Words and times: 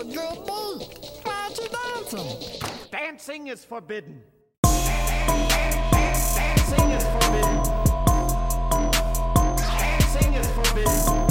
a 0.00 0.04
good 0.04 0.46
beat. 0.46 0.88
Why 1.24 1.42
aren't 1.42 1.58
you 1.58 1.68
dancing? 1.68 2.26
Dancing 2.90 3.48
is 3.48 3.64
forbidden. 3.64 4.22
Dancing 4.62 6.90
is 6.90 7.04
forbidden. 7.04 7.62
Dancing 9.56 10.34
is 10.34 10.50
forbidden. 10.52 11.29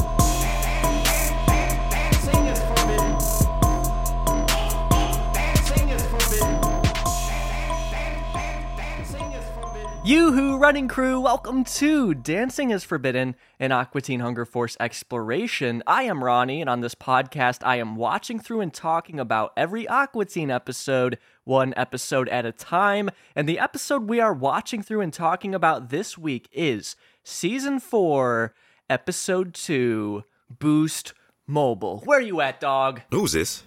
Yoo-hoo, 10.10 10.57
running 10.57 10.87
crew, 10.87 11.19
welcome 11.19 11.63
to 11.63 12.15
Dancing 12.15 12.71
is 12.71 12.83
Forbidden, 12.83 13.35
an 13.59 13.71
Aqua 13.71 14.01
Teen 14.01 14.21
Hunger 14.21 14.44
Force 14.44 14.76
exploration. 14.79 15.83
I 15.85 16.02
am 16.02 16.23
Ronnie, 16.23 16.62
and 16.62 16.67
on 16.67 16.81
this 16.81 16.95
podcast, 16.95 17.59
I 17.63 17.76
am 17.76 17.95
watching 17.95 18.40
through 18.40 18.62
and 18.62 18.73
talking 18.73 19.20
about 19.20 19.53
every 19.55 19.88
Aqua 19.88 20.26
Teen 20.26 20.50
episode, 20.50 21.20
one 21.44 21.76
episode 21.77 22.27
at 22.30 22.44
a 22.44 22.52
time. 22.52 23.12
And 23.36 23.48
the 23.48 23.59
episode 23.59 24.09
we 24.09 24.20
are 24.20 24.34
watching 24.34 24.81
through 24.81 25.02
and 25.02 25.14
talking 25.14 25.53
about 25.53 25.91
this 25.91 26.17
week 26.17 26.50
is 26.52 26.95
Season 27.23 27.80
4, 27.80 28.55
Episode 28.89 29.53
2, 29.53 30.23
Boost 30.58 31.14
Mobile. 31.45 32.00
Where 32.00 32.20
you 32.20 32.41
at, 32.41 32.59
dog? 32.59 33.02
Who's 33.12 33.34
this? 33.34 33.62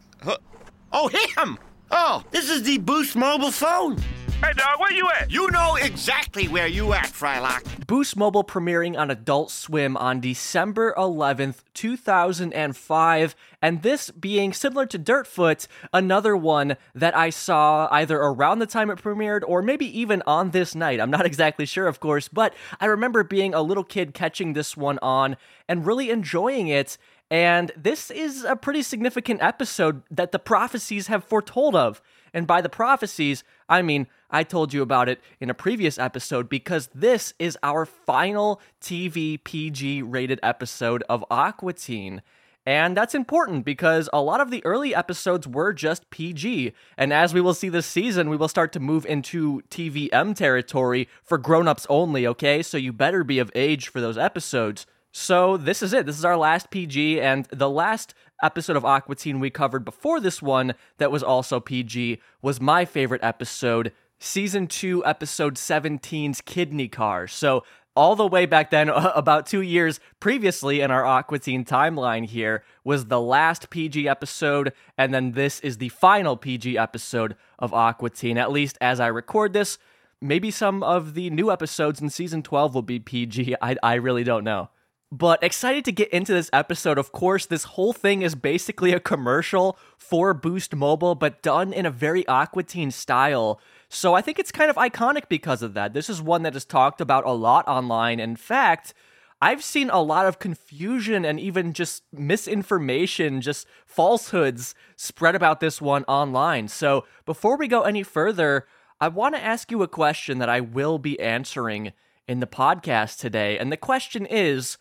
Oh, 0.93 1.07
him! 1.07 1.57
Oh, 1.93 2.25
this 2.33 2.51
is 2.51 2.65
the 2.65 2.79
Boost 2.79 3.15
mobile 3.15 3.53
phone. 3.53 3.99
Hey, 4.45 4.55
dog, 4.55 4.81
where 4.81 4.91
you 4.91 5.09
at? 5.21 5.31
You 5.31 5.49
know 5.53 5.77
exactly 5.77 6.49
where 6.49 6.67
you 6.67 6.95
at, 6.95 7.07
Frylock. 7.07 7.87
Boost 7.87 8.17
Mobile 8.17 8.43
premiering 8.43 8.99
on 8.99 9.09
Adult 9.09 9.53
Swim 9.53 9.97
on 9.97 10.19
December 10.19 10.93
11th, 10.99 11.61
2005, 11.75 13.37
and 13.63 13.83
this 13.83 14.11
being 14.11 14.53
similar 14.53 14.85
to 14.87 14.99
Dirtfoot, 14.99 15.69
another 15.93 16.37
one 16.37 16.77
that 16.93 17.17
I 17.17 17.31
saw 17.31 17.87
either 17.93 18.19
around 18.19 18.59
the 18.59 18.67
time 18.67 18.91
it 18.91 18.99
premiered 18.99 19.43
or 19.47 19.63
maybe 19.63 19.87
even 19.97 20.25
on 20.27 20.51
this 20.51 20.75
night. 20.75 21.01
I'm 21.01 21.11
not 21.11 21.25
exactly 21.25 21.65
sure, 21.65 21.87
of 21.87 22.01
course, 22.01 22.27
but 22.27 22.53
I 22.81 22.87
remember 22.87 23.23
being 23.23 23.55
a 23.55 23.63
little 23.63 23.85
kid 23.85 24.13
catching 24.13 24.55
this 24.55 24.77
one 24.77 24.99
on 25.03 25.37
and 25.69 25.87
really 25.87 26.11
enjoying 26.11 26.67
it. 26.67 26.99
And 27.31 27.71
this 27.77 28.11
is 28.11 28.43
a 28.43 28.57
pretty 28.57 28.83
significant 28.83 29.41
episode 29.41 30.03
that 30.11 30.33
the 30.33 30.41
prophecies 30.41 31.07
have 31.07 31.25
foretold 31.25 31.77
of. 31.77 32.03
And 32.35 32.47
by 32.47 32.61
the 32.61 32.69
prophecies, 32.69 33.45
I 33.69 33.83
mean, 33.83 34.07
I 34.33 34.45
told 34.45 34.73
you 34.73 34.81
about 34.81 35.11
it 35.11 35.21
in 35.41 35.51
a 35.51 35.55
previous 35.55 35.99
episode 35.99 36.49
because 36.49 36.89
this 36.95 37.35
is 37.39 37.59
our 37.63 37.85
final 37.85 38.61
TV 38.81 39.43
PG 39.45 40.03
rated 40.03 40.41
episode 40.43 41.05
of 41.09 41.25
Aqua 41.31 41.75
Teen. 41.75 42.23
And 42.65 42.97
that's 42.97 43.15
important 43.15 43.65
because 43.65 44.09
a 44.13 44.23
lot 44.23 44.41
of 44.41 44.51
the 44.51 44.65
early 44.65 44.95
episodes 44.95 45.47
were 45.47 45.73
just 45.73 46.09
PG. 46.11 46.73
And 46.97 47.13
as 47.13 47.35
we 47.35 47.41
will 47.41 47.55
see 47.55 47.69
this 47.69 47.87
season, 47.87 48.31
we 48.31 48.37
will 48.37 48.49
start 48.49 48.73
to 48.73 48.81
move 48.81 49.05
into 49.05 49.63
TVM 49.69 50.35
territory 50.35 51.09
for 51.23 51.39
grown 51.39 51.69
ups 51.69 51.87
only, 51.91 52.27
okay? 52.27 52.63
So 52.63 52.79
you 52.79 52.93
better 52.93 53.25
be 53.25 53.39
of 53.39 53.51
age 53.55 53.89
for 53.89 54.01
those 54.01 54.17
episodes. 54.17 54.87
So 55.11 55.59
this 55.59 55.83
is 55.83 55.93
it. 55.93 56.07
This 56.07 56.19
is 56.19 56.25
our 56.25 56.39
last 56.39 56.71
PG, 56.71 57.21
and 57.21 57.45
the 57.53 57.69
last 57.69 58.15
episode 58.43 58.77
of 58.77 58.85
Aqua 58.85 59.15
Teen 59.15 59.41
we 59.41 59.51
covered 59.51 59.85
before 59.85 60.21
this 60.21 60.41
one 60.41 60.75
that 60.97 61.13
was 61.13 61.23
also 61.23 61.61
PG 61.61 62.19
was 62.41 62.63
my 62.63 62.87
favorite 62.87 63.23
episode, 63.23 63.93
season 64.23 64.69
2, 64.69 65.05
episode 65.05 65.57
17's 65.57 66.41
Kidney 66.43 66.89
Car. 66.89 67.27
So 67.27 67.65
all 67.95 68.17
the 68.17 68.27
way 68.27 68.47
back 68.47 68.71
then, 68.71 68.89
about 68.89 69.47
two 69.47 69.61
years 69.61 70.01
previously 70.21 70.81
in 70.81 70.91
our 70.91 71.05
Aqua 71.05 71.39
Teen 71.41 71.65
timeline 71.65 72.25
here, 72.25 72.63
was 72.85 73.07
the 73.07 73.21
last 73.21 73.69
PG 73.69 74.09
episode, 74.09 74.73
and 74.97 75.13
then 75.13 75.33
this 75.33 75.61
is 75.61 75.79
the 75.79 75.89
final 75.91 76.37
PG 76.37 76.79
episode 76.79 77.37
of 77.59 77.75
Aqua 77.75 78.11
Teen, 78.11 78.39
at 78.39 78.53
least 78.53 78.79
as 78.81 79.01
I 79.01 79.09
record 79.09 79.53
this. 79.53 79.79
Maybe 80.21 80.53
some 80.53 80.85
of 80.85 81.15
the 81.15 81.29
new 81.31 81.51
episodes 81.51 82.01
in 82.01 82.09
season 82.09 82.43
12 82.43 82.75
will 82.75 82.83
be 82.83 83.01
PG. 83.01 83.57
I, 83.63 83.77
I 83.83 83.95
really 83.95 84.25
don't 84.25 84.45
know. 84.45 84.71
But 85.11 85.43
excited 85.43 85.85
to 85.85 85.93
get 85.93 86.09
into 86.09 86.33
this 86.33 86.49
episode. 86.55 86.97
Of 86.97 87.13
course, 87.13 87.45
this 87.45 87.65
whole 87.65 87.93
thing 87.93 88.23
is 88.23 88.35
basically 88.35 88.95
a 88.95 89.01
commercial 89.01 89.77
for 89.99 90.33
Boost 90.33 90.75
Mobile, 90.75 91.15
but 91.15 91.43
done 91.43 91.71
in 91.75 91.85
a 91.85 91.91
very 91.91 92.27
Aqua 92.27 92.63
Teen 92.63 92.91
style. 92.91 93.61
So 93.95 94.15
I 94.15 94.23
think 94.23 94.39
it's 94.39 94.51
kind 94.51 94.71
of 94.71 94.77
iconic 94.77 95.29
because 95.29 95.63
of 95.63 95.75
that. 95.75 95.93
This 95.93 96.09
is 96.09 96.23
one 96.23 96.43
that 96.45 96.57
is 96.57 96.65
talked 96.65 97.01
about 97.01 97.27
a 97.27 97.33
lot 97.33 97.69
online. 97.69 98.21
In 98.21 98.37
fact, 98.37 98.95
I've 99.43 99.63
seen 99.63 99.91
a 99.91 100.01
lot 100.01 100.25
of 100.25 100.39
confusion 100.39 101.27
and 101.27 101.39
even 101.39 101.75
just 101.75 102.05
misinformation, 102.11 103.43
just 103.43 103.67
falsehoods 103.85 104.75
spread 104.97 105.35
about 105.35 105.61
this 105.61 105.83
one 105.83 106.05
online. 106.05 106.69
So 106.69 107.05
before 107.27 107.59
we 107.59 107.69
go 107.69 107.83
any 107.83 108.03
further, 108.03 108.67
I 108.99 109.09
want 109.09 109.35
to 109.35 109.45
ask 109.45 109.71
you 109.71 109.83
a 109.83 109.89
question 109.89 110.39
that 110.39 110.49
I 110.49 110.61
will 110.61 110.99
be 110.99 111.21
answering 111.21 111.93
in 112.27 112.41
the 112.41 112.47
podcast 112.47 113.19
today. 113.19 113.59
And 113.59 113.71
the 113.71 113.77
question 113.77 114.25
is 114.25 114.79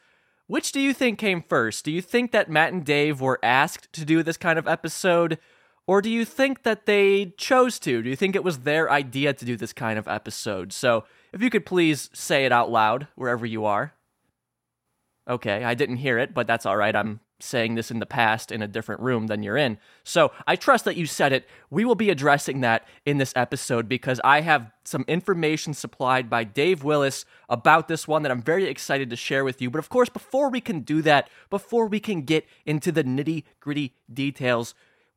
which 0.48 0.72
do 0.72 0.80
you 0.80 0.94
think 0.94 1.20
came 1.20 1.42
first? 1.42 1.84
Do 1.84 1.92
you 1.92 2.02
think 2.02 2.32
that 2.32 2.50
Matt 2.50 2.72
and 2.72 2.86
Dave 2.86 3.20
were 3.20 3.40
asked 3.44 3.92
to 3.94 4.06
do 4.06 4.24
this 4.24 4.38
kind 4.38 4.58
of 4.58 4.68
episode? 4.68 5.38
Or 5.88 6.02
do 6.02 6.09
you 6.09 6.25
think 6.25 6.64
that 6.64 6.86
they 6.86 7.34
chose 7.38 7.80
to? 7.80 8.02
Do 8.02 8.09
you 8.09 8.16
think 8.16 8.36
it 8.36 8.44
was 8.44 8.59
their 8.59 8.90
idea 8.92 9.34
to 9.34 9.46
do 9.46 9.58
this 9.58 9.74
kind 9.74 9.97
of 9.97 10.08
episode? 10.08 10.72
So, 10.74 11.06
if 11.34 11.42
you 11.42 11.50
could 11.50 11.66
please 11.66 12.09
say 12.14 12.46
it 12.46 12.52
out 12.52 12.69
loud 12.69 13.08
wherever 13.16 13.46
you 13.46 13.66
are. 13.66 13.94
Okay, 15.30 15.64
I 15.64 15.75
didn't 15.75 15.97
hear 15.97 16.18
it, 16.18 16.34
but 16.34 16.47
that's 16.47 16.66
all 16.66 16.75
right. 16.75 16.96
I'm 16.96 17.22
saying 17.44 17.75
this 17.75 17.91
in 17.91 18.00
the 18.00 18.06
past 18.06 18.52
in 18.52 18.62
a 18.62 18.68
different 18.68 19.02
room 19.02 19.28
than 19.28 19.44
you're 19.44 19.58
in. 19.58 19.78
So 20.03 20.31
I 20.47 20.56
trust 20.56 20.86
that 20.86 20.97
you 20.97 21.06
said 21.06 21.34
it. 21.34 21.47
We 21.70 21.86
will 21.86 21.96
be 21.96 22.09
addressing 22.09 22.62
that 22.62 22.88
in 23.06 23.18
this 23.18 23.34
episode 23.36 23.88
because 23.88 24.22
I 24.24 24.41
have 24.41 24.72
some 24.84 25.06
information 25.08 25.74
supplied 25.74 26.30
by 26.30 26.44
Dave 26.44 26.84
Willis 26.84 27.25
about 27.50 27.88
this 27.88 28.08
one 28.08 28.24
that 28.24 28.31
I'm 28.31 28.41
very 28.41 28.66
excited 28.66 29.09
to 29.09 29.16
share 29.16 29.44
with 29.44 29.62
you. 29.62 29.70
But 29.70 29.80
of 29.80 29.90
course, 29.90 30.09
before 30.09 30.50
we 30.50 30.62
can 30.62 30.81
do 30.81 31.02
that, 31.03 31.30
before 31.50 31.88
we 31.88 32.00
can 32.00 32.22
get 32.22 32.46
into 32.66 32.91
the 32.91 33.03
nitty 33.03 33.44
gritty 33.59 33.96
details, 34.12 34.74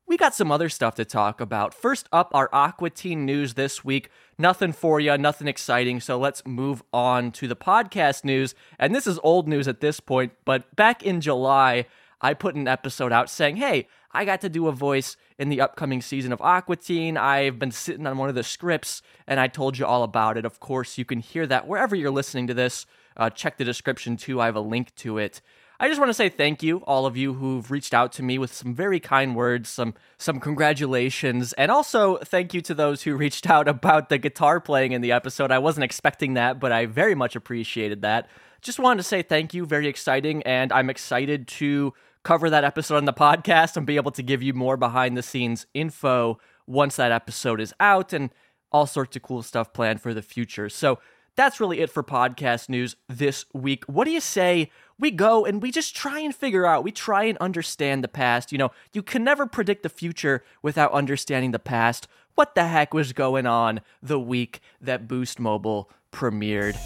we 0.07 0.17
got 0.17 0.35
some 0.35 0.51
other 0.51 0.69
stuff 0.69 0.95
to 0.95 1.05
talk 1.05 1.41
about. 1.41 1.73
First 1.73 2.07
up, 2.11 2.29
our 2.33 2.49
Aqua 2.53 2.89
Teen 2.89 3.25
news 3.25 3.55
this 3.55 3.83
week. 3.83 4.09
Nothing 4.37 4.71
for 4.71 4.99
you, 4.99 5.17
nothing 5.17 5.47
exciting. 5.47 5.99
So 5.99 6.17
let's 6.17 6.45
move 6.45 6.83
on 6.93 7.31
to 7.33 7.47
the 7.47 7.55
podcast 7.55 8.23
news. 8.23 8.53
And 8.77 8.93
this 8.93 9.07
is 9.07 9.19
old 9.23 9.47
news 9.47 9.67
at 9.67 9.81
this 9.81 9.99
point, 9.99 10.33
but 10.45 10.75
back 10.75 11.03
in 11.03 11.21
July, 11.21 11.85
I 12.21 12.33
put 12.33 12.55
an 12.55 12.67
episode 12.67 13.11
out 13.11 13.29
saying, 13.29 13.57
hey, 13.57 13.87
I 14.11 14.25
got 14.25 14.41
to 14.41 14.49
do 14.49 14.67
a 14.67 14.71
voice 14.71 15.17
in 15.37 15.49
the 15.49 15.59
upcoming 15.59 16.01
season 16.01 16.31
of 16.31 16.41
Aqua 16.41 16.77
Teen. 16.77 17.17
I've 17.17 17.59
been 17.59 17.71
sitting 17.71 18.07
on 18.07 18.17
one 18.17 18.29
of 18.29 18.35
the 18.35 18.43
scripts 18.43 19.01
and 19.27 19.39
I 19.39 19.47
told 19.47 19.77
you 19.77 19.85
all 19.85 20.03
about 20.03 20.37
it. 20.37 20.45
Of 20.45 20.59
course, 20.59 20.97
you 20.97 21.03
can 21.03 21.19
hear 21.19 21.45
that 21.47 21.67
wherever 21.67 21.95
you're 21.95 22.11
listening 22.11 22.47
to 22.47 22.53
this. 22.53 22.85
Uh, 23.17 23.29
check 23.29 23.57
the 23.57 23.65
description 23.65 24.17
too, 24.17 24.39
I 24.39 24.45
have 24.45 24.55
a 24.55 24.61
link 24.61 24.95
to 24.95 25.17
it. 25.17 25.41
I 25.79 25.89
just 25.89 25.99
want 25.99 26.09
to 26.09 26.13
say 26.13 26.29
thank 26.29 26.63
you, 26.63 26.77
all 26.79 27.05
of 27.05 27.17
you 27.17 27.33
who've 27.33 27.69
reached 27.69 27.93
out 27.93 28.13
to 28.13 28.23
me 28.23 28.37
with 28.37 28.53
some 28.53 28.73
very 28.73 28.99
kind 28.99 29.35
words, 29.35 29.69
some 29.69 29.93
some 30.17 30.39
congratulations, 30.39 31.51
and 31.53 31.69
also 31.69 32.17
thank 32.17 32.53
you 32.53 32.61
to 32.61 32.73
those 32.73 33.03
who 33.03 33.15
reached 33.17 33.49
out 33.49 33.67
about 33.67 34.09
the 34.09 34.17
guitar 34.17 34.61
playing 34.61 34.93
in 34.93 35.01
the 35.01 35.11
episode. 35.11 35.51
I 35.51 35.59
wasn't 35.59 35.83
expecting 35.83 36.35
that, 36.35 36.59
but 36.59 36.71
I 36.71 36.85
very 36.85 37.15
much 37.15 37.35
appreciated 37.35 38.01
that. 38.03 38.29
Just 38.61 38.79
wanted 38.79 38.97
to 38.97 39.03
say 39.03 39.21
thank 39.21 39.53
you, 39.53 39.65
very 39.65 39.87
exciting, 39.87 40.41
and 40.43 40.71
I'm 40.71 40.89
excited 40.89 41.47
to 41.49 41.93
cover 42.23 42.49
that 42.49 42.63
episode 42.63 42.97
on 42.97 43.05
the 43.05 43.13
podcast 43.13 43.77
and 43.77 43.85
be 43.85 43.97
able 43.97 44.11
to 44.11 44.23
give 44.23 44.41
you 44.41 44.53
more 44.53 44.77
behind 44.77 45.15
the 45.15 45.21
scenes 45.21 45.67
info 45.73 46.39
once 46.65 46.95
that 46.95 47.11
episode 47.11 47.61
is 47.61 47.73
out 47.79 48.13
and 48.13 48.31
all 48.71 48.87
sorts 48.87 49.15
of 49.15 49.21
cool 49.21 49.43
stuff 49.43 49.73
planned 49.73 50.01
for 50.01 50.13
the 50.13 50.21
future. 50.21 50.67
So 50.67 50.99
that's 51.35 51.59
really 51.59 51.79
it 51.79 51.89
for 51.89 52.01
podcast 52.01 52.69
news 52.69 52.95
this 53.07 53.45
week. 53.53 53.83
What 53.85 54.05
do 54.05 54.11
you 54.11 54.21
say 54.21 54.71
we 54.97 55.11
go 55.11 55.45
and 55.45 55.61
we 55.61 55.71
just 55.71 55.95
try 55.95 56.19
and 56.19 56.33
figure 56.33 56.65
out, 56.65 56.83
we 56.83 56.91
try 56.91 57.25
and 57.25 57.37
understand 57.39 58.03
the 58.03 58.07
past. 58.07 58.51
You 58.51 58.57
know, 58.57 58.71
you 58.93 59.03
can 59.03 59.23
never 59.23 59.45
predict 59.45 59.83
the 59.83 59.89
future 59.89 60.43
without 60.61 60.91
understanding 60.93 61.51
the 61.51 61.59
past. 61.59 62.07
What 62.35 62.55
the 62.55 62.67
heck 62.67 62.93
was 62.93 63.13
going 63.13 63.45
on 63.45 63.81
the 64.01 64.19
week 64.19 64.61
that 64.81 65.07
Boost 65.07 65.39
Mobile 65.39 65.89
premiered? 66.11 66.77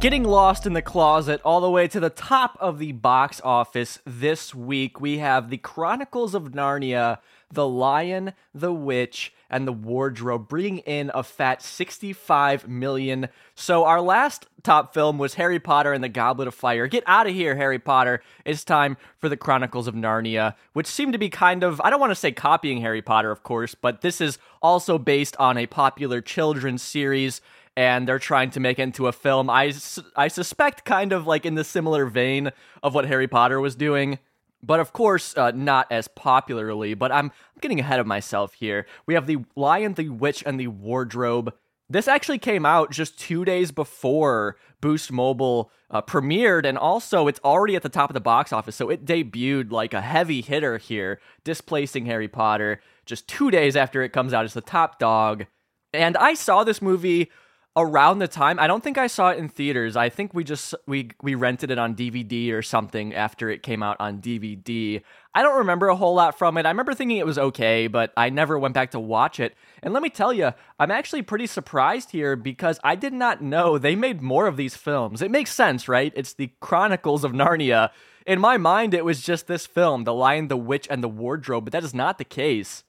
Getting 0.00 0.24
lost 0.24 0.64
in 0.66 0.72
the 0.72 0.82
closet 0.82 1.42
all 1.44 1.60
the 1.60 1.70
way 1.70 1.86
to 1.86 2.00
the 2.00 2.08
top 2.08 2.56
of 2.58 2.78
the 2.78 2.92
box 2.92 3.40
office 3.44 3.98
this 4.06 4.54
week, 4.54 4.98
we 4.98 5.18
have 5.18 5.50
The 5.50 5.58
Chronicles 5.58 6.34
of 6.34 6.52
Narnia, 6.52 7.18
The 7.52 7.68
Lion, 7.68 8.32
the 8.54 8.72
Witch, 8.72 9.34
and 9.50 9.66
the 9.66 9.72
Wardrobe, 9.72 10.48
bringing 10.48 10.78
in 10.78 11.10
a 11.14 11.22
fat 11.22 11.62
65 11.62 12.68
million. 12.68 13.28
So, 13.54 13.84
our 13.84 14.00
last 14.00 14.46
top 14.62 14.94
film 14.94 15.18
was 15.18 15.34
Harry 15.34 15.58
Potter 15.58 15.92
and 15.92 16.02
the 16.04 16.08
Goblet 16.08 16.48
of 16.48 16.54
Fire. 16.54 16.86
Get 16.86 17.04
out 17.06 17.26
of 17.26 17.34
here, 17.34 17.56
Harry 17.56 17.78
Potter. 17.78 18.22
It's 18.44 18.64
time 18.64 18.96
for 19.18 19.28
The 19.28 19.36
Chronicles 19.36 19.86
of 19.86 19.94
Narnia, 19.94 20.54
which 20.72 20.86
seemed 20.86 21.12
to 21.12 21.18
be 21.18 21.28
kind 21.28 21.62
of, 21.62 21.80
I 21.82 21.90
don't 21.90 22.00
want 22.00 22.10
to 22.10 22.16
say 22.16 22.32
copying 22.32 22.80
Harry 22.80 23.02
Potter, 23.02 23.30
of 23.30 23.42
course, 23.42 23.74
but 23.74 24.00
this 24.00 24.20
is 24.20 24.38
also 24.62 24.98
based 24.98 25.36
on 25.38 25.58
a 25.58 25.66
popular 25.66 26.20
children's 26.20 26.82
series 26.82 27.40
and 27.76 28.06
they're 28.06 28.18
trying 28.18 28.50
to 28.50 28.60
make 28.60 28.78
it 28.78 28.82
into 28.82 29.06
a 29.06 29.12
film. 29.12 29.48
I, 29.48 29.72
I 30.16 30.28
suspect 30.28 30.84
kind 30.84 31.12
of 31.12 31.26
like 31.26 31.46
in 31.46 31.54
the 31.54 31.64
similar 31.64 32.06
vein 32.06 32.50
of 32.82 32.94
what 32.94 33.06
Harry 33.06 33.28
Potter 33.28 33.60
was 33.60 33.74
doing. 33.74 34.18
But 34.62 34.80
of 34.80 34.92
course, 34.92 35.36
uh, 35.36 35.52
not 35.52 35.86
as 35.90 36.08
popularly. 36.08 36.94
But 36.94 37.12
I'm, 37.12 37.26
I'm 37.26 37.60
getting 37.60 37.80
ahead 37.80 38.00
of 38.00 38.06
myself 38.06 38.54
here. 38.54 38.86
We 39.06 39.14
have 39.14 39.26
The 39.26 39.38
Lion, 39.56 39.94
the 39.94 40.08
Witch, 40.08 40.42
and 40.44 40.58
the 40.58 40.68
Wardrobe. 40.68 41.54
This 41.88 42.06
actually 42.06 42.38
came 42.38 42.64
out 42.64 42.92
just 42.92 43.18
two 43.18 43.44
days 43.44 43.72
before 43.72 44.56
Boost 44.80 45.10
Mobile 45.10 45.72
uh, 45.90 46.00
premiered, 46.00 46.64
and 46.64 46.78
also 46.78 47.26
it's 47.26 47.40
already 47.44 47.74
at 47.74 47.82
the 47.82 47.88
top 47.88 48.10
of 48.10 48.14
the 48.14 48.20
box 48.20 48.52
office. 48.52 48.76
So 48.76 48.90
it 48.90 49.04
debuted 49.04 49.72
like 49.72 49.92
a 49.92 50.00
heavy 50.00 50.40
hitter 50.40 50.78
here, 50.78 51.20
displacing 51.42 52.06
Harry 52.06 52.28
Potter 52.28 52.80
just 53.06 53.26
two 53.26 53.50
days 53.50 53.74
after 53.74 54.02
it 54.02 54.12
comes 54.12 54.32
out 54.32 54.44
as 54.44 54.54
the 54.54 54.60
top 54.60 55.00
dog. 55.00 55.46
And 55.92 56.16
I 56.16 56.34
saw 56.34 56.62
this 56.62 56.80
movie 56.80 57.28
around 57.76 58.18
the 58.18 58.26
time 58.26 58.58
i 58.58 58.66
don't 58.66 58.82
think 58.82 58.98
i 58.98 59.06
saw 59.06 59.30
it 59.30 59.38
in 59.38 59.48
theaters. 59.48 59.96
I 59.96 60.08
think 60.08 60.34
we 60.34 60.42
just 60.42 60.74
we 60.86 61.10
we 61.22 61.36
rented 61.36 61.70
it 61.70 61.78
on 61.78 61.94
dvd 61.94 62.52
or 62.52 62.62
something 62.62 63.14
after 63.14 63.48
it 63.48 63.62
came 63.62 63.82
out 63.82 63.96
on 64.00 64.20
dvd 64.20 65.02
i 65.34 65.42
don't 65.42 65.58
remember 65.58 65.88
a 65.88 65.94
whole 65.94 66.14
lot 66.14 66.36
from 66.36 66.56
it. 66.58 66.66
I 66.66 66.70
remember 66.70 66.94
thinking 66.94 67.18
it 67.18 67.26
was 67.26 67.38
okay 67.38 67.86
but 67.86 68.12
i 68.16 68.28
never 68.28 68.58
went 68.58 68.74
back 68.74 68.90
to 68.90 69.00
watch 69.00 69.38
it. 69.38 69.54
And 69.84 69.94
let 69.94 70.02
me 70.02 70.10
tell 70.10 70.32
you 70.32 70.52
i'm 70.80 70.90
actually 70.90 71.22
pretty 71.22 71.46
surprised 71.46 72.10
here 72.10 72.34
because 72.34 72.80
i 72.82 72.96
did 72.96 73.12
not 73.12 73.40
know 73.40 73.78
they 73.78 73.94
made 73.94 74.20
more 74.20 74.46
of 74.48 74.56
these 74.56 74.76
films. 74.76 75.22
It 75.22 75.30
makes 75.30 75.54
sense 75.54 75.88
right? 75.88 76.12
It's 76.16 76.34
the 76.34 76.50
chronicles 76.60 77.22
of 77.22 77.32
narnia. 77.32 77.90
In 78.26 78.40
my 78.40 78.56
mind 78.56 78.94
it 78.94 79.04
was 79.04 79.22
just 79.22 79.46
this 79.46 79.66
film 79.66 80.02
the 80.02 80.14
lion 80.14 80.48
the 80.48 80.56
witch 80.56 80.88
and 80.90 81.04
the 81.04 81.08
wardrobe 81.08 81.66
but 81.66 81.72
that 81.72 81.84
is 81.84 81.94
not 81.94 82.18
the 82.18 82.24
case 82.24 82.82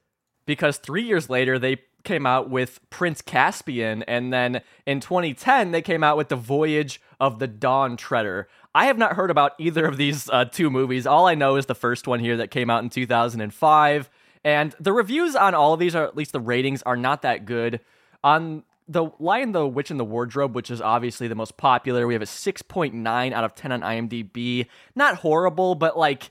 because 0.48 0.78
three 0.78 1.04
years 1.04 1.30
later 1.30 1.60
they 1.60 1.78
came 2.04 2.26
out 2.26 2.50
with 2.50 2.80
Prince 2.90 3.22
Caspian, 3.22 4.04
and 4.04 4.32
then 4.32 4.62
in 4.86 5.00
2010 5.00 5.72
they 5.72 5.82
came 5.82 6.04
out 6.04 6.18
with 6.18 6.30
The 6.30 6.36
Voyage 6.36 7.02
of 7.20 7.40
the 7.40 7.48
Dawn 7.48 7.98
Treader. 7.98 8.48
I 8.74 8.86
have 8.86 8.98
not 8.98 9.14
heard 9.14 9.30
about 9.30 9.54
either 9.60 9.86
of 9.86 9.98
these 9.98 10.30
uh, 10.30 10.46
two 10.46 10.70
movies. 10.70 11.06
All 11.06 11.28
I 11.28 11.36
know 11.36 11.58
is 11.58 11.66
the 11.66 11.76
first 11.76 12.08
one 12.08 12.20
here 12.20 12.38
that 12.38 12.52
came 12.52 12.70
out 12.70 12.84
in 12.84 12.90
2005, 12.90 14.10
and 14.44 14.76
the 14.80 14.94
reviews 14.94 15.36
on 15.36 15.54
all 15.54 15.74
of 15.74 15.80
these, 15.80 15.96
or 15.96 16.04
at 16.04 16.16
least 16.16 16.32
the 16.32 16.40
ratings, 16.40 16.82
are 16.84 16.98
not 16.98 17.22
that 17.22 17.46
good. 17.46 17.80
On 18.24 18.64
the 18.88 19.10
Lion, 19.20 19.52
the 19.52 19.68
Witch, 19.68 19.92
and 19.92 20.00
the 20.00 20.06
Wardrobe, 20.06 20.56
which 20.56 20.72
is 20.72 20.82
obviously 20.82 21.28
the 21.28 21.36
most 21.36 21.58
popular, 21.58 22.08
we 22.08 22.14
have 22.14 22.22
a 22.22 22.26
6.9 22.26 23.34
out 23.34 23.44
of 23.44 23.56
10 23.56 23.72
on 23.72 23.82
IMDb. 23.82 24.68
Not 24.96 25.16
horrible, 25.18 25.76
but 25.76 25.98
like 25.98 26.30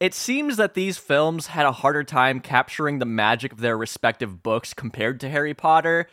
it 0.00 0.14
seems 0.14 0.56
that 0.56 0.74
these 0.74 0.98
films 0.98 1.48
had 1.48 1.66
a 1.66 1.72
harder 1.72 2.04
time 2.04 2.40
capturing 2.40 2.98
the 2.98 3.04
magic 3.04 3.52
of 3.52 3.60
their 3.60 3.76
respective 3.76 4.42
books 4.42 4.74
compared 4.74 5.20
to 5.20 5.28
Harry 5.28 5.54
Potter. 5.54 6.08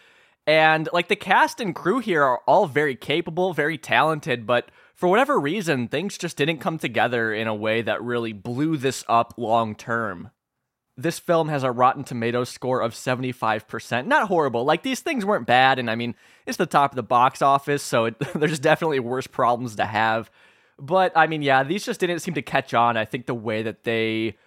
And 0.45 0.89
like 0.93 1.07
the 1.07 1.15
cast 1.15 1.59
and 1.59 1.75
crew 1.75 1.99
here 1.99 2.23
are 2.23 2.41
all 2.47 2.65
very 2.65 2.95
capable, 2.95 3.53
very 3.53 3.77
talented, 3.77 4.45
but 4.45 4.69
for 4.95 5.07
whatever 5.07 5.39
reason, 5.39 5.87
things 5.87 6.17
just 6.17 6.35
didn't 6.35 6.57
come 6.57 6.77
together 6.77 7.33
in 7.33 7.47
a 7.47 7.55
way 7.55 7.81
that 7.81 8.03
really 8.03 8.33
blew 8.33 8.75
this 8.75 9.05
up 9.07 9.33
long 9.37 9.75
term. 9.75 10.31
This 10.97 11.19
film 11.19 11.47
has 11.47 11.63
a 11.63 11.71
Rotten 11.71 12.03
Tomatoes 12.03 12.49
score 12.49 12.81
of 12.81 12.93
75%. 12.93 14.07
Not 14.07 14.27
horrible. 14.27 14.65
Like, 14.65 14.83
these 14.83 14.99
things 14.99 15.23
weren't 15.23 15.47
bad, 15.47 15.79
and 15.79 15.89
I 15.89 15.95
mean, 15.95 16.15
it's 16.45 16.57
the 16.57 16.65
top 16.65 16.91
of 16.91 16.97
the 16.97 17.03
box 17.03 17.41
office, 17.41 17.81
so 17.81 18.05
it, 18.05 18.19
there's 18.35 18.59
definitely 18.59 18.99
worse 18.99 19.25
problems 19.25 19.77
to 19.77 19.85
have. 19.85 20.29
But 20.79 21.11
I 21.15 21.27
mean, 21.27 21.41
yeah, 21.41 21.63
these 21.63 21.85
just 21.85 21.99
didn't 21.99 22.19
seem 22.19 22.33
to 22.35 22.41
catch 22.41 22.73
on. 22.73 22.97
I 22.97 23.05
think 23.05 23.25
the 23.25 23.33
way 23.33 23.61
that 23.63 23.83
they 23.83 24.37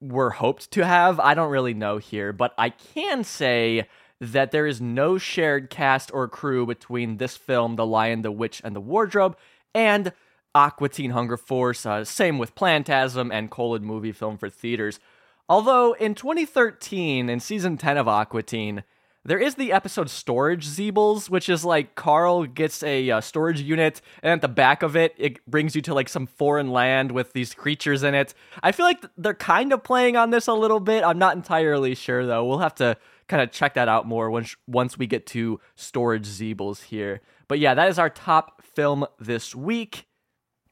were 0.00 0.30
hoped 0.30 0.70
to 0.72 0.84
have, 0.84 1.18
I 1.18 1.34
don't 1.34 1.50
really 1.50 1.74
know 1.74 1.98
here, 1.98 2.32
but 2.32 2.54
I 2.58 2.70
can 2.70 3.24
say 3.24 3.88
that 4.20 4.50
there 4.50 4.66
is 4.66 4.80
no 4.80 5.18
shared 5.18 5.70
cast 5.70 6.12
or 6.12 6.28
crew 6.28 6.66
between 6.66 7.16
this 7.16 7.36
film, 7.36 7.76
The 7.76 7.86
Lion, 7.86 8.22
the 8.22 8.30
Witch, 8.30 8.60
and 8.64 8.76
the 8.76 8.80
Wardrobe, 8.80 9.36
and 9.74 10.12
Aqua 10.54 10.88
Teen 10.88 11.10
Hunger 11.10 11.36
Force. 11.36 11.84
Uh, 11.84 12.04
same 12.04 12.38
with 12.38 12.54
Plantasm 12.54 13.32
and 13.32 13.50
Colon 13.50 13.84
movie 13.84 14.12
film 14.12 14.38
for 14.38 14.48
theaters. 14.48 15.00
Although 15.48 15.92
in 15.94 16.14
2013, 16.14 17.28
in 17.28 17.40
season 17.40 17.76
10 17.76 17.96
of 17.96 18.08
Aqua 18.08 18.42
Teen, 18.42 18.84
there 19.24 19.38
is 19.38 19.54
the 19.54 19.72
episode 19.72 20.10
Storage 20.10 20.66
Zeebles, 20.66 21.30
which 21.30 21.48
is 21.48 21.64
like 21.64 21.94
Carl 21.94 22.44
gets 22.44 22.82
a 22.82 23.10
uh, 23.10 23.20
storage 23.20 23.60
unit, 23.60 24.02
and 24.22 24.32
at 24.32 24.40
the 24.42 24.48
back 24.48 24.82
of 24.82 24.96
it, 24.96 25.14
it 25.16 25.44
brings 25.46 25.74
you 25.74 25.82
to 25.82 25.94
like 25.94 26.08
some 26.08 26.26
foreign 26.26 26.70
land 26.70 27.10
with 27.10 27.32
these 27.32 27.54
creatures 27.54 28.02
in 28.02 28.14
it. 28.14 28.34
I 28.62 28.72
feel 28.72 28.84
like 28.84 29.04
they're 29.16 29.32
kind 29.34 29.72
of 29.72 29.82
playing 29.82 30.16
on 30.16 30.30
this 30.30 30.46
a 30.46 30.52
little 30.52 30.80
bit. 30.80 31.04
I'm 31.04 31.18
not 31.18 31.36
entirely 31.36 31.94
sure 31.94 32.26
though. 32.26 32.44
We'll 32.44 32.58
have 32.58 32.74
to 32.76 32.96
kind 33.28 33.42
of 33.42 33.50
check 33.50 33.74
that 33.74 33.88
out 33.88 34.06
more 34.06 34.30
once 34.30 34.56
once 34.66 34.98
we 34.98 35.06
get 35.06 35.26
to 35.28 35.58
Storage 35.74 36.26
Zeebles 36.26 36.82
here. 36.82 37.20
But 37.48 37.58
yeah, 37.58 37.74
that 37.74 37.88
is 37.88 37.98
our 37.98 38.10
top 38.10 38.62
film 38.62 39.06
this 39.18 39.54
week. 39.54 40.06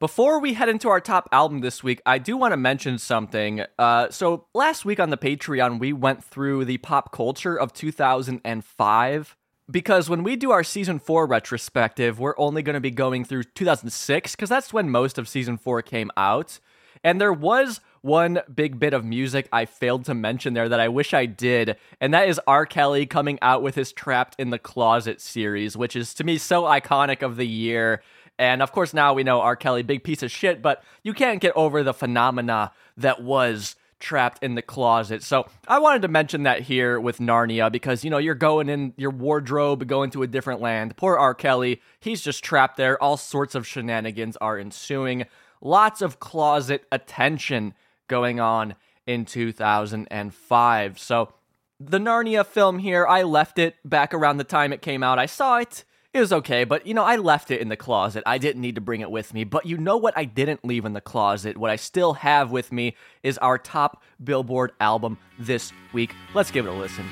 Before 0.03 0.41
we 0.41 0.55
head 0.55 0.69
into 0.69 0.89
our 0.89 1.01
top 1.01 1.29
album 1.31 1.61
this 1.61 1.85
week, 1.85 2.03
I 2.05 2.19
do 2.19 2.37
want 2.37 2.51
to 2.51 2.57
mention 2.57 2.99
something. 2.99 3.63
Uh, 3.79 4.11
so, 4.11 4.47
last 4.53 4.85
week 4.85 4.99
on 4.99 5.11
the 5.11 5.17
Patreon, 5.17 5.79
we 5.79 5.93
went 5.93 6.25
through 6.25 6.65
the 6.65 6.79
pop 6.79 7.13
culture 7.13 7.55
of 7.55 7.73
2005. 7.73 9.37
Because 9.71 10.11
when 10.11 10.25
we 10.25 10.35
do 10.35 10.51
our 10.51 10.65
season 10.65 10.99
four 10.99 11.25
retrospective, 11.29 12.19
we're 12.19 12.35
only 12.37 12.63
going 12.63 12.75
to 12.75 12.81
be 12.81 12.91
going 12.91 13.25
through 13.25 13.45
2006, 13.45 14.35
because 14.35 14.49
that's 14.49 14.73
when 14.73 14.91
most 14.91 15.19
of 15.19 15.29
season 15.29 15.57
four 15.57 15.83
came 15.83 16.11
out. 16.17 16.59
And 17.05 17.21
there 17.21 17.33
was 17.33 17.81
one 18.01 18.41
big 18.53 18.81
bit 18.81 18.95
of 18.95 19.05
music 19.05 19.49
I 19.53 19.67
failed 19.67 20.05
to 20.07 20.15
mention 20.15 20.55
there 20.55 20.69
that 20.69 20.81
I 20.81 20.89
wish 20.89 21.15
I 21.15 21.27
did, 21.27 21.77
and 22.01 22.13
that 22.13 22.29
is 22.29 22.41
R. 22.49 22.67
Kelly 22.67 23.07
coming 23.07 23.39
out 23.41 23.63
with 23.63 23.77
his 23.77 23.93
Trapped 23.93 24.35
in 24.39 24.51
the 24.51 24.59
Closet 24.59 25.21
series, 25.21 25.77
which 25.77 25.95
is 25.95 26.13
to 26.15 26.25
me 26.25 26.39
so 26.39 26.65
iconic 26.65 27.23
of 27.23 27.37
the 27.37 27.47
year. 27.47 28.03
And 28.38 28.62
of 28.62 28.73
course, 28.73 28.94
now 28.94 29.14
we 29.14 29.23
know 29.23 29.40
R. 29.40 29.56
Kelly, 29.56 29.82
big 29.82 30.05
piece 30.05 30.23
of 30.23 30.31
shit, 30.31 30.62
but 30.62 30.82
you 31.02 31.12
can't 31.12 31.40
get 31.40 31.55
over 31.55 31.82
the 31.82 31.94
phenomena 31.94 32.73
that 32.96 33.23
was 33.23 33.76
trapped 34.02 34.43
in 34.43 34.56
the 34.56 34.62
closet. 34.62 35.23
So 35.23 35.46
I 35.69 35.79
wanted 35.79 36.02
to 36.02 36.08
mention 36.08 36.43
that 36.43 36.62
here 36.62 36.99
with 37.00 37.19
Narnia 37.19 37.70
because, 37.70 38.05
you 38.05 38.11
know, 38.11 38.19
you're 38.19 38.34
going 38.34 38.69
in 38.69 38.94
your 38.96 39.12
wardrobe, 39.12 39.87
going 39.87 40.11
to 40.11 40.23
a 40.23 40.26
different 40.26 40.61
land. 40.61 40.96
Poor 40.96 41.17
R. 41.17 41.34
Kelly, 41.34 41.81
he's 42.00 42.20
just 42.20 42.43
trapped 42.43 42.76
there. 42.76 43.00
All 43.00 43.17
sorts 43.17 43.55
of 43.55 43.67
shenanigans 43.67 44.37
are 44.38 44.58
ensuing. 44.58 45.26
Lots 45.61 46.02
of 46.02 46.19
closet 46.19 46.84
attention 46.90 47.75
going 48.08 48.40
on 48.40 48.75
in 49.06 49.25
2005. 49.25 50.99
So 50.99 51.32
the 51.79 51.99
Narnia 51.99 52.44
film 52.44 52.81
here, 52.81 53.06
I 53.06 53.23
left 53.23 53.58
it 53.58 53.76
back 53.84 54.12
around 54.12 54.38
the 54.38 54.44
time 54.44 54.73
it 54.73 54.82
came 54.82 55.02
out. 55.02 55.19
I 55.19 55.26
saw 55.26 55.58
it. 55.58 55.84
It 56.14 56.20
was 56.20 56.32
okay, 56.32 56.64
but 56.64 56.87
you 56.87 56.93
know, 56.93 57.05
I 57.05 57.17
left 57.17 57.50
it 57.50 57.62
in 57.62 57.70
the 57.70 57.76
closet. 57.76 58.23
I 58.26 58.37
didn't 58.37 58.61
need 58.61 58.75
to 58.75 58.82
bring 58.82 59.00
it 59.00 59.11
with 59.11 59.32
me. 59.32 59.44
But 59.44 59.64
you 59.64 59.79
know 59.79 59.97
what 59.97 60.12
I 60.14 60.26
didn't 60.26 60.62
leave 60.62 60.85
in 60.85 60.93
the 60.93 61.00
closet? 61.00 61.56
What 61.56 61.70
I 61.70 61.76
still 61.76 62.12
have 62.12 62.50
with 62.50 62.70
me 62.70 62.97
is 63.23 63.38
our 63.38 63.56
top 63.56 64.03
Billboard 64.23 64.72
album 64.79 65.17
this 65.39 65.72
week. 65.94 66.15
Let's 66.34 66.51
give 66.51 66.67
it 66.67 66.69
a 66.69 66.72
listen. 66.72 67.06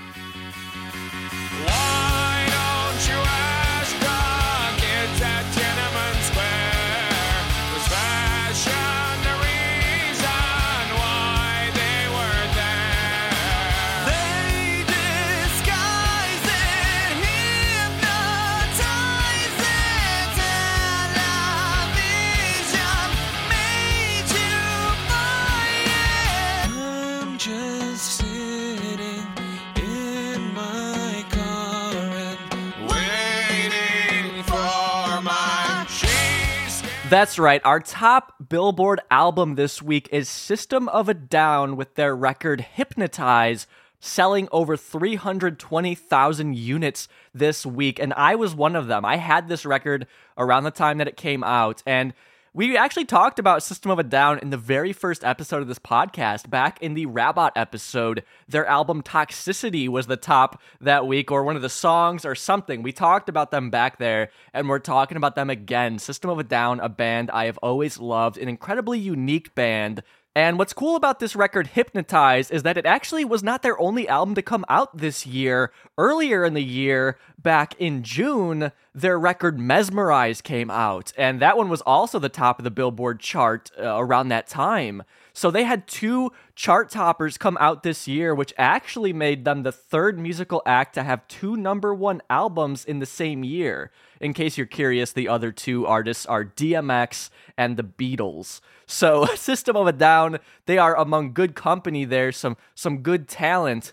That's 37.10 37.40
right. 37.40 37.60
Our 37.64 37.80
top 37.80 38.34
Billboard 38.48 39.00
album 39.10 39.56
this 39.56 39.82
week 39.82 40.08
is 40.12 40.28
System 40.28 40.88
of 40.90 41.08
a 41.08 41.14
Down 41.14 41.74
with 41.74 41.96
their 41.96 42.14
record 42.14 42.60
Hypnotize, 42.60 43.66
selling 43.98 44.48
over 44.52 44.76
320,000 44.76 46.56
units 46.56 47.08
this 47.34 47.66
week. 47.66 47.98
And 47.98 48.14
I 48.14 48.36
was 48.36 48.54
one 48.54 48.76
of 48.76 48.86
them. 48.86 49.04
I 49.04 49.16
had 49.16 49.48
this 49.48 49.66
record 49.66 50.06
around 50.38 50.62
the 50.62 50.70
time 50.70 50.98
that 50.98 51.08
it 51.08 51.16
came 51.16 51.42
out. 51.42 51.82
And 51.84 52.14
we 52.52 52.76
actually 52.76 53.04
talked 53.04 53.38
about 53.38 53.62
System 53.62 53.92
of 53.92 54.00
a 54.00 54.02
Down 54.02 54.40
in 54.40 54.50
the 54.50 54.56
very 54.56 54.92
first 54.92 55.22
episode 55.22 55.62
of 55.62 55.68
this 55.68 55.78
podcast, 55.78 56.50
back 56.50 56.82
in 56.82 56.94
the 56.94 57.06
Rabbot 57.06 57.52
episode. 57.54 58.24
Their 58.48 58.66
album 58.66 59.02
Toxicity 59.02 59.88
was 59.88 60.08
the 60.08 60.16
top 60.16 60.60
that 60.80 61.06
week, 61.06 61.30
or 61.30 61.44
one 61.44 61.54
of 61.54 61.62
the 61.62 61.68
songs, 61.68 62.24
or 62.24 62.34
something. 62.34 62.82
We 62.82 62.90
talked 62.90 63.28
about 63.28 63.52
them 63.52 63.70
back 63.70 63.98
there, 63.98 64.30
and 64.52 64.68
we're 64.68 64.80
talking 64.80 65.16
about 65.16 65.36
them 65.36 65.48
again. 65.48 66.00
System 66.00 66.28
of 66.28 66.40
a 66.40 66.44
Down, 66.44 66.80
a 66.80 66.88
band 66.88 67.30
I 67.30 67.44
have 67.44 67.58
always 67.58 68.00
loved, 68.00 68.36
an 68.36 68.48
incredibly 68.48 68.98
unique 68.98 69.54
band. 69.54 70.02
And 70.34 70.58
what's 70.58 70.72
cool 70.72 70.94
about 70.94 71.18
this 71.18 71.34
record, 71.34 71.68
Hypnotize, 71.68 72.52
is 72.52 72.62
that 72.62 72.76
it 72.76 72.86
actually 72.86 73.24
was 73.24 73.42
not 73.42 73.62
their 73.62 73.78
only 73.80 74.08
album 74.08 74.36
to 74.36 74.42
come 74.42 74.64
out 74.68 74.96
this 74.96 75.26
year. 75.26 75.72
Earlier 75.98 76.44
in 76.44 76.54
the 76.54 76.62
year, 76.62 77.18
back 77.36 77.74
in 77.80 78.04
June, 78.04 78.70
their 78.94 79.18
record 79.18 79.58
Mezmerize 79.58 80.40
came 80.40 80.70
out, 80.70 81.12
and 81.16 81.40
that 81.40 81.56
one 81.56 81.68
was 81.68 81.80
also 81.82 82.20
the 82.20 82.28
top 82.28 82.60
of 82.60 82.64
the 82.64 82.70
Billboard 82.70 83.18
chart 83.18 83.72
uh, 83.76 83.96
around 83.96 84.28
that 84.28 84.46
time. 84.46 85.02
So 85.32 85.50
they 85.50 85.64
had 85.64 85.86
two 85.86 86.32
chart 86.54 86.90
toppers 86.90 87.38
come 87.38 87.56
out 87.60 87.82
this 87.82 88.08
year, 88.08 88.34
which 88.34 88.52
actually 88.58 89.12
made 89.12 89.44
them 89.44 89.62
the 89.62 89.72
third 89.72 90.18
musical 90.18 90.62
act 90.66 90.94
to 90.94 91.02
have 91.02 91.26
two 91.28 91.56
number 91.56 91.94
one 91.94 92.22
albums 92.28 92.84
in 92.84 92.98
the 92.98 93.06
same 93.06 93.44
year. 93.44 93.90
In 94.20 94.34
case 94.34 94.58
you're 94.58 94.66
curious, 94.66 95.12
the 95.12 95.28
other 95.28 95.52
two 95.52 95.86
artists 95.86 96.26
are 96.26 96.44
DMX 96.44 97.30
and 97.56 97.76
the 97.76 97.84
Beatles. 97.84 98.60
So 98.86 99.24
System 99.34 99.76
of 99.76 99.86
a 99.86 99.92
Down, 99.92 100.38
they 100.66 100.78
are 100.78 100.96
among 100.96 101.32
good 101.32 101.54
company 101.54 102.04
there, 102.04 102.32
some 102.32 102.56
some 102.74 102.98
good 102.98 103.28
talent. 103.28 103.92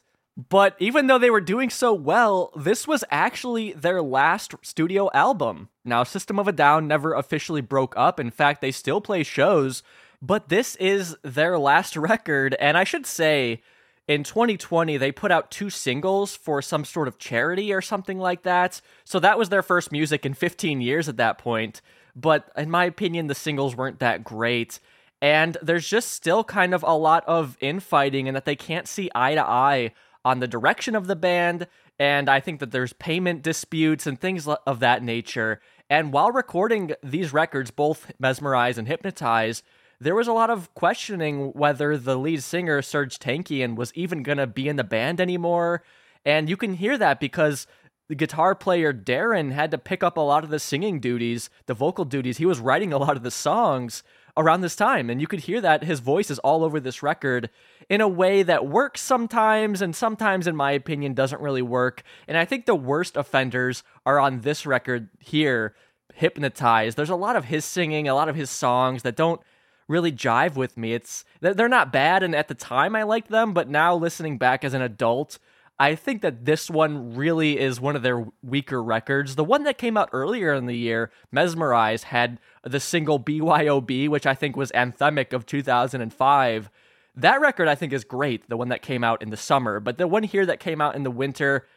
But 0.50 0.76
even 0.78 1.08
though 1.08 1.18
they 1.18 1.32
were 1.32 1.42
doing 1.42 1.72
so 1.72 1.94
well, 1.94 2.52
this 2.56 2.88
was 2.88 3.04
actually 3.10 3.74
their 3.74 4.04
last 4.04 4.54
studio 4.62 5.10
album. 5.12 5.70
Now, 5.84 6.04
System 6.04 6.38
of 6.38 6.48
a 6.48 6.52
Down 6.52 6.88
never 6.88 7.16
officially 7.16 7.62
broke 7.62 7.96
up. 7.98 8.20
In 8.20 8.30
fact, 8.30 8.62
they 8.62 8.72
still 8.72 9.02
play 9.02 9.24
shows, 9.24 9.82
but 10.22 10.50
this 10.50 10.76
is 10.78 11.16
their 11.24 11.58
last 11.58 11.96
record. 11.96 12.56
And 12.60 12.78
I 12.78 12.84
should 12.84 13.06
say, 13.06 13.62
in 14.08 14.24
2020, 14.24 14.98
they 14.98 15.12
put 15.12 15.32
out 15.32 15.52
two 15.52 15.70
singles 15.70 16.36
for 16.36 16.62
some 16.62 16.86
sort 16.86 17.08
of 17.08 17.18
charity 17.18 17.74
or 17.74 17.82
something 17.82 18.18
like 18.18 18.44
that. 18.44 18.82
So 19.04 19.20
that 19.20 19.38
was 19.38 19.50
their 19.50 19.62
first 19.62 19.92
music 19.92 20.26
in 20.26 20.34
15 20.34 20.80
years 20.82 21.10
at 21.10 21.18
that 21.18 21.38
point. 21.38 21.82
But 22.16 22.50
in 22.56 22.72
my 22.72 22.86
opinion, 22.86 23.28
the 23.28 23.36
singles 23.36 23.76
weren't 23.76 24.00
that 24.00 24.24
great. 24.24 24.80
And 25.22 25.58
there's 25.62 25.88
just 25.88 26.12
still 26.12 26.44
kind 26.44 26.74
of 26.74 26.84
a 26.84 26.96
lot 26.96 27.24
of 27.28 27.58
infighting, 27.60 28.28
and 28.28 28.36
that 28.36 28.46
they 28.46 28.56
can't 28.56 28.88
see 28.88 29.10
eye 29.14 29.36
to 29.36 29.44
eye 29.46 29.92
on 30.24 30.40
the 30.40 30.48
direction 30.48 30.96
of 30.96 31.08
the 31.08 31.16
band. 31.16 31.68
And 32.00 32.30
I 32.30 32.40
think 32.40 32.60
that 32.60 32.72
there's 32.72 32.94
payment 32.94 33.42
disputes 33.42 34.08
and 34.08 34.20
things 34.20 34.48
of 34.48 34.80
that 34.80 35.04
nature. 35.04 35.60
And 35.90 36.14
while 36.14 36.32
recording 36.32 36.92
these 37.02 37.34
records, 37.34 37.72
both 37.72 38.12
Mezmerize 38.22 38.78
and 38.78 38.88
Hypnotize, 38.88 39.64
there 40.00 40.16
was 40.16 40.28
a 40.28 40.34
lot 40.34 40.50
of 40.50 40.74
questioning 40.74 41.52
whether 41.54 41.98
the 41.98 42.18
lead 42.18 42.44
singer, 42.44 42.82
Serj 42.82 43.18
Tankian, 43.18 43.76
was 43.76 43.92
even 43.96 44.24
going 44.24 44.38
to 44.38 44.48
be 44.48 44.68
in 44.68 44.76
the 44.76 44.84
band 44.84 45.20
anymore. 45.20 45.84
And 46.26 46.50
you 46.50 46.58
can 46.58 46.76
hear 46.76 46.98
that 46.98 47.20
because 47.20 47.68
the 48.08 48.16
guitar 48.16 48.56
player 48.56 48.94
Daron 48.94 49.52
had 49.52 49.72
to 49.72 49.78
pick 49.78 50.04
up 50.04 50.18
a 50.18 50.22
lot 50.22 50.44
of 50.44 50.50
the 50.50 50.60
singing 50.60 51.00
duties, 51.00 51.50
the 51.66 51.74
vocal 51.74 52.06
duties. 52.06 52.38
He 52.38 52.46
was 52.46 52.60
writing 52.60 52.94
a 52.94 52.98
lot 52.98 53.18
of 53.18 53.24
the 53.24 53.32
songs 53.32 54.04
around 54.38 54.62
this 54.62 54.76
time. 54.76 55.10
And 55.10 55.20
you 55.20 55.28
could 55.28 55.42
hear 55.42 55.60
that 55.62 55.84
his 55.84 56.00
voice 56.00 56.30
is 56.30 56.40
all 56.40 56.64
over 56.64 56.80
this 56.80 57.02
record 57.02 57.50
in 57.90 58.02
a 58.02 58.08
way 58.08 58.44
that 58.44 58.68
works 58.68 59.02
sometimes, 59.02 59.82
and 59.82 59.96
sometimes, 59.96 60.46
in 60.46 60.56
my 60.56 60.72
opinion, 60.72 61.16
doesn't 61.16 61.42
really 61.42 61.62
work. 61.62 62.04
And 62.28 62.38
I 62.38 62.46
think 62.46 62.66
the 62.66 62.76
worst 62.76 63.18
offenders 63.18 63.84
are 64.06 64.20
on 64.20 64.42
this 64.42 64.66
record 64.66 65.10
here, 65.20 65.76
Hypnotized. 66.14 66.98
There's 66.98 67.10
a 67.10 67.16
lot 67.16 67.36
of 67.36 67.46
his 67.46 67.66
singing, 67.66 68.08
a 68.08 68.16
lot 68.16 68.30
of 68.30 68.36
his 68.36 68.50
songs 68.50 69.04
that 69.04 69.16
don't 69.16 69.42
really 69.88 70.12
jive 70.12 70.56
with 70.56 70.78
me. 70.78 70.94
It's 70.94 71.24
they're 71.40 71.70
not 71.70 71.92
bad, 71.92 72.24
and 72.24 72.36
at 72.36 72.48
the 72.48 72.54
time 72.54 72.96
I 72.96 73.04
liked 73.04 73.30
them, 73.30 73.54
but 73.54 73.70
now 73.70 73.96
listening 73.96 74.38
back 74.38 74.64
as 74.64 74.74
an 74.74 74.82
adult, 74.82 75.40
I 75.80 75.96
think 75.96 76.22
that 76.24 76.46
this 76.46 76.70
one 76.70 77.16
really 77.16 77.60
is 77.60 77.80
one 77.80 77.96
of 77.96 78.02
their 78.02 78.26
weaker 78.42 78.82
records. 78.82 79.36
The 79.36 79.44
one 79.44 79.64
that 79.64 79.78
came 79.78 79.96
out 79.96 80.10
earlier 80.12 80.54
in 80.54 80.66
the 80.66 80.76
year, 80.76 81.12
Mezmerize, 81.34 82.04
had 82.04 82.40
the 82.64 82.80
single 82.80 83.20
BYOB, 83.20 84.10
which 84.10 84.26
I 84.26 84.34
think 84.34 84.58
was 84.58 84.72
anthemic 84.72 85.34
of 85.34 85.46
2005. 85.46 86.70
That 87.16 87.42
record 87.42 87.68
I 87.68 87.76
think 87.76 87.94
is 87.94 88.04
great, 88.04 88.50
the 88.50 88.58
one 88.58 88.70
that 88.70 88.82
came 88.82 89.04
out 89.04 89.22
in 89.22 89.30
the 89.30 89.38
summer, 89.38 89.80
but 89.80 89.98
the 89.98 90.08
one 90.08 90.24
here 90.24 90.46
that 90.48 90.60
came 90.60 90.82
out 90.82 90.96
in 90.96 91.04
the 91.04 91.12
winter, 91.12 91.68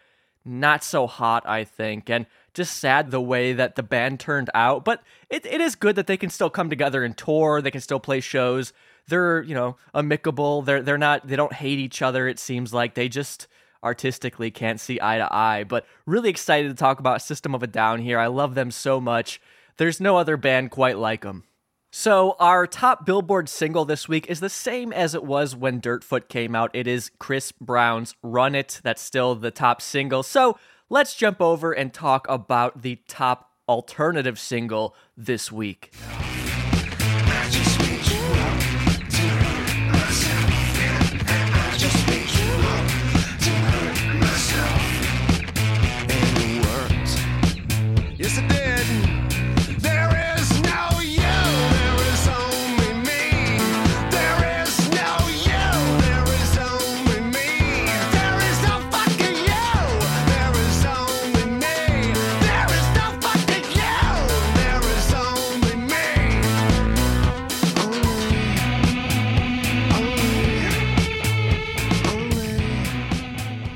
not 0.45 0.83
so 0.83 1.07
hot, 1.07 1.47
I 1.47 1.65
think. 1.65 2.09
And 2.09 2.27
just 2.55 2.77
sad 2.77 3.11
the 3.11 3.21
way 3.21 3.53
that 3.53 3.77
the 3.77 3.83
band 3.83 4.21
turned 4.21 4.51
out. 4.55 4.85
But 4.85 5.03
it, 5.29 5.47
it 5.47 5.61
is 5.61 5.75
good 5.75 5.97
that 5.97 6.07
they 6.07 6.17
can 6.17 6.31
still 6.31 6.51
come 6.51 6.71
together 6.71 7.05
and 7.05 7.17
tour, 7.17 7.61
they 7.61 7.71
can 7.71 7.81
still 7.81 8.01
play 8.01 8.21
shows. 8.21 8.73
They're, 9.09 9.43
you 9.43 9.55
know, 9.55 9.77
amicable. 9.95 10.63
They're 10.63 10.83
they're 10.83 10.99
not 10.99 11.27
they 11.27 11.37
don't 11.37 11.53
hate 11.53 11.79
each 11.79 12.03
other, 12.03 12.29
it 12.29 12.39
seems 12.39 12.73
like. 12.73 12.95
They 12.95 13.09
just 13.09 13.49
artistically 13.83 14.51
can't 14.51 14.81
see 14.81 15.01
eye 15.01 15.19
to 15.19 15.29
eye. 15.35 15.65
But 15.65 15.87
really 16.07 16.31
excited 16.31 16.69
to 16.69 16.75
talk 16.75 17.01
about 17.01 17.23
System 17.23 17.55
of 17.55 17.63
a 17.63 17.67
Down 17.67 18.01
here. 18.01 18.19
I 18.19 18.27
love 18.27 18.55
them 18.55 18.71
so 18.71 19.01
much. 19.01 19.41
There's 19.79 20.01
no 20.01 20.17
other 20.17 20.37
band 20.37 20.71
quite 20.71 20.99
like 20.99 21.23
them. 21.23 21.45
So, 21.93 22.37
our 22.39 22.69
top 22.69 23.05
Billboard 23.05 23.49
single 23.49 23.85
this 23.85 24.09
week 24.09 24.31
is 24.31 24.39
the 24.39 24.49
same 24.49 24.93
as 24.93 25.13
it 25.13 25.25
was 25.25 25.57
when 25.57 25.81
Dirtfoot 25.81 26.29
came 26.29 26.55
out. 26.55 26.71
It 26.73 26.87
is 26.87 27.11
Chris 27.19 27.51
Brown's 27.51 28.15
Run 28.23 28.55
It. 28.55 28.81
That's 28.85 29.03
still 29.03 29.35
the 29.35 29.51
top 29.51 29.83
single. 29.83 30.23
So, 30.23 30.57
let's 30.91 31.15
jump 31.15 31.41
over 31.41 31.73
and 31.73 31.95
talk 31.95 32.27
about 32.29 32.83
the 32.83 32.97
top 33.09 33.53
alternative 33.69 34.39
single 34.39 34.95
this 35.17 35.51
week. 35.51 35.95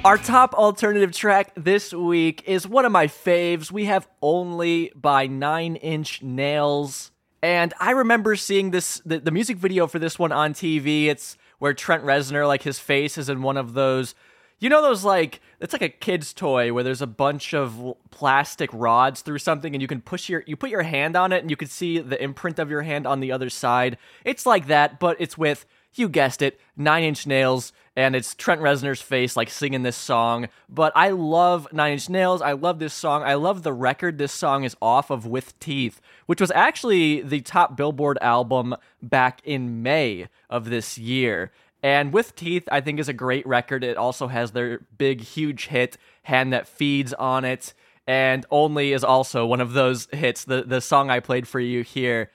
Our 0.04 0.18
top 0.18 0.52
alternative 0.52 1.12
track 1.12 1.52
this 1.56 1.90
week 1.90 2.42
is 2.46 2.68
one 2.68 2.84
of 2.84 2.92
my 2.92 3.06
faves. 3.06 3.70
We 3.70 3.86
have 3.86 4.06
Only 4.20 4.92
by 4.94 5.26
Nine 5.28 5.76
Inch 5.76 6.22
Nails. 6.22 7.10
And 7.42 7.72
I 7.80 7.92
remember 7.92 8.36
seeing 8.36 8.70
this 8.70 9.00
the, 9.06 9.18
the 9.18 9.30
music 9.30 9.56
video 9.56 9.86
for 9.86 9.98
this 9.98 10.18
one 10.18 10.30
on 10.30 10.52
TV. 10.52 11.06
It's 11.06 11.38
where 11.58 11.72
Trent 11.72 12.04
Reznor, 12.04 12.46
like 12.46 12.64
his 12.64 12.78
face 12.78 13.16
is 13.16 13.30
in 13.30 13.40
one 13.40 13.56
of 13.56 13.72
those 13.72 14.14
you 14.60 14.70
know 14.70 14.80
those 14.80 15.04
like 15.04 15.40
it's 15.60 15.72
like 15.72 15.82
a 15.82 15.88
kid's 15.90 16.32
toy 16.32 16.72
where 16.72 16.82
there's 16.82 17.02
a 17.02 17.06
bunch 17.06 17.52
of 17.52 17.94
plastic 18.10 18.70
rods 18.72 19.20
through 19.20 19.38
something 19.38 19.74
and 19.74 19.82
you 19.82 19.88
can 19.88 20.00
push 20.00 20.28
your 20.28 20.42
you 20.46 20.56
put 20.56 20.70
your 20.70 20.82
hand 20.82 21.16
on 21.16 21.32
it 21.32 21.42
and 21.42 21.50
you 21.50 21.56
can 21.56 21.68
see 21.68 21.98
the 21.98 22.22
imprint 22.22 22.58
of 22.58 22.70
your 22.70 22.82
hand 22.82 23.06
on 23.06 23.20
the 23.20 23.32
other 23.32 23.50
side. 23.50 23.98
It's 24.24 24.46
like 24.46 24.68
that, 24.68 24.98
but 24.98 25.16
it's 25.20 25.36
with 25.36 25.66
you 25.98 26.08
guessed 26.08 26.42
it, 26.42 26.60
Nine 26.76 27.04
Inch 27.04 27.26
Nails, 27.26 27.72
and 27.96 28.16
it's 28.16 28.34
Trent 28.34 28.60
Reznor's 28.60 29.00
face 29.00 29.36
like 29.36 29.48
singing 29.48 29.82
this 29.82 29.96
song. 29.96 30.48
But 30.68 30.92
I 30.96 31.10
love 31.10 31.68
Nine 31.72 31.92
Inch 31.92 32.08
Nails. 32.08 32.42
I 32.42 32.52
love 32.52 32.78
this 32.78 32.94
song. 32.94 33.22
I 33.22 33.34
love 33.34 33.62
the 33.62 33.72
record 33.72 34.18
this 34.18 34.32
song 34.32 34.64
is 34.64 34.76
off 34.82 35.10
of 35.10 35.26
With 35.26 35.58
Teeth, 35.60 36.00
which 36.26 36.40
was 36.40 36.50
actually 36.52 37.20
the 37.20 37.40
top 37.40 37.76
Billboard 37.76 38.18
album 38.20 38.74
back 39.02 39.40
in 39.44 39.82
May 39.82 40.28
of 40.50 40.70
this 40.70 40.98
year. 40.98 41.52
And 41.82 42.12
With 42.12 42.34
Teeth, 42.34 42.66
I 42.72 42.80
think, 42.80 42.98
is 42.98 43.08
a 43.08 43.12
great 43.12 43.46
record. 43.46 43.84
It 43.84 43.96
also 43.96 44.28
has 44.28 44.52
their 44.52 44.80
big, 44.96 45.20
huge 45.20 45.66
hit, 45.66 45.98
Hand 46.24 46.52
That 46.52 46.66
Feeds, 46.66 47.12
on 47.12 47.44
it. 47.44 47.74
And 48.06 48.44
Only 48.50 48.92
is 48.92 49.04
also 49.04 49.46
one 49.46 49.60
of 49.60 49.74
those 49.74 50.08
hits, 50.10 50.44
the, 50.44 50.62
the 50.62 50.80
song 50.80 51.10
I 51.10 51.20
played 51.20 51.46
for 51.46 51.60
you 51.60 51.82
here. 51.82 52.30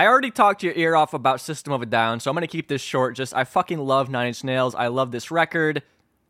I 0.00 0.06
already 0.06 0.30
talked 0.30 0.62
your 0.62 0.72
ear 0.76 0.96
off 0.96 1.12
about 1.12 1.42
System 1.42 1.74
of 1.74 1.82
a 1.82 1.86
Down, 1.86 2.20
so 2.20 2.30
I'm 2.30 2.34
going 2.34 2.40
to 2.40 2.46
keep 2.46 2.68
this 2.68 2.80
short. 2.80 3.14
Just, 3.14 3.34
I 3.34 3.44
fucking 3.44 3.78
love 3.78 4.08
Nine 4.08 4.28
Inch 4.28 4.42
Nails. 4.42 4.74
I 4.74 4.86
love 4.86 5.12
this 5.12 5.30
record. 5.30 5.82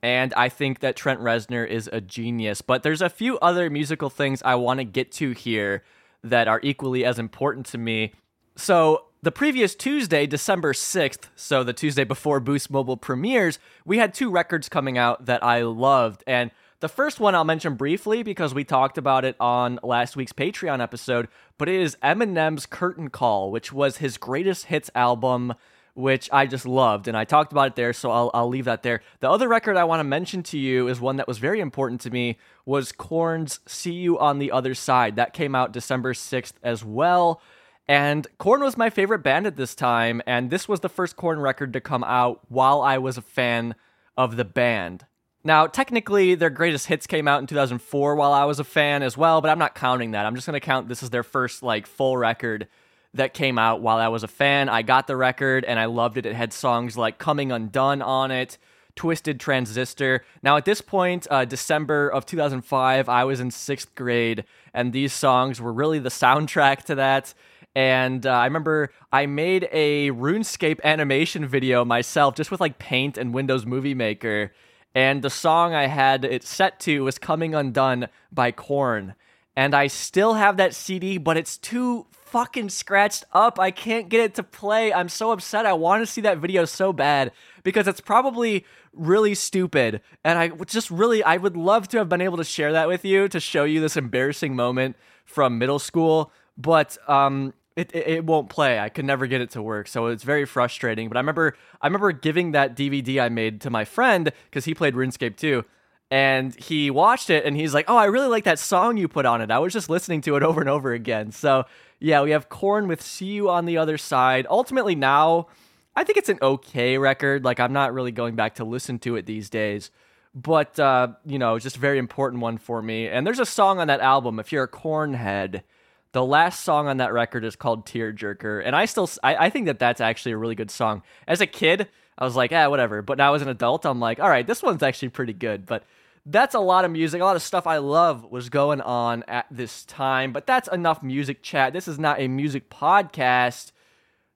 And 0.03 0.35
I 0.35 0.49
think 0.49 0.81
that 0.81 0.97
Trent 0.97 1.21
Reznor 1.21 1.69
is 1.69 1.89
a 1.93 2.00
genius. 2.00 2.62
But 2.62 2.83
there's 2.83 3.00
a 3.00 3.09
few 3.09 3.39
other 3.39 3.71
musical 3.71 4.11
things 4.11 4.43
I 4.45 4.57
want 4.57 4.81
to 4.81 4.85
get 4.85 5.12
to 5.12 5.31
here 5.31 5.85
that 6.25 6.49
are 6.49 6.59
equally 6.65 7.05
as 7.05 7.21
important 7.21 7.65
to 7.67 7.79
me. 7.79 8.12
So, 8.57 9.05
the 9.23 9.31
previous 9.31 9.77
Tuesday, 9.77 10.27
December 10.27 10.73
6th, 10.73 11.29
so 11.37 11.62
the 11.62 11.73
Tuesday 11.73 12.03
before 12.03 12.41
Boost 12.41 12.73
Mobile 12.73 12.97
premieres, 12.97 13.61
we 13.85 13.99
had 13.99 14.12
two 14.12 14.33
records 14.33 14.69
coming 14.69 14.99
out 14.99 15.27
that 15.27 15.45
I 15.45 15.62
loved. 15.62 16.25
And 16.27 16.50
the 16.81 16.89
first 16.89 17.21
one 17.21 17.35
I'll 17.35 17.45
mention 17.45 17.75
briefly 17.75 18.23
because 18.23 18.55
we 18.55 18.65
talked 18.65 18.97
about 18.97 19.25
it 19.25 19.37
on 19.39 19.79
last 19.83 20.17
week's 20.17 20.33
Patreon 20.33 20.83
episode, 20.83 21.29
but 21.59 21.69
it 21.69 21.81
is 21.81 21.97
Eminem's 22.03 22.65
Curtain 22.65 23.11
Call, 23.11 23.51
which 23.51 23.71
was 23.73 23.99
his 23.99 24.17
greatest 24.17 24.67
hits 24.67 24.91
album, 24.95 25.55
which 25.95 26.31
I 26.33 26.47
just 26.47 26.65
loved. 26.65 27.07
And 27.07 27.17
I 27.17 27.25
talked 27.25 27.53
about 27.53 27.69
it 27.69 27.77
there, 27.77 27.93
so 27.93 28.11
I'll, 28.11 28.31
I'll 28.33 28.49
leave 28.49 28.65
that 28.65 28.83
there. 28.83 29.03
The 29.21 29.31
other 29.31 29.47
record 29.47 29.77
I 29.77 29.85
want 29.85 30.01
to 30.01 30.05
mention 30.05 30.43
to 30.45 30.59
you 30.59 30.89
is 30.89 31.01
one 31.01 31.17
that 31.17 31.29
was 31.29 31.37
very 31.37 31.61
important 31.61 32.01
to 32.03 32.11
me 32.11 32.39
was 32.65 32.93
Korn's 32.93 33.61
See 33.67 33.93
You 33.93 34.19
on 34.19 34.39
the 34.39 34.51
Other 34.51 34.75
Side. 34.75 35.17
That 35.17 35.35
came 35.35 35.55
out 35.55 35.73
December 35.73 36.15
6th 36.15 36.55
as 36.63 36.83
well. 36.83 37.43
And 37.87 38.27
Korn 38.39 38.63
was 38.63 38.79
my 38.79 38.89
favorite 38.89 39.19
band 39.19 39.47
at 39.47 39.57
this 39.57 39.75
time, 39.75 40.23
and 40.27 40.49
this 40.49 40.69
was 40.69 40.81
the 40.81 40.89
first 40.89 41.17
Korn 41.17 41.41
record 41.41 41.75
to 41.75 41.81
come 41.81 42.05
out 42.05 42.41
while 42.49 42.81
I 42.81 42.97
was 42.99 43.19
a 43.19 43.23
fan 43.23 43.75
of 44.17 44.37
the 44.37 44.45
band. 44.45 45.05
Now, 45.42 45.66
technically, 45.66 46.35
their 46.35 46.50
greatest 46.50 46.87
hits 46.87 47.06
came 47.06 47.26
out 47.26 47.40
in 47.40 47.47
2004 47.47 48.14
while 48.14 48.32
I 48.32 48.44
was 48.44 48.61
a 48.61 48.64
fan 48.64 49.02
as 49.02 49.16
well, 49.16 49.40
but 49.40 49.50
I'm 49.50 49.59
not 49.59 49.75
counting 49.75 50.11
that. 50.11 50.26
I'm 50.26 50.35
just 50.35 50.47
going 50.47 50.59
to 50.59 50.64
count 50.64 50.88
this 50.88 51.02
as 51.02 51.11
their 51.11 51.23
first 51.23 51.62
like 51.62 51.87
full 51.87 52.16
record 52.16 52.68
that 53.14 53.32
came 53.32 53.59
out 53.59 53.80
while 53.80 53.97
I 53.97 54.09
was 54.09 54.23
a 54.23 54.28
fan. 54.28 54.68
I 54.68 54.82
got 54.82 55.06
the 55.06 55.16
record 55.16 55.64
and 55.64 55.78
I 55.78 55.87
loved 55.87 56.16
it. 56.16 56.26
It 56.26 56.35
had 56.35 56.52
songs 56.52 56.97
like 56.97 57.18
Coming 57.18 57.50
Undone 57.50 58.02
on 58.02 58.30
it, 58.30 58.59
Twisted 58.94 59.40
Transistor. 59.40 60.25
Now, 60.42 60.59
at 60.59 60.66
this 60.66 60.82
point, 60.82 61.26
uh, 61.30 61.47
December 61.47 62.09
of 62.09 62.26
2005, 62.26 63.09
I 63.09 63.25
was 63.25 63.40
in 63.40 63.50
sixth 63.50 63.94
grade, 63.94 64.44
and 64.75 64.92
these 64.92 65.12
songs 65.12 65.59
were 65.59 65.73
really 65.73 65.99
the 65.99 66.11
soundtrack 66.11 66.85
to 66.85 66.97
that. 66.97 67.32
And 67.75 68.26
uh, 68.26 68.30
I 68.30 68.44
remember 68.44 68.92
I 69.11 69.26
made 69.26 69.68
a 69.73 70.11
RuneScape 70.11 70.80
animation 70.82 71.47
video 71.47 71.85
myself 71.85 72.35
just 72.35 72.50
with 72.50 72.61
like 72.61 72.78
Paint 72.78 73.16
and 73.16 73.32
Windows 73.32 73.64
Movie 73.64 73.94
Maker. 73.94 74.52
And 74.94 75.23
the 75.23 75.30
song 75.30 75.73
I 75.75 75.87
had 75.87 76.25
it 76.25 76.42
set 76.42 76.80
to 76.80 77.04
was 77.04 77.18
Coming 77.18 77.54
Undone 77.54 78.09
by 78.32 78.50
Korn. 78.50 79.14
And 79.56 79.75
I 79.75 79.87
still 79.87 80.35
have 80.35 80.56
that 80.56 80.75
CD, 80.75 81.18
but 81.18 81.37
it's 81.37 81.56
too 81.56 82.06
fucking 82.30 82.70
scratched 82.70 83.25
up. 83.32 83.59
I 83.59 83.70
can't 83.70 84.09
get 84.09 84.20
it 84.20 84.35
to 84.37 84.42
play. 84.42 84.92
I'm 84.92 85.09
so 85.09 85.32
upset. 85.32 85.66
I 85.66 85.73
want 85.73 86.02
to 86.02 86.06
see 86.06 86.20
that 86.23 86.38
video 86.38 86.64
so 86.64 86.92
bad 86.92 87.32
because 87.62 87.88
it's 87.88 88.00
probably 88.00 88.64
really 88.92 89.35
stupid. 89.35 90.00
And 90.25 90.38
I 90.38 90.49
just 90.49 90.90
really, 90.90 91.23
I 91.23 91.37
would 91.37 91.56
love 91.56 91.88
to 91.88 91.99
have 91.99 92.09
been 92.09 92.20
able 92.20 92.37
to 92.37 92.44
share 92.44 92.73
that 92.73 92.88
with 92.88 93.04
you 93.04 93.28
to 93.28 93.40
show 93.40 93.64
you 93.64 93.80
this 93.80 93.97
embarrassing 93.97 94.54
moment 94.54 94.97
from 95.25 95.59
middle 95.59 95.78
school. 95.78 96.32
But 96.56 96.97
um, 97.09 97.52
it, 97.81 97.91
it, 97.95 98.07
it 98.09 98.25
won't 98.25 98.51
play. 98.51 98.79
I 98.79 98.89
could 98.89 99.05
never 99.05 99.27
get 99.27 99.41
it 99.41 99.51
to 99.51 99.63
work, 99.63 99.89
so 99.89 100.07
it's 100.07 100.23
very 100.23 100.45
frustrating. 100.45 101.09
But 101.09 101.17
I 101.17 101.21
remember 101.21 101.57
I 101.81 101.87
remember 101.87 102.13
giving 102.13 102.53
that 102.53 102.77
DVD 102.77 103.23
I 103.23 103.29
made 103.29 103.61
to 103.63 103.71
my 103.71 103.85
friend 103.85 104.31
because 104.45 104.65
he 104.65 104.75
played 104.75 104.95
RuneScape 104.95 105.37
too, 105.37 105.65
and 106.11 106.55
he 106.55 106.91
watched 106.91 107.31
it 107.31 107.45
and 107.45 107.57
he's 107.57 107.73
like, 107.73 107.87
"Oh, 107.89 107.97
I 107.97 108.05
really 108.05 108.29
like 108.29 108.45
that 108.45 108.59
song 108.59 108.97
you 108.97 109.09
put 109.09 109.27
on 109.27 109.41
it. 109.41 109.51
I 109.51 109.59
was 109.59 109.73
just 109.73 109.89
listening 109.89 110.21
to 110.23 110.37
it 110.37 110.43
over 110.49 110.61
and 110.61 110.71
over 110.71 110.93
again." 110.93 111.33
So 111.33 111.65
yeah, 111.99 112.23
we 112.23 112.31
have 112.33 112.49
Korn 112.49 112.87
with 112.87 113.03
"See 113.03 113.27
You 113.27 113.51
on 113.51 113.65
the 113.65 113.79
Other 113.79 113.99
Side." 113.99 114.47
Ultimately, 114.51 114.95
now 114.95 115.49
I 115.97 116.05
think 116.05 116.19
it's 116.19 116.29
an 116.29 116.39
okay 116.43 116.99
record. 116.99 117.45
Like 117.45 117.61
I'm 117.61 117.73
not 117.73 117.95
really 117.95 118.13
going 118.13 118.37
back 118.37 118.57
to 118.57 118.65
listen 118.65 118.99
to 119.01 119.17
it 119.17 119.27
these 119.27 119.49
days. 119.49 119.91
But 120.35 120.79
uh, 120.79 121.09
you 121.25 121.39
know, 121.39 121.59
just 121.59 121.77
a 121.77 121.81
very 121.81 121.99
important 121.99 122.43
one 122.43 122.59
for 122.59 122.83
me. 122.83 123.09
And 123.09 123.27
there's 123.27 123.41
a 123.41 123.47
song 123.47 123.79
on 123.81 123.89
that 123.89 124.01
album. 124.01 124.39
If 124.39 124.53
you're 124.53 124.65
a 124.65 124.69
Korn 124.69 125.15
head, 125.15 125.65
the 126.12 126.25
last 126.25 126.64
song 126.64 126.88
on 126.88 126.97
that 126.97 127.12
record 127.12 127.45
is 127.45 127.57
called 127.57 127.87
Tearjerker, 127.87 128.62
and 128.64 128.75
I 128.75 128.85
still 128.87 129.09
I, 129.23 129.47
I 129.47 129.50
think 129.50 129.67
that 129.67 129.79
that's 129.79 130.00
actually 130.00 130.33
a 130.33 130.37
really 130.37 130.55
good 130.55 130.71
song. 130.71 131.02
As 131.29 131.40
a 131.40 131.47
kid, 131.47 131.88
I 132.19 132.25
was 132.25 132.37
like, 132.37 132.52
ah, 132.52 132.69
whatever. 132.69 133.00
But 133.02 133.19
now 133.19 133.35
as 133.35 133.43
an 133.43 133.49
adult, 133.49 133.87
I'm 133.87 134.00
like, 134.00 134.21
all 134.21 134.29
right, 134.29 134.47
this 134.47 134.62
one's 134.62 134.83
actually 134.83 135.09
pretty 135.09 135.33
good. 135.33 135.67
But 135.67 135.85
that's 136.26 136.55
a 136.55 136.61
lot 136.61 136.85
of 136.85 136.90
music, 136.90 137.21
a 137.21 137.25
lot 137.25 137.37
of 137.37 137.43
stuff 137.43 137.67
I 137.67 137.79
love 137.79 138.31
was 138.31 138.50
going 138.50 138.81
on 138.81 139.25
at 139.26 139.47
this 139.50 139.85
time. 139.85 140.33
But 140.33 140.47
that's 140.47 140.69
enough 140.69 141.02
music 141.02 141.43
chat. 141.43 141.73
This 141.73 141.88
is 141.88 141.99
not 141.99 142.21
a 142.21 142.29
music 142.29 142.69
podcast. 142.69 143.73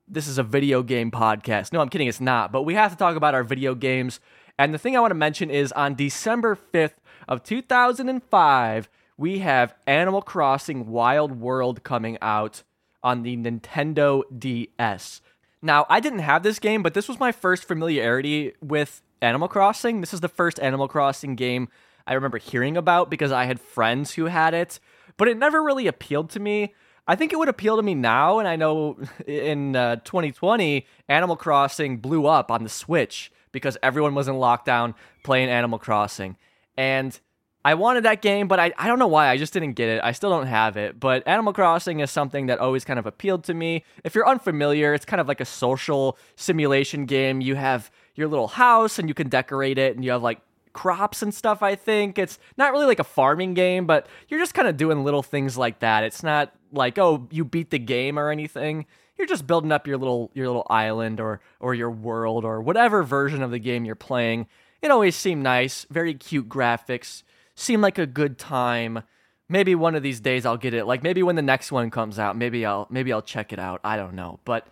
This 0.09 0.27
is 0.27 0.39
a 0.39 0.43
video 0.43 0.83
game 0.83 1.11
podcast. 1.11 1.73
No, 1.73 1.81
I'm 1.81 1.89
kidding, 1.89 2.09
it's 2.09 2.21
not. 2.21 2.53
But 2.53 2.63
we 2.63 2.75
have 2.75 2.91
to 2.93 2.97
talk 2.97 3.17
about 3.17 3.35
our 3.35 3.45
video 3.45 3.75
games. 3.75 4.21
And 4.59 4.73
the 4.73 4.79
thing 4.79 4.97
I 4.97 5.01
want 5.01 5.11
to 5.11 5.17
mention 5.17 5.51
is 5.51 5.73
on 5.73 5.95
December 5.95 6.57
5th 6.73 6.95
of 7.29 7.43
2005, 7.43 8.89
we 9.17 9.39
have 9.41 9.75
Animal 9.87 10.23
Crossing 10.23 10.89
Wild 10.89 11.41
World 11.41 11.83
coming 11.83 12.19
out 12.21 12.63
on 13.03 13.23
the 13.23 13.37
Nintendo 13.37 14.23
DS. 14.37 15.21
Now, 15.63 15.87
I 15.89 16.01
didn't 16.01 16.21
have 16.21 16.43
this 16.43 16.59
game, 16.59 16.83
but 16.83 16.95
this 16.95 17.09
was 17.09 17.21
my 17.21 17.33
first 17.33 17.65
familiarity 17.65 18.53
with 18.61 19.03
Animal 19.23 19.49
Crossing. 19.49 20.01
This 20.01 20.13
is 20.13 20.21
the 20.21 20.29
first 20.29 20.59
Animal 20.61 20.89
Crossing 20.89 21.37
game 21.37 21.69
I 22.07 22.15
remember 22.15 22.39
hearing 22.39 22.77
about 22.77 23.11
because 23.11 23.33
I 23.33 23.45
had 23.45 23.61
friends 23.61 24.13
who 24.13 24.27
had 24.27 24.53
it, 24.53 24.79
but 25.17 25.29
it 25.29 25.39
never 25.39 25.63
really 25.63 25.87
appealed 25.87 26.31
to 26.31 26.41
me. 26.41 26.75
I 27.07 27.17
think 27.17 27.33
it 27.33 27.37
would 27.39 27.49
appeal 27.49 27.77
to 27.77 27.83
me 27.83 27.95
now, 27.95 28.39
and 28.39 28.49
I 28.49 28.57
know 28.57 28.99
in 29.27 29.77
uh, 29.77 29.97
2020, 29.97 30.87
Animal 31.09 31.37
Crossing 31.37 31.99
blew 31.99 32.27
up 32.27 32.51
on 32.51 32.63
the 32.63 32.69
Switch 32.69 33.31
because 33.53 33.79
everyone 33.83 34.15
was 34.15 34.29
in 34.29 34.35
lockdown 34.35 34.95
playing 35.23 35.49
Animal 35.49 35.79
Crossing. 35.79 36.37
And 36.77 37.19
I 37.65 37.75
wanted 37.75 38.05
that 38.05 38.21
game, 38.21 38.47
but 38.47 38.61
I, 38.61 38.73
I 38.77 38.89
don't 38.89 38.99
know 38.99 39.07
why. 39.07 39.29
I 39.29 39.39
just 39.39 39.55
didn't 39.55 39.73
get 39.73 39.89
it. 39.89 40.01
I 40.05 40.13
still 40.13 40.29
don't 40.31 40.47
have 40.47 40.77
it. 40.77 41.01
But 41.01 41.27
Animal 41.27 41.55
Crossing 41.55 42.01
is 42.01 42.11
something 42.11 42.47
that 42.47 42.59
always 42.59 42.85
kind 42.85 42.99
of 42.99 43.07
appealed 43.07 43.45
to 43.45 43.55
me. 43.55 43.85
If 44.05 44.15
you're 44.15 44.29
unfamiliar, 44.29 44.93
it's 44.93 45.07
kind 45.07 45.21
of 45.21 45.29
like 45.29 45.41
a 45.41 45.47
social 45.47 46.19
simulation 46.37 47.07
game. 47.07 47.41
You 47.41 47.55
have 47.55 47.91
your 48.15 48.29
little 48.29 48.49
house 48.49 48.99
and 48.99 49.09
you 49.09 49.15
can 49.15 49.29
decorate 49.29 49.79
it, 49.79 49.97
and 49.97 50.05
you 50.05 50.11
have 50.11 50.23
like 50.23 50.41
crops 50.75 51.23
and 51.23 51.33
stuff, 51.33 51.63
I 51.63 51.75
think. 51.75 52.19
It's 52.19 52.39
not 52.59 52.73
really 52.73 52.85
like 52.85 52.99
a 52.99 53.05
farming 53.05 53.55
game, 53.55 53.87
but 53.87 54.07
you're 54.29 54.41
just 54.41 54.53
kind 54.53 54.69
of 54.69 54.77
doing 54.77 55.03
little 55.03 55.23
things 55.23 55.57
like 55.57 55.79
that. 55.79 56.05
It's 56.05 56.23
not 56.23 56.53
like, 56.71 56.99
oh, 56.99 57.29
you 57.31 57.47
beat 57.47 57.71
the 57.71 57.79
game 57.79 58.19
or 58.19 58.31
anything. 58.31 58.85
You're 59.17 59.29
just 59.29 59.47
building 59.47 59.73
up 59.73 59.87
your 59.87 59.97
little 59.97 60.31
your 60.35 60.49
little 60.49 60.67
island 60.69 61.21
or 61.21 61.41
or 61.61 61.75
your 61.75 61.91
world 61.91 62.45
or 62.45 62.61
whatever 62.61 63.03
version 63.05 63.43
of 63.43 63.53
the 63.53 63.61
game 63.61 63.85
you're 63.87 63.95
playing. 63.95 64.49
It 64.83 64.91
always 64.91 65.17
seemed 65.17 65.43
nice, 65.43 65.87
very 65.89 66.13
cute 66.13 66.49
graphics, 66.49 67.23
seemed 67.55 67.83
like 67.83 67.99
a 67.99 68.07
good 68.07 68.39
time. 68.39 69.03
Maybe 69.49 69.75
one 69.75 69.95
of 69.95 70.03
these 70.03 70.21
days 70.21 70.47
I'll 70.47 70.57
get 70.57 70.75
it. 70.75 70.87
Like 70.87 71.03
maybe 71.03 71.23
when 71.23 71.37
the 71.37 71.43
next 71.43 71.71
one 71.71 71.91
comes 71.91 72.19
out, 72.19 72.37
maybe 72.37 72.65
I'll 72.65 72.87
maybe 72.91 73.13
I'll 73.13 73.23
check 73.23 73.53
it 73.53 73.59
out. 73.59 73.81
I 73.85 73.97
don't 73.97 74.15
know. 74.15 74.41
But 74.45 74.67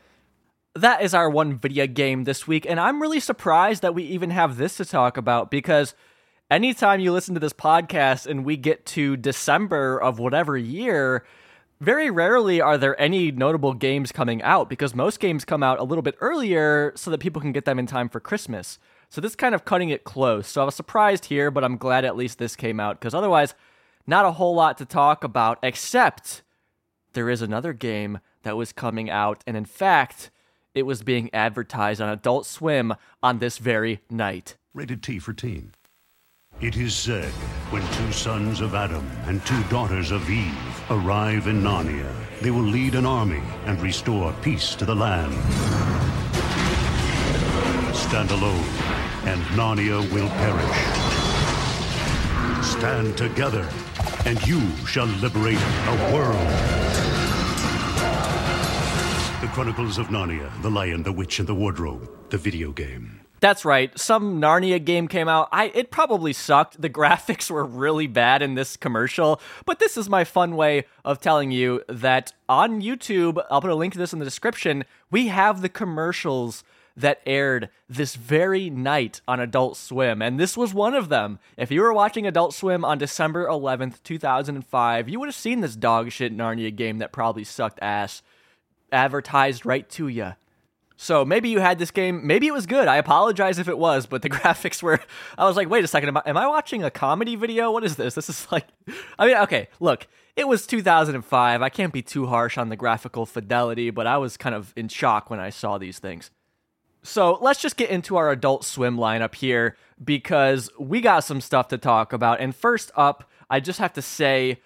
that 0.74 1.02
is 1.02 1.14
our 1.14 1.28
one 1.28 1.58
video 1.58 1.86
game 1.86 2.24
this 2.24 2.46
week, 2.46 2.66
and 2.68 2.80
I'm 2.80 3.02
really 3.02 3.20
surprised 3.20 3.82
that 3.82 3.94
we 3.94 4.04
even 4.04 4.30
have 4.30 4.56
this 4.56 4.78
to 4.78 4.84
talk 4.84 5.16
about 5.16 5.50
because 5.50 5.94
anytime 6.50 7.00
you 7.00 7.12
listen 7.12 7.34
to 7.34 7.40
this 7.40 7.52
podcast 7.52 8.26
and 8.26 8.44
we 8.44 8.56
get 8.56 8.86
to 8.86 9.16
December 9.16 10.00
of 10.00 10.18
whatever 10.18 10.56
year, 10.56 11.24
very 11.80 12.10
rarely 12.10 12.60
are 12.60 12.78
there 12.78 12.98
any 13.00 13.30
notable 13.30 13.74
games 13.74 14.12
coming 14.12 14.40
out 14.42 14.68
because 14.70 14.94
most 14.94 15.18
games 15.18 15.44
come 15.44 15.62
out 15.62 15.80
a 15.80 15.84
little 15.84 16.02
bit 16.02 16.16
earlier 16.20 16.92
so 16.94 17.10
that 17.10 17.18
people 17.18 17.42
can 17.42 17.52
get 17.52 17.64
them 17.64 17.78
in 17.78 17.86
time 17.86 18.08
for 18.08 18.20
Christmas. 18.20 18.78
So 19.12 19.20
this 19.20 19.32
is 19.32 19.36
kind 19.36 19.54
of 19.54 19.66
cutting 19.66 19.90
it 19.90 20.04
close. 20.04 20.48
So 20.48 20.62
I 20.62 20.64
was 20.64 20.74
surprised 20.74 21.26
here, 21.26 21.50
but 21.50 21.62
I'm 21.62 21.76
glad 21.76 22.06
at 22.06 22.16
least 22.16 22.38
this 22.38 22.56
came 22.56 22.80
out 22.80 22.98
because 22.98 23.12
otherwise, 23.12 23.54
not 24.06 24.24
a 24.24 24.32
whole 24.32 24.54
lot 24.54 24.78
to 24.78 24.86
talk 24.86 25.22
about 25.22 25.58
except 25.62 26.42
there 27.12 27.28
is 27.28 27.42
another 27.42 27.74
game 27.74 28.20
that 28.42 28.56
was 28.56 28.72
coming 28.72 29.10
out, 29.10 29.44
and 29.46 29.54
in 29.54 29.66
fact, 29.66 30.30
it 30.74 30.84
was 30.84 31.02
being 31.02 31.28
advertised 31.34 32.00
on 32.00 32.08
Adult 32.08 32.46
Swim 32.46 32.94
on 33.22 33.38
this 33.38 33.58
very 33.58 34.00
night. 34.08 34.56
Rated 34.72 35.02
T 35.02 35.18
for 35.18 35.34
teen. 35.34 35.72
It 36.62 36.78
is 36.78 36.94
said 36.94 37.32
when 37.68 37.86
two 37.92 38.12
sons 38.12 38.62
of 38.62 38.74
Adam 38.74 39.06
and 39.26 39.44
two 39.44 39.62
daughters 39.64 40.10
of 40.10 40.30
Eve 40.30 40.82
arrive 40.88 41.48
in 41.48 41.62
Narnia, 41.62 42.10
they 42.40 42.50
will 42.50 42.62
lead 42.62 42.94
an 42.94 43.04
army 43.04 43.42
and 43.66 43.78
restore 43.82 44.32
peace 44.40 44.74
to 44.76 44.86
the 44.86 44.94
land. 44.94 46.01
Stand 48.08 48.30
alone, 48.30 48.64
and 49.24 49.40
Narnia 49.56 50.00
will 50.12 50.28
perish. 50.28 50.82
Stand 52.62 53.16
together, 53.16 53.66
and 54.26 54.44
you 54.46 54.60
shall 54.86 55.06
liberate 55.06 55.56
a 55.56 56.12
world. 56.12 56.48
The 59.40 59.48
Chronicles 59.54 59.98
of 59.98 60.08
Narnia, 60.08 60.50
The 60.62 60.70
Lion, 60.70 61.04
the 61.04 61.12
Witch, 61.12 61.38
and 61.38 61.48
the 61.48 61.54
Wardrobe, 61.54 62.10
the 62.28 62.36
video 62.36 62.72
game. 62.72 63.20
That's 63.40 63.64
right. 63.64 63.96
Some 63.98 64.40
Narnia 64.40 64.84
game 64.84 65.08
came 65.08 65.26
out. 65.26 65.48
I 65.50 65.72
it 65.74 65.90
probably 65.90 66.32
sucked. 66.32 66.80
The 66.80 66.90
graphics 67.00 67.50
were 67.50 67.64
really 67.64 68.06
bad 68.06 68.42
in 68.42 68.54
this 68.54 68.76
commercial, 68.76 69.40
but 69.64 69.78
this 69.78 69.96
is 69.96 70.08
my 70.08 70.24
fun 70.24 70.54
way 70.54 70.84
of 71.04 71.20
telling 71.20 71.50
you 71.50 71.82
that 71.88 72.32
on 72.48 72.82
YouTube, 72.82 73.44
I'll 73.50 73.60
put 73.60 73.70
a 73.70 73.74
link 73.74 73.94
to 73.94 73.98
this 73.98 74.12
in 74.12 74.18
the 74.18 74.24
description. 74.24 74.84
We 75.10 75.26
have 75.26 75.60
the 75.60 75.68
commercials 75.68 76.62
that 76.96 77.20
aired 77.26 77.68
this 77.88 78.14
very 78.14 78.70
night 78.70 79.20
on 79.26 79.40
Adult 79.40 79.76
Swim, 79.76 80.20
and 80.22 80.38
this 80.38 80.56
was 80.56 80.74
one 80.74 80.94
of 80.94 81.08
them. 81.08 81.38
If 81.56 81.70
you 81.70 81.80
were 81.80 81.92
watching 81.92 82.26
Adult 82.26 82.54
Swim 82.54 82.84
on 82.84 82.98
December 82.98 83.46
11th, 83.46 84.02
2005, 84.02 85.08
you 85.08 85.18
would 85.18 85.28
have 85.28 85.34
seen 85.34 85.60
this 85.60 85.76
dog 85.76 86.10
shit 86.10 86.36
Narnia 86.36 86.74
game 86.74 86.98
that 86.98 87.12
probably 87.12 87.44
sucked 87.44 87.78
ass 87.82 88.22
advertised 88.90 89.64
right 89.64 89.88
to 89.90 90.08
you. 90.08 90.34
So 91.02 91.24
maybe 91.24 91.48
you 91.48 91.58
had 91.58 91.80
this 91.80 91.90
game. 91.90 92.24
Maybe 92.26 92.46
it 92.46 92.52
was 92.52 92.66
good. 92.66 92.86
I 92.86 92.96
apologize 92.96 93.58
if 93.58 93.66
it 93.66 93.76
was, 93.76 94.06
but 94.06 94.22
the 94.22 94.30
graphics 94.30 94.84
were. 94.84 95.00
I 95.36 95.46
was 95.46 95.56
like, 95.56 95.68
wait 95.68 95.82
a 95.82 95.88
second. 95.88 96.10
Am 96.10 96.16
I, 96.18 96.22
am 96.26 96.36
I 96.36 96.46
watching 96.46 96.84
a 96.84 96.92
comedy 96.92 97.34
video? 97.34 97.72
What 97.72 97.82
is 97.82 97.96
this? 97.96 98.14
This 98.14 98.28
is 98.28 98.46
like. 98.52 98.68
I 99.18 99.26
mean, 99.26 99.36
okay, 99.38 99.68
look. 99.80 100.06
It 100.36 100.48
was 100.48 100.66
2005. 100.66 101.60
I 101.60 101.68
can't 101.68 101.92
be 101.92 102.02
too 102.02 102.26
harsh 102.26 102.56
on 102.56 102.68
the 102.68 102.76
graphical 102.76 103.26
fidelity, 103.26 103.90
but 103.90 104.06
I 104.06 104.16
was 104.16 104.36
kind 104.36 104.54
of 104.54 104.72
in 104.76 104.88
shock 104.88 105.28
when 105.28 105.40
I 105.40 105.50
saw 105.50 105.76
these 105.76 105.98
things. 105.98 106.30
So 107.02 107.38
let's 107.40 107.60
just 107.60 107.76
get 107.76 107.90
into 107.90 108.16
our 108.16 108.30
adult 108.30 108.64
swim 108.64 108.96
lineup 108.96 109.34
here 109.34 109.76
because 110.02 110.70
we 110.78 111.00
got 111.00 111.20
some 111.24 111.40
stuff 111.40 111.68
to 111.68 111.78
talk 111.78 112.12
about. 112.12 112.40
And 112.40 112.54
first 112.54 112.92
up, 112.94 113.28
I 113.50 113.60
just 113.60 113.80
have 113.80 113.92
to 113.94 114.02
say 114.02 114.60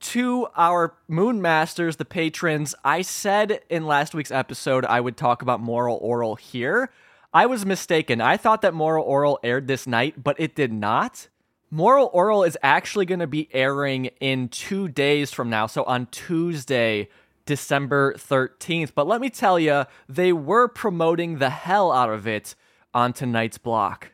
to 0.00 0.46
our 0.56 0.94
Moon 1.08 1.42
Masters, 1.42 1.96
the 1.96 2.04
patrons, 2.04 2.74
I 2.84 3.02
said 3.02 3.60
in 3.68 3.86
last 3.86 4.14
week's 4.14 4.30
episode 4.30 4.84
I 4.84 5.00
would 5.00 5.16
talk 5.16 5.42
about 5.42 5.60
Moral 5.60 6.00
Orel 6.00 6.38
here. 6.38 6.90
I 7.34 7.46
was 7.46 7.66
mistaken. 7.66 8.20
I 8.20 8.36
thought 8.36 8.62
that 8.62 8.74
Moral 8.74 9.04
Orel 9.04 9.38
aired 9.42 9.66
this 9.66 9.86
night, 9.86 10.22
but 10.22 10.38
it 10.38 10.54
did 10.54 10.72
not. 10.72 11.28
Moral 11.70 12.10
Orel 12.12 12.46
is 12.46 12.58
actually 12.62 13.06
going 13.06 13.20
to 13.20 13.26
be 13.26 13.48
airing 13.52 14.06
in 14.20 14.48
two 14.48 14.88
days 14.88 15.32
from 15.32 15.50
now. 15.50 15.66
So 15.66 15.84
on 15.84 16.06
Tuesday, 16.06 17.08
December 17.44 18.14
13th. 18.14 18.92
But 18.94 19.06
let 19.06 19.20
me 19.20 19.30
tell 19.30 19.58
you, 19.58 19.84
they 20.08 20.32
were 20.32 20.68
promoting 20.68 21.38
the 21.38 21.50
hell 21.50 21.92
out 21.92 22.10
of 22.10 22.26
it 22.26 22.54
on 22.94 23.12
tonight's 23.12 23.58
block. 23.58 24.12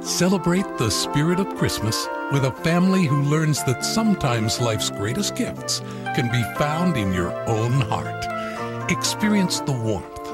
Celebrate 0.00 0.66
the 0.76 0.90
spirit 0.90 1.40
of 1.40 1.54
Christmas 1.56 2.06
with 2.30 2.44
a 2.44 2.52
family 2.62 3.04
who 3.04 3.22
learns 3.22 3.64
that 3.64 3.84
sometimes 3.84 4.60
life's 4.60 4.90
greatest 4.90 5.34
gifts 5.34 5.80
can 6.14 6.30
be 6.30 6.42
found 6.58 6.98
in 6.98 7.12
your 7.12 7.32
own 7.48 7.72
heart. 7.72 8.90
Experience 8.90 9.60
the 9.60 9.72
warmth, 9.72 10.24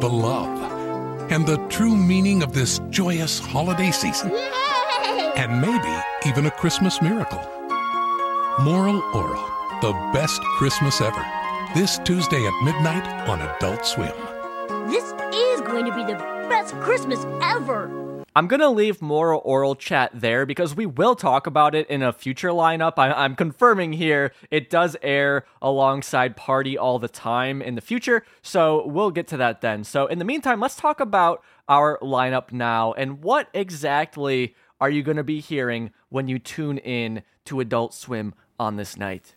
the 0.00 0.08
love, 0.08 1.32
and 1.32 1.44
the 1.44 1.56
true 1.68 1.96
meaning 1.96 2.44
of 2.44 2.52
this 2.52 2.80
joyous 2.90 3.40
holiday 3.40 3.90
season. 3.90 4.30
And 5.34 5.60
maybe 5.60 6.02
even 6.26 6.46
a 6.46 6.50
Christmas 6.52 7.02
miracle. 7.02 7.44
Moral 8.60 9.02
Orel, 9.12 9.80
the 9.80 9.92
best 10.12 10.40
Christmas 10.58 11.00
ever. 11.00 11.37
This 11.74 11.98
Tuesday 11.98 12.46
at 12.46 12.62
midnight 12.64 13.06
on 13.28 13.40
Adult 13.42 13.84
Swim. 13.84 14.12
This 14.90 15.04
is 15.34 15.60
going 15.60 15.84
to 15.84 15.94
be 15.94 16.02
the 16.02 16.14
best 16.48 16.74
Christmas 16.76 17.24
ever. 17.42 18.24
I'm 18.34 18.46
going 18.46 18.60
to 18.60 18.70
leave 18.70 19.02
Moral 19.02 19.42
Orel 19.44 19.78
chat 19.78 20.10
there 20.14 20.46
because 20.46 20.74
we 20.74 20.86
will 20.86 21.14
talk 21.14 21.46
about 21.46 21.74
it 21.74 21.88
in 21.90 22.02
a 22.02 22.12
future 22.12 22.48
lineup. 22.50 22.94
I- 22.96 23.12
I'm 23.12 23.36
confirming 23.36 23.92
here 23.92 24.32
it 24.50 24.70
does 24.70 24.96
air 25.02 25.44
alongside 25.60 26.36
Party 26.36 26.78
all 26.78 26.98
the 26.98 27.08
time 27.08 27.60
in 27.60 27.74
the 27.74 27.80
future, 27.80 28.24
so 28.40 28.86
we'll 28.86 29.10
get 29.10 29.26
to 29.28 29.36
that 29.36 29.60
then. 29.60 29.84
So, 29.84 30.06
in 30.06 30.18
the 30.18 30.24
meantime, 30.24 30.60
let's 30.60 30.76
talk 30.76 31.00
about 31.00 31.42
our 31.68 31.98
lineup 32.00 32.50
now 32.52 32.92
and 32.94 33.22
what 33.22 33.48
exactly 33.52 34.54
are 34.80 34.90
you 34.90 35.02
going 35.02 35.16
to 35.16 35.24
be 35.24 35.40
hearing 35.40 35.90
when 36.08 36.28
you 36.28 36.38
tune 36.38 36.78
in 36.78 37.22
to 37.44 37.60
Adult 37.60 37.92
Swim 37.92 38.34
on 38.58 38.76
this 38.76 38.96
night? 38.96 39.34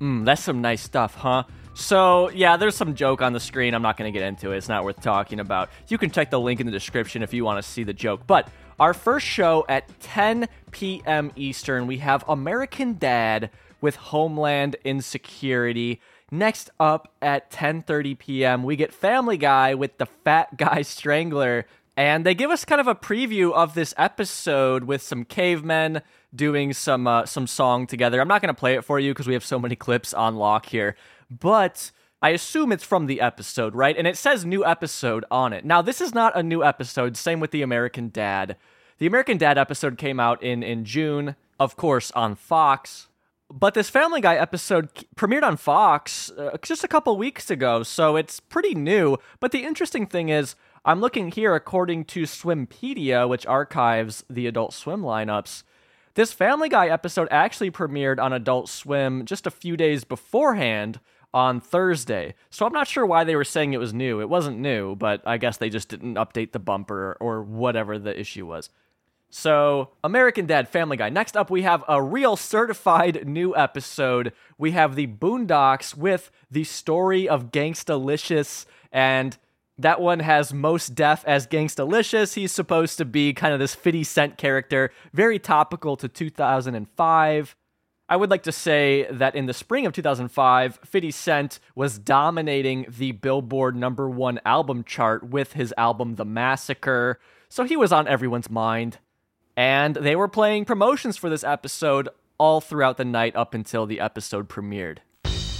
Mm, 0.00 0.24
that's 0.24 0.42
some 0.42 0.60
nice 0.62 0.82
stuff, 0.82 1.14
huh? 1.14 1.44
So, 1.74 2.30
yeah, 2.30 2.56
there's 2.56 2.74
some 2.74 2.94
joke 2.94 3.22
on 3.22 3.32
the 3.32 3.40
screen. 3.40 3.74
I'm 3.74 3.82
not 3.82 3.96
going 3.96 4.12
to 4.12 4.18
get 4.18 4.26
into 4.26 4.52
it. 4.52 4.56
It's 4.56 4.68
not 4.68 4.84
worth 4.84 5.00
talking 5.00 5.40
about. 5.40 5.70
You 5.88 5.98
can 5.98 6.10
check 6.10 6.30
the 6.30 6.40
link 6.40 6.60
in 6.60 6.66
the 6.66 6.72
description 6.72 7.22
if 7.22 7.32
you 7.32 7.44
want 7.44 7.62
to 7.62 7.68
see 7.68 7.84
the 7.84 7.92
joke. 7.92 8.26
But 8.26 8.48
our 8.78 8.94
first 8.94 9.26
show 9.26 9.64
at 9.68 10.00
10 10.00 10.48
p.m. 10.72 11.32
Eastern, 11.36 11.86
we 11.86 11.98
have 11.98 12.24
American 12.28 12.98
Dad 12.98 13.50
with 13.80 13.96
Homeland 13.96 14.76
Insecurity. 14.84 16.00
Next 16.30 16.70
up 16.78 17.12
at 17.20 17.50
10:30 17.50 18.18
p.m., 18.18 18.62
we 18.62 18.76
get 18.76 18.92
Family 18.92 19.36
Guy 19.36 19.74
with 19.74 19.98
the 19.98 20.06
Fat 20.06 20.56
Guy 20.56 20.82
Strangler, 20.82 21.66
and 21.96 22.24
they 22.24 22.34
give 22.34 22.50
us 22.50 22.64
kind 22.64 22.80
of 22.80 22.86
a 22.86 22.94
preview 22.94 23.52
of 23.52 23.74
this 23.74 23.94
episode 23.96 24.84
with 24.84 25.02
some 25.02 25.24
cavemen 25.24 26.02
doing 26.34 26.72
some 26.72 27.06
uh, 27.06 27.26
some 27.26 27.46
song 27.46 27.86
together. 27.86 28.20
I'm 28.20 28.28
not 28.28 28.42
going 28.42 28.54
to 28.54 28.58
play 28.58 28.74
it 28.74 28.84
for 28.84 28.98
you 29.00 29.12
because 29.12 29.26
we 29.26 29.34
have 29.34 29.44
so 29.44 29.58
many 29.58 29.76
clips 29.76 30.14
on 30.14 30.36
lock 30.36 30.66
here, 30.66 30.96
but 31.30 31.90
I 32.22 32.30
assume 32.30 32.70
it's 32.72 32.84
from 32.84 33.06
the 33.06 33.20
episode, 33.20 33.74
right? 33.74 33.96
And 33.96 34.06
it 34.06 34.16
says 34.16 34.44
new 34.44 34.64
episode 34.64 35.24
on 35.30 35.52
it. 35.52 35.64
Now, 35.64 35.82
this 35.82 36.00
is 36.00 36.14
not 36.14 36.36
a 36.36 36.42
new 36.42 36.62
episode. 36.62 37.16
Same 37.16 37.40
with 37.40 37.50
the 37.50 37.62
American 37.62 38.10
Dad. 38.10 38.56
The 38.98 39.06
American 39.06 39.38
Dad 39.38 39.56
episode 39.56 39.96
came 39.96 40.20
out 40.20 40.42
in 40.42 40.62
in 40.62 40.84
June, 40.84 41.36
of 41.58 41.76
course, 41.76 42.10
on 42.12 42.34
Fox. 42.34 43.08
But 43.52 43.74
this 43.74 43.90
Family 43.90 44.20
Guy 44.20 44.36
episode 44.36 44.90
premiered 45.16 45.42
on 45.42 45.56
Fox 45.56 46.30
uh, 46.30 46.56
just 46.62 46.84
a 46.84 46.88
couple 46.88 47.16
weeks 47.16 47.50
ago, 47.50 47.82
so 47.82 48.14
it's 48.14 48.38
pretty 48.38 48.76
new. 48.76 49.16
But 49.40 49.50
the 49.50 49.64
interesting 49.64 50.06
thing 50.06 50.28
is, 50.28 50.54
I'm 50.84 51.00
looking 51.00 51.30
here 51.30 51.54
according 51.54 52.06
to 52.06 52.22
Swimpedia, 52.22 53.28
which 53.28 53.44
archives 53.46 54.24
the 54.30 54.46
Adult 54.46 54.72
Swim 54.72 55.02
lineups. 55.02 55.62
This 56.14 56.32
Family 56.32 56.70
Guy 56.70 56.88
episode 56.88 57.28
actually 57.30 57.70
premiered 57.70 58.18
on 58.18 58.32
Adult 58.32 58.68
Swim 58.68 59.26
just 59.26 59.46
a 59.46 59.50
few 59.50 59.76
days 59.76 60.04
beforehand 60.04 60.98
on 61.34 61.60
Thursday. 61.60 62.34
So 62.48 62.64
I'm 62.64 62.72
not 62.72 62.88
sure 62.88 63.04
why 63.04 63.24
they 63.24 63.36
were 63.36 63.44
saying 63.44 63.74
it 63.74 63.78
was 63.78 63.92
new. 63.92 64.22
It 64.22 64.30
wasn't 64.30 64.58
new, 64.58 64.96
but 64.96 65.22
I 65.26 65.36
guess 65.36 65.58
they 65.58 65.68
just 65.68 65.90
didn't 65.90 66.14
update 66.14 66.52
the 66.52 66.58
bumper 66.58 67.16
or 67.20 67.42
whatever 67.42 67.98
the 67.98 68.18
issue 68.18 68.46
was. 68.46 68.70
So, 69.32 69.90
American 70.02 70.46
Dad, 70.46 70.68
Family 70.68 70.96
Guy. 70.96 71.08
Next 71.08 71.36
up, 71.36 71.50
we 71.50 71.62
have 71.62 71.84
a 71.86 72.02
real 72.02 72.36
certified 72.36 73.28
new 73.28 73.54
episode. 73.54 74.32
We 74.58 74.72
have 74.72 74.96
the 74.96 75.06
Boondocks 75.06 75.96
with 75.96 76.32
the 76.50 76.64
story 76.64 77.28
of 77.28 77.52
Gangstalicious, 77.52 78.66
and 78.90 79.38
that 79.82 80.00
one 80.00 80.20
has 80.20 80.52
Mos 80.52 80.88
Def 80.88 81.24
as 81.26 81.46
Gangstalicious. 81.46 82.34
He's 82.34 82.52
supposed 82.52 82.98
to 82.98 83.04
be 83.04 83.32
kind 83.32 83.52
of 83.54 83.60
this 83.60 83.74
50 83.74 84.04
Cent 84.04 84.38
character, 84.38 84.90
very 85.12 85.38
topical 85.38 85.96
to 85.96 86.08
2005. 86.08 87.56
I 88.08 88.16
would 88.16 88.30
like 88.30 88.42
to 88.42 88.52
say 88.52 89.06
that 89.10 89.36
in 89.36 89.46
the 89.46 89.54
spring 89.54 89.86
of 89.86 89.92
2005, 89.92 90.80
50 90.84 91.10
Cent 91.12 91.60
was 91.74 91.98
dominating 91.98 92.86
the 92.88 93.12
Billboard 93.12 93.76
number 93.76 94.10
one 94.10 94.40
album 94.44 94.82
chart 94.84 95.28
with 95.28 95.52
his 95.52 95.72
album 95.78 96.16
The 96.16 96.24
Massacre, 96.24 97.20
so 97.48 97.64
he 97.64 97.76
was 97.76 97.92
on 97.92 98.08
everyone's 98.08 98.50
mind. 98.50 98.98
And 99.56 99.94
they 99.94 100.16
were 100.16 100.28
playing 100.28 100.64
promotions 100.64 101.16
for 101.16 101.30
this 101.30 101.44
episode 101.44 102.08
all 102.38 102.60
throughout 102.60 102.96
the 102.96 103.04
night 103.04 103.36
up 103.36 103.54
until 103.54 103.86
the 103.86 104.00
episode 104.00 104.48
premiered. 104.48 104.98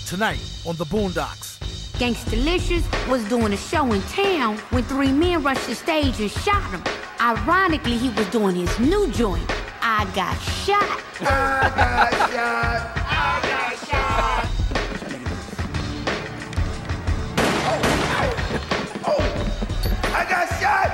Tonight 0.06 0.40
on 0.66 0.76
the 0.76 0.86
Boondocks. 0.86 1.59
Gangstalicious 2.00 2.82
was 3.10 3.22
doing 3.28 3.52
a 3.52 3.58
show 3.58 3.92
in 3.92 4.00
town 4.04 4.56
when 4.70 4.82
three 4.84 5.12
men 5.12 5.42
rushed 5.42 5.66
the 5.66 5.74
stage 5.74 6.18
and 6.18 6.30
shot 6.30 6.70
him. 6.70 6.82
Ironically, 7.20 7.98
he 7.98 8.08
was 8.08 8.26
doing 8.28 8.56
his 8.56 8.80
new 8.80 9.06
joint. 9.12 9.44
I 9.82 10.10
got 10.14 10.34
shot. 10.40 11.02
I 11.20 11.68
got 11.76 12.10
shot! 12.32 12.96
I 13.04 13.42
got 13.42 13.76
shot! 13.86 14.48
Oh, 17.68 17.82
oh, 18.16 19.12
oh. 19.12 19.22
I 20.14 20.24
got 20.24 20.48
shot. 20.58 20.88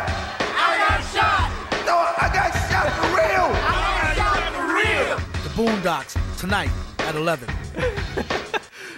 I 0.58 0.74
got 0.82 1.00
shot. 1.14 1.46
No, 1.86 1.94
I 2.18 2.28
got 2.34 2.50
shot 2.68 2.90
for 2.98 3.06
real. 3.14 3.46
I 3.62 3.70
got 3.96 4.16
shot 4.16 4.42
for 4.56 4.66
real! 4.74 5.14
The 5.44 5.50
Boondocks 5.50 6.14
tonight 6.40 6.72
at 6.98 7.14
11. 7.14 7.48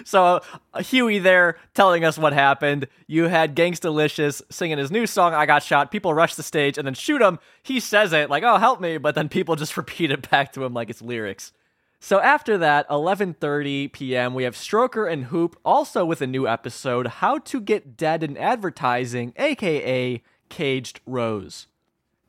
So 0.09 0.41
uh, 0.73 0.83
Huey 0.83 1.19
there 1.19 1.59
telling 1.75 2.03
us 2.03 2.17
what 2.17 2.33
happened. 2.33 2.89
You 3.07 3.25
had 3.25 3.55
Gangstalicious 3.55 4.41
singing 4.49 4.79
his 4.79 4.91
new 4.91 5.07
song, 5.07 5.35
I 5.35 5.45
Got 5.45 5.63
Shot. 5.63 5.91
People 5.91 6.15
rush 6.15 6.35
the 6.35 6.43
stage 6.43 6.79
and 6.79 6.87
then 6.87 6.95
shoot 6.95 7.21
him. 7.21 7.39
He 7.63 7.79
says 7.79 8.15
it 8.15 8.31
like, 8.31 8.43
oh, 8.43 8.57
help 8.57 8.81
me. 8.81 8.97
But 8.97 9.15
then 9.15 9.29
people 9.29 9.55
just 9.55 9.77
repeat 9.77 10.11
it 10.11 10.31
back 10.31 10.55
to 10.55 10.65
him 10.65 10.73
like 10.73 10.89
it's 10.89 11.03
lyrics. 11.03 11.53
So 12.01 12.21
after 12.21 12.57
that, 12.57 12.89
11:30 12.89 13.93
p.m., 13.93 14.33
we 14.33 14.45
have 14.45 14.55
Stroker 14.55 15.13
and 15.13 15.25
Hoop 15.25 15.59
also 15.63 16.07
with 16.07 16.23
a 16.23 16.27
new 16.27 16.49
episode, 16.49 17.07
How 17.07 17.37
to 17.41 17.61
Get 17.61 17.99
Dead 17.99 18.23
in 18.23 18.39
Advertising, 18.39 19.35
aka 19.37 20.23
Caged 20.49 21.01
Rose. 21.05 21.67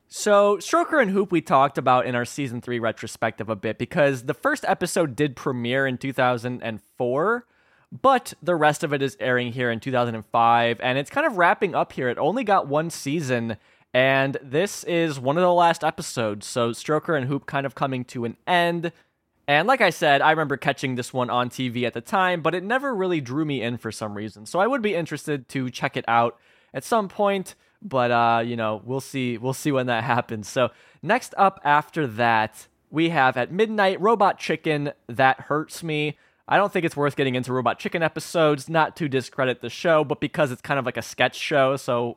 So, 0.06 0.58
Stroker 0.58 1.00
and 1.00 1.12
Hoop 1.12 1.32
we 1.32 1.40
talked 1.40 1.78
about 1.78 2.04
in 2.04 2.14
our 2.14 2.26
season 2.26 2.60
3 2.60 2.78
retrospective 2.78 3.48
a 3.48 3.56
bit 3.56 3.78
because 3.78 4.24
the 4.24 4.34
first 4.34 4.66
episode 4.66 5.16
did 5.16 5.34
premiere 5.34 5.86
in 5.86 5.96
2004, 5.96 7.46
but 7.92 8.34
the 8.42 8.54
rest 8.54 8.84
of 8.84 8.92
it 8.92 9.02
is 9.02 9.16
airing 9.20 9.52
here 9.52 9.70
in 9.70 9.80
2005 9.80 10.80
and 10.80 10.98
it's 10.98 11.10
kind 11.10 11.26
of 11.26 11.36
wrapping 11.36 11.74
up 11.74 11.92
here. 11.92 12.08
It 12.08 12.18
only 12.18 12.44
got 12.44 12.66
one 12.66 12.90
season 12.90 13.56
and 13.92 14.38
this 14.42 14.84
is 14.84 15.18
one 15.18 15.36
of 15.36 15.42
the 15.42 15.52
last 15.52 15.82
episodes. 15.82 16.46
So, 16.46 16.70
Stroker 16.70 17.16
and 17.16 17.26
Hoop 17.26 17.46
kind 17.46 17.66
of 17.66 17.74
coming 17.74 18.04
to 18.06 18.24
an 18.24 18.36
end. 18.46 18.92
And 19.48 19.66
like 19.66 19.80
I 19.80 19.90
said, 19.90 20.20
I 20.20 20.30
remember 20.30 20.56
catching 20.56 20.94
this 20.94 21.12
one 21.12 21.28
on 21.28 21.50
TV 21.50 21.84
at 21.84 21.94
the 21.94 22.00
time, 22.00 22.40
but 22.40 22.54
it 22.54 22.62
never 22.62 22.94
really 22.94 23.20
drew 23.20 23.44
me 23.44 23.62
in 23.62 23.78
for 23.78 23.90
some 23.90 24.14
reason. 24.14 24.46
So 24.46 24.60
I 24.60 24.66
would 24.68 24.82
be 24.82 24.94
interested 24.94 25.48
to 25.48 25.70
check 25.70 25.96
it 25.96 26.04
out 26.06 26.38
at 26.72 26.84
some 26.84 27.08
point, 27.08 27.56
but 27.82 28.12
uh, 28.12 28.42
you 28.44 28.54
know, 28.54 28.80
we'll 28.84 29.00
see 29.00 29.38
we'll 29.38 29.52
see 29.52 29.72
when 29.72 29.86
that 29.86 30.04
happens. 30.04 30.48
So 30.48 30.70
next 31.02 31.34
up 31.36 31.60
after 31.64 32.06
that, 32.06 32.68
we 32.90 33.08
have 33.08 33.36
at 33.36 33.50
midnight 33.50 34.00
Robot 34.00 34.38
Chicken 34.38 34.92
That 35.08 35.40
Hurts 35.40 35.82
Me. 35.82 36.16
I 36.50 36.56
don't 36.56 36.72
think 36.72 36.84
it's 36.84 36.96
worth 36.96 37.14
getting 37.14 37.36
into 37.36 37.52
Robot 37.52 37.78
Chicken 37.78 38.02
episodes, 38.02 38.68
not 38.68 38.96
to 38.96 39.08
discredit 39.08 39.62
the 39.62 39.70
show, 39.70 40.02
but 40.02 40.20
because 40.20 40.50
it's 40.50 40.60
kind 40.60 40.80
of 40.80 40.84
like 40.84 40.96
a 40.96 41.02
sketch 41.02 41.36
show, 41.36 41.76
so 41.76 42.16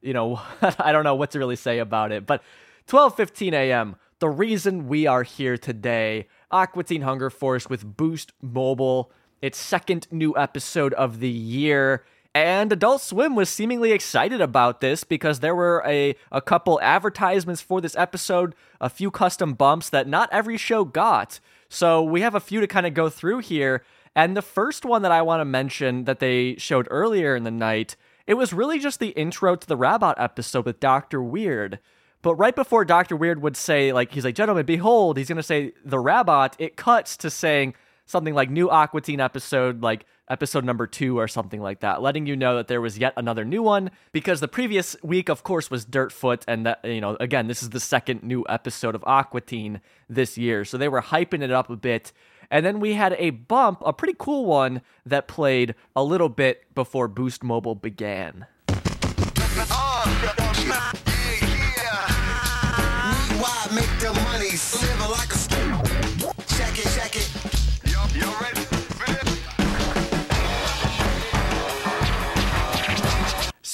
you 0.00 0.14
know, 0.14 0.40
I 0.78 0.90
don't 0.90 1.04
know 1.04 1.14
what 1.14 1.30
to 1.32 1.38
really 1.38 1.56
say 1.56 1.78
about 1.78 2.10
it. 2.10 2.26
But 2.26 2.42
12:15 2.88 3.52
a.m. 3.52 3.96
The 4.20 4.28
reason 4.28 4.88
we 4.88 5.06
are 5.06 5.22
here 5.22 5.58
today, 5.58 6.28
Aqua 6.50 6.84
Teen 6.84 7.02
Hunger 7.02 7.28
Force 7.28 7.68
with 7.68 7.96
Boost 7.96 8.32
Mobile, 8.40 9.12
its 9.42 9.58
second 9.58 10.06
new 10.10 10.34
episode 10.36 10.94
of 10.94 11.20
the 11.20 11.28
year. 11.28 12.04
And 12.34 12.72
Adult 12.72 13.00
Swim 13.00 13.36
was 13.36 13.48
seemingly 13.48 13.92
excited 13.92 14.40
about 14.40 14.80
this 14.80 15.04
because 15.04 15.38
there 15.38 15.54
were 15.54 15.84
a, 15.86 16.16
a 16.32 16.40
couple 16.40 16.80
advertisements 16.80 17.60
for 17.60 17.80
this 17.80 17.94
episode, 17.96 18.56
a 18.80 18.88
few 18.88 19.10
custom 19.10 19.54
bumps 19.54 19.88
that 19.90 20.08
not 20.08 20.28
every 20.32 20.56
show 20.56 20.84
got. 20.84 21.38
So 21.74 22.02
we 22.02 22.20
have 22.20 22.36
a 22.36 22.40
few 22.40 22.60
to 22.60 22.68
kind 22.68 22.86
of 22.86 22.94
go 22.94 23.08
through 23.08 23.40
here. 23.40 23.82
And 24.14 24.36
the 24.36 24.42
first 24.42 24.84
one 24.84 25.02
that 25.02 25.10
I 25.10 25.22
want 25.22 25.40
to 25.40 25.44
mention 25.44 26.04
that 26.04 26.20
they 26.20 26.54
showed 26.56 26.86
earlier 26.88 27.34
in 27.34 27.42
the 27.42 27.50
night, 27.50 27.96
it 28.28 28.34
was 28.34 28.52
really 28.52 28.78
just 28.78 29.00
the 29.00 29.08
intro 29.08 29.56
to 29.56 29.66
the 29.66 29.76
Rabbot 29.76 30.14
episode 30.16 30.66
with 30.66 30.78
Dr. 30.78 31.20
Weird. 31.20 31.80
But 32.22 32.36
right 32.36 32.54
before 32.54 32.84
Dr. 32.84 33.16
Weird 33.16 33.42
would 33.42 33.56
say, 33.56 33.92
like, 33.92 34.12
he's 34.12 34.24
like, 34.24 34.36
gentlemen, 34.36 34.64
behold, 34.64 35.18
he's 35.18 35.28
going 35.28 35.36
to 35.36 35.42
say 35.42 35.72
the 35.84 35.98
Rabbot, 35.98 36.54
it 36.60 36.76
cuts 36.76 37.16
to 37.18 37.28
saying 37.28 37.74
something 38.06 38.34
like 38.34 38.50
new 38.50 38.70
Aqua 38.70 39.00
Teen 39.00 39.20
episode, 39.20 39.82
like 39.82 40.06
episode 40.28 40.64
number 40.64 40.86
two 40.86 41.18
or 41.18 41.28
something 41.28 41.60
like 41.60 41.80
that, 41.80 42.02
letting 42.02 42.26
you 42.26 42.36
know 42.36 42.56
that 42.56 42.68
there 42.68 42.80
was 42.80 42.98
yet 42.98 43.12
another 43.16 43.44
new 43.44 43.62
one 43.62 43.90
because 44.12 44.40
the 44.40 44.48
previous 44.48 44.96
week, 45.02 45.28
of 45.28 45.42
course, 45.42 45.70
was 45.70 45.84
Dirtfoot. 45.84 46.42
And 46.48 46.66
that, 46.66 46.84
you 46.84 47.00
know, 47.00 47.16
again, 47.20 47.46
this 47.46 47.62
is 47.62 47.70
the 47.70 47.80
second 47.80 48.22
new 48.22 48.44
episode 48.48 48.94
of 48.94 49.04
Aqua 49.06 49.40
Teen 49.40 49.80
this 50.08 50.38
year. 50.38 50.64
So 50.64 50.78
they 50.78 50.88
were 50.88 51.02
hyping 51.02 51.42
it 51.42 51.50
up 51.50 51.70
a 51.70 51.76
bit. 51.76 52.12
And 52.50 52.64
then 52.64 52.80
we 52.80 52.94
had 52.94 53.14
a 53.18 53.30
bump, 53.30 53.82
a 53.84 53.92
pretty 53.92 54.14
cool 54.18 54.46
one 54.46 54.82
that 55.06 55.28
played 55.28 55.74
a 55.96 56.04
little 56.04 56.28
bit 56.28 56.74
before 56.74 57.08
Boost 57.08 57.42
Mobile 57.42 57.74
began. 57.74 58.46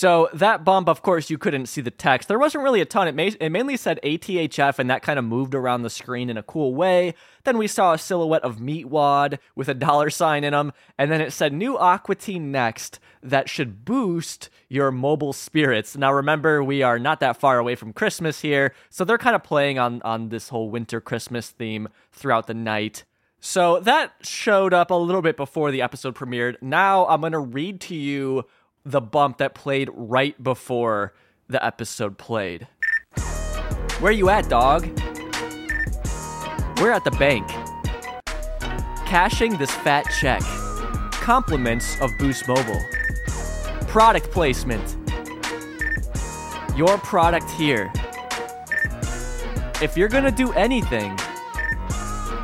So 0.01 0.31
that 0.33 0.65
bump, 0.65 0.89
of 0.89 1.03
course, 1.03 1.29
you 1.29 1.37
couldn't 1.37 1.67
see 1.67 1.83
the 1.83 1.91
text. 1.91 2.27
There 2.27 2.39
wasn't 2.39 2.65
really 2.65 2.81
a 2.81 2.87
ton. 2.87 3.07
It, 3.07 3.15
ma- 3.15 3.37
it 3.39 3.51
mainly 3.51 3.77
said 3.77 4.01
ATHF, 4.03 4.79
and 4.79 4.89
that 4.89 5.03
kind 5.03 5.19
of 5.19 5.27
moved 5.27 5.55
around 5.55 5.83
the 5.83 5.91
screen 5.91 6.31
in 6.31 6.39
a 6.39 6.43
cool 6.43 6.75
way. 6.75 7.13
Then 7.45 7.59
we 7.59 7.67
saw 7.67 7.93
a 7.93 7.99
silhouette 7.99 8.43
of 8.43 8.57
Meatwad 8.57 9.39
with 9.55 9.69
a 9.69 9.75
dollar 9.75 10.09
sign 10.09 10.43
in 10.43 10.53
them, 10.53 10.73
and 10.97 11.13
then 11.13 11.21
it 11.21 11.35
said 11.35 11.53
new 11.53 11.77
Aqua 11.77 12.15
Teen 12.15 12.51
next 12.51 12.99
that 13.23 13.51
should 13.51 13.85
boost 13.85 14.49
your 14.71 14.91
mobile 14.91 15.35
spirits. 15.35 15.95
Now 15.99 16.15
remember, 16.15 16.65
we 16.65 16.83
are 16.83 16.99
not 16.99 17.21
that 17.21 17.37
far 17.37 17.59
away 17.59 17.75
from 17.75 17.93
Christmas 17.93 18.41
here, 18.41 18.73
so 18.89 19.05
they're 19.05 19.19
kind 19.19 19.37
of 19.37 19.45
playing 19.45 19.79
on 19.79 20.01
on 20.01 20.31
this 20.31 20.49
whole 20.49 20.71
winter 20.71 21.03
Christmas 21.03 21.51
theme 21.51 21.91
throughout 22.11 22.47
the 22.47 22.55
night. 22.55 23.05
So 23.41 23.81
that 23.81 24.13
showed 24.23 24.75
up 24.75 24.91
a 24.91 24.95
little 24.95 25.23
bit 25.23 25.37
before 25.37 25.71
the 25.71 25.83
episode 25.83 26.15
premiered. 26.15 26.57
Now 26.61 27.07
I'm 27.07 27.21
going 27.21 27.33
to 27.33 27.39
read 27.39 27.81
to 27.83 27.95
you 27.95 28.45
the 28.85 29.01
bump 29.01 29.39
that 29.39 29.55
played 29.55 29.89
right 29.93 30.41
before 30.43 31.13
the 31.49 31.65
episode 31.65 32.19
played. 32.19 32.67
Where 34.01 34.13
you 34.13 34.31
at, 34.31 34.49
dog? 34.49 34.85
We're 36.81 36.93
at 36.93 37.05
the 37.05 37.15
bank. 37.19 37.47
Cashing 39.07 39.59
this 39.59 39.71
fat 39.71 40.05
check. 40.21 40.41
Compliments 41.13 42.01
of 42.01 42.11
Boost 42.19 42.49
Mobile. 42.49 42.81
Product 43.89 44.31
placement. 44.31 44.97
Your 46.77 46.97
product 46.99 47.51
here. 47.51 47.93
If 49.83 49.97
you're 49.97 50.09
gonna 50.09 50.31
do 50.31 50.53
anything, 50.53 51.19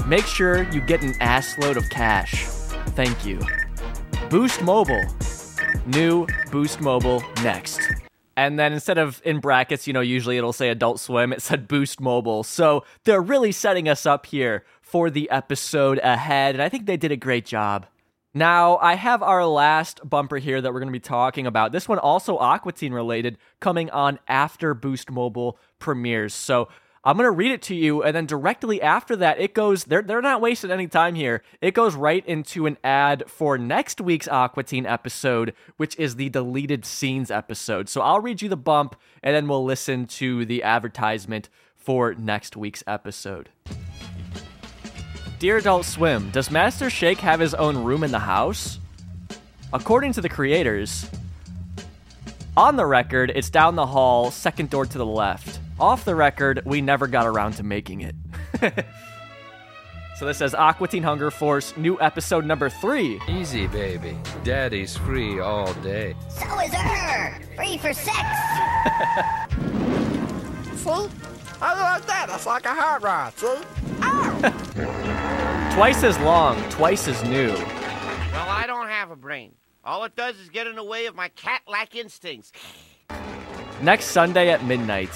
make 0.07 0.27
sure 0.27 0.71
you 0.71 0.81
get 0.81 1.03
an 1.03 1.15
assload 1.15 1.77
of 1.77 1.89
cash. 1.89 2.45
Thank 2.95 3.25
you. 3.25 3.41
Boost 4.29 4.61
Mobile. 4.63 5.05
New 5.87 6.27
Boost 6.51 6.81
Mobile 6.81 7.23
next. 7.43 7.81
And 8.37 8.59
then 8.59 8.73
instead 8.73 8.99
of 8.99 9.23
in 9.25 9.41
brackets, 9.41 9.87
you 9.87 9.93
know, 9.93 10.01
usually 10.01 10.37
it'll 10.37 10.53
say 10.53 10.69
Adult 10.69 11.01
Swim, 11.01 11.33
it 11.33 11.41
said 11.41 11.67
Boost 11.67 12.01
Mobile. 12.01 12.43
So 12.43 12.85
they're 13.05 13.23
really 13.23 13.53
setting 13.53 13.89
us 13.89 14.05
up 14.05 14.27
here 14.27 14.65
for 14.83 15.11
the 15.11 15.29
episode 15.31 15.99
ahead, 16.03 16.55
and 16.55 16.63
I 16.63 16.69
think 16.69 16.87
they 16.87 16.97
did 16.97 17.11
a 17.13 17.17
great 17.17 17.45
job. 17.45 17.87
Now, 18.35 18.77
I 18.77 18.95
have 18.95 19.23
our 19.23 19.47
last 19.47 20.07
bumper 20.09 20.37
here 20.37 20.61
that 20.61 20.73
we're 20.73 20.81
going 20.81 20.93
to 20.93 20.93
be 20.93 21.01
talking 21.01 21.47
about. 21.47 21.73
This 21.73 21.89
one 21.89 21.99
also 21.99 22.37
Aqua 22.37 22.73
Teen 22.73 22.93
related, 22.93 23.39
coming 23.61 23.89
on 23.91 24.19
after 24.29 24.75
Boost 24.75 25.11
Mobile 25.11 25.59
premieres. 25.79 26.35
So 26.35 26.69
I'm 27.07 27.17
going 27.17 27.27
to 27.27 27.31
read 27.31 27.53
it 27.53 27.63
to 27.63 27.75
you, 27.77 28.03
and 28.03 28.17
then 28.17 28.27
directly 28.27 28.83
after 28.83 29.15
that, 29.15 29.39
it 29.39 29.55
goes, 29.55 29.85
they're, 29.85 30.03
they're 30.03 30.21
not 30.21 30.41
wasting 30.41 30.73
any 30.73 30.89
time 30.89 31.15
here. 31.15 31.45
It 31.61 31.73
goes 31.73 31.95
right 31.95 32.27
into 32.27 32.67
an 32.67 32.79
ad 32.83 33.31
for 33.31 33.57
next 33.57 34.01
week's 34.01 34.27
Aqua 34.27 34.65
Teen 34.65 34.87
episode, 34.87 35.55
which 35.77 35.97
is 36.01 36.17
the 36.17 36.31
deleted 36.31 36.85
scenes 36.85 37.31
episode. 37.31 37.89
So 37.89 38.01
I'll 38.01 38.19
read 38.19 38.43
you 38.43 38.49
the 38.49 38.57
bump, 38.57 38.97
and 39.23 39.37
then 39.37 39.47
we'll 39.47 39.65
listen 39.65 40.07
to 40.07 40.45
the 40.45 40.65
advertisement 40.65 41.49
for 41.77 42.13
next 42.15 42.57
week's 42.57 42.83
episode. 42.89 43.51
Dear 45.39 45.59
Adult 45.59 45.85
Swim, 45.85 46.31
does 46.33 46.51
Master 46.51 46.91
Shake 46.91 47.21
have 47.21 47.39
his 47.39 47.55
own 47.55 47.85
room 47.85 48.03
in 48.03 48.11
the 48.11 48.19
house? 48.19 48.81
According 49.73 50.15
to 50.15 50.21
the 50.21 50.29
creators, 50.29 51.09
on 52.57 52.75
the 52.75 52.87
record, 52.87 53.31
it's 53.33 53.49
down 53.49 53.77
the 53.77 53.87
hall, 53.87 54.33
second 54.33 54.71
door 54.71 54.87
to 54.87 54.99
the 54.99 55.07
left. 55.07 55.61
Off 55.79 56.07
the 56.07 56.15
record, 56.15 56.63
we 56.65 56.81
never 56.81 57.07
got 57.07 57.27
around 57.27 57.53
to 57.53 57.63
making 57.63 58.01
it. 58.01 58.15
so 60.17 60.25
this 60.25 60.39
says 60.39 60.55
Aqua 60.55 60.89
Teen 60.89 61.03
Hunger 61.03 61.31
Force, 61.31 61.77
new 61.77 62.01
episode 62.01 62.47
number 62.47 62.71
three. 62.71 63.21
Easy, 63.29 63.67
baby. 63.67 64.17
Daddy's 64.43 64.97
free 64.97 65.39
all 65.39 65.75
day. 65.75 66.15
So 66.31 66.47
is 66.61 66.73
her. 66.73 67.39
Free 67.57 67.77
for 67.77 67.93
sex. 67.93 68.17
See? 70.77 71.09
How 71.61 71.73
do 71.73 71.79
you 71.79 71.85
like 71.85 72.07
that? 72.07 72.27
That's 72.29 72.47
like 72.47 72.65
a 72.65 72.75
hot 72.75 73.03
rod, 73.03 73.33
see? 73.39 73.59
Ow! 74.03 75.73
Twice 75.75 76.03
as 76.05 76.19
long, 76.21 76.57
twice 76.71 77.09
as 77.09 77.23
new. 77.25 77.49
Well, 77.49 78.49
I 78.49 78.65
don't 78.67 78.89
have 78.89 79.11
a 79.11 79.17
brain. 79.17 79.53
All 79.85 80.05
it 80.05 80.15
does 80.17 80.39
is 80.39 80.49
get 80.49 80.67
in 80.67 80.77
the 80.77 80.85
way 80.85 81.07
of 81.07 81.15
my 81.15 81.29
cat-like 81.29 81.95
instincts. 81.95 82.53
Next 83.83 84.07
Sunday 84.07 84.51
at 84.51 84.65
midnight. 84.65 85.11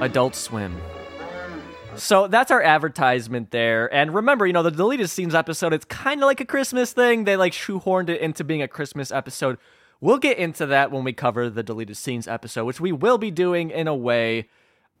Adult 0.00 0.34
Swim. 0.34 0.76
So 1.96 2.28
that's 2.28 2.50
our 2.50 2.62
advertisement 2.62 3.50
there. 3.50 3.92
And 3.92 4.14
remember, 4.14 4.46
you 4.46 4.52
know, 4.52 4.62
the 4.62 4.70
deleted 4.70 5.10
scenes 5.10 5.34
episode, 5.34 5.72
it's 5.72 5.84
kind 5.84 6.22
of 6.22 6.26
like 6.26 6.40
a 6.40 6.44
Christmas 6.44 6.92
thing. 6.92 7.24
They 7.24 7.36
like 7.36 7.52
shoehorned 7.52 8.08
it 8.08 8.20
into 8.20 8.44
being 8.44 8.62
a 8.62 8.68
Christmas 8.68 9.10
episode. 9.10 9.58
We'll 10.00 10.18
get 10.18 10.38
into 10.38 10.64
that 10.66 10.90
when 10.90 11.04
we 11.04 11.12
cover 11.12 11.50
the 11.50 11.62
deleted 11.62 11.96
scenes 11.96 12.26
episode, 12.26 12.64
which 12.64 12.80
we 12.80 12.92
will 12.92 13.18
be 13.18 13.30
doing 13.30 13.70
in 13.70 13.86
a 13.86 13.94
way 13.94 14.48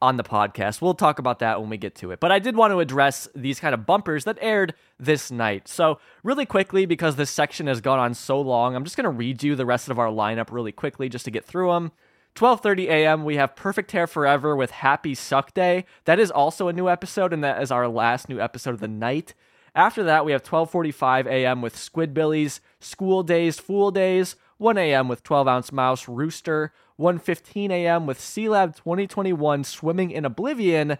on 0.02 0.16
the 0.16 0.24
podcast. 0.24 0.80
We'll 0.80 0.94
talk 0.94 1.18
about 1.18 1.38
that 1.38 1.60
when 1.60 1.70
we 1.70 1.76
get 1.76 1.94
to 1.96 2.10
it. 2.10 2.20
But 2.20 2.32
I 2.32 2.38
did 2.38 2.56
want 2.56 2.72
to 2.72 2.80
address 2.80 3.28
these 3.34 3.60
kind 3.60 3.74
of 3.74 3.86
bumpers 3.86 4.24
that 4.24 4.38
aired 4.40 4.74
this 4.98 5.30
night. 5.30 5.68
So, 5.68 5.98
really 6.22 6.46
quickly, 6.46 6.86
because 6.86 7.16
this 7.16 7.30
section 7.30 7.66
has 7.66 7.80
gone 7.80 7.98
on 7.98 8.14
so 8.14 8.40
long, 8.40 8.74
I'm 8.74 8.84
just 8.84 8.96
going 8.96 9.04
to 9.04 9.10
read 9.10 9.42
you 9.42 9.56
the 9.56 9.66
rest 9.66 9.88
of 9.88 9.98
our 9.98 10.08
lineup 10.08 10.50
really 10.50 10.72
quickly 10.72 11.08
just 11.08 11.24
to 11.26 11.30
get 11.30 11.44
through 11.44 11.72
them. 11.72 11.92
12:30 12.34 12.88
a.m. 12.88 13.24
we 13.24 13.36
have 13.36 13.56
Perfect 13.56 13.92
Hair 13.92 14.06
Forever 14.06 14.56
with 14.56 14.70
Happy 14.70 15.14
Suck 15.14 15.52
Day. 15.52 15.84
That 16.04 16.18
is 16.18 16.30
also 16.30 16.68
a 16.68 16.72
new 16.72 16.88
episode 16.88 17.32
and 17.32 17.42
that 17.44 17.62
is 17.62 17.70
our 17.70 17.88
last 17.88 18.28
new 18.28 18.40
episode 18.40 18.74
of 18.74 18.80
the 18.80 18.88
night. 18.88 19.34
After 19.74 20.02
that, 20.04 20.24
we 20.24 20.32
have 20.32 20.42
12:45 20.42 21.26
a.m. 21.26 21.62
with 21.62 21.76
Squidbillies, 21.76 22.60
School 22.80 23.22
Days, 23.22 23.58
Fool 23.58 23.90
Days, 23.90 24.36
1 24.58 24.76
a.m. 24.78 25.08
with 25.08 25.22
12 25.22 25.48
Ounce 25.48 25.72
Mouse, 25.72 26.08
Rooster, 26.08 26.72
1:15 26.98 27.70
a.m. 27.70 28.06
with 28.06 28.18
Sealab 28.18 28.76
2021, 28.76 29.64
Swimming 29.64 30.10
in 30.10 30.24
Oblivion, 30.24 30.98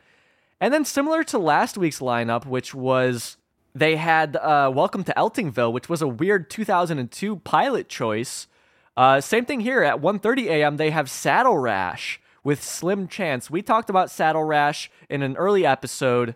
and 0.60 0.74
then 0.74 0.84
similar 0.84 1.24
to 1.24 1.38
last 1.38 1.76
week's 1.78 2.00
lineup, 2.00 2.46
which 2.46 2.74
was 2.74 3.36
they 3.74 3.96
had 3.96 4.36
uh, 4.36 4.70
Welcome 4.74 5.04
to 5.04 5.14
Eltingville, 5.16 5.72
which 5.72 5.88
was 5.88 6.02
a 6.02 6.08
weird 6.08 6.50
2002 6.50 7.36
pilot 7.36 7.88
choice. 7.88 8.46
Uh, 9.00 9.18
same 9.18 9.46
thing 9.46 9.60
here 9.60 9.82
at 9.82 10.02
1:30 10.02 10.48
a.m. 10.48 10.76
They 10.76 10.90
have 10.90 11.08
Saddle 11.08 11.56
Rash 11.56 12.20
with 12.44 12.62
Slim 12.62 13.08
Chance. 13.08 13.50
We 13.50 13.62
talked 13.62 13.88
about 13.88 14.10
Saddle 14.10 14.44
Rash 14.44 14.90
in 15.08 15.22
an 15.22 15.38
early 15.38 15.64
episode. 15.64 16.34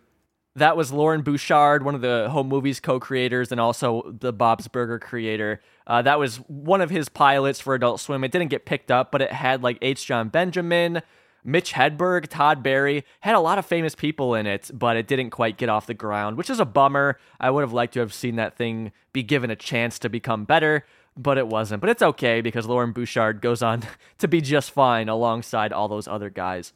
That 0.57 0.75
was 0.75 0.91
Loren 0.91 1.21
Bouchard, 1.21 1.85
one 1.85 1.95
of 1.95 2.01
the 2.01 2.31
home 2.31 2.49
movies 2.49 2.81
co-creators, 2.81 3.53
and 3.53 3.61
also 3.61 4.17
the 4.19 4.33
Bob's 4.33 4.67
Burger 4.67 4.99
creator. 4.99 5.61
Uh, 5.87 6.01
that 6.01 6.19
was 6.19 6.37
one 6.37 6.81
of 6.81 6.89
his 6.89 7.11
pilots 7.11 7.61
for 7.61 7.75
Adult 7.75 8.01
Swim. 8.01 8.25
It 8.25 8.33
didn't 8.33 8.49
get 8.49 8.65
picked 8.65 8.91
up, 8.91 9.13
but 9.13 9.21
it 9.21 9.33
had 9.33 9.63
like 9.63 9.77
H. 9.83 10.07
Jon 10.07 10.31
Benjamin, 10.31 11.03
Mitch 11.45 11.75
Hedberg, 11.75 12.29
Todd 12.29 12.63
Barry, 12.63 13.05
had 13.21 13.35
a 13.35 13.41
lot 13.41 13.59
of 13.59 13.67
famous 13.67 13.95
people 13.95 14.35
in 14.35 14.47
it, 14.47 14.71
but 14.73 14.97
it 14.97 15.07
didn't 15.07 15.29
quite 15.29 15.59
get 15.59 15.69
off 15.69 15.87
the 15.87 15.93
ground, 15.93 16.39
which 16.39 16.49
is 16.49 16.61
a 16.61 16.65
bummer. 16.65 17.19
I 17.39 17.51
would 17.51 17.61
have 17.61 17.75
liked 17.75 17.93
to 17.93 18.01
have 18.01 18.15
seen 18.15 18.37
that 18.37 18.57
thing 18.57 18.91
be 19.13 19.23
given 19.23 19.51
a 19.51 19.57
chance 19.57 19.99
to 19.99 20.09
become 20.09 20.47
better, 20.47 20.87
but 21.17 21.39
it 21.39 21.49
wasn't. 21.49 21.81
But 21.81 21.91
it's 21.91 22.03
okay 22.03 22.41
because 22.41 22.67
Loren 22.67 22.93
Bouchard 22.93 23.41
goes 23.41 23.63
on 23.63 23.83
to 24.19 24.29
be 24.29 24.41
just 24.41 24.71
fine 24.71 25.09
alongside 25.09 25.73
all 25.73 25.89
those 25.89 26.09
other 26.09 26.31
guys. 26.31 26.73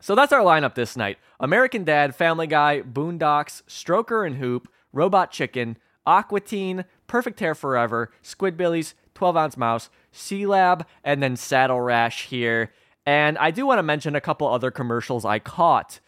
So 0.00 0.16
that's 0.16 0.32
our 0.32 0.40
lineup 0.42 0.74
this 0.74 0.96
night 0.96 1.18
American 1.38 1.84
Dad, 1.84 2.14
Family 2.14 2.46
Guy, 2.46 2.82
Boondocks, 2.82 3.62
Stroker 3.68 4.26
and 4.26 4.36
Hoop, 4.36 4.68
Robot 4.92 5.30
Chicken, 5.30 5.76
Aqua 6.04 6.40
Teen, 6.40 6.84
Perfect 7.06 7.38
Hair 7.40 7.54
Forever, 7.54 8.10
Squidbillies, 8.22 8.94
12 9.14 9.36
Ounce 9.36 9.56
Mouse, 9.56 9.90
Sealab, 10.12 10.84
and 11.04 11.22
then 11.22 11.36
Saddle 11.36 11.80
Rash 11.80 12.26
here. 12.26 12.72
And 13.06 13.38
I 13.38 13.50
do 13.50 13.66
want 13.66 13.78
to 13.78 13.82
mention 13.82 14.16
a 14.16 14.20
couple 14.20 14.48
other 14.48 14.70
commercials 14.70 15.24
I 15.24 15.38
caught. 15.38 16.00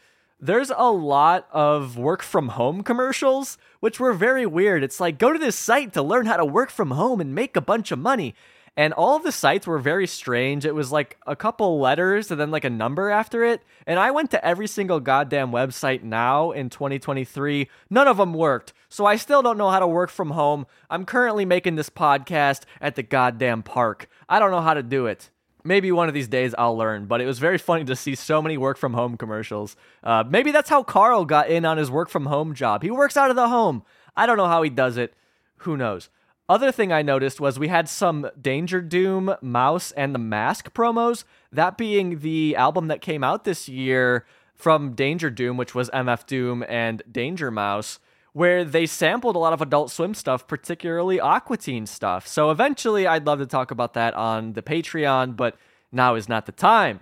There's 0.45 0.71
a 0.77 0.93
lot 0.93 1.49
of 1.53 1.97
work 1.97 2.23
from 2.23 2.49
home 2.49 2.83
commercials, 2.83 3.57
which 3.81 3.99
were 3.99 4.13
very 4.13 4.45
weird. 4.45 4.85
It's 4.85 5.01
like, 5.01 5.17
go 5.17 5.33
to 5.33 5.39
this 5.39 5.57
site 5.57 5.95
to 5.95 6.03
learn 6.03 6.27
how 6.27 6.37
to 6.37 6.45
work 6.45 6.69
from 6.69 6.91
home 6.91 7.19
and 7.19 7.35
make 7.35 7.57
a 7.57 7.63
bunch 7.63 7.91
of 7.91 7.99
money. 7.99 8.35
and 8.77 8.93
all 8.93 9.17
of 9.17 9.23
the 9.23 9.33
sites 9.33 9.67
were 9.67 9.79
very 9.79 10.07
strange. 10.07 10.67
It 10.67 10.75
was 10.75 10.93
like 10.93 11.17
a 11.27 11.35
couple 11.35 11.79
letters 11.81 12.31
and 12.31 12.39
then 12.39 12.51
like 12.51 12.65
a 12.65 12.71
number 12.71 13.09
after 13.09 13.43
it. 13.45 13.63
And 13.87 13.99
I 13.99 14.11
went 14.11 14.31
to 14.33 14.45
every 14.45 14.67
single 14.67 15.01
goddamn 15.01 15.51
website 15.51 16.03
now 16.03 16.51
in 16.51 16.69
2023. 16.69 17.71
None 17.89 18.09
of 18.09 18.17
them 18.19 18.35
worked. 18.35 18.75
So 18.91 19.07
I 19.07 19.17
still 19.17 19.43
don't 19.43 19.57
know 19.59 19.71
how 19.71 19.79
to 19.79 19.87
work 19.87 20.11
from 20.11 20.33
home. 20.33 20.67
I'm 20.91 21.07
currently 21.07 21.45
making 21.45 21.77
this 21.77 21.89
podcast 21.89 22.65
at 22.83 22.97
the 22.97 23.03
goddamn 23.03 23.63
park. 23.63 24.09
I 24.29 24.39
don't 24.41 24.51
know 24.51 24.61
how 24.61 24.75
to 24.75 24.83
do 24.83 25.07
it. 25.07 25.31
Maybe 25.67 25.91
one 25.91 26.09
of 26.09 26.15
these 26.15 26.29
days 26.29 26.55
I'll 26.59 26.77
learn, 26.77 27.07
but 27.07 27.23
it 27.23 27.27
was 27.27 27.39
very 27.39 27.57
funny 27.57 27.85
to 27.85 27.97
see 27.97 28.15
so 28.15 28.43
many 28.43 28.59
work 28.59 28.77
from 28.77 28.93
home 28.93 29.17
commercials. 29.17 29.77
Uh, 30.03 30.23
maybe 30.29 30.51
that's 30.51 30.69
how 30.69 30.83
Carl 30.83 31.25
got 31.25 31.49
in 31.49 31.65
on 31.65 31.79
his 31.79 31.91
work 31.91 32.11
from 32.11 32.27
home 32.27 32.55
job. 32.55 32.83
He 32.83 32.91
works 32.91 33.17
out 33.17 33.31
of 33.31 33.37
the 33.37 33.49
home. 33.49 33.83
I 34.15 34.27
don't 34.27 34.37
know 34.37 34.47
how 34.47 34.63
he 34.63 34.69
does 34.69 34.99
it. 34.99 35.15
Who 35.59 35.77
knows? 35.77 36.11
Other 36.47 36.71
thing 36.71 36.93
I 36.93 37.01
noticed 37.01 37.41
was 37.41 37.59
we 37.59 37.69
had 37.69 37.89
some 37.89 38.29
Danger 38.39 38.83
Doom, 38.83 39.35
Mouse, 39.41 39.93
and 39.93 40.15
the 40.15 40.19
Mask 40.19 40.75
promos. 40.75 41.25
That 41.51 41.79
being 41.79 42.19
the 42.19 42.55
album 42.57 42.89
that 42.89 43.01
came 43.01 43.25
out 43.25 43.45
this 43.45 43.67
year 43.67 44.27
from 44.55 44.93
Danger 44.93 45.31
Doom, 45.31 45.57
which 45.57 45.75
was 45.75 45.89
MF 45.91 46.27
Doom 46.27 46.63
and 46.69 47.03
Danger 47.11 47.51
Mouse, 47.51 47.99
where 48.35 48.65
they 48.65 48.85
sampled 48.85 49.37
a 49.37 49.39
lot 49.39 49.55
of 49.55 49.63
Adult 49.63 49.91
Swim 49.91 50.13
stuff, 50.13 50.47
particularly 50.47 51.19
Aqua 51.19 51.57
Teen 51.57 51.87
stuff. 51.87 52.27
So 52.27 52.51
eventually 52.51 53.07
I'd 53.07 53.27
love 53.27 53.39
to 53.39 53.47
talk 53.47 53.71
about 53.71 53.95
that 53.95 54.13
on 54.15 54.53
the 54.53 54.63
Patreon, 54.63 55.37
but 55.37 55.57
now 55.91 56.17
is 56.17 56.29
not 56.29 56.45
the 56.45 56.53
time. 56.53 57.01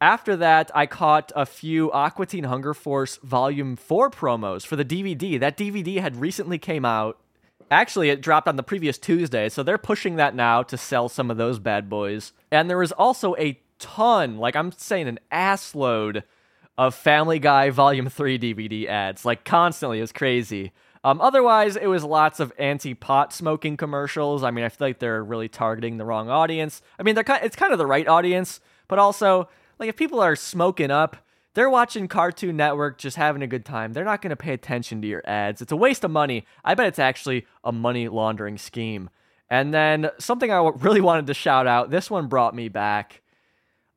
After 0.00 0.34
that, 0.36 0.70
I 0.74 0.86
caught 0.86 1.30
a 1.36 1.46
few 1.46 1.92
Aqua 1.92 2.26
Teen 2.26 2.44
Hunger 2.44 2.74
Force 2.74 3.18
Volume 3.18 3.76
4 3.76 4.10
promos 4.10 4.66
for 4.66 4.74
the 4.74 4.84
DVD. 4.84 5.38
That 5.38 5.56
DVD 5.56 6.00
had 6.00 6.16
recently 6.16 6.58
came 6.58 6.84
out 6.84 7.18
Actually, 7.72 8.10
it 8.10 8.20
dropped 8.20 8.48
on 8.48 8.56
the 8.56 8.62
previous 8.62 8.98
Tuesday, 8.98 9.48
so 9.48 9.62
they're 9.62 9.78
pushing 9.78 10.16
that 10.16 10.34
now 10.34 10.62
to 10.62 10.76
sell 10.76 11.08
some 11.08 11.30
of 11.30 11.38
those 11.38 11.58
bad 11.58 11.88
boys. 11.88 12.34
And 12.50 12.68
there 12.68 12.76
was 12.76 12.92
also 12.92 13.34
a 13.36 13.58
ton, 13.78 14.36
like 14.36 14.54
I'm 14.54 14.72
saying, 14.72 15.08
an 15.08 15.18
ass 15.30 15.74
load 15.74 16.22
of 16.78 16.94
Family 16.94 17.38
Guy 17.38 17.70
Volume 17.70 18.08
3 18.08 18.38
DVD 18.38 18.86
ads, 18.86 19.24
like 19.24 19.44
constantly. 19.44 19.98
It 19.98 20.02
was 20.02 20.12
crazy. 20.12 20.72
Um, 21.04 21.20
otherwise, 21.20 21.76
it 21.76 21.86
was 21.86 22.04
lots 22.04 22.38
of 22.38 22.52
anti-pot 22.58 23.32
smoking 23.32 23.76
commercials. 23.76 24.44
I 24.44 24.50
mean, 24.50 24.64
I 24.64 24.68
feel 24.68 24.88
like 24.88 25.00
they're 25.00 25.24
really 25.24 25.48
targeting 25.48 25.96
the 25.96 26.04
wrong 26.04 26.30
audience. 26.30 26.80
I 26.98 27.02
mean, 27.02 27.14
they're 27.14 27.24
kind, 27.24 27.44
it's 27.44 27.56
kind 27.56 27.72
of 27.72 27.78
the 27.78 27.86
right 27.86 28.06
audience, 28.06 28.60
but 28.86 28.98
also, 28.98 29.48
like, 29.78 29.88
if 29.88 29.96
people 29.96 30.20
are 30.20 30.36
smoking 30.36 30.92
up, 30.92 31.16
they're 31.54 31.68
watching 31.68 32.08
Cartoon 32.08 32.56
Network, 32.56 32.98
just 32.98 33.16
having 33.16 33.42
a 33.42 33.46
good 33.46 33.64
time. 33.64 33.92
They're 33.92 34.04
not 34.04 34.22
going 34.22 34.30
to 34.30 34.36
pay 34.36 34.52
attention 34.52 35.02
to 35.02 35.08
your 35.08 35.22
ads. 35.26 35.60
It's 35.60 35.72
a 35.72 35.76
waste 35.76 36.04
of 36.04 36.10
money. 36.10 36.46
I 36.64 36.74
bet 36.74 36.86
it's 36.86 36.98
actually 36.98 37.46
a 37.64 37.72
money 37.72 38.08
laundering 38.08 38.56
scheme. 38.56 39.10
And 39.50 39.74
then 39.74 40.10
something 40.18 40.50
I 40.50 40.70
really 40.76 41.00
wanted 41.00 41.26
to 41.26 41.34
shout 41.34 41.66
out 41.66 41.90
this 41.90 42.10
one 42.10 42.28
brought 42.28 42.54
me 42.54 42.68
back. 42.68 43.21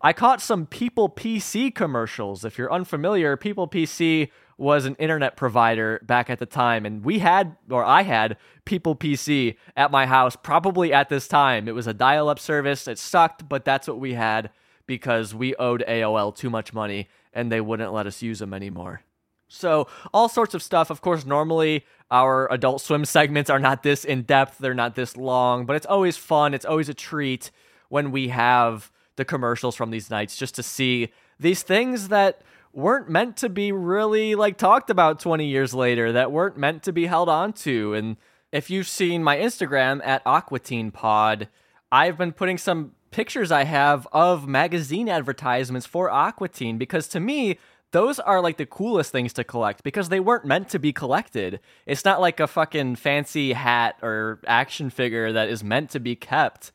I 0.01 0.13
caught 0.13 0.41
some 0.41 0.67
PeoplePC 0.67 1.73
commercials. 1.73 2.45
If 2.45 2.57
you're 2.57 2.71
unfamiliar, 2.71 3.37
PeoplePC 3.37 4.29
was 4.57 4.85
an 4.85 4.95
internet 4.95 5.35
provider 5.35 5.99
back 6.03 6.29
at 6.29 6.39
the 6.39 6.45
time, 6.45 6.85
and 6.85 7.03
we 7.03 7.19
had, 7.19 7.57
or 7.69 7.83
I 7.83 8.03
had, 8.03 8.37
PeoplePC 8.65 9.57
at 9.75 9.91
my 9.91 10.05
house 10.05 10.35
probably 10.35 10.93
at 10.93 11.09
this 11.09 11.27
time. 11.27 11.67
It 11.67 11.75
was 11.75 11.87
a 11.87 11.93
dial 11.93 12.29
up 12.29 12.39
service. 12.39 12.87
It 12.87 12.97
sucked, 12.99 13.49
but 13.49 13.65
that's 13.65 13.87
what 13.87 13.99
we 13.99 14.13
had 14.13 14.49
because 14.87 15.33
we 15.33 15.55
owed 15.55 15.83
AOL 15.87 16.35
too 16.35 16.49
much 16.49 16.73
money 16.73 17.07
and 17.33 17.51
they 17.51 17.61
wouldn't 17.61 17.91
let 17.91 18.07
us 18.07 18.21
use 18.21 18.39
them 18.39 18.53
anymore. 18.53 19.01
So, 19.47 19.87
all 20.13 20.29
sorts 20.29 20.53
of 20.53 20.63
stuff. 20.63 20.89
Of 20.89 21.01
course, 21.01 21.25
normally 21.25 21.85
our 22.09 22.51
adult 22.51 22.81
swim 22.81 23.05
segments 23.05 23.49
are 23.49 23.59
not 23.59 23.83
this 23.83 24.03
in 24.03 24.23
depth, 24.23 24.57
they're 24.57 24.73
not 24.73 24.95
this 24.95 25.17
long, 25.17 25.65
but 25.65 25.75
it's 25.75 25.85
always 25.85 26.17
fun. 26.17 26.53
It's 26.53 26.65
always 26.65 26.89
a 26.89 26.93
treat 26.93 27.51
when 27.89 28.11
we 28.11 28.29
have 28.29 28.91
the 29.15 29.25
commercials 29.25 29.75
from 29.75 29.91
these 29.91 30.09
nights 30.09 30.35
just 30.35 30.55
to 30.55 30.63
see 30.63 31.11
these 31.39 31.63
things 31.63 32.09
that 32.09 32.41
weren't 32.73 33.09
meant 33.09 33.37
to 33.37 33.49
be 33.49 33.71
really 33.71 34.35
like 34.35 34.57
talked 34.57 34.89
about 34.89 35.19
20 35.19 35.45
years 35.45 35.73
later, 35.73 36.11
that 36.11 36.31
weren't 36.31 36.57
meant 36.57 36.83
to 36.83 36.91
be 36.91 37.05
held 37.05 37.29
on 37.29 37.53
to. 37.53 37.93
And 37.93 38.17
if 38.51 38.69
you've 38.69 38.87
seen 38.87 39.23
my 39.23 39.37
Instagram 39.37 40.01
at 40.05 40.21
Aqua 40.25 40.59
Teen 40.59 40.91
Pod, 40.91 41.47
I've 41.91 42.17
been 42.17 42.33
putting 42.33 42.57
some 42.57 42.91
pictures 43.11 43.51
I 43.51 43.63
have 43.63 44.07
of 44.11 44.47
magazine 44.47 45.07
advertisements 45.07 45.87
for 45.87 46.09
Aqua 46.09 46.49
Teen 46.49 46.77
because 46.77 47.07
to 47.09 47.19
me, 47.21 47.57
those 47.91 48.19
are 48.19 48.41
like 48.41 48.57
the 48.57 48.65
coolest 48.65 49.13
things 49.13 49.31
to 49.33 49.45
collect 49.45 49.81
because 49.81 50.09
they 50.09 50.19
weren't 50.19 50.43
meant 50.43 50.67
to 50.69 50.79
be 50.79 50.91
collected. 50.91 51.61
It's 51.85 52.03
not 52.03 52.19
like 52.19 52.41
a 52.41 52.47
fucking 52.47 52.97
fancy 52.97 53.53
hat 53.53 53.95
or 54.01 54.41
action 54.45 54.89
figure 54.89 55.31
that 55.31 55.47
is 55.47 55.63
meant 55.63 55.91
to 55.91 56.01
be 56.01 56.13
kept. 56.13 56.73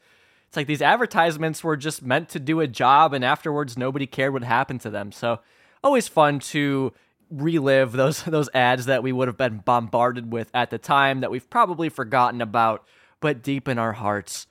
It's 0.51 0.57
like 0.57 0.67
these 0.67 0.83
advertisements 0.83 1.63
were 1.63 1.77
just 1.77 2.03
meant 2.03 2.29
to 2.31 2.41
do 2.41 2.59
a 2.59 2.67
job 2.67 3.15
and 3.15 3.25
afterwards 3.25 3.79
nobody 3.79 4.05
cared 4.05 4.33
what 4.33 4.43
happened 4.43 4.81
to 4.81 4.91
them. 4.91 5.13
So, 5.13 5.39
always 5.85 6.09
fun 6.09 6.41
to 6.41 6.93
relive 7.31 7.93
those 7.93 8.23
those 8.25 8.51
ads 8.53 8.87
that 8.87 9.05
we 9.05 9.13
would 9.13 9.29
have 9.29 9.37
been 9.37 9.59
bombarded 9.59 10.33
with 10.33 10.51
at 10.53 10.71
the 10.71 10.79
time 10.79 11.21
that 11.21 11.31
we've 11.31 11.49
probably 11.49 11.89
forgotten 11.89 12.41
about, 12.41 12.85
but 13.21 13.45
deep 13.45 13.69
in 13.69 13.79
our 13.79 13.93
hearts 13.93 14.49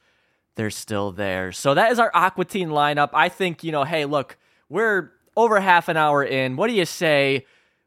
they're 0.56 0.70
still 0.70 1.12
there. 1.12 1.52
So 1.52 1.74
that 1.74 1.92
is 1.92 2.00
our 2.00 2.12
Aqua 2.14 2.46
Teen 2.46 2.70
lineup. 2.70 3.10
I 3.14 3.28
think, 3.28 3.62
you 3.62 3.74
know, 3.74 3.84
hey, 3.84 4.06
look, 4.06 4.38
we're 4.70 5.12
over 5.36 5.60
half 5.60 5.90
an 5.90 5.98
hour 5.98 6.24
in. 6.24 6.56
What 6.56 6.68
do 6.68 6.74
you 6.74 6.86
say? 6.86 7.46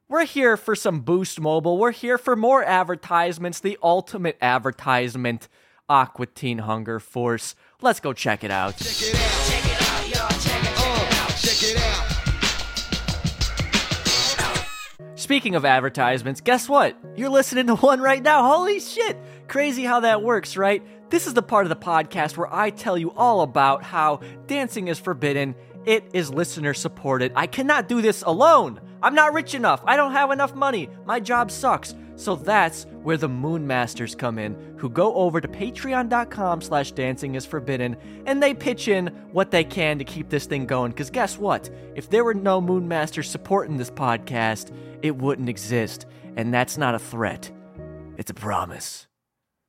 We're 0.09 0.27
here 0.27 0.59
for 0.59 0.75
some 0.75 1.01
Boost 1.01 1.41
Mobile. 1.41 1.79
We're 1.79 1.93
here 1.93 2.19
for 2.19 2.37
more 2.37 2.63
advertisements, 2.63 3.61
the 3.61 3.79
ultimate 3.83 4.37
advertisement, 4.43 5.49
Aqua 5.89 6.27
Teen 6.27 6.59
Hunger 6.59 7.01
Force. 7.01 7.55
Let's 7.81 8.01
go 8.01 8.13
check 8.13 8.45
it 8.45 8.51
out. 8.51 8.77
Check 8.77 9.09
it 9.11 9.15
out. 9.15 9.47
Check 9.49 9.65
it 9.65 9.83
out, 9.83 10.09
y'all. 10.09 10.29
Check 10.39 10.63
it, 10.63 10.77
check 10.79 10.83
it 10.83 10.97
out. 11.07 11.13
Uh, 11.13 11.29
check 11.37 11.63
it 11.63 11.77
out. 11.79 12.09
Speaking 15.19 15.55
of 15.55 15.65
advertisements, 15.65 16.41
guess 16.41 16.69
what? 16.69 16.97
You're 17.17 17.29
listening 17.29 17.67
to 17.69 17.77
one 17.77 18.01
right 18.01 18.23
now. 18.23 18.43
Holy 18.43 18.81
shit! 18.81 19.17
Crazy 19.49 19.85
how 19.85 20.01
that 20.01 20.23
works, 20.23 20.57
right? 20.57 20.83
This 21.11 21.27
is 21.27 21.35
the 21.35 21.43
part 21.43 21.65
of 21.65 21.69
the 21.69 21.77
podcast 21.77 22.37
where 22.37 22.53
I 22.53 22.71
tell 22.71 22.99
you 22.99 23.13
all 23.13 23.43
about 23.43 23.83
how 23.85 24.21
dancing 24.47 24.89
is 24.89 24.99
forbidden. 24.99 25.55
It 25.85 26.05
is 26.13 26.33
listener 26.33 26.75
supported. 26.75 27.33
I 27.37 27.47
cannot 27.47 27.89
do 27.89 28.01
this 28.01 28.23
alone. 28.23 28.81
I'm 29.03 29.15
not 29.15 29.33
rich 29.33 29.55
enough. 29.55 29.83
I 29.85 29.97
don't 29.97 30.13
have 30.13 30.31
enough 30.31 30.55
money. 30.55 30.89
My 31.05 31.21
job 31.21 31.51
sucks. 31.51 31.95
So 32.17 32.37
that's 32.37 32.87
where 33.03 33.17
the 33.17 33.29
Moon 33.29 33.67
Masters 33.67 34.15
come 34.15 34.39
in, 34.39 34.57
who 34.77 34.89
go 34.89 35.15
over 35.15 35.41
to 35.41 35.49
patreon.com 35.49 36.61
slash 36.61 36.93
dancing 36.93 37.35
is 37.35 37.47
forbidden, 37.47 37.97
and 38.27 38.43
they 38.43 38.55
pitch 38.55 38.89
in 38.89 39.09
what 39.33 39.51
they 39.51 39.65
can 39.65 39.99
to 39.99 40.05
keep 40.05 40.29
this 40.29 40.47
thing 40.47 40.67
going. 40.67 40.93
Because 40.93 41.11
guess 41.11 41.39
what? 41.39 41.71
If 41.95 42.11
there 42.11 42.25
were 42.25 42.35
no 42.35 42.61
Moon 42.61 42.87
Masters 42.87 43.31
supporting 43.31 43.77
this 43.77 43.91
podcast, 43.91 44.75
it 45.03 45.17
wouldn't 45.17 45.49
exist. 45.49 46.07
And 46.37 46.53
that's 46.53 46.79
not 46.79 46.95
a 46.95 46.99
threat. 46.99 47.51
It's 48.17 48.31
a 48.31 48.35
promise. 48.35 49.07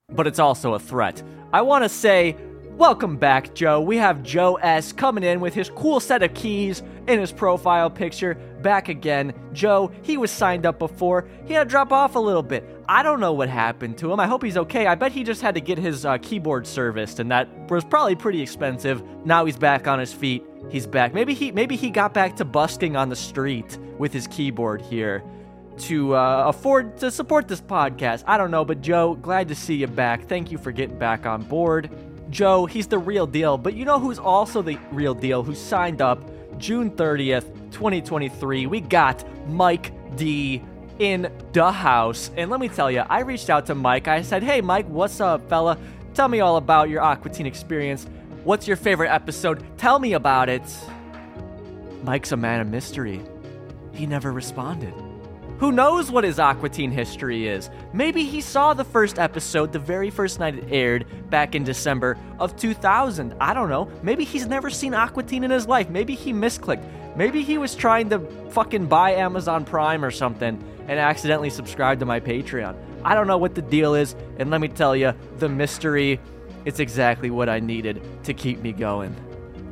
But 0.10 0.28
it's 0.28 0.40
also 0.40 0.74
a 0.74 0.80
threat. 0.80 1.24
I 1.52 1.62
want 1.62 1.84
to 1.84 1.90
say, 1.90 2.36
welcome 2.78 3.18
back, 3.18 3.54
Joe. 3.54 3.82
We 3.82 3.98
have 3.98 4.24
Joe 4.24 4.56
S. 4.56 4.92
coming 4.92 5.24
in 5.24 5.40
with 5.40 5.54
his 5.54 5.70
cool 5.70 6.00
set 6.00 6.24
of 6.24 6.34
keys 6.34 6.82
in 7.08 7.20
his 7.20 7.32
profile 7.32 7.90
picture. 7.90 8.36
Back 8.62 8.90
again. 8.90 9.34
Joe, 9.54 9.92
he 10.02 10.18
was 10.18 10.32
signed 10.32 10.66
up 10.66 10.80
before. 10.80 11.28
He 11.46 11.54
had 11.54 11.66
to 11.66 11.70
drop 11.70 11.92
off 11.92 12.16
a 12.16 12.20
little 12.20 12.44
bit. 12.44 12.64
I 12.88 13.04
don't 13.04 13.20
know 13.20 13.34
what 13.34 13.50
happened 13.50 13.98
to 14.00 14.12
him. 14.12 14.20
I 14.20 14.28
hope 14.28 14.44
he's 14.44 14.58
okay. 14.58 14.88
I 14.88 14.96
bet 14.96 15.12
he 15.12 15.24
just 15.24 15.42
had 15.42 15.56
to 15.56 15.62
get 15.62 15.78
his 15.78 16.06
uh, 16.06 16.18
keyboard 16.20 16.68
serviced, 16.68 17.20
and 17.20 17.32
that 17.32 17.50
was 17.70 17.84
probably 17.84 18.16
pretty 18.16 18.42
expensive. 18.42 19.04
Now 19.26 19.46
he's 19.46 19.58
back 19.58 19.88
on 19.88 20.00
his 20.00 20.14
feet. 20.14 20.46
He's 20.70 20.88
back. 20.88 21.14
Maybe 21.14 21.34
he 21.34 21.52
maybe 21.52 21.76
he 21.76 21.90
got 21.90 22.14
back 22.14 22.36
to 22.38 22.46
busking 22.46 22.96
on 22.96 23.10
the 23.10 23.16
street 23.16 23.78
with 23.98 24.14
his 24.14 24.28
keyboard 24.28 24.82
here 24.82 25.24
to 25.78 26.16
uh, 26.16 26.46
afford 26.48 26.98
to 26.98 27.12
support 27.12 27.48
this 27.48 27.62
podcast. 27.62 28.24
I 28.28 28.38
don't 28.38 28.52
know, 28.52 28.64
but 28.64 28.82
Joe, 28.82 29.16
glad 29.16 29.48
to 29.50 29.56
see 29.56 29.76
you 29.76 29.88
back. 29.88 30.28
Thank 30.28 30.52
you 30.52 30.58
for 30.58 30.72
getting 30.72 30.98
back 30.98 31.26
on 31.26 31.44
board. 31.44 31.90
Joe, 32.34 32.65
he's 32.65 32.88
the 32.88 32.98
real 32.98 33.28
deal, 33.28 33.60
but 33.60 33.76
you 33.76 33.86
know 33.86 34.00
who's 34.00 34.17
also 34.17 34.63
the 34.63 34.80
real 34.91 35.13
deal 35.13 35.43
who 35.43 35.54
signed 35.54 36.02
up 36.02 36.19
June 36.58 36.89
30th, 36.89 37.46
2023? 37.72 38.65
We 38.65 38.82
got 38.82 39.24
Mike 39.48 39.93
D 40.15 40.63
in 40.98 41.32
the 41.51 41.72
house. 41.72 42.32
And 42.36 42.49
let 42.49 42.60
me 42.60 42.70
tell 42.70 42.89
you, 42.89 43.01
I 43.01 43.20
reached 43.20 43.51
out 43.51 43.68
to 43.68 43.76
Mike. 43.76 44.08
I 44.08 44.24
said, 44.24 44.41
Hey, 44.41 44.62
Mike, 44.62 44.89
what's 44.89 45.22
up, 45.22 45.47
fella? 45.47 45.78
Tell 46.16 46.28
me 46.28 46.39
all 46.39 46.58
about 46.58 46.89
your 46.89 47.01
Aqua 47.01 47.30
Teen 47.30 47.45
experience. 47.45 48.08
What's 48.43 48.68
your 48.68 48.78
favorite 48.78 49.10
episode? 49.10 49.64
Tell 49.78 49.99
me 49.99 50.14
about 50.14 50.49
it. 50.49 50.64
Mike's 52.03 52.32
a 52.32 52.38
man 52.38 52.62
of 52.62 52.68
mystery. 52.68 53.22
He 53.93 54.08
never 54.08 54.32
responded. 54.32 54.93
Who 55.64 55.72
knows 55.72 56.11
what 56.11 56.26
his 56.26 56.39
Aqua 56.39 56.68
Teen 56.68 56.91
history 56.91 57.47
is? 57.47 57.70
Maybe 57.93 58.26
he 58.26 58.41
saw 58.41 58.74
the 58.74 58.84
first 58.84 59.18
episode 59.18 59.72
the 59.72 59.80
very 59.80 60.09
first 60.09 60.38
night 60.38 60.55
it 60.55 60.66
aired 60.70 61.05
back 61.30 61.55
in 61.55 61.64
December 61.64 62.18
of 62.38 62.57
2000. 62.57 63.34
I 63.39 63.53
don't 63.53 63.70
know. 63.70 63.89
Maybe 64.01 64.26
he's 64.26 64.45
never 64.45 64.70
seen 64.70 64.93
Aqua 64.93 65.24
Teen 65.24 65.41
in 65.45 65.51
his 65.51 65.66
life. 65.66 65.89
Maybe 65.89 66.16
he 66.16 66.34
misclicked. 66.34 67.16
Maybe 67.16 67.43
he 67.43 67.57
was 67.57 67.76
trying 67.76 68.09
to 68.09 68.20
fucking 68.49 68.88
buy 68.88 69.11
Amazon 69.11 69.64
Prime 69.64 70.03
or 70.03 70.11
something 70.11 70.61
and 70.89 70.99
accidentally 70.99 71.49
subscribed 71.49 72.01
to 72.01 72.05
my 72.05 72.20
Patreon. 72.20 72.76
I 73.05 73.16
don't 73.16 73.28
know 73.28 73.38
what 73.38 73.55
the 73.55 73.61
deal 73.61 73.95
is, 73.95 74.18
and 74.39 74.51
let 74.51 74.59
me 74.59 74.68
tell 74.68 74.97
you, 74.97 75.14
the 75.38 75.47
mystery 75.47 76.20
it's 76.66 76.82
exactly 76.82 77.30
what 77.30 77.47
I 77.47 77.61
needed 77.61 78.01
to 78.26 78.34
keep 78.34 78.59
me 78.59 78.74
going. 78.74 79.16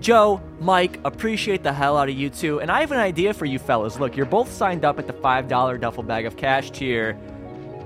Joe, 0.01 0.41
Mike, 0.59 0.99
appreciate 1.05 1.61
the 1.61 1.71
hell 1.71 1.95
out 1.95 2.09
of 2.09 2.15
you 2.15 2.31
two, 2.31 2.59
and 2.59 2.71
I 2.71 2.81
have 2.81 2.91
an 2.91 2.97
idea 2.97 3.35
for 3.35 3.45
you 3.45 3.59
fellas. 3.59 3.99
Look, 3.99 4.17
you're 4.17 4.25
both 4.25 4.51
signed 4.51 4.83
up 4.83 4.97
at 4.97 5.05
the 5.05 5.13
$5 5.13 5.79
duffel 5.79 6.01
bag 6.01 6.25
of 6.25 6.35
cash 6.35 6.71
tier. 6.71 7.15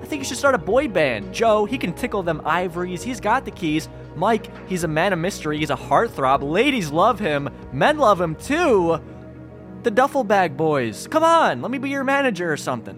I 0.02 0.06
think 0.06 0.22
you 0.22 0.26
should 0.26 0.38
start 0.38 0.56
a 0.56 0.60
boy 0.60 0.88
band. 0.88 1.34
Joe, 1.34 1.66
he 1.66 1.78
can 1.78 1.92
tickle 1.92 2.24
them 2.24 2.42
ivories, 2.46 3.04
he's 3.04 3.20
got 3.20 3.44
the 3.44 3.52
keys. 3.52 3.90
Mike, 4.16 4.50
he's 4.70 4.86
a 4.86 4.88
man 4.88 5.12
of 5.12 5.20
mystery, 5.20 5.58
he's 5.58 5.72
a 5.72 5.76
heartthrob. 5.76 6.42
Ladies 6.42 6.90
love 6.90 7.20
him, 7.20 7.50
men 7.74 7.98
love 7.98 8.22
him 8.22 8.36
too. 8.36 8.98
The 9.84 9.92
duffel 9.92 10.24
bag 10.24 10.56
boys. 10.56 11.08
Come 11.08 11.24
on, 11.24 11.62
let 11.62 11.70
me 11.70 11.80
be 11.80 11.90
your 11.90 12.06
manager 12.06 12.50
or 12.50 12.58
something. 12.58 12.98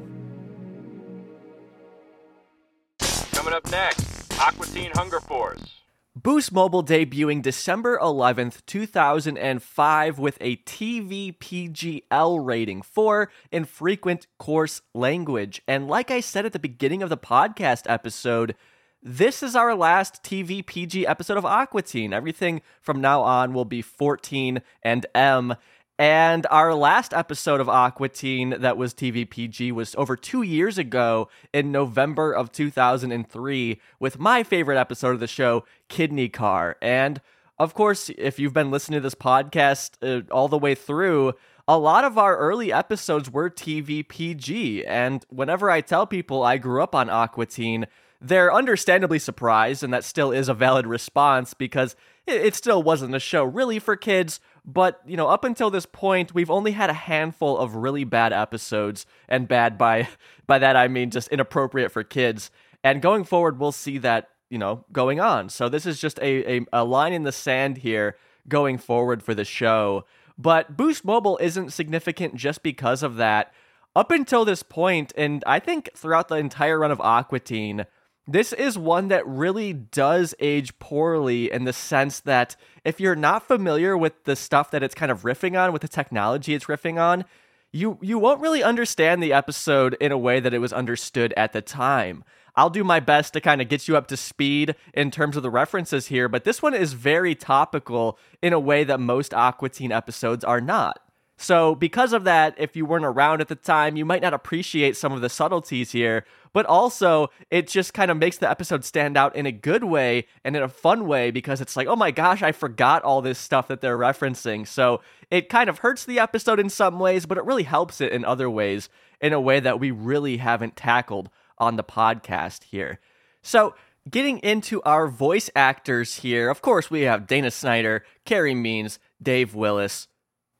Coming 3.32 3.54
up 3.54 3.70
next, 3.72 4.40
Aqua 4.40 4.68
Teen 4.68 4.92
Hunger 4.94 5.20
Force. 5.22 5.77
Boost 6.24 6.52
Mobile 6.52 6.84
debuting 6.84 7.44
December 7.44 8.00
11th, 8.00 8.66
2005 8.66 10.18
with 10.18 10.40
a 10.42 10.56
TVPGL 10.56 12.44
rating 12.44 12.82
for 12.82 13.30
infrequent 13.52 14.26
coarse 14.40 14.82
language. 14.96 15.62
And 15.68 15.88
like 15.88 16.10
I 16.10 16.22
said 16.22 16.48
at 16.48 16.54
the 16.54 16.60
beginning 16.60 17.04
of 17.04 17.12
the 17.12 17.20
podcast 17.20 17.84
episode, 17.86 18.56
this 19.04 19.44
is 19.44 19.56
our 19.56 19.76
last 19.76 20.24
TVPG 20.24 21.08
episode 21.08 21.38
of 21.38 21.46
Aqua 21.46 21.84
Teen. 21.84 22.14
Everything 22.14 22.64
from 22.82 23.00
now 23.00 23.22
on 23.22 23.54
will 23.54 23.66
be 23.66 23.84
14 23.84 24.64
and 24.82 25.06
M. 25.14 25.54
And 26.00 26.46
our 26.52 26.76
last 26.76 27.12
episode 27.12 27.60
of 27.60 27.68
Aqua 27.68 28.10
Teen 28.10 28.52
that 28.60 28.78
was 28.78 28.94
TVPG 28.94 29.72
was 29.72 29.96
over 29.96 30.16
two 30.16 30.44
years 30.44 30.78
ago 30.78 31.28
in 31.52 31.72
November 31.72 32.32
of 32.32 32.52
2003 32.52 33.82
with 34.00 34.20
my 34.20 34.44
favorite 34.44 34.78
episode 34.78 35.16
of 35.16 35.20
the 35.20 35.28
show, 35.28 35.66
Kidney 35.88 36.30
Car. 36.30 36.78
And 36.84 37.20
of 37.58 37.74
course, 37.74 38.12
if 38.16 38.38
you've 38.38 38.54
been 38.54 38.70
listening 38.70 38.98
to 38.98 39.02
this 39.02 39.16
podcast 39.16 39.94
uh, 40.04 40.22
all 40.32 40.48
the 40.48 40.60
way 40.60 40.76
through, 40.76 41.34
a 41.68 41.80
lot 41.80 42.04
of 42.04 42.16
our 42.16 42.38
early 42.38 42.72
episodes 42.72 43.32
were 43.32 43.50
TVPG. 43.50 44.84
And 44.88 45.26
whenever 45.30 45.72
I 45.72 45.82
tell 45.82 46.06
people 46.06 46.44
I 46.44 46.60
grew 46.60 46.84
up 46.84 46.94
on 46.94 47.10
Aqua 47.10 47.48
Teen, 47.48 47.88
they're 48.22 48.54
understandably 48.54 49.20
surprised, 49.20 49.84
and 49.84 49.94
that 49.94 50.04
still 50.04 50.32
is 50.32 50.50
a 50.50 50.54
valid 50.54 50.88
response 50.88 51.54
because 51.54 51.96
it, 52.26 52.46
it 52.46 52.56
still 52.56 52.82
wasn't 52.82 53.16
a 53.16 53.20
show 53.20 53.44
really 53.44 53.80
for 53.80 53.96
kids. 53.96 54.40
But, 54.70 55.02
you 55.08 55.16
know, 55.16 55.30
up 55.30 55.46
until 55.46 55.70
this 55.70 55.86
point, 55.86 56.34
we've 56.34 56.52
only 56.52 56.74
had 56.74 56.90
a 56.90 56.94
handful 56.94 57.58
of 57.58 57.76
really 57.76 58.04
bad 58.04 58.34
episodes, 58.34 59.06
and 59.30 59.48
bad 59.48 59.78
by 59.78 60.10
by 60.48 60.60
that 60.60 60.76
I 60.76 60.90
mean 60.90 61.10
just 61.10 61.30
inappropriate 61.30 61.92
for 61.92 62.04
kids. 62.04 62.52
And 62.84 63.02
going 63.02 63.24
forward, 63.24 63.60
we'll 63.60 63.72
see 63.72 63.98
that, 64.00 64.30
you 64.50 64.58
know, 64.58 64.86
going 64.92 65.20
on. 65.20 65.50
So 65.50 65.70
this 65.70 65.86
is 65.86 66.00
just 66.00 66.20
a, 66.20 66.58
a, 66.58 66.66
a 66.74 66.84
line 66.84 67.14
in 67.14 67.24
the 67.24 67.32
sand 67.32 67.78
here 67.78 68.18
going 68.48 68.78
forward 68.78 69.24
for 69.24 69.34
the 69.34 69.46
show. 69.46 70.06
But 70.38 70.78
Boost 70.78 71.04
Mobile 71.04 71.38
isn't 71.42 71.74
significant 71.74 72.36
just 72.36 72.62
because 72.62 73.04
of 73.04 73.16
that. 73.16 73.54
Up 73.96 74.12
until 74.12 74.46
this 74.46 74.62
point, 74.62 75.12
and 75.18 75.44
I 75.48 75.60
think 75.60 75.90
throughout 75.96 76.28
the 76.28 76.36
entire 76.36 76.78
run 76.78 76.92
of 76.92 77.02
Aqua 77.02 77.40
Teen, 77.40 77.86
this 78.28 78.52
is 78.54 78.78
one 78.78 79.08
that 79.08 79.26
really 79.26 79.72
does 79.74 80.36
age 80.40 80.78
poorly 80.80 81.50
in 81.52 81.64
the 81.64 81.74
sense 81.74 82.20
that 82.22 82.56
if 82.84 83.00
you're 83.00 83.16
not 83.16 83.48
familiar 83.48 83.98
with 83.98 84.26
the 84.26 84.36
stuff 84.36 84.70
that 84.72 84.84
it's 84.84 84.96
kind 84.96 85.12
of 85.12 85.22
riffing 85.22 85.58
on, 85.60 85.72
with 85.72 85.82
the 85.82 85.88
technology 85.88 86.54
it's 86.54 86.66
riffing 86.66 87.00
on, 87.00 87.24
you 87.72 87.98
you 88.02 88.20
won't 88.20 88.42
really 88.42 88.64
understand 88.64 89.22
the 89.22 89.34
episode 89.34 89.96
in 90.00 90.12
a 90.12 90.18
way 90.18 90.40
that 90.40 90.54
it 90.54 90.60
was 90.60 90.74
understood 90.74 91.34
at 91.38 91.54
the 91.54 91.62
time. 91.62 92.24
I'll 92.56 92.70
do 92.72 92.84
my 92.84 93.00
best 93.00 93.34
to 93.34 93.42
kind 93.42 93.62
of 93.62 93.70
get 93.70 93.88
you 93.88 93.96
up 93.96 94.08
to 94.08 94.18
speed 94.18 94.76
in 94.94 95.12
terms 95.12 95.38
of 95.38 95.44
the 95.44 95.50
references 95.50 96.08
here, 96.08 96.28
but 96.28 96.44
this 96.44 96.62
one 96.62 96.74
is 96.74 96.94
very 96.94 97.36
topical 97.36 98.18
in 98.42 98.52
a 98.52 98.60
way 98.60 98.84
that 98.84 99.00
most 99.00 99.34
Aqua 99.34 99.70
Teen 99.70 99.92
episodes 99.92 100.44
are 100.44 100.60
not. 100.60 101.00
So, 101.38 101.76
because 101.76 102.14
of 102.14 102.24
that, 102.24 102.56
if 102.58 102.76
you 102.76 102.84
weren't 102.86 103.06
around 103.06 103.42
at 103.42 103.48
the 103.48 103.56
time, 103.56 103.96
you 103.96 104.06
might 104.06 104.24
not 104.24 104.34
appreciate 104.34 104.98
some 104.98 105.14
of 105.14 105.22
the 105.22 105.30
subtleties 105.30 105.92
here, 105.92 106.26
but 106.58 106.66
also 106.66 107.30
it 107.52 107.68
just 107.68 107.94
kind 107.94 108.10
of 108.10 108.18
makes 108.18 108.40
the 108.40 108.50
episode 108.50 108.84
stand 108.84 109.16
out 109.16 109.36
in 109.36 109.46
a 109.46 109.52
good 109.52 109.84
way 109.84 110.26
and 110.44 110.56
in 110.56 110.64
a 110.64 110.68
fun 110.68 111.06
way 111.06 111.30
because 111.30 111.62
it's 111.62 111.78
like, 111.78 111.86
oh 111.86 111.96
my 111.96 112.10
gosh, 112.10 112.42
I 112.42 112.52
forgot 112.52 113.04
all 113.04 113.22
this 113.22 113.38
stuff 113.38 113.68
that 113.68 113.80
they're 113.80 113.96
referencing. 113.96 114.68
So, 114.68 115.02
it 115.30 115.50
kind 115.50 115.70
of 115.70 115.78
hurts 115.78 116.04
the 116.04 116.18
episode 116.18 116.60
in 116.60 116.72
some 116.72 116.98
ways, 116.98 117.28
but 117.28 117.38
it 117.38 117.46
really 117.46 117.62
helps 117.62 118.02
it 118.02 118.12
in 118.12 118.26
other 118.26 118.50
ways 118.50 118.90
in 119.22 119.34
a 119.34 119.40
way 119.40 119.60
that 119.60 119.80
we 119.80 119.92
really 119.92 120.38
haven't 120.38 120.76
tackled 120.76 121.30
on 121.60 121.76
the 121.76 121.84
podcast 121.84 122.64
here. 122.64 123.00
So, 123.44 123.76
getting 124.10 124.40
into 124.40 124.82
our 124.82 125.08
voice 125.08 125.52
actors 125.56 126.16
here, 126.16 126.50
of 126.50 126.64
course, 126.64 126.90
we 126.90 127.02
have 127.02 127.28
Dana 127.28 127.52
Snyder, 127.52 128.04
Carey 128.26 128.56
Means, 128.56 128.98
Dave 129.22 129.54
Willis. 129.54 130.08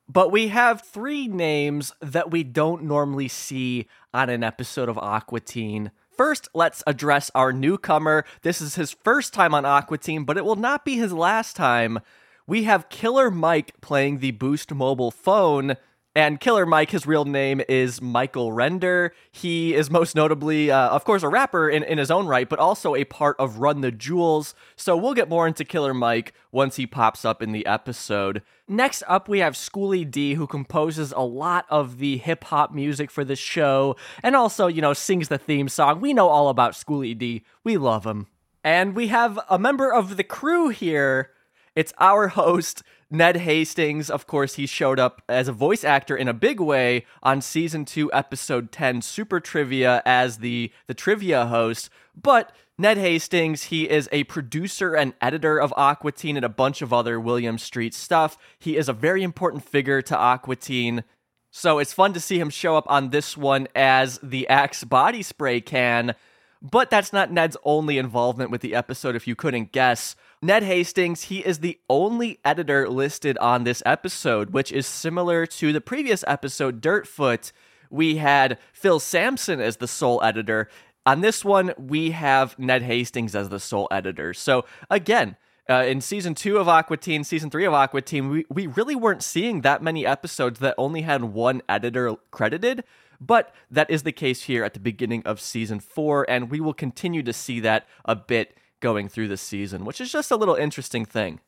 But 0.10 0.32
we 0.32 0.48
have 0.48 0.82
three 0.82 1.28
names 1.28 1.94
that 2.02 2.32
we 2.32 2.44
don't 2.44 2.84
normally 2.84 3.28
see 3.28 3.88
on 4.14 4.30
an 4.30 4.42
episode 4.42 4.88
of 4.88 4.98
Aqua 4.98 5.42
Teen. 5.42 5.92
First, 6.16 6.48
let's 6.54 6.82
address 6.88 7.30
our 7.36 7.52
newcomer. 7.52 8.24
This 8.42 8.62
is 8.62 8.76
his 8.76 8.94
first 8.94 9.34
time 9.34 9.54
on 9.54 9.66
Aqua 9.66 9.98
Teen, 9.98 10.24
but 10.24 10.38
it 10.38 10.46
will 10.46 10.56
not 10.56 10.86
be 10.86 10.96
his 10.96 11.12
last 11.12 11.56
time. 11.58 12.00
We 12.48 12.64
have 12.64 12.88
Killer 12.88 13.30
Mike 13.30 13.80
playing 13.82 14.20
the 14.20 14.32
Boost 14.32 14.74
mobile 14.74 15.12
phone. 15.12 15.76
And 16.18 16.40
Killer 16.40 16.66
Mike, 16.66 16.90
his 16.90 17.06
real 17.06 17.26
name 17.26 17.62
is 17.70 18.02
Michael 18.02 18.52
Render. 18.52 19.14
He 19.32 19.76
is 19.76 19.92
most 19.92 20.16
notably, 20.16 20.72
uh, 20.72 20.90
of 20.90 21.06
course, 21.06 21.22
a 21.22 21.30
rapper 21.30 21.70
in, 21.70 21.84
in 21.84 22.00
his 22.00 22.10
own 22.10 22.26
right, 22.26 22.50
but 22.50 22.58
also 22.58 22.96
a 22.96 23.04
part 23.04 23.36
of 23.38 23.60
Run 23.60 23.82
the 23.82 23.92
Jewels. 23.92 24.56
So 24.76 24.98
we'll 24.98 25.14
get 25.14 25.30
more 25.30 25.46
into 25.46 25.64
Killer 25.64 25.94
Mike 25.94 26.34
once 26.52 26.78
he 26.78 26.88
pops 26.88 27.24
up 27.24 27.44
in 27.44 27.52
the 27.52 27.64
episode. 27.68 28.42
Next 28.68 29.04
up, 29.08 29.30
we 29.30 29.42
have 29.42 29.54
Schooly 29.54 30.10
D, 30.10 30.34
who 30.34 30.48
composes 30.48 31.12
a 31.12 31.22
lot 31.22 31.68
of 31.70 32.00
the 32.00 32.18
hip 32.18 32.46
hop 32.46 32.74
music 32.74 33.12
for 33.12 33.24
the 33.24 33.36
show 33.36 33.96
and 34.24 34.36
also, 34.36 34.66
you 34.66 34.82
know, 34.82 34.94
sings 34.94 35.28
the 35.28 35.38
theme 35.38 35.70
song. 35.70 36.02
We 36.02 36.16
know 36.16 36.30
all 36.30 36.50
about 36.50 36.72
Schooly 36.72 37.16
D. 37.16 37.44
We 37.64 37.78
love 37.78 38.08
him. 38.08 38.26
And 38.64 38.96
we 38.96 39.10
have 39.10 39.40
a 39.52 39.60
member 39.60 39.94
of 39.94 40.18
the 40.18 40.24
crew 40.24 40.70
here. 40.70 41.30
It's 41.76 41.94
our 42.00 42.30
host, 42.30 42.82
Ned 43.10 43.38
Hastings. 43.38 44.10
Of 44.10 44.28
course, 44.28 44.56
he 44.56 44.66
showed 44.66 45.00
up 45.00 45.22
as 45.30 45.48
a 45.48 45.54
voice 45.54 45.84
actor 45.84 46.16
in 46.16 46.28
a 46.28 46.34
big 46.34 46.60
way 46.60 47.06
on 47.24 47.42
season 47.42 47.86
2 47.86 48.12
episode 48.14 48.72
10 48.72 49.02
Super 49.02 49.40
Trivia 49.40 50.02
as 50.06 50.40
the 50.40 50.72
the 50.88 50.94
trivia 50.94 51.46
host, 51.46 51.90
but 52.16 52.52
Ned 52.80 52.98
Hastings, 52.98 53.64
he 53.64 53.90
is 53.90 54.08
a 54.12 54.26
producer 54.26 54.94
and 54.94 55.14
editor 55.20 55.60
of 55.60 55.74
Aqua 55.76 56.12
Teen 56.12 56.36
and 56.36 56.46
a 56.46 56.50
bunch 56.50 56.84
of 56.84 56.94
other 56.94 57.20
William 57.20 57.58
Street 57.58 57.96
stuff. 57.96 58.38
He 58.60 58.78
is 58.78 58.88
a 58.88 58.94
very 58.94 59.24
important 59.24 59.64
figure 59.64 60.02
to 60.04 60.16
Aqua 60.16 60.56
Teen. 60.58 61.04
So 61.50 61.80
it's 61.80 61.94
fun 61.94 62.14
to 62.14 62.20
see 62.20 62.40
him 62.40 62.52
show 62.52 62.78
up 62.78 62.86
on 62.88 63.10
this 63.10 63.36
one 63.36 63.68
as 63.74 64.20
the 64.22 64.48
Axe 64.48 64.84
body 64.84 65.24
spray 65.24 65.60
can. 65.60 66.14
But 66.62 66.92
that's 66.92 67.12
not 67.12 67.32
Ned's 67.32 67.58
only 67.64 67.98
involvement 67.98 68.52
with 68.52 68.62
the 68.62 68.76
episode, 68.76 69.16
if 69.16 69.28
you 69.28 69.36
couldn't 69.36 69.72
guess. 69.72 70.16
Ned 70.42 70.62
Hastings, 70.62 71.24
he 71.24 71.40
is 71.40 71.60
the 71.60 71.80
only 71.90 72.40
editor 72.46 72.88
listed 72.88 73.40
on 73.40 73.64
this 73.64 73.82
episode, 73.88 74.52
which 74.52 74.72
is 74.72 74.86
similar 74.86 75.48
to 75.48 75.74
the 75.74 75.82
previous 75.82 76.24
episode, 76.28 76.80
Dirtfoot. 76.80 77.52
We 77.90 78.18
had 78.18 78.60
Phil 78.72 79.00
Sampson 79.00 79.60
as 79.60 79.78
the 79.78 79.88
sole 79.88 80.22
editor. 80.24 80.70
On 81.08 81.22
this 81.22 81.44
one, 81.44 81.74
we 81.76 82.12
have 82.12 82.58
Ned 82.60 82.84
Hastings 82.84 83.34
as 83.34 83.50
the 83.50 83.60
sole 83.60 83.88
editor. 83.90 84.32
So, 84.32 84.64
again, 84.92 85.38
uh, 85.68 85.86
in 85.88 86.02
season 86.02 86.36
two 86.36 86.58
of 86.58 86.68
Aqua 86.68 86.98
Teen, 86.98 87.24
season 87.24 87.50
three 87.50 87.66
of 87.66 87.74
Aqua 87.74 88.04
Teen, 88.04 88.30
we, 88.30 88.46
we 88.48 88.68
really 88.68 88.96
weren't 88.96 89.24
seeing 89.24 89.62
that 89.62 89.82
many 89.82 90.06
episodes 90.06 90.60
that 90.60 90.76
only 90.78 91.02
had 91.02 91.24
one 91.24 91.64
editor 91.68 92.16
credited. 92.30 92.84
But 93.20 93.56
that 93.72 93.90
is 93.90 94.04
the 94.04 94.12
case 94.12 94.44
here 94.44 94.64
at 94.64 94.76
the 94.76 94.80
beginning 94.80 95.24
of 95.26 95.42
season 95.42 95.80
four, 95.80 96.30
and 96.30 96.52
we 96.52 96.60
will 96.60 96.76
continue 96.76 97.24
to 97.24 97.34
see 97.34 97.60
that 97.62 97.88
a 98.06 98.16
bit 98.16 98.56
going 98.80 99.10
through 99.10 99.28
the 99.28 99.38
season, 99.38 99.86
which 99.86 100.02
is 100.02 100.12
just 100.12 100.32
a 100.32 100.36
little 100.36 100.56
interesting 100.56 101.06
thing. 101.06 101.40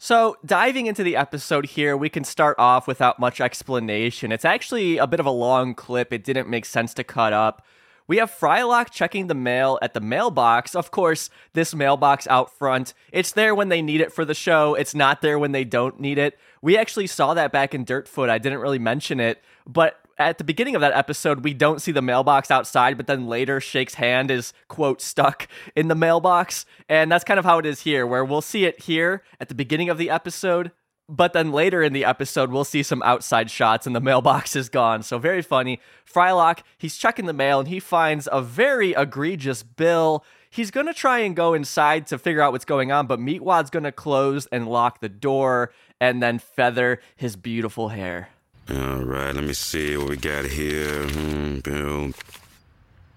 So, 0.00 0.36
diving 0.44 0.86
into 0.86 1.02
the 1.02 1.16
episode 1.16 1.66
here, 1.66 1.96
we 1.96 2.08
can 2.08 2.22
start 2.22 2.56
off 2.58 2.86
without 2.86 3.18
much 3.18 3.40
explanation. 3.40 4.30
It's 4.30 4.44
actually 4.44 4.96
a 4.96 5.08
bit 5.08 5.18
of 5.18 5.26
a 5.26 5.30
long 5.30 5.74
clip, 5.74 6.12
it 6.12 6.22
didn't 6.22 6.48
make 6.48 6.64
sense 6.64 6.94
to 6.94 7.04
cut 7.04 7.32
up. 7.32 7.66
We 8.06 8.16
have 8.18 8.30
Frylock 8.30 8.90
checking 8.90 9.26
the 9.26 9.34
mail 9.34 9.78
at 9.82 9.92
the 9.92 10.00
mailbox. 10.00 10.74
Of 10.74 10.90
course, 10.90 11.28
this 11.52 11.74
mailbox 11.74 12.26
out 12.28 12.50
front, 12.50 12.94
it's 13.12 13.32
there 13.32 13.54
when 13.54 13.68
they 13.68 13.82
need 13.82 14.00
it 14.00 14.12
for 14.12 14.24
the 14.24 14.34
show. 14.34 14.74
It's 14.74 14.94
not 14.94 15.20
there 15.20 15.38
when 15.38 15.52
they 15.52 15.64
don't 15.64 16.00
need 16.00 16.16
it. 16.16 16.38
We 16.62 16.78
actually 16.78 17.06
saw 17.06 17.34
that 17.34 17.52
back 17.52 17.74
in 17.74 17.84
Dirtfoot. 17.84 18.30
I 18.30 18.38
didn't 18.38 18.60
really 18.60 18.78
mention 18.78 19.20
it, 19.20 19.42
but 19.66 20.00
at 20.18 20.38
the 20.38 20.44
beginning 20.44 20.74
of 20.74 20.80
that 20.80 20.92
episode, 20.92 21.44
we 21.44 21.54
don't 21.54 21.80
see 21.80 21.92
the 21.92 22.02
mailbox 22.02 22.50
outside, 22.50 22.96
but 22.96 23.06
then 23.06 23.26
later 23.26 23.60
Shake's 23.60 23.94
hand 23.94 24.30
is, 24.30 24.52
quote, 24.66 25.00
stuck 25.00 25.46
in 25.76 25.88
the 25.88 25.94
mailbox. 25.94 26.66
And 26.88 27.10
that's 27.10 27.24
kind 27.24 27.38
of 27.38 27.44
how 27.44 27.58
it 27.58 27.66
is 27.66 27.82
here, 27.82 28.06
where 28.06 28.24
we'll 28.24 28.40
see 28.40 28.64
it 28.64 28.82
here 28.82 29.22
at 29.40 29.48
the 29.48 29.54
beginning 29.54 29.88
of 29.88 29.98
the 29.98 30.10
episode, 30.10 30.72
but 31.08 31.32
then 31.32 31.52
later 31.52 31.82
in 31.82 31.94
the 31.94 32.04
episode, 32.04 32.50
we'll 32.50 32.64
see 32.64 32.82
some 32.82 33.02
outside 33.02 33.50
shots 33.50 33.86
and 33.86 33.96
the 33.96 34.00
mailbox 34.08 34.54
is 34.54 34.68
gone. 34.68 35.02
So 35.02 35.18
very 35.18 35.40
funny. 35.40 35.80
Frylock, 36.04 36.60
he's 36.76 36.96
checking 36.96 37.26
the 37.26 37.32
mail 37.32 37.60
and 37.60 37.68
he 37.68 37.80
finds 37.80 38.28
a 38.30 38.42
very 38.42 38.92
egregious 38.92 39.62
bill. 39.62 40.24
he's 40.50 40.70
gonna 40.70 40.94
try 40.94 41.20
and 41.20 41.36
go 41.36 41.54
inside 41.54 42.06
to 42.08 42.18
figure 42.18 42.42
out 42.42 42.52
what's 42.52 42.64
going 42.64 42.90
on, 42.90 43.06
but 43.06 43.20
Meatwad's 43.20 43.70
gonna 43.70 43.92
close 43.92 44.46
and 44.46 44.68
lock 44.68 45.00
the 45.00 45.08
door 45.08 45.70
and 46.00 46.22
then 46.22 46.38
feather 46.38 47.00
his 47.16 47.36
beautiful 47.36 47.88
hair. 47.88 48.30
All 48.70 49.02
right, 49.02 49.34
let 49.34 49.44
me 49.44 49.54
see 49.54 49.96
what 49.96 50.10
we 50.10 50.16
got 50.16 50.44
here. 50.44 51.04
Hmm, 51.08 51.60
bill. 51.60 52.12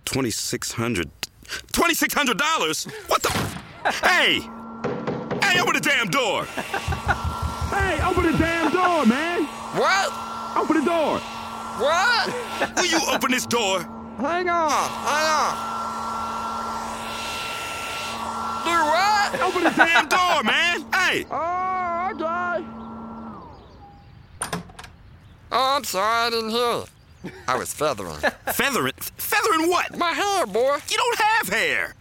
$2,600. 0.06 1.10
$2,600? 1.74 3.10
What 3.10 3.22
the? 3.22 3.30
hey! 4.08 4.40
Hey, 5.44 5.60
open 5.60 5.74
the 5.74 5.82
damn 5.82 6.08
door! 6.08 6.46
Hey, 7.72 8.02
open 8.04 8.30
the 8.30 8.38
damn 8.38 8.70
door, 8.74 9.06
man. 9.06 9.44
What? 9.46 10.12
Open 10.58 10.76
the 10.76 10.84
door. 10.84 11.20
What? 11.80 12.76
Will 12.76 12.86
you 12.86 13.00
open 13.10 13.32
this 13.32 13.46
door? 13.46 13.80
Hang 14.18 14.50
on. 14.50 14.70
Hang 14.70 15.28
on. 15.32 15.56
Do 18.66 18.72
what? 18.92 19.42
Open 19.42 19.64
the 19.64 19.70
damn 19.70 20.08
door, 20.10 20.44
man! 20.44 20.84
Hey! 20.94 21.26
Oh, 21.32 21.38
I 21.38 22.12
okay. 22.12 22.51
Oh, 25.52 25.76
I'm 25.76 25.84
sorry, 25.84 26.28
I 26.28 26.30
didn't 26.30 26.52
hear 26.52 26.84
you. 27.26 27.32
I 27.48 27.58
was 27.58 27.74
feathering. 27.74 28.16
Feathering? 28.54 28.94
Feathering 29.18 29.70
what? 29.70 29.98
My 29.98 30.12
hair, 30.12 30.46
boy. 30.48 30.78
You 30.90 30.98
don't 30.98 31.20
have 31.20 31.50
hair! 31.50 31.96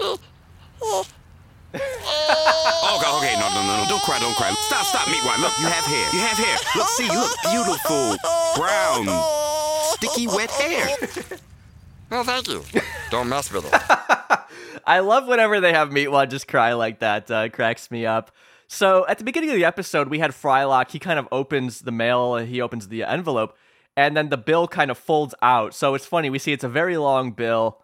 Oh 0.00 0.18
Okay, 1.74 3.10
okay, 3.18 3.34
no, 3.38 3.48
no, 3.52 3.62
no, 3.66 3.82
no, 3.82 3.84
don't 3.88 4.02
cry, 4.02 4.18
don't 4.18 4.34
cry. 4.36 4.50
Stop, 4.66 4.86
stop, 4.86 5.02
Meatwad. 5.08 5.40
Look, 5.42 5.58
you 5.58 5.66
have 5.66 5.84
hair. 5.84 6.08
You 6.12 6.20
have 6.20 6.38
hair. 6.38 6.56
Look, 6.74 6.88
see, 6.88 7.04
you 7.04 7.18
look 7.18 7.36
beautiful. 7.50 8.16
Brown, 8.56 9.06
sticky, 9.94 10.26
wet 10.28 10.50
hair. 10.50 10.86
Oh, 12.12 12.22
thank 12.22 12.48
you. 12.48 12.62
Don't 13.10 13.28
mess 13.28 13.52
with 13.52 13.66
it. 13.66 13.72
I 14.86 15.00
love 15.00 15.26
whenever 15.26 15.60
they 15.60 15.72
have 15.72 15.90
Meatwad 15.90 16.30
just 16.30 16.46
cry 16.48 16.72
like 16.74 17.00
that. 17.00 17.30
Uh, 17.30 17.48
cracks 17.48 17.90
me 17.90 18.06
up. 18.06 18.30
So 18.68 19.06
at 19.06 19.18
the 19.18 19.24
beginning 19.24 19.50
of 19.50 19.56
the 19.56 19.64
episode, 19.64 20.08
we 20.08 20.18
had 20.18 20.32
Frylock. 20.32 20.90
He 20.90 20.98
kind 20.98 21.18
of 21.18 21.28
opens 21.30 21.80
the 21.80 21.92
mail. 21.92 22.36
He 22.36 22.60
opens 22.60 22.88
the 22.88 23.04
envelope, 23.04 23.56
and 23.96 24.16
then 24.16 24.28
the 24.28 24.36
bill 24.36 24.68
kind 24.68 24.90
of 24.90 24.98
folds 24.98 25.34
out. 25.42 25.74
So 25.74 25.94
it's 25.94 26.06
funny. 26.06 26.30
We 26.30 26.38
see 26.38 26.52
it's 26.52 26.64
a 26.64 26.68
very 26.68 26.96
long 26.96 27.32
bill. 27.32 27.80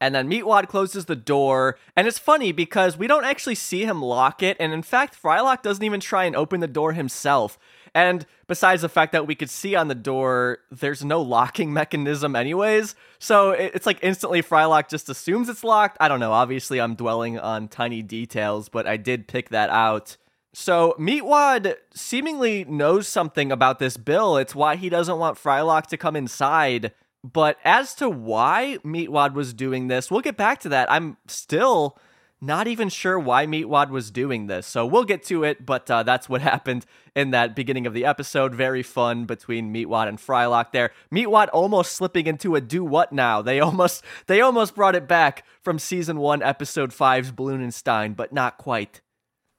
And 0.00 0.14
then 0.14 0.28
Meatwad 0.28 0.68
closes 0.68 1.06
the 1.06 1.16
door. 1.16 1.78
And 1.96 2.06
it's 2.06 2.18
funny 2.18 2.52
because 2.52 2.98
we 2.98 3.06
don't 3.06 3.24
actually 3.24 3.54
see 3.54 3.84
him 3.84 4.02
lock 4.02 4.42
it. 4.42 4.56
And 4.60 4.72
in 4.72 4.82
fact, 4.82 5.20
Frylock 5.20 5.62
doesn't 5.62 5.84
even 5.84 6.00
try 6.00 6.24
and 6.24 6.36
open 6.36 6.60
the 6.60 6.66
door 6.66 6.92
himself. 6.92 7.58
And 7.94 8.26
besides 8.48 8.82
the 8.82 8.88
fact 8.88 9.12
that 9.12 9.26
we 9.26 9.36
could 9.36 9.48
see 9.48 9.76
on 9.76 9.88
the 9.88 9.94
door, 9.94 10.58
there's 10.70 11.04
no 11.04 11.22
locking 11.22 11.72
mechanism, 11.72 12.34
anyways. 12.34 12.96
So 13.18 13.52
it's 13.52 13.86
like 13.86 13.98
instantly 14.02 14.42
Frylock 14.42 14.88
just 14.88 15.08
assumes 15.08 15.48
it's 15.48 15.64
locked. 15.64 15.96
I 16.00 16.08
don't 16.08 16.20
know. 16.20 16.32
Obviously, 16.32 16.80
I'm 16.80 16.96
dwelling 16.96 17.38
on 17.38 17.68
tiny 17.68 18.02
details, 18.02 18.68
but 18.68 18.86
I 18.86 18.96
did 18.96 19.28
pick 19.28 19.50
that 19.50 19.70
out. 19.70 20.16
So 20.54 20.94
Meatwad 21.00 21.74
seemingly 21.92 22.64
knows 22.64 23.08
something 23.08 23.50
about 23.50 23.80
this 23.80 23.96
bill. 23.96 24.36
It's 24.36 24.54
why 24.54 24.76
he 24.76 24.88
doesn't 24.88 25.18
want 25.18 25.36
Frylock 25.36 25.88
to 25.88 25.96
come 25.96 26.14
inside. 26.14 26.92
But 27.24 27.58
as 27.64 27.94
to 27.96 28.08
why 28.08 28.78
Meatwad 28.84 29.34
was 29.34 29.52
doing 29.52 29.88
this, 29.88 30.12
we'll 30.12 30.20
get 30.20 30.36
back 30.36 30.60
to 30.60 30.68
that. 30.68 30.90
I'm 30.92 31.16
still 31.26 31.98
not 32.40 32.68
even 32.68 32.88
sure 32.88 33.18
why 33.18 33.46
Meatwad 33.46 33.90
was 33.90 34.12
doing 34.12 34.46
this. 34.46 34.66
So 34.66 34.86
we'll 34.86 35.04
get 35.04 35.24
to 35.24 35.42
it, 35.42 35.66
but 35.66 35.90
uh, 35.90 36.04
that's 36.04 36.28
what 36.28 36.40
happened 36.52 36.86
in 37.16 37.32
that 37.32 37.56
beginning 37.56 37.86
of 37.86 37.94
the 37.94 38.04
episode. 38.04 38.54
Very 38.54 38.84
fun 38.84 39.24
between 39.24 39.74
Meatwad 39.74 40.06
and 40.06 40.18
Frylock 40.18 40.70
there. 40.70 40.90
Meatwad 41.12 41.48
almost 41.52 41.92
slipping 41.92 42.28
into 42.28 42.54
a 42.54 42.60
do 42.60 42.84
what 42.84 43.12
now. 43.12 43.42
They 43.42 43.58
almost 43.60 44.04
they 44.26 44.40
almost 44.40 44.76
brought 44.76 44.94
it 44.94 45.08
back 45.08 45.44
from 45.62 45.80
season 45.80 46.18
1 46.18 46.42
episode 46.44 46.90
5's 46.90 47.32
Balloonenstein, 47.32 48.14
but 48.14 48.32
not 48.32 48.56
quite. 48.56 49.00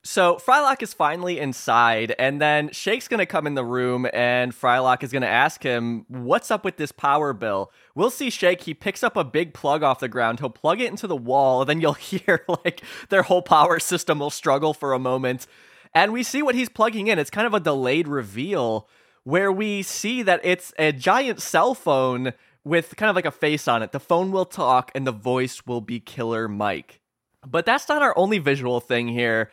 So 0.08 0.36
Frylock 0.36 0.84
is 0.84 0.93
finally 0.93 1.39
inside, 1.39 2.14
and 2.20 2.39
then 2.39 2.70
Shake's 2.70 3.08
gonna 3.08 3.26
come 3.26 3.47
in 3.47 3.56
the 3.56 3.66
room, 3.66 4.08
and 4.14 4.53
Frylock 4.53 5.01
is 5.01 5.12
gonna 5.12 5.26
ask 5.26 5.64
him, 5.64 6.06
"What's 6.10 6.51
up 6.51 6.64
with 6.64 6.78
this 6.78 6.91
power 6.91 7.34
bill?" 7.34 7.72
We'll 7.95 8.12
see 8.12 8.30
Shake. 8.30 8.62
He 8.62 8.76
picks 8.76 9.01
up 9.01 9.18
a 9.18 9.24
big 9.24 9.56
plug 9.56 9.82
off 9.82 9.99
the 9.99 10.08
ground. 10.08 10.39
He'll 10.39 10.51
plug 10.51 10.80
it 10.80 10.91
into 10.91 11.08
the 11.08 11.16
wall, 11.16 11.62
and 11.62 11.70
then 11.70 11.82
you'll 11.82 11.93
hear 12.12 12.45
like 12.47 12.84
their 13.10 13.24
whole 13.24 13.41
power 13.41 13.80
system 13.80 14.20
will 14.20 14.30
struggle 14.30 14.76
for 14.76 14.93
a 14.93 14.99
moment, 14.99 15.47
and 15.91 16.14
we 16.14 16.22
see 16.22 16.43
what 16.43 16.53
he's 16.53 16.70
plugging 16.70 17.08
in. 17.08 17.18
It's 17.18 17.32
kind 17.32 17.47
of 17.47 17.56
a 17.56 17.60
delayed 17.60 18.08
reveal 18.08 18.88
where 19.24 19.51
we 19.51 19.82
see 19.82 20.22
that 20.22 20.39
it's 20.43 20.72
a 20.78 20.91
giant 20.91 21.41
cell 21.41 21.74
phone 21.74 22.34
with 22.64 22.95
kind 22.95 23.10
of 23.10 23.16
like 23.16 23.26
a 23.26 23.32
face 23.32 23.68
on 23.68 23.82
it. 23.82 23.91
The 23.91 23.99
phone 23.99 24.32
will 24.32 24.45
talk, 24.45 24.91
and 24.93 25.08
the 25.08 25.12
voice 25.12 25.66
will 25.66 25.82
be 25.82 25.99
Killer 25.99 26.47
Mike. 26.47 27.01
But 27.43 27.66
that's 27.66 27.89
not 27.89 28.03
our 28.03 28.16
only 28.16 28.38
visual 28.38 28.80
thing 28.80 29.08
here. 29.08 29.49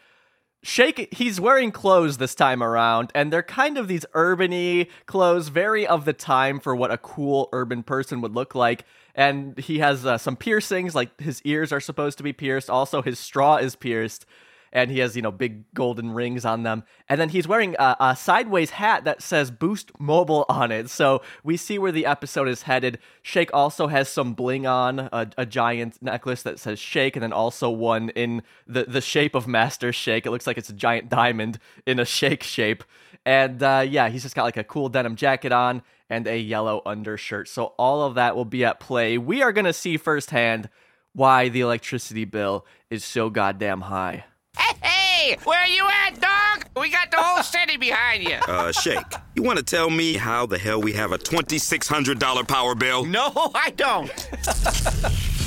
Shake, 0.65 1.13
he's 1.13 1.41
wearing 1.41 1.73
clothes 1.73 2.19
this 2.19 2.37
time 2.37 2.63
around, 2.63 3.11
and 3.17 3.33
they're 3.33 3.43
kind 3.43 3.77
of 3.77 3.89
these 3.89 4.07
urban 4.15 4.87
clothes, 5.07 5.49
very 5.49 5.85
of 5.85 6.05
the 6.05 6.13
time 6.13 6.61
for 6.61 6.77
what 6.77 6.93
a 6.93 6.99
cool 6.99 7.49
urban 7.53 7.83
person 7.83 8.21
would 8.21 8.33
look 8.33 8.55
like. 8.55 8.85
And 9.15 9.59
he 9.59 9.81
has 9.81 10.07
uh, 10.07 10.19
some 10.19 10.37
piercings, 10.37 10.95
like 10.95 11.21
his 11.21 11.43
ears 11.43 11.73
are 11.73 11.81
supposed 11.81 12.17
to 12.19 12.25
be 12.25 12.33
pierced. 12.33 12.71
Also, 12.71 13.03
his 13.03 13.19
straw 13.19 13.57
is 13.57 13.75
pierced, 13.75 14.25
and 14.73 14.91
he 14.91 15.01
has, 15.01 15.15
you 15.15 15.23
know, 15.23 15.31
big 15.31 15.73
golden 15.75 16.11
rings 16.11 16.45
on 16.45 16.63
them. 16.63 16.85
And 17.09 17.21
then 17.21 17.29
he's 17.29 17.47
wearing 17.47 17.77
a, 17.79 17.97
a 18.01 18.17
sideways 18.17 18.71
hat 18.71 19.05
that 19.05 19.23
says 19.23 19.51
Boost 19.51 19.93
Mobile 19.99 20.47
on 20.49 20.73
it. 20.73 20.89
So 20.89 21.23
we 21.45 21.57
see 21.57 21.79
where 21.79 21.93
the 21.93 22.07
episode 22.07 22.49
is 22.49 22.63
headed. 22.63 22.99
Shake 23.23 23.51
also 23.53 23.89
has 23.89 24.09
some 24.09 24.35
bling 24.35 24.67
on, 24.67 24.99
a, 24.99 25.29
a 25.37 25.47
giant 25.47 26.03
necklace 26.03 26.43
that 26.43 26.59
says 26.59 26.79
Shake, 26.79 27.17
and 27.17 27.23
then 27.23 27.33
also 27.33 27.71
one 27.71 28.09
in 28.11 28.43
the, 28.67 28.85
the 28.85 29.01
shape 29.01 29.35
of 29.35 29.47
Master 29.47 29.93
Shake. 29.93 30.27
It 30.27 30.31
looks 30.31 30.47
like 30.47 30.59
it's 30.59 30.71
a 30.71 30.75
giant 30.75 31.09
diamond 31.09 31.59
in 31.87 31.99
a 31.99 32.05
shake 32.05 32.43
shape. 32.43 32.83
And 33.25 33.63
uh, 33.63 33.85
yeah, 33.89 34.09
he's 34.09 34.23
just 34.23 34.35
got 34.35 34.45
like 34.45 34.57
a 34.57 34.65
cool 34.65 34.89
denim 34.89 35.17
jacket 35.17 35.53
on 35.53 35.83
and 36.09 36.27
a 36.27 36.39
yellow 36.39 36.83
undershirt. 36.85 37.49
So 37.49 37.67
all 37.79 38.03
of 38.03 38.17
that 38.17 38.35
will 38.37 38.45
be 38.45 38.65
at 38.65 38.81
play. 38.81 39.17
We 39.19 39.43
are 39.43 39.53
going 39.53 39.65
to 39.65 39.73
see 39.73 39.97
firsthand 39.97 40.69
why 41.15 41.49
the 41.49 41.61
electricity 41.61 42.25
bill 42.25 42.67
is 42.91 43.05
so 43.05 43.31
goddamn 43.31 43.83
high. 43.83 44.25
Hey, 44.59 45.37
where 45.45 45.67
you 45.67 45.87
at, 46.07 46.21
dog? 46.21 46.67
We 46.77 46.91
got 46.91 47.11
the 47.11 47.17
whole 47.19 47.43
city 47.43 47.77
behind 47.77 48.25
you. 48.25 48.35
Uh, 48.49 48.73
Shake, 48.73 48.99
you 49.35 49.43
want 49.43 49.59
to 49.59 49.65
tell 49.65 49.91
me 49.91 50.15
how 50.15 50.47
the 50.47 50.59
hell 50.59 50.81
we 50.81 50.93
have 50.93 51.13
a 51.13 51.19
$2,600 51.19 52.49
power 52.49 52.75
bill? 52.75 53.05
No, 53.05 53.31
I 53.55 53.71
don't. 53.71 54.11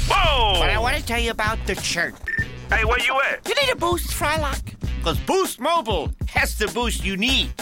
Whoa! 0.08 0.60
But 0.60 0.70
I 0.70 0.78
want 0.80 0.98
to 0.98 1.04
tell 1.06 1.20
you 1.20 1.32
about 1.32 1.58
the 1.66 1.76
church. 1.76 2.16
Hey, 2.70 2.86
where 2.86 3.00
you 3.00 3.20
at? 3.22 3.48
You 3.48 3.56
need 3.56 3.72
a 3.72 3.76
boost, 3.76 4.10
Frylock. 4.12 4.62
Because 5.06 5.20
Boost 5.20 5.60
Mobile 5.60 6.10
has 6.30 6.58
the 6.58 6.68
boost 6.70 7.06
you 7.06 7.16
need. 7.16 7.54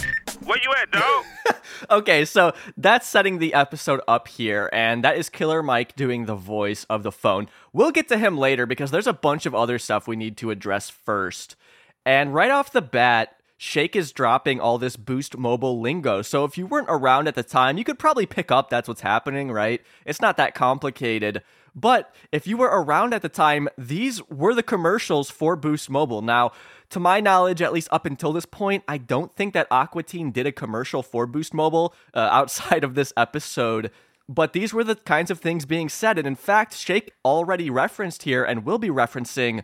Where 0.46 0.58
you 0.64 0.74
at, 0.82 0.90
dog? 0.92 1.26
okay, 1.92 2.24
so 2.24 2.54
that's 2.78 3.06
setting 3.06 3.40
the 3.40 3.54
episode 3.54 4.00
up 4.08 4.30
here, 4.30 4.70
and 4.72 5.04
that 5.04 5.18
is 5.18 5.28
Killer 5.28 5.62
Mike 5.62 5.94
doing 5.98 6.26
the 6.26 6.36
voice 6.36 6.86
of 6.86 7.04
the 7.04 7.12
phone. 7.12 7.50
We'll 7.74 7.92
get 7.92 8.08
to 8.08 8.18
him 8.18 8.38
later 8.38 8.66
because 8.66 8.92
there's 8.92 9.08
a 9.08 9.12
bunch 9.12 9.46
of 9.46 9.54
other 9.54 9.78
stuff 9.78 10.08
we 10.08 10.16
need 10.16 10.38
to 10.38 10.52
address 10.52 10.90
first. 10.90 11.58
And 12.06 12.34
right 12.34 12.50
off 12.50 12.72
the 12.72 12.82
bat, 12.82 13.36
Shake 13.58 13.98
is 13.98 14.14
dropping 14.14 14.62
all 14.62 14.78
this 14.78 14.96
Boost 14.96 15.38
Mobile 15.38 15.82
lingo. 15.82 16.22
So 16.22 16.46
if 16.46 16.58
you 16.58 16.66
weren't 16.66 16.88
around 16.90 17.28
at 17.28 17.36
the 17.36 17.44
time, 17.44 17.78
you 17.78 17.84
could 17.84 18.00
probably 18.00 18.26
pick 18.26 18.52
up 18.52 18.70
that's 18.70 18.88
what's 18.88 19.02
happening, 19.02 19.52
right? 19.52 19.82
It's 20.06 20.22
not 20.22 20.38
that 20.38 20.56
complicated. 20.56 21.44
But 21.76 22.14
if 22.32 22.46
you 22.46 22.58
were 22.58 22.68
around 22.68 23.14
at 23.14 23.22
the 23.22 23.30
time, 23.30 23.68
these 23.78 24.22
were 24.30 24.54
the 24.54 24.64
commercials 24.64 25.32
for 25.32 25.56
Boost 25.56 25.90
Mobile. 25.90 26.22
Now, 26.22 26.52
to 26.94 27.00
my 27.00 27.20
knowledge, 27.20 27.62
at 27.62 27.74
least 27.74 27.88
up 27.92 28.06
until 28.06 28.32
this 28.32 28.46
point, 28.46 28.84
I 28.88 28.98
don't 29.00 29.36
think 29.36 29.54
that 29.56 29.68
Aqua 29.72 30.04
Teen 30.04 30.32
did 30.32 30.46
a 30.46 30.52
commercial 30.52 31.02
for 31.02 31.26
Boost 31.26 31.54
Mobile 31.54 31.94
uh, 32.14 32.20
outside 32.32 32.84
of 32.84 32.94
this 32.96 33.12
episode. 33.18 33.92
But 34.30 34.54
these 34.54 34.74
were 34.74 34.84
the 34.84 34.96
kinds 34.96 35.30
of 35.32 35.40
things 35.40 35.66
being 35.66 35.90
said. 35.90 36.18
And 36.18 36.28
in 36.28 36.36
fact, 36.36 36.76
Shake 36.76 37.12
already 37.26 37.70
referenced 37.70 38.24
here 38.24 38.44
and 38.44 38.64
will 38.64 38.78
be 38.78 38.90
referencing 38.90 39.64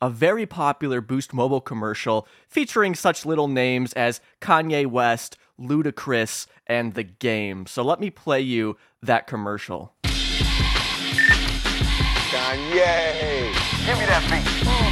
a 0.00 0.08
very 0.08 0.46
popular 0.46 1.02
Boost 1.02 1.34
Mobile 1.34 1.60
commercial 1.60 2.26
featuring 2.48 2.94
such 2.94 3.26
little 3.26 3.48
names 3.48 3.92
as 3.92 4.22
Kanye 4.40 4.86
West, 4.86 5.36
Ludacris, 5.60 6.46
and 6.66 6.94
The 6.94 7.04
Game. 7.04 7.66
So 7.66 7.82
let 7.82 8.00
me 8.00 8.08
play 8.08 8.40
you 8.40 8.78
that 9.02 9.26
commercial. 9.26 9.92
Kanye. 12.32 13.52
Give 13.84 13.98
me 13.98 14.06
that 14.06 14.24
beat. 14.30 14.89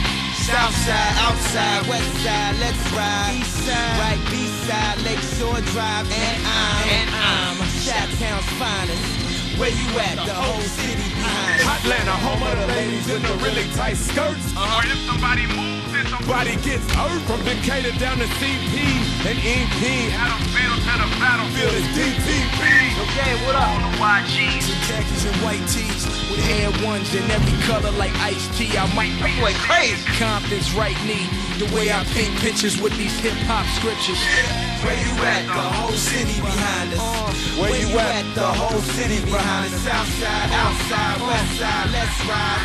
South 0.48 0.74
side, 0.76 1.14
outside, 1.28 1.86
west 1.88 2.08
side, 2.24 2.56
let's 2.58 2.92
ride. 2.96 3.36
East 3.36 3.68
side, 3.68 4.00
right, 4.00 4.20
B 4.30 4.46
side, 4.64 4.96
Lakeshore 5.04 5.60
Drive, 5.76 6.08
and 6.08 6.38
I'm, 6.40 6.88
and 6.88 7.10
I'm 7.12 7.56
Chi-Town's 7.84 8.48
finest. 8.56 9.60
Where 9.60 9.68
you 9.68 9.88
at? 10.00 10.16
The 10.24 10.32
whole 10.32 10.62
city 10.62 11.17
behind 11.58 11.82
Hotlanta, 11.82 12.14
home 12.22 12.42
of 12.42 12.54
the 12.58 12.66
ladies 12.74 13.10
in 13.10 13.22
the 13.22 13.34
really 13.42 13.66
tight 13.74 13.96
skirts. 13.96 14.54
Or 14.54 14.80
if 14.86 14.98
somebody 15.06 15.46
moves, 15.50 15.90
then 15.92 16.06
Body 16.26 16.54
gets 16.62 16.86
hurt 16.94 17.20
from 17.26 17.42
Decatur 17.44 17.92
down 17.98 18.18
to 18.18 18.28
CP 18.38 18.74
and 19.26 19.38
EP. 19.42 19.80
Battlefield 20.14 20.78
to 20.86 20.94
the 21.02 21.08
battlefield 21.18 21.74
is 21.74 21.86
DTP. 21.96 22.62
Okay, 23.02 23.32
what 23.44 23.56
up? 23.56 23.68
On 23.68 23.82
the 23.82 23.98
YGs. 23.98 24.66
Khakis 24.86 25.24
and 25.26 25.36
white 25.42 25.64
tees 25.68 26.06
with 26.30 26.40
hand 26.46 26.74
ones 26.84 27.14
in 27.14 27.24
every 27.30 27.58
color 27.66 27.90
like 27.98 28.14
iced 28.20 28.54
tea. 28.54 28.76
I 28.76 28.86
might 28.94 29.14
be 29.24 29.40
like 29.42 29.56
crazy. 29.56 30.04
Compton's 30.18 30.72
right 30.74 30.96
knee. 31.04 31.26
The 31.58 31.66
way 31.74 31.90
I 31.90 32.04
paint 32.14 32.34
pictures 32.38 32.80
with 32.80 32.96
these 32.96 33.18
hip 33.20 33.34
hop 33.48 33.66
scriptures. 33.74 34.20
Where 34.84 34.94
you 34.94 35.14
at? 35.24 35.44
The 35.46 35.68
whole 35.76 35.92
city 35.92 36.40
behind 36.40 36.94
us. 36.94 37.00
Where 37.58 37.74
you 37.74 37.98
at? 37.98 38.34
The 38.34 38.46
whole 38.46 38.80
city 38.80 39.20
behind 39.24 39.74
us. 39.74 39.80
South 39.82 40.06
side, 40.06 40.50
outside, 40.52 41.20
west 41.26 41.58
side, 41.58 41.90
let's 41.90 42.18
ride. 42.26 42.62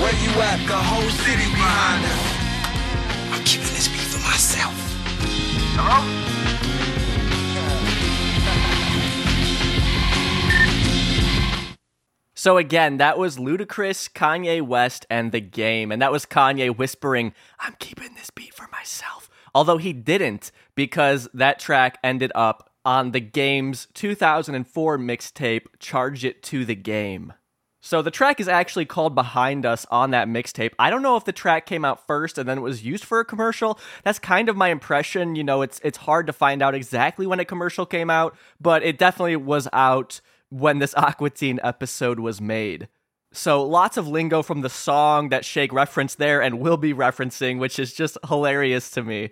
Where 0.00 0.16
you 0.24 0.30
at? 0.42 0.58
The 0.66 0.76
whole 0.76 1.10
city 1.24 1.48
behind 1.54 2.04
us. 2.04 2.46
I'm 3.32 3.44
keeping 3.44 3.72
this 3.74 3.86
beat 3.88 4.00
for 4.00 4.18
myself. 4.26 4.74
Hello? 5.78 6.02
So 12.34 12.58
again, 12.58 12.98
that 12.98 13.18
was 13.18 13.38
Ludacris, 13.38 14.10
Kanye 14.12 14.62
West, 14.62 15.06
and 15.08 15.32
The 15.32 15.40
Game, 15.40 15.90
and 15.90 16.02
that 16.02 16.12
was 16.12 16.26
Kanye 16.26 16.76
whispering, 16.76 17.34
"I'm 17.58 17.74
keeping 17.78 18.14
this 18.14 18.30
beat 18.30 18.54
for 18.54 18.68
myself." 18.70 19.28
Although 19.54 19.78
he 19.78 19.92
didn't, 19.94 20.52
because 20.76 21.28
that 21.34 21.58
track 21.58 21.98
ended 22.04 22.30
up 22.36 22.70
on 22.84 23.10
The 23.10 23.20
Game's 23.20 23.88
2004 23.94 24.96
mixtape, 24.98 25.66
"Charge 25.80 26.24
It 26.24 26.42
to 26.44 26.64
the 26.64 26.76
Game." 26.76 27.32
So 27.80 28.02
the 28.02 28.10
track 28.10 28.40
is 28.40 28.48
actually 28.48 28.84
called 28.84 29.14
Behind 29.14 29.64
Us 29.64 29.86
on 29.92 30.10
that 30.10 30.26
mixtape. 30.26 30.72
I 30.76 30.90
don't 30.90 31.02
know 31.02 31.16
if 31.16 31.24
the 31.24 31.32
track 31.32 31.66
came 31.66 31.84
out 31.84 32.04
first 32.04 32.36
and 32.36 32.48
then 32.48 32.58
it 32.58 32.62
was 32.62 32.84
used 32.84 33.04
for 33.04 33.20
a 33.20 33.24
commercial. 33.24 33.78
That's 34.02 34.18
kind 34.18 34.48
of 34.48 34.56
my 34.56 34.70
impression. 34.70 35.36
You 35.36 35.44
know, 35.44 35.62
it's 35.62 35.80
it's 35.84 35.98
hard 35.98 36.26
to 36.26 36.32
find 36.32 36.62
out 36.62 36.74
exactly 36.74 37.28
when 37.28 37.38
a 37.38 37.44
commercial 37.44 37.86
came 37.86 38.10
out, 38.10 38.36
but 38.60 38.82
it 38.82 38.98
definitely 38.98 39.36
was 39.36 39.68
out 39.72 40.20
when 40.48 40.80
this 40.80 40.96
Aqua 40.96 41.30
Teen 41.30 41.60
episode 41.62 42.18
was 42.18 42.40
made. 42.40 42.88
So 43.32 43.62
lots 43.62 43.96
of 43.96 44.08
lingo 44.08 44.42
from 44.42 44.62
the 44.62 44.70
song 44.70 45.28
that 45.28 45.44
Shake 45.44 45.72
referenced 45.72 46.18
there 46.18 46.42
and 46.42 46.58
will 46.58 46.76
be 46.76 46.92
referencing, 46.92 47.58
which 47.58 47.78
is 47.78 47.92
just 47.92 48.18
hilarious 48.26 48.90
to 48.92 49.02
me. 49.04 49.30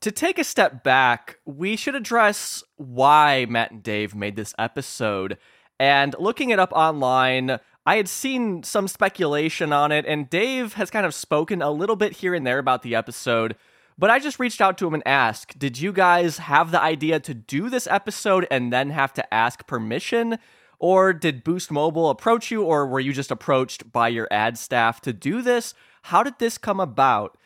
To 0.00 0.10
take 0.10 0.38
a 0.38 0.44
step 0.44 0.84
back, 0.84 1.38
we 1.44 1.74
should 1.74 1.94
address 1.94 2.62
why 2.76 3.46
Matt 3.48 3.70
and 3.70 3.82
Dave 3.82 4.14
made 4.14 4.36
this 4.36 4.54
episode. 4.58 5.38
And 5.80 6.14
looking 6.18 6.50
it 6.50 6.58
up 6.58 6.72
online, 6.72 7.58
I 7.86 7.96
had 7.96 8.08
seen 8.08 8.62
some 8.62 8.88
speculation 8.88 9.72
on 9.72 9.92
it, 9.92 10.04
and 10.06 10.28
Dave 10.28 10.74
has 10.74 10.90
kind 10.90 11.06
of 11.06 11.14
spoken 11.14 11.62
a 11.62 11.70
little 11.70 11.96
bit 11.96 12.14
here 12.14 12.34
and 12.34 12.46
there 12.46 12.58
about 12.58 12.82
the 12.82 12.94
episode. 12.94 13.56
But 13.98 14.10
I 14.10 14.18
just 14.18 14.38
reached 14.38 14.60
out 14.60 14.76
to 14.78 14.86
him 14.86 14.94
and 14.94 15.06
asked, 15.06 15.58
Did 15.58 15.80
you 15.80 15.92
guys 15.92 16.38
have 16.38 16.70
the 16.70 16.80
idea 16.80 17.18
to 17.20 17.32
do 17.32 17.70
this 17.70 17.86
episode 17.86 18.46
and 18.50 18.70
then 18.70 18.90
have 18.90 19.14
to 19.14 19.34
ask 19.34 19.66
permission? 19.66 20.38
Or 20.78 21.14
did 21.14 21.42
Boost 21.42 21.70
Mobile 21.70 22.10
approach 22.10 22.50
you, 22.50 22.62
or 22.62 22.86
were 22.86 23.00
you 23.00 23.14
just 23.14 23.30
approached 23.30 23.90
by 23.92 24.08
your 24.08 24.28
ad 24.30 24.58
staff 24.58 25.00
to 25.02 25.14
do 25.14 25.40
this? 25.40 25.72
How 26.02 26.22
did 26.22 26.38
this 26.38 26.58
come 26.58 26.80
about? 26.80 27.38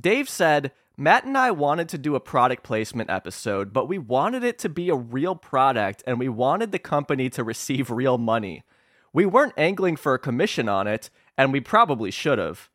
Dave 0.00 0.28
said, 0.28 0.72
Matt 1.00 1.24
and 1.24 1.38
I 1.38 1.52
wanted 1.52 1.88
to 1.90 1.98
do 1.98 2.16
a 2.16 2.20
product 2.20 2.64
placement 2.64 3.08
episode, 3.08 3.72
but 3.72 3.86
we 3.86 3.98
wanted 3.98 4.42
it 4.42 4.58
to 4.58 4.68
be 4.68 4.88
a 4.88 4.96
real 4.96 5.36
product 5.36 6.02
and 6.08 6.18
we 6.18 6.28
wanted 6.28 6.72
the 6.72 6.80
company 6.80 7.30
to 7.30 7.44
receive 7.44 7.88
real 7.88 8.18
money. 8.18 8.64
We 9.12 9.24
weren't 9.24 9.52
angling 9.56 9.94
for 9.94 10.14
a 10.14 10.18
commission 10.18 10.68
on 10.68 10.88
it, 10.88 11.08
and 11.36 11.52
we 11.52 11.60
probably 11.60 12.10
should 12.10 12.40
have. 12.40 12.68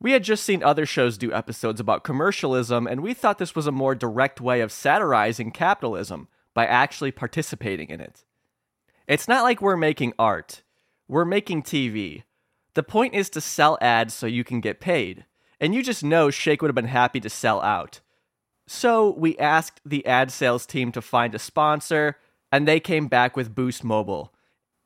We 0.00 0.10
had 0.10 0.24
just 0.24 0.42
seen 0.42 0.64
other 0.64 0.84
shows 0.84 1.16
do 1.16 1.32
episodes 1.32 1.78
about 1.78 2.02
commercialism, 2.02 2.88
and 2.88 3.02
we 3.02 3.14
thought 3.14 3.38
this 3.38 3.54
was 3.54 3.68
a 3.68 3.72
more 3.72 3.94
direct 3.94 4.40
way 4.40 4.62
of 4.62 4.72
satirizing 4.72 5.52
capitalism 5.52 6.26
by 6.54 6.66
actually 6.66 7.12
participating 7.12 7.88
in 7.88 8.00
it. 8.00 8.24
It's 9.06 9.28
not 9.28 9.44
like 9.44 9.62
we're 9.62 9.76
making 9.76 10.14
art, 10.18 10.64
we're 11.06 11.24
making 11.24 11.62
TV. 11.62 12.24
The 12.74 12.82
point 12.82 13.14
is 13.14 13.30
to 13.30 13.40
sell 13.40 13.78
ads 13.80 14.12
so 14.12 14.26
you 14.26 14.42
can 14.42 14.60
get 14.60 14.80
paid, 14.80 15.24
and 15.60 15.74
you 15.74 15.82
just 15.82 16.02
know 16.02 16.30
Shake 16.30 16.62
would 16.62 16.68
have 16.68 16.74
been 16.74 16.86
happy 16.86 17.20
to 17.20 17.30
sell 17.30 17.60
out. 17.60 18.00
So 18.66 19.10
we 19.10 19.36
asked 19.36 19.80
the 19.84 20.06
ad 20.06 20.30
sales 20.30 20.64
team 20.64 20.92
to 20.92 21.02
find 21.02 21.34
a 21.34 21.38
sponsor, 21.38 22.16
and 22.52 22.66
they 22.66 22.80
came 22.80 23.08
back 23.08 23.36
with 23.36 23.54
Boost 23.54 23.84
Mobile. 23.84 24.32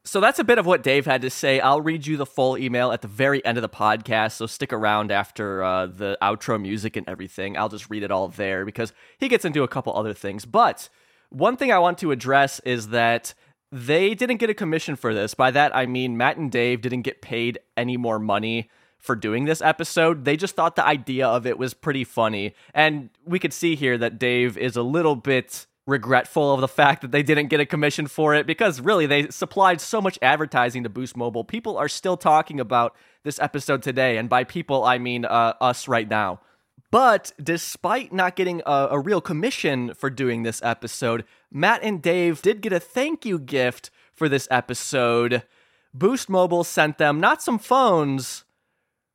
So 0.07 0.21
that's 0.21 0.39
a 0.39 0.45
bit 0.45 0.59
of 0.59 0.67
what 0.67 0.83
Dave 0.83 1.07
had 1.07 1.23
to 1.23 1.31
say. 1.31 1.61
I'll 1.61 1.81
read 1.81 2.07
you 2.07 2.19
the 2.19 2.27
full 2.27 2.59
email 2.59 2.93
at 2.93 3.01
the 3.01 3.09
very 3.09 3.45
end 3.45 3.57
of 3.57 3.63
the 3.63 3.69
podcast, 3.71 4.33
so 4.33 4.47
stick 4.47 4.73
around 4.73 5.11
after 5.11 5.63
uh, 5.63 5.87
the 5.87 6.19
outro 6.21 6.61
music 6.61 6.97
and 6.97 7.09
everything. 7.09 7.57
I'll 7.57 7.71
just 7.71 7.89
read 7.89 8.03
it 8.03 8.11
all 8.11 8.29
there 8.29 8.67
because 8.67 8.93
he 9.19 9.29
gets 9.29 9.47
into 9.47 9.63
a 9.63 9.69
couple 9.69 9.97
other 9.97 10.13
things. 10.13 10.45
But 10.45 10.91
one 11.31 11.57
thing 11.57 11.73
I 11.73 11.79
want 11.79 11.99
to 11.99 12.11
address 12.11 12.61
is 12.61 12.89
that 12.89 13.33
they 13.73 14.15
didn't 14.15 14.37
get 14.37 14.51
a 14.51 14.55
commission 14.55 14.95
for 14.95 15.15
this. 15.15 15.35
By 15.35 15.51
that, 15.53 15.75
I 15.75 15.87
mean 15.87 16.17
Matt 16.17 16.37
and 16.37 16.51
Dave 16.53 16.83
didn't 16.83 17.03
get 17.03 17.23
paid 17.23 17.59
any 17.77 17.97
more 17.97 18.19
money 18.19 18.71
for 19.05 19.15
doing 19.15 19.45
this 19.45 19.61
episode. 19.61 20.25
They 20.25 20.37
just 20.37 20.57
thought 20.57 20.77
the 20.77 20.87
idea 20.87 21.27
of 21.27 21.47
it 21.47 21.59
was 21.59 21.75
pretty 21.75 22.05
funny. 22.05 22.55
And 22.73 23.11
we 23.27 23.39
could 23.39 23.53
see 23.53 23.77
here 23.77 23.99
that 23.99 24.19
Dave 24.19 24.57
is 24.57 24.77
a 24.77 24.83
little 24.83 25.15
bit 25.15 25.67
regretful 25.87 26.55
of 26.55 26.63
the 26.63 26.69
fact 26.69 27.03
that 27.03 27.11
they 27.11 27.23
didn't 27.23 27.49
get 27.49 27.61
a 27.61 27.67
commission 27.67 28.07
for 28.07 28.35
it 28.35 28.47
because 28.47 28.81
really 28.81 29.05
they 29.05 29.29
supplied 29.29 29.83
so 29.83 30.01
much 30.01 30.19
advertising 30.23 30.83
to 30.83 30.89
Boost 30.89 31.19
Mobile. 31.19 31.45
People 31.45 31.77
are 31.77 31.89
still 31.89 32.17
talking 32.17 32.59
about 32.59 32.97
this 33.25 33.39
episode 33.39 33.83
today, 33.83 34.17
and 34.17 34.31
by 34.31 34.45
people 34.45 34.85
I 34.85 34.97
mean 34.97 35.27
uh, 35.27 35.53
us 35.61 35.87
right 35.87 36.09
now. 36.09 36.41
But 36.91 37.33
despite 37.43 38.13
not 38.13 38.37
getting 38.37 38.63
a, 38.65 38.89
a 38.93 38.99
real 38.99 39.21
commission 39.21 39.93
for 39.93 40.09
doing 40.09 40.45
this 40.45 40.63
episode, 40.63 41.25
Matt 41.53 41.83
and 41.83 42.01
Dave 42.01 42.41
did 42.41 42.63
get 42.63 42.73
a 42.73 42.81
thank 42.81 43.27
you 43.27 43.39
gift 43.39 43.91
for 44.15 44.29
this 44.29 44.49
episode. 44.51 45.43
Boost 45.93 46.31
Mobile 46.31 46.65
sent 46.65 46.97
them 46.97 47.21
not 47.21 47.43
some 47.43 47.59
phones, 47.59 48.45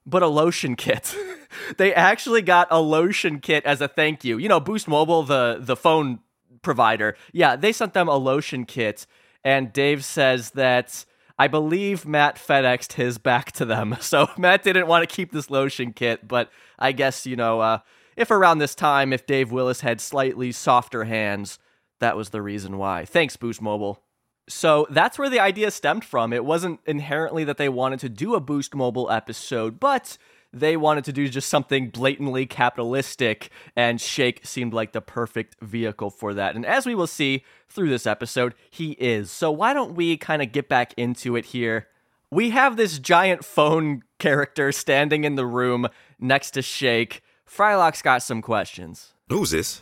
but 0.10 0.24
a 0.24 0.28
lotion 0.28 0.76
kit. 0.76 1.16
they 1.78 1.94
actually 1.94 2.42
got 2.42 2.68
a 2.72 2.82
lotion 2.82 3.40
kit 3.40 3.66
as 3.66 3.82
a 3.82 3.88
thank 3.88 4.24
you. 4.24 4.38
You 4.38 4.50
know, 4.50 4.60
Boost 4.60 4.88
Mobile, 4.88 5.24
the 5.24 5.58
the 5.60 5.76
phone 5.76 6.20
provider. 6.62 7.16
Yeah, 7.32 7.56
they 7.56 7.72
sent 7.72 7.94
them 7.94 8.08
a 8.08 8.18
lotion 8.18 8.66
kit, 8.66 9.06
and 9.44 9.72
Dave 9.72 10.04
says 10.04 10.52
that 10.52 11.06
I 11.38 11.48
believe 11.48 12.06
Matt 12.06 12.36
FedExed 12.36 12.94
his 12.94 13.18
back 13.18 13.54
to 13.54 13.66
them. 13.66 13.96
So 14.02 14.30
Matt 14.38 14.64
didn't 14.64 14.88
want 14.88 15.08
to 15.08 15.16
keep 15.16 15.32
this 15.32 15.50
lotion 15.50 15.94
kit, 15.94 16.28
but 16.28 16.50
I 16.78 16.92
guess, 16.92 17.26
you 17.26 17.36
know, 17.36 17.60
uh, 17.62 17.80
if 18.18 18.32
around 18.32 18.58
this 18.58 18.76
time, 18.76 19.14
if 19.14 19.26
Dave 19.26 19.52
Willis 19.52 19.82
had 19.82 20.02
slightly 20.02 20.52
softer 20.52 21.06
hands, 21.06 21.60
that 22.00 22.18
was 22.18 22.30
the 22.30 22.42
reason 22.42 22.78
why. 22.78 23.06
Thanks, 23.06 23.38
Boost 23.38 23.62
Mobile. 23.62 24.02
So 24.50 24.88
that's 24.90 25.20
where 25.20 25.30
the 25.30 25.40
idea 25.40 25.70
stemmed 25.70 26.04
from. 26.04 26.34
It 26.34 26.44
wasn't 26.44 26.80
inherently 26.88 27.44
that 27.44 27.58
they 27.58 27.70
wanted 27.70 28.00
to 28.00 28.10
do 28.10 28.34
a 28.34 28.40
Boost 28.40 28.74
Mobile 28.74 29.10
episode, 29.12 29.80
but 29.80 30.18
they 30.52 30.76
wanted 30.76 31.04
to 31.06 31.14
do 31.14 31.30
just 31.30 31.50
something 31.50 31.90
blatantly 31.92 32.48
capitalistic, 32.48 33.52
and 33.76 34.02
Shake 34.02 34.46
seemed 34.46 34.74
like 34.74 34.92
the 34.92 35.02
perfect 35.02 35.58
vehicle 35.62 36.10
for 36.10 36.34
that. 36.34 36.56
And 36.56 36.66
as 36.66 36.88
we 36.88 36.96
will 36.96 37.06
see 37.06 37.44
through 37.68 37.90
this 37.90 38.08
episode, 38.08 38.56
he 38.72 38.94
is. 38.94 39.30
So 39.30 39.52
why 39.52 39.74
don't 39.74 39.94
we 39.94 40.18
kind 40.18 40.42
of 40.42 40.52
get 40.52 40.68
back 40.68 40.94
into 40.98 41.36
it 41.36 41.46
here? 41.46 41.88
We 42.32 42.50
have 42.50 42.76
this 42.76 42.98
giant 42.98 43.46
phone 43.46 44.02
character 44.18 44.72
standing 44.72 45.24
in 45.24 45.36
the 45.36 45.46
room 45.46 45.88
next 46.20 46.52
to 46.52 46.64
Shake. 46.64 47.22
Frylock's 47.48 48.02
got 48.02 48.24
some 48.24 48.42
questions. 48.42 49.14
Who's 49.30 49.52
this? 49.52 49.82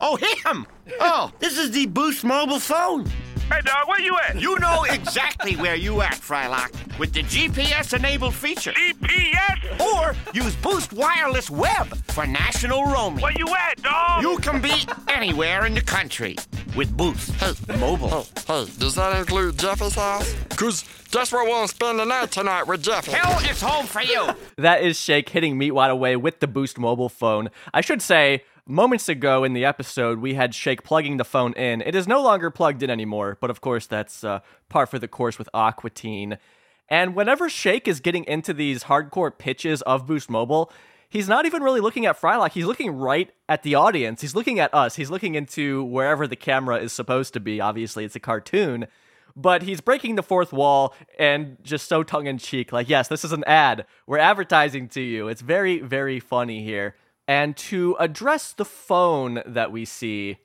Oh, 0.00 0.16
him! 0.16 0.66
Oh, 1.00 1.30
this 1.38 1.56
is 1.56 1.70
the 1.70 1.86
Boost 1.86 2.24
mobile 2.24 2.58
phone. 2.58 3.08
Hey, 3.52 3.60
dog, 3.60 3.86
where 3.86 4.00
you 4.00 4.16
at? 4.16 4.40
You 4.40 4.58
know 4.60 4.84
exactly 4.84 5.56
where 5.56 5.74
you 5.74 6.00
at, 6.00 6.14
Frylock, 6.14 6.72
with 6.98 7.12
the 7.12 7.22
GPS-enabled 7.22 8.32
feature. 8.32 8.72
GPS? 8.72 9.78
Or 9.78 10.14
use 10.32 10.56
Boost 10.56 10.94
Wireless 10.94 11.50
Web 11.50 11.94
for 12.12 12.26
national 12.26 12.86
roaming. 12.86 13.20
Where 13.20 13.34
you 13.36 13.46
at, 13.54 13.82
dog? 13.82 14.22
You 14.22 14.38
can 14.38 14.62
be 14.62 14.72
anywhere 15.10 15.66
in 15.66 15.74
the 15.74 15.82
country 15.82 16.36
with 16.74 16.96
Boost 16.96 17.34
Mobile. 17.76 18.08
Hey, 18.08 18.24
hey, 18.46 18.66
does 18.78 18.94
that 18.94 19.18
include 19.18 19.58
Jeffy's 19.58 19.96
house? 19.96 20.34
Cause 20.56 20.86
guess 21.10 21.30
where 21.30 21.44
we'll 21.44 21.68
spend 21.68 21.98
the 21.98 22.06
night 22.06 22.30
tonight 22.30 22.66
with 22.66 22.82
Jeffy. 22.82 23.12
Hell, 23.12 23.38
it's 23.42 23.60
home 23.60 23.84
for 23.84 24.00
you. 24.00 24.30
That 24.56 24.82
is 24.82 24.98
Shake 24.98 25.28
hitting 25.28 25.58
Meatwad 25.58 25.90
away 25.90 26.16
with 26.16 26.40
the 26.40 26.46
Boost 26.46 26.78
mobile 26.78 27.10
phone. 27.10 27.50
I 27.74 27.82
should 27.82 28.00
say, 28.00 28.44
moments 28.72 29.08
ago 29.08 29.44
in 29.44 29.52
the 29.52 29.64
episode, 29.64 30.18
we 30.18 30.34
had 30.34 30.54
Shake 30.54 30.82
plugging 30.82 31.18
the 31.18 31.24
phone 31.24 31.52
in. 31.52 31.82
It 31.82 31.94
is 31.94 32.08
no 32.08 32.22
longer 32.22 32.50
plugged 32.50 32.82
in 32.82 32.88
anymore, 32.88 33.36
but 33.40 33.50
of 33.50 33.60
course, 33.60 33.86
that's 33.86 34.24
uh, 34.24 34.40
par 34.70 34.86
for 34.86 34.98
the 34.98 35.06
course 35.06 35.38
with 35.38 35.48
Aqua 35.52 35.90
Teen. 35.90 36.38
And 36.88 37.14
whenever 37.14 37.48
Shake 37.48 37.86
is 37.86 38.00
getting 38.00 38.24
into 38.24 38.54
these 38.54 38.84
hardcore 38.84 39.36
pitches 39.36 39.82
of 39.82 40.06
Boost 40.06 40.30
Mobile, 40.30 40.72
he's 41.08 41.28
not 41.28 41.44
even 41.44 41.62
really 41.62 41.80
looking 41.80 42.06
at 42.06 42.18
Frylock. 42.18 42.52
He's 42.52 42.64
looking 42.64 42.92
right 42.92 43.30
at 43.48 43.62
the 43.62 43.74
audience. 43.74 44.22
He's 44.22 44.34
looking 44.34 44.58
at 44.58 44.72
us. 44.74 44.96
He's 44.96 45.10
looking 45.10 45.34
into 45.34 45.84
wherever 45.84 46.26
the 46.26 46.36
camera 46.36 46.78
is 46.78 46.92
supposed 46.92 47.34
to 47.34 47.40
be. 47.40 47.60
Obviously, 47.60 48.04
it's 48.04 48.16
a 48.16 48.20
cartoon. 48.20 48.86
but 49.36 49.62
he's 49.62 49.80
breaking 49.80 50.16
the 50.16 50.22
fourth 50.22 50.52
wall 50.52 50.94
and 51.18 51.56
just 51.62 51.88
so 51.88 52.02
tongue 52.02 52.26
in 52.26 52.38
cheek, 52.38 52.72
like, 52.72 52.88
yes, 52.88 53.08
this 53.08 53.24
is 53.24 53.32
an 53.32 53.44
ad. 53.44 53.86
We're 54.06 54.18
advertising 54.18 54.88
to 54.90 55.00
you. 55.00 55.28
It's 55.28 55.40
very, 55.40 55.80
very 55.80 56.20
funny 56.20 56.64
here. 56.64 56.94
And 57.32 57.56
to 57.56 57.96
address 57.98 58.52
the 58.52 58.66
phone 58.66 59.42
that 59.46 59.72
we 59.72 59.86
see, 59.86 60.36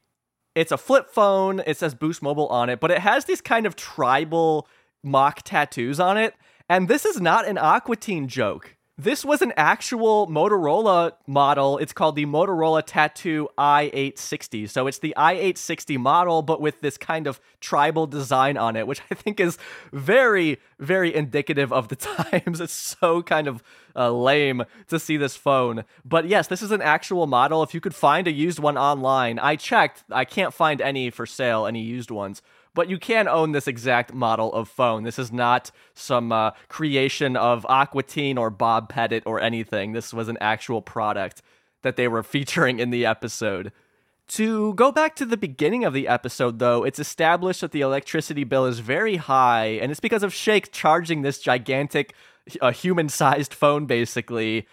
it's 0.55 0.71
a 0.71 0.77
flip 0.77 1.09
phone. 1.09 1.61
It 1.67 1.75
says 1.75 1.93
Boost 1.93 2.21
Mobile 2.21 2.47
on 2.47 2.69
it, 2.69 2.79
but 2.79 2.91
it 2.91 2.99
has 2.99 3.25
these 3.25 3.41
kind 3.41 3.65
of 3.65 3.75
tribal 3.75 4.69
mock 5.03 5.41
tattoos 5.43 5.99
on 5.99 6.15
it. 6.15 6.33
And 6.69 6.87
this 6.87 7.03
is 7.03 7.19
not 7.19 7.45
an 7.45 7.57
Aqua 7.57 7.97
Teen 7.97 8.29
joke. 8.29 8.76
This 8.99 9.23
was 9.23 9.43
an 9.43 9.53
actual 9.55 10.25
Motorola 10.25 11.11
model. 11.27 11.77
It's 11.77 11.93
called 11.93 12.15
the 12.15 12.25
Motorola 12.25 12.81
Tattoo 12.83 13.47
i860. 13.55 14.67
So 14.67 14.87
it's 14.87 14.97
the 14.97 15.13
i860 15.15 15.99
model, 15.99 16.41
but 16.41 16.59
with 16.59 16.81
this 16.81 16.97
kind 16.97 17.27
of 17.27 17.39
tribal 17.61 18.07
design 18.07 18.57
on 18.57 18.75
it, 18.75 18.87
which 18.87 19.01
I 19.11 19.13
think 19.13 19.39
is 19.39 19.59
very, 19.93 20.59
very 20.79 21.13
indicative 21.13 21.71
of 21.71 21.89
the 21.89 21.95
times. 21.95 22.59
It's 22.59 22.73
so 22.73 23.21
kind 23.21 23.47
of 23.47 23.61
uh, 23.95 24.11
lame 24.11 24.63
to 24.87 24.97
see 24.97 25.15
this 25.15 25.35
phone. 25.35 25.83
But 26.03 26.27
yes, 26.27 26.47
this 26.47 26.63
is 26.63 26.71
an 26.71 26.81
actual 26.81 27.27
model. 27.27 27.61
If 27.61 27.75
you 27.75 27.79
could 27.81 27.93
find 27.93 28.27
a 28.27 28.31
used 28.31 28.57
one 28.57 28.79
online, 28.79 29.37
I 29.37 29.57
checked. 29.57 30.05
I 30.09 30.25
can't 30.25 30.55
find 30.55 30.81
any 30.81 31.11
for 31.11 31.27
sale, 31.27 31.67
any 31.67 31.83
used 31.83 32.09
ones 32.09 32.41
but 32.77 32.89
you 32.91 32.99
can 32.99 33.27
own 33.27 33.53
this 33.53 33.67
exact 33.67 34.13
model 34.13 34.53
of 34.53 34.69
phone. 34.69 35.01
This 35.01 35.17
is 35.17 35.31
not 35.31 35.71
some 35.95 36.31
uh, 36.31 36.51
creation 36.69 37.35
of 37.35 37.65
Aqua 37.67 38.03
Teen 38.03 38.37
or 38.37 38.51
Bob 38.51 38.87
Pettit 38.87 39.23
or 39.25 39.41
anything. 39.41 39.93
This 39.93 40.13
was 40.13 40.27
an 40.27 40.37
actual 40.39 40.83
product 40.83 41.41
that 41.81 41.95
they 41.95 42.07
were 42.07 42.21
featuring 42.35 42.77
in 42.77 42.91
the 42.91 43.03
episode. 43.03 43.71
To 44.27 44.75
go 44.75 44.91
back 44.91 45.15
to 45.15 45.25
the 45.25 45.37
beginning 45.37 45.85
of 45.85 45.93
the 45.95 46.07
episode, 46.07 46.59
though, 46.59 46.83
it's 46.83 46.99
established 46.99 47.61
that 47.61 47.71
the 47.71 47.81
electricity 47.81 48.43
bill 48.43 48.67
is 48.67 48.77
very 48.77 49.15
high, 49.15 49.79
and 49.81 49.89
it's 49.89 49.99
because 49.99 50.21
of 50.21 50.31
Shake 50.31 50.71
charging 50.71 51.23
this 51.23 51.39
gigantic, 51.39 52.13
uh, 52.61 52.71
human 52.71 53.09
sized 53.09 53.55
phone, 53.55 53.87
basically. 53.87 54.67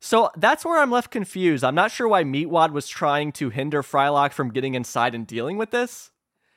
So 0.00 0.30
that's 0.36 0.64
where 0.64 0.82
I'm 0.82 0.90
left 0.90 1.12
confused. 1.12 1.62
I'm 1.62 1.76
not 1.76 1.92
sure 1.92 2.08
why 2.08 2.24
Meatwad 2.24 2.72
was 2.72 2.88
trying 2.88 3.30
to 3.32 3.50
hinder 3.50 3.84
Frylock 3.84 4.32
from 4.32 4.50
getting 4.50 4.74
inside 4.74 5.14
and 5.14 5.28
dealing 5.28 5.56
with 5.56 5.70
this. 5.70 6.10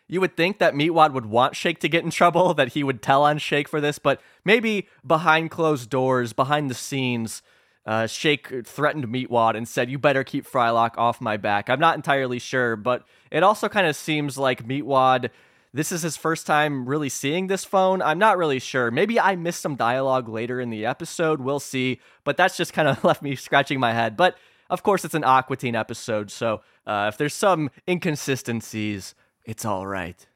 You 0.09 0.19
would 0.19 0.35
think 0.35 0.57
that 0.57 0.73
Meatwad 0.73 1.13
would 1.13 1.27
want 1.27 1.55
Shake 1.55 1.79
to 1.79 1.87
get 1.87 2.03
in 2.03 2.09
trouble, 2.09 2.53
that 2.55 2.69
he 2.69 2.83
would 2.83 3.01
tell 3.01 3.23
on 3.23 3.37
Shake 3.37 3.69
for 3.69 3.79
this, 3.79 3.99
but 3.99 4.19
maybe 4.43 4.89
behind 5.05 5.51
closed 5.51 5.89
doors, 5.89 6.33
behind 6.33 6.69
the 6.69 6.75
scenes, 6.75 7.41
uh, 7.85 8.07
Shake 8.07 8.67
threatened 8.67 9.05
Meatwad 9.05 9.55
and 9.55 9.67
said, 9.67 9.89
You 9.89 9.97
better 9.97 10.23
keep 10.23 10.45
Frylock 10.45 10.97
off 10.97 11.21
my 11.21 11.37
back. 11.37 11.69
I'm 11.69 11.79
not 11.79 11.95
entirely 11.95 12.39
sure, 12.39 12.75
but 12.75 13.03
it 13.31 13.43
also 13.43 13.69
kind 13.69 13.87
of 13.87 13.95
seems 13.95 14.37
like 14.37 14.67
Meatwad, 14.67 15.29
this 15.73 15.91
is 15.91 16.01
his 16.01 16.17
first 16.17 16.47
time 16.47 16.87
really 16.87 17.09
seeing 17.09 17.47
this 17.47 17.63
phone. 17.63 18.01
I'm 18.01 18.17
not 18.17 18.37
really 18.37 18.59
sure. 18.59 18.89
Maybe 18.89 19.19
I 19.19 19.35
missed 19.35 19.61
some 19.61 19.75
dialogue 19.75 20.27
later 20.27 20.59
in 20.59 20.71
the 20.71 20.85
episode. 20.85 21.39
We'll 21.39 21.59
see, 21.59 21.99
but 22.23 22.37
that's 22.37 22.57
just 22.57 22.73
kind 22.73 22.87
of 22.87 23.03
left 23.03 23.21
me 23.21 23.35
scratching 23.35 23.79
my 23.79 23.93
head. 23.93 24.17
But 24.17 24.35
of 24.69 24.83
course, 24.83 25.05
it's 25.05 25.15
an 25.15 25.23
Aqua 25.23 25.57
Teen 25.57 25.75
episode, 25.75 26.29
so 26.31 26.61
uh, 26.85 27.09
if 27.11 27.17
there's 27.17 27.33
some 27.33 27.71
inconsistencies, 27.87 29.15
it's 29.49 29.65
all 29.65 29.87
right. 29.87 30.27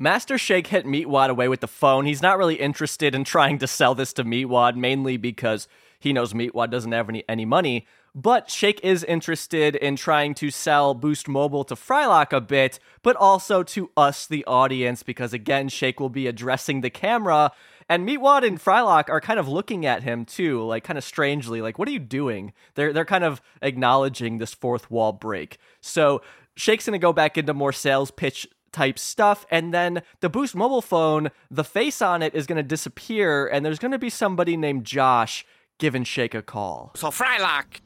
Master 0.00 0.36
Shake 0.36 0.66
hit 0.66 0.84
Meatwad 0.84 1.28
away 1.28 1.46
with 1.46 1.60
the 1.60 1.68
phone. 1.68 2.06
He's 2.06 2.20
not 2.20 2.38
really 2.38 2.56
interested 2.56 3.14
in 3.14 3.22
trying 3.22 3.58
to 3.58 3.68
sell 3.68 3.94
this 3.94 4.12
to 4.14 4.24
Meatwad, 4.24 4.74
mainly 4.74 5.16
because 5.16 5.68
he 6.00 6.12
knows 6.12 6.32
Meatwad 6.32 6.70
doesn't 6.72 6.90
have 6.90 7.08
any, 7.08 7.22
any 7.28 7.44
money. 7.44 7.86
But 8.16 8.50
Shake 8.50 8.80
is 8.82 9.04
interested 9.04 9.76
in 9.76 9.94
trying 9.94 10.34
to 10.34 10.50
sell 10.50 10.92
Boost 10.92 11.28
Mobile 11.28 11.62
to 11.64 11.76
Frylock 11.76 12.32
a 12.32 12.40
bit, 12.40 12.80
but 13.04 13.14
also 13.14 13.62
to 13.62 13.92
us, 13.96 14.26
the 14.26 14.44
audience, 14.44 15.04
because 15.04 15.32
again, 15.32 15.68
Shake 15.68 16.00
will 16.00 16.10
be 16.10 16.26
addressing 16.26 16.80
the 16.80 16.90
camera. 16.90 17.52
And 17.88 18.06
Meatwad 18.06 18.46
and 18.46 18.60
Frylock 18.60 19.08
are 19.08 19.20
kind 19.20 19.38
of 19.38 19.48
looking 19.48 19.86
at 19.86 20.02
him 20.02 20.24
too, 20.24 20.62
like 20.64 20.82
kind 20.82 20.98
of 20.98 21.04
strangely, 21.04 21.62
like, 21.62 21.78
what 21.78 21.88
are 21.88 21.92
you 21.92 21.98
doing? 21.98 22.52
They're 22.74 22.92
they're 22.92 23.04
kind 23.04 23.24
of 23.24 23.40
acknowledging 23.62 24.38
this 24.38 24.52
fourth 24.52 24.90
wall 24.90 25.12
break. 25.12 25.58
So 25.80 26.22
Shake's 26.56 26.86
gonna 26.86 26.98
go 26.98 27.12
back 27.12 27.38
into 27.38 27.54
more 27.54 27.72
sales 27.72 28.10
pitch 28.10 28.46
type 28.72 28.98
stuff, 28.98 29.44
and 29.50 29.72
then 29.74 30.02
the 30.20 30.28
Boost 30.28 30.54
mobile 30.54 30.82
phone, 30.82 31.30
the 31.50 31.64
face 31.64 32.00
on 32.02 32.22
it 32.22 32.34
is 32.34 32.46
gonna 32.46 32.62
disappear, 32.62 33.46
and 33.46 33.64
there's 33.64 33.78
gonna 33.78 33.98
be 33.98 34.10
somebody 34.10 34.56
named 34.56 34.84
Josh 34.84 35.44
giving 35.78 36.04
Shake 36.04 36.34
a 36.34 36.42
call. 36.42 36.92
So, 36.96 37.08
Frylock, 37.08 37.80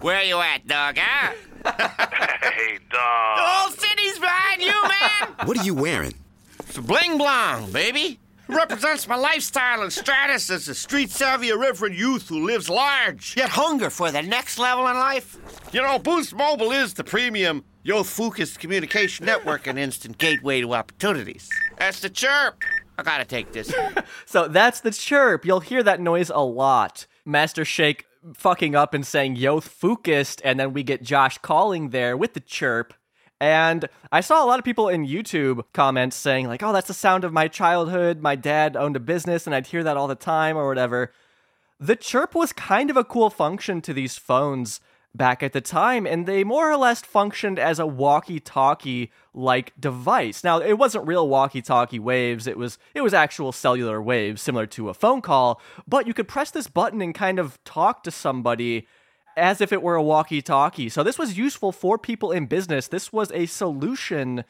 where 0.00 0.22
you 0.22 0.38
at, 0.40 0.66
dog, 0.66 0.98
huh? 0.98 1.32
Hey, 2.40 2.78
The 2.90 2.96
dog. 2.96 3.38
whole 3.40 3.70
city's 3.70 4.18
behind 4.18 4.62
you, 4.62 4.72
man! 4.82 5.46
What 5.46 5.58
are 5.58 5.64
you 5.64 5.74
wearing? 5.74 6.14
It's 6.60 6.78
bling 6.78 7.18
blong, 7.18 7.70
baby. 7.72 8.18
It 8.48 8.54
represents 8.54 9.06
my 9.06 9.16
lifestyle 9.16 9.82
and 9.82 9.92
status 9.92 10.48
as 10.48 10.68
a 10.68 10.74
street 10.74 11.10
savvy, 11.10 11.50
irreverent 11.50 11.94
youth 11.94 12.28
who 12.28 12.46
lives 12.46 12.70
large, 12.70 13.36
yet 13.36 13.50
hunger 13.50 13.90
for 13.90 14.10
the 14.10 14.22
next 14.22 14.58
level 14.58 14.86
in 14.88 14.96
life. 14.96 15.36
You 15.72 15.82
know, 15.82 15.98
Boost 15.98 16.34
Mobile 16.34 16.72
is 16.72 16.94
the 16.94 17.04
premium, 17.04 17.62
youth 17.82 18.08
focused 18.08 18.58
communication 18.58 19.26
network 19.26 19.66
and 19.66 19.78
instant 19.78 20.16
gateway 20.16 20.62
to 20.62 20.72
opportunities. 20.72 21.50
That's 21.76 22.00
the 22.00 22.08
chirp. 22.08 22.62
I 22.96 23.02
gotta 23.02 23.24
take 23.24 23.52
this. 23.52 23.72
So 24.26 24.48
that's 24.48 24.80
the 24.80 24.90
chirp. 24.90 25.44
You'll 25.44 25.60
hear 25.60 25.82
that 25.82 26.00
noise 26.00 26.30
a 26.30 26.40
lot. 26.40 27.06
Master 27.24 27.64
Shake 27.64 28.04
fucking 28.34 28.74
up 28.74 28.92
and 28.94 29.06
saying 29.06 29.36
Yoth 29.36 29.62
focused, 29.64 30.40
and 30.44 30.58
then 30.60 30.72
we 30.72 30.82
get 30.82 31.02
Josh 31.02 31.38
calling 31.38 31.90
there 31.90 32.16
with 32.16 32.34
the 32.34 32.40
chirp. 32.40 32.92
And 33.40 33.88
I 34.10 34.20
saw 34.20 34.44
a 34.44 34.46
lot 34.46 34.58
of 34.58 34.64
people 34.64 34.88
in 34.88 35.06
YouTube 35.06 35.62
comments 35.72 36.16
saying, 36.16 36.48
like, 36.48 36.62
oh, 36.62 36.72
that's 36.72 36.88
the 36.88 36.94
sound 36.94 37.24
of 37.24 37.32
my 37.32 37.46
childhood. 37.48 38.20
My 38.20 38.34
dad 38.34 38.76
owned 38.76 38.96
a 38.96 39.00
business 39.00 39.46
and 39.46 39.54
I'd 39.54 39.68
hear 39.68 39.84
that 39.84 39.96
all 39.96 40.08
the 40.08 40.14
time 40.14 40.56
or 40.56 40.66
whatever. 40.66 41.12
The 41.78 41.96
chirp 41.96 42.34
was 42.34 42.52
kind 42.52 42.90
of 42.90 42.96
a 42.96 43.04
cool 43.04 43.30
function 43.30 43.80
to 43.82 43.92
these 43.92 44.18
phones 44.18 44.80
back 45.14 45.42
at 45.42 45.52
the 45.52 45.60
time, 45.60 46.06
and 46.06 46.26
they 46.26 46.44
more 46.44 46.70
or 46.70 46.76
less 46.76 47.00
functioned 47.00 47.58
as 47.58 47.78
a 47.78 47.86
walkie 47.86 48.40
talkie 48.40 49.10
like 49.34 49.72
device. 49.78 50.42
Now, 50.42 50.58
it 50.58 50.74
wasn't 50.74 51.06
real 51.06 51.28
walkie 51.28 51.62
talkie 51.62 51.98
waves, 51.98 52.46
it 52.46 52.58
was 52.58 52.78
it 52.94 53.00
was 53.00 53.14
actual 53.14 53.52
cellular 53.52 54.02
waves 54.02 54.42
similar 54.42 54.66
to 54.66 54.88
a 54.88 54.94
phone 54.94 55.20
call, 55.20 55.60
but 55.86 56.06
you 56.06 56.14
could 56.14 56.28
press 56.28 56.50
this 56.50 56.68
button 56.68 57.00
and 57.00 57.14
kind 57.14 57.38
of 57.38 57.62
talk 57.64 58.02
to 58.04 58.10
somebody 58.10 58.86
as 59.38 59.60
if 59.60 59.72
it 59.72 59.82
were 59.82 59.94
a 59.94 60.02
walkie 60.02 60.42
talkie. 60.42 60.88
So 60.88 61.02
this 61.02 61.18
was 61.18 61.38
useful 61.38 61.72
for 61.72 61.96
people 61.96 62.32
in 62.32 62.46
business. 62.46 62.88
This 62.88 63.12
was 63.12 63.32
a 63.32 63.46
solution 63.46 64.44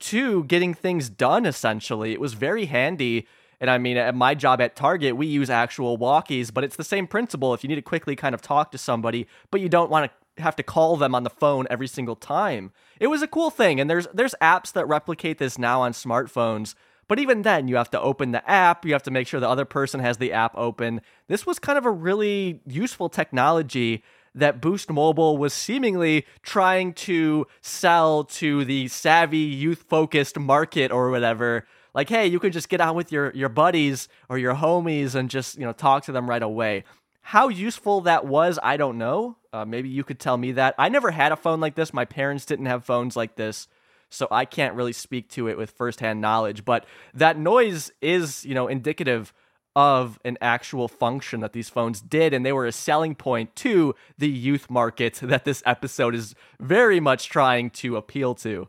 to 0.00 0.44
getting 0.44 0.74
things 0.74 1.08
done 1.08 1.46
essentially. 1.46 2.12
It 2.12 2.20
was 2.20 2.34
very 2.34 2.66
handy. 2.66 3.26
And 3.60 3.68
I 3.70 3.78
mean, 3.78 3.96
at 3.96 4.14
my 4.14 4.34
job 4.34 4.60
at 4.60 4.74
Target, 4.74 5.16
we 5.16 5.26
use 5.26 5.50
actual 5.50 5.98
walkies, 5.98 6.52
but 6.52 6.64
it's 6.64 6.76
the 6.76 6.84
same 6.84 7.06
principle. 7.06 7.52
If 7.52 7.62
you 7.62 7.68
need 7.68 7.74
to 7.76 7.82
quickly 7.82 8.16
kind 8.16 8.34
of 8.34 8.40
talk 8.40 8.72
to 8.72 8.78
somebody, 8.78 9.26
but 9.50 9.60
you 9.60 9.68
don't 9.68 9.90
want 9.90 10.10
to 10.10 10.42
have 10.42 10.56
to 10.56 10.62
call 10.62 10.96
them 10.96 11.14
on 11.14 11.22
the 11.22 11.30
phone 11.30 11.66
every 11.68 11.86
single 11.86 12.16
time. 12.16 12.72
It 12.98 13.08
was 13.08 13.20
a 13.20 13.28
cool 13.28 13.50
thing, 13.50 13.78
and 13.78 13.90
there's 13.90 14.06
there's 14.14 14.34
apps 14.40 14.72
that 14.72 14.88
replicate 14.88 15.38
this 15.38 15.58
now 15.58 15.82
on 15.82 15.92
smartphones. 15.92 16.74
But 17.06 17.18
even 17.18 17.42
then, 17.42 17.66
you 17.66 17.76
have 17.76 17.90
to 17.90 18.00
open 18.00 18.30
the 18.30 18.48
app, 18.48 18.86
you 18.86 18.92
have 18.92 19.02
to 19.02 19.10
make 19.10 19.26
sure 19.26 19.40
the 19.40 19.48
other 19.48 19.64
person 19.64 19.98
has 20.00 20.18
the 20.18 20.32
app 20.32 20.56
open. 20.56 21.00
This 21.26 21.44
was 21.44 21.58
kind 21.58 21.76
of 21.76 21.84
a 21.84 21.90
really 21.90 22.60
useful 22.66 23.08
technology 23.08 24.04
that 24.34 24.60
Boost 24.60 24.90
Mobile 24.90 25.36
was 25.36 25.52
seemingly 25.52 26.24
trying 26.42 26.92
to 26.94 27.46
sell 27.60 28.24
to 28.24 28.64
the 28.64 28.88
savvy, 28.88 29.38
youth 29.38 29.84
focused 29.88 30.38
market 30.38 30.92
or 30.92 31.10
whatever. 31.10 31.66
Like, 31.94 32.08
hey, 32.08 32.26
you 32.26 32.38
can 32.38 32.52
just 32.52 32.68
get 32.68 32.80
out 32.80 32.94
with 32.94 33.10
your, 33.10 33.32
your 33.32 33.48
buddies 33.48 34.08
or 34.28 34.38
your 34.38 34.54
homies 34.54 35.14
and 35.14 35.28
just, 35.28 35.58
you 35.58 35.64
know, 35.64 35.72
talk 35.72 36.04
to 36.04 36.12
them 36.12 36.30
right 36.30 36.42
away. 36.42 36.84
How 37.22 37.48
useful 37.48 38.02
that 38.02 38.26
was, 38.26 38.58
I 38.62 38.76
don't 38.76 38.98
know. 38.98 39.36
Uh, 39.52 39.64
maybe 39.64 39.88
you 39.88 40.04
could 40.04 40.20
tell 40.20 40.36
me 40.36 40.52
that. 40.52 40.74
I 40.78 40.88
never 40.88 41.10
had 41.10 41.32
a 41.32 41.36
phone 41.36 41.60
like 41.60 41.74
this. 41.74 41.92
My 41.92 42.04
parents 42.04 42.44
didn't 42.44 42.66
have 42.66 42.84
phones 42.84 43.16
like 43.16 43.34
this. 43.34 43.66
So 44.08 44.26
I 44.30 44.44
can't 44.44 44.74
really 44.74 44.92
speak 44.92 45.28
to 45.30 45.48
it 45.48 45.56
with 45.56 45.70
firsthand 45.70 46.20
knowledge. 46.20 46.64
But 46.64 46.84
that 47.14 47.38
noise 47.38 47.92
is, 48.00 48.44
you 48.44 48.54
know, 48.54 48.66
indicative 48.66 49.32
of 49.76 50.18
an 50.24 50.36
actual 50.40 50.88
function 50.88 51.40
that 51.40 51.52
these 51.52 51.68
phones 51.68 52.00
did, 52.00 52.34
and 52.34 52.44
they 52.44 52.52
were 52.52 52.66
a 52.66 52.72
selling 52.72 53.14
point 53.14 53.54
to 53.56 53.94
the 54.18 54.28
youth 54.28 54.68
market 54.68 55.14
that 55.22 55.44
this 55.44 55.62
episode 55.64 56.14
is 56.14 56.34
very 56.58 57.00
much 57.00 57.28
trying 57.28 57.70
to 57.70 57.96
appeal 57.96 58.34
to. 58.34 58.68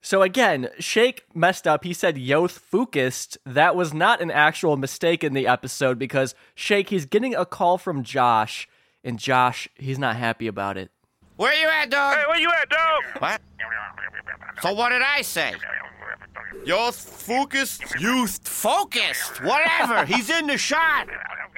So 0.00 0.22
again, 0.22 0.68
Shake 0.78 1.24
messed 1.34 1.66
up. 1.66 1.84
He 1.84 1.92
said 1.92 2.16
Yoth 2.16 2.52
focused. 2.52 3.36
That 3.44 3.76
was 3.76 3.92
not 3.92 4.22
an 4.22 4.30
actual 4.30 4.76
mistake 4.76 5.24
in 5.24 5.34
the 5.34 5.46
episode 5.46 5.98
because 5.98 6.34
Shake, 6.54 6.90
he's 6.90 7.04
getting 7.04 7.34
a 7.34 7.44
call 7.44 7.78
from 7.78 8.04
Josh, 8.04 8.68
and 9.04 9.18
Josh, 9.18 9.68
he's 9.74 9.98
not 9.98 10.16
happy 10.16 10.46
about 10.46 10.76
it. 10.76 10.90
Where 11.38 11.54
you 11.54 11.68
at, 11.68 11.88
dog? 11.88 12.16
Hey, 12.16 12.24
where 12.26 12.40
you 12.40 12.50
at, 12.50 12.68
dog? 12.68 13.02
What? 13.20 13.40
So 14.60 14.72
what 14.72 14.88
did 14.88 15.02
I 15.02 15.22
say? 15.22 15.54
Youth 16.66 16.96
focused. 16.96 17.84
Youth 18.00 18.40
focused. 18.42 19.44
Whatever. 19.44 20.04
He's 20.12 20.30
in 20.30 20.48
the 20.48 20.58
shot. 20.58 21.06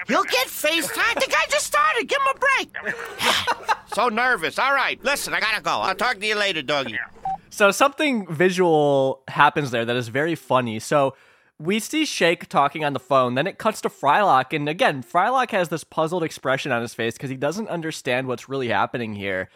He'll 0.06 0.24
get 0.24 0.48
FaceTime. 0.48 1.14
The 1.14 1.30
guy 1.30 1.44
just 1.48 1.66
started. 1.66 2.06
Give 2.06 2.18
him 2.20 2.36
a 2.36 2.38
break. 2.38 3.74
so 3.94 4.10
nervous. 4.10 4.58
All 4.58 4.74
right. 4.74 5.02
Listen, 5.02 5.32
I 5.32 5.40
gotta 5.40 5.62
go. 5.62 5.70
I'll 5.70 5.94
talk 5.94 6.20
to 6.20 6.26
you 6.26 6.34
later, 6.34 6.60
doggy. 6.60 6.98
So 7.48 7.70
something 7.70 8.26
visual 8.26 9.22
happens 9.28 9.70
there 9.70 9.86
that 9.86 9.96
is 9.96 10.08
very 10.08 10.34
funny. 10.34 10.78
So 10.78 11.16
we 11.58 11.80
see 11.80 12.04
Shake 12.04 12.50
talking 12.50 12.84
on 12.84 12.92
the 12.92 13.00
phone. 13.00 13.34
Then 13.34 13.46
it 13.46 13.56
cuts 13.56 13.80
to 13.80 13.88
Frylock, 13.88 14.54
and 14.54 14.68
again, 14.68 15.02
Frylock 15.02 15.50
has 15.52 15.70
this 15.70 15.84
puzzled 15.84 16.22
expression 16.22 16.70
on 16.70 16.82
his 16.82 16.92
face 16.92 17.14
because 17.14 17.30
he 17.30 17.36
doesn't 17.36 17.68
understand 17.68 18.28
what's 18.28 18.46
really 18.48 18.68
happening 18.68 19.14
here. 19.14 19.48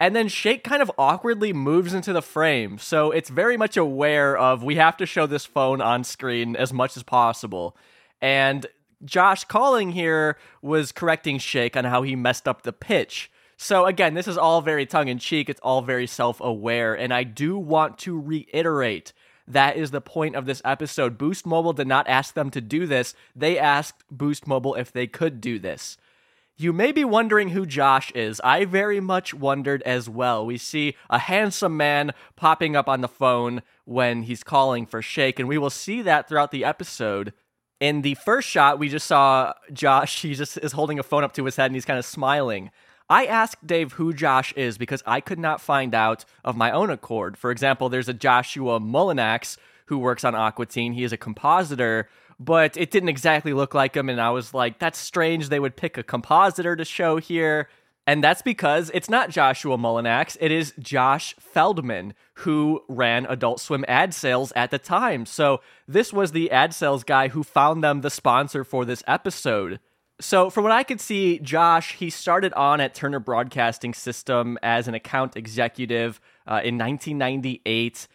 And 0.00 0.14
then 0.14 0.28
Shake 0.28 0.64
kind 0.64 0.82
of 0.82 0.90
awkwardly 0.98 1.52
moves 1.52 1.94
into 1.94 2.12
the 2.12 2.22
frame, 2.22 2.78
so 2.78 3.10
it's 3.12 3.30
very 3.30 3.56
much 3.56 3.76
aware 3.76 4.36
of 4.36 4.64
we 4.64 4.74
have 4.74 4.96
to 4.96 5.06
show 5.06 5.26
this 5.26 5.46
phone 5.46 5.80
on 5.80 6.02
screen 6.02 6.56
as 6.56 6.72
much 6.72 6.96
as 6.96 7.04
possible. 7.04 7.76
And 8.20 8.66
Josh 9.04 9.44
calling 9.44 9.92
here 9.92 10.36
was 10.62 10.90
correcting 10.90 11.38
Shake 11.38 11.76
on 11.76 11.84
how 11.84 12.02
he 12.02 12.16
messed 12.16 12.48
up 12.48 12.62
the 12.62 12.72
pitch. 12.72 13.30
So 13.56 13.86
again, 13.86 14.14
this 14.14 14.26
is 14.26 14.36
all 14.36 14.62
very 14.62 14.84
tongue 14.84 15.08
in 15.08 15.18
cheek, 15.18 15.48
it's 15.48 15.60
all 15.60 15.80
very 15.80 16.08
self 16.08 16.40
aware, 16.40 16.94
and 16.94 17.14
I 17.14 17.22
do 17.22 17.56
want 17.56 17.98
to 17.98 18.20
reiterate 18.20 19.12
that 19.46 19.76
is 19.76 19.90
the 19.90 20.00
point 20.00 20.34
of 20.34 20.46
this 20.46 20.62
episode. 20.64 21.18
Boost 21.18 21.46
Mobile 21.46 21.72
did 21.72 21.86
not 21.86 22.08
ask 22.08 22.34
them 22.34 22.50
to 22.50 22.60
do 22.60 22.86
this, 22.86 23.14
they 23.36 23.58
asked 23.58 24.02
Boost 24.10 24.46
Mobile 24.46 24.74
if 24.74 24.90
they 24.90 25.06
could 25.06 25.40
do 25.40 25.58
this. 25.58 25.98
You 26.56 26.72
may 26.72 26.92
be 26.92 27.04
wondering 27.04 27.48
who 27.48 27.66
Josh 27.66 28.12
is. 28.12 28.40
I 28.44 28.64
very 28.64 29.00
much 29.00 29.34
wondered 29.34 29.82
as 29.82 30.08
well. 30.08 30.46
We 30.46 30.56
see 30.56 30.94
a 31.10 31.18
handsome 31.18 31.76
man 31.76 32.12
popping 32.36 32.76
up 32.76 32.88
on 32.88 33.00
the 33.00 33.08
phone 33.08 33.62
when 33.84 34.22
he's 34.22 34.44
calling 34.44 34.86
for 34.86 35.02
Shake, 35.02 35.40
and 35.40 35.48
we 35.48 35.58
will 35.58 35.70
see 35.70 36.00
that 36.02 36.28
throughout 36.28 36.52
the 36.52 36.64
episode. 36.64 37.32
In 37.80 38.02
the 38.02 38.14
first 38.14 38.48
shot, 38.48 38.78
we 38.78 38.88
just 38.88 39.08
saw 39.08 39.52
Josh. 39.72 40.22
He 40.22 40.34
just 40.34 40.56
is 40.58 40.72
holding 40.72 41.00
a 41.00 41.02
phone 41.02 41.24
up 41.24 41.34
to 41.34 41.44
his 41.44 41.56
head 41.56 41.66
and 41.66 41.74
he's 41.74 41.84
kind 41.84 41.98
of 41.98 42.04
smiling. 42.04 42.70
I 43.10 43.26
asked 43.26 43.66
Dave 43.66 43.94
who 43.94 44.14
Josh 44.14 44.52
is 44.54 44.78
because 44.78 45.02
I 45.04 45.20
could 45.20 45.40
not 45.40 45.60
find 45.60 45.92
out 45.92 46.24
of 46.44 46.56
my 46.56 46.70
own 46.70 46.88
accord. 46.88 47.36
For 47.36 47.50
example, 47.50 47.88
there's 47.88 48.08
a 48.08 48.14
Joshua 48.14 48.78
Mullinax 48.78 49.58
who 49.86 49.98
works 49.98 50.24
on 50.24 50.34
Aqua 50.34 50.66
Teen. 50.66 50.92
He 50.92 51.04
is 51.04 51.12
a 51.12 51.18
compositor, 51.18 52.08
but 52.38 52.76
it 52.76 52.90
didn't 52.90 53.08
exactly 53.08 53.52
look 53.52 53.74
like 53.74 53.96
him. 53.96 54.08
And 54.08 54.20
I 54.20 54.30
was 54.30 54.54
like, 54.54 54.78
that's 54.78 54.98
strange. 54.98 55.48
They 55.48 55.60
would 55.60 55.76
pick 55.76 55.96
a 55.98 56.02
compositor 56.02 56.76
to 56.76 56.84
show 56.84 57.18
here. 57.18 57.68
And 58.06 58.22
that's 58.22 58.42
because 58.42 58.90
it's 58.92 59.08
not 59.08 59.30
Joshua 59.30 59.78
Mullinax, 59.78 60.36
it 60.38 60.52
is 60.52 60.74
Josh 60.78 61.34
Feldman, 61.38 62.12
who 62.34 62.82
ran 62.86 63.24
Adult 63.26 63.60
Swim 63.60 63.84
ad 63.88 64.12
sales 64.12 64.52
at 64.54 64.70
the 64.70 64.78
time. 64.78 65.24
So 65.24 65.62
this 65.88 66.12
was 66.12 66.32
the 66.32 66.50
ad 66.50 66.74
sales 66.74 67.02
guy 67.02 67.28
who 67.28 67.42
found 67.42 67.82
them 67.82 68.02
the 68.02 68.10
sponsor 68.10 68.62
for 68.62 68.84
this 68.84 69.02
episode. 69.06 69.80
So, 70.20 70.48
from 70.48 70.62
what 70.62 70.72
I 70.72 70.84
could 70.84 71.00
see, 71.00 71.40
Josh, 71.40 71.96
he 71.96 72.08
started 72.08 72.52
on 72.52 72.80
at 72.80 72.94
Turner 72.94 73.18
Broadcasting 73.18 73.94
System 73.94 74.56
as 74.62 74.86
an 74.86 74.94
account 74.94 75.36
executive 75.36 76.20
uh, 76.46 76.62
in 76.62 76.78
1998, 76.78 78.06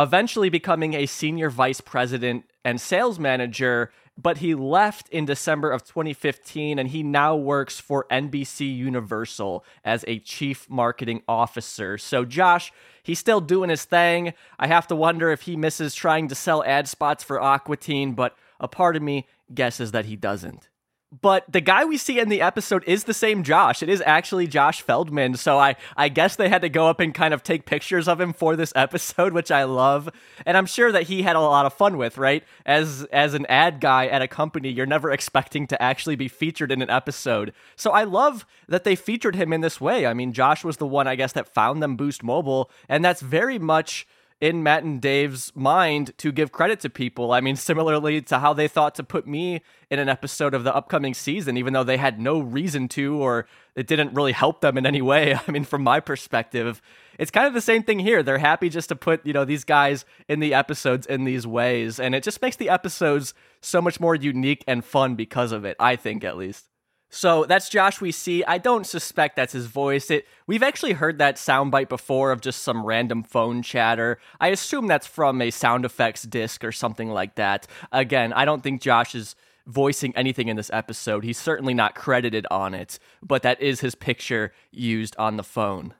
eventually 0.00 0.48
becoming 0.48 0.94
a 0.94 1.06
senior 1.06 1.50
vice 1.50 1.80
president 1.80 2.44
and 2.64 2.80
sales 2.80 3.18
manager. 3.18 3.92
But 4.16 4.38
he 4.38 4.54
left 4.54 5.08
in 5.08 5.24
December 5.24 5.70
of 5.70 5.84
2015 5.84 6.78
and 6.78 6.88
he 6.88 7.02
now 7.02 7.36
works 7.36 7.80
for 7.80 8.06
NBC 8.10 8.76
Universal 8.76 9.64
as 9.84 10.04
a 10.06 10.18
chief 10.18 10.68
marketing 10.68 11.22
officer. 11.26 11.96
So, 11.96 12.24
Josh, 12.24 12.72
he's 13.02 13.18
still 13.18 13.40
doing 13.40 13.70
his 13.70 13.84
thing. 13.84 14.34
I 14.58 14.66
have 14.66 14.86
to 14.88 14.96
wonder 14.96 15.30
if 15.30 15.42
he 15.42 15.56
misses 15.56 15.94
trying 15.94 16.28
to 16.28 16.34
sell 16.34 16.62
ad 16.64 16.86
spots 16.86 17.24
for 17.24 17.40
Aqua 17.40 17.78
Teen, 17.78 18.12
but 18.12 18.36
a 18.58 18.68
part 18.68 18.94
of 18.94 19.02
me 19.02 19.26
guesses 19.54 19.92
that 19.92 20.04
he 20.04 20.16
doesn't 20.16 20.69
but 21.12 21.44
the 21.50 21.60
guy 21.60 21.84
we 21.84 21.96
see 21.96 22.20
in 22.20 22.28
the 22.28 22.40
episode 22.40 22.84
is 22.86 23.04
the 23.04 23.14
same 23.14 23.42
Josh. 23.42 23.82
It 23.82 23.88
is 23.88 24.00
actually 24.06 24.46
Josh 24.46 24.80
Feldman. 24.80 25.34
So 25.34 25.58
I, 25.58 25.74
I 25.96 26.08
guess 26.08 26.36
they 26.36 26.48
had 26.48 26.62
to 26.62 26.68
go 26.68 26.86
up 26.86 27.00
and 27.00 27.12
kind 27.12 27.34
of 27.34 27.42
take 27.42 27.66
pictures 27.66 28.06
of 28.06 28.20
him 28.20 28.32
for 28.32 28.54
this 28.54 28.72
episode, 28.76 29.32
which 29.32 29.50
I 29.50 29.64
love. 29.64 30.08
And 30.46 30.56
I'm 30.56 30.66
sure 30.66 30.92
that 30.92 31.04
he 31.04 31.22
had 31.22 31.34
a 31.34 31.40
lot 31.40 31.66
of 31.66 31.74
fun 31.74 31.96
with, 31.96 32.16
right? 32.16 32.44
As 32.64 33.04
as 33.12 33.34
an 33.34 33.44
ad 33.46 33.80
guy 33.80 34.06
at 34.06 34.22
a 34.22 34.28
company, 34.28 34.70
you're 34.70 34.86
never 34.86 35.10
expecting 35.10 35.66
to 35.68 35.82
actually 35.82 36.16
be 36.16 36.28
featured 36.28 36.70
in 36.70 36.80
an 36.80 36.90
episode. 36.90 37.52
So 37.74 37.90
I 37.90 38.04
love 38.04 38.46
that 38.68 38.84
they 38.84 38.94
featured 38.94 39.34
him 39.34 39.52
in 39.52 39.62
this 39.62 39.80
way. 39.80 40.06
I 40.06 40.14
mean, 40.14 40.32
Josh 40.32 40.62
was 40.62 40.76
the 40.76 40.86
one 40.86 41.08
I 41.08 41.16
guess 41.16 41.32
that 41.32 41.52
found 41.52 41.82
them 41.82 41.96
Boost 41.96 42.22
Mobile, 42.22 42.70
and 42.88 43.04
that's 43.04 43.20
very 43.20 43.58
much 43.58 44.06
in 44.40 44.62
Matt 44.62 44.82
and 44.82 45.00
Dave's 45.00 45.52
mind 45.54 46.16
to 46.18 46.32
give 46.32 46.50
credit 46.50 46.80
to 46.80 46.90
people. 46.90 47.32
I 47.32 47.40
mean, 47.40 47.56
similarly 47.70 48.22
to 48.22 48.38
how 48.38 48.52
they 48.52 48.68
thought 48.68 48.94
to 48.96 49.04
put 49.04 49.26
me 49.26 49.60
in 49.90 49.98
an 49.98 50.08
episode 50.08 50.54
of 50.54 50.64
the 50.64 50.74
upcoming 50.74 51.14
season, 51.14 51.56
even 51.56 51.72
though 51.72 51.84
they 51.84 51.96
had 51.96 52.18
no 52.18 52.40
reason 52.40 52.88
to, 52.88 53.16
or 53.16 53.46
it 53.76 53.86
didn't 53.86 54.14
really 54.14 54.32
help 54.32 54.60
them 54.60 54.78
in 54.78 54.86
any 54.86 55.02
way. 55.02 55.34
I 55.46 55.50
mean, 55.50 55.64
from 55.64 55.82
my 55.82 56.00
perspective, 56.00 56.80
it's 57.18 57.30
kind 57.30 57.46
of 57.46 57.52
the 57.52 57.60
same 57.60 57.82
thing 57.82 57.98
here. 57.98 58.22
They're 58.22 58.38
happy 58.38 58.70
just 58.70 58.88
to 58.88 58.96
put, 58.96 59.26
you 59.26 59.32
know, 59.32 59.44
these 59.44 59.64
guys 59.64 60.06
in 60.28 60.40
the 60.40 60.54
episodes 60.54 61.06
in 61.06 61.24
these 61.24 61.46
ways. 61.46 62.00
And 62.00 62.14
it 62.14 62.22
just 62.22 62.40
makes 62.40 62.56
the 62.56 62.70
episodes 62.70 63.34
so 63.60 63.82
much 63.82 64.00
more 64.00 64.14
unique 64.14 64.64
and 64.66 64.82
fun 64.82 65.16
because 65.16 65.52
of 65.52 65.66
it, 65.66 65.76
I 65.78 65.96
think 65.96 66.24
at 66.24 66.38
least. 66.38 66.69
So 67.10 67.44
that's 67.44 67.68
Josh 67.68 68.00
we 68.00 68.12
see. 68.12 68.44
I 68.44 68.58
don't 68.58 68.86
suspect 68.86 69.34
that's 69.34 69.52
his 69.52 69.66
voice. 69.66 70.10
It 70.10 70.26
we've 70.46 70.62
actually 70.62 70.92
heard 70.92 71.18
that 71.18 71.36
soundbite 71.36 71.88
before 71.88 72.30
of 72.30 72.40
just 72.40 72.62
some 72.62 72.86
random 72.86 73.24
phone 73.24 73.62
chatter. 73.62 74.18
I 74.40 74.48
assume 74.48 74.86
that's 74.86 75.08
from 75.08 75.42
a 75.42 75.50
sound 75.50 75.84
effects 75.84 76.22
disc 76.22 76.64
or 76.64 76.70
something 76.70 77.10
like 77.10 77.34
that. 77.34 77.66
Again, 77.90 78.32
I 78.32 78.44
don't 78.44 78.62
think 78.62 78.80
Josh 78.80 79.16
is 79.16 79.34
voicing 79.66 80.14
anything 80.16 80.48
in 80.48 80.56
this 80.56 80.70
episode. 80.72 81.24
He's 81.24 81.38
certainly 81.38 81.74
not 81.74 81.96
credited 81.96 82.46
on 82.50 82.74
it, 82.74 82.98
but 83.22 83.42
that 83.42 83.60
is 83.60 83.80
his 83.80 83.96
picture 83.96 84.52
used 84.70 85.16
on 85.18 85.36
the 85.36 85.44
phone. 85.44 85.94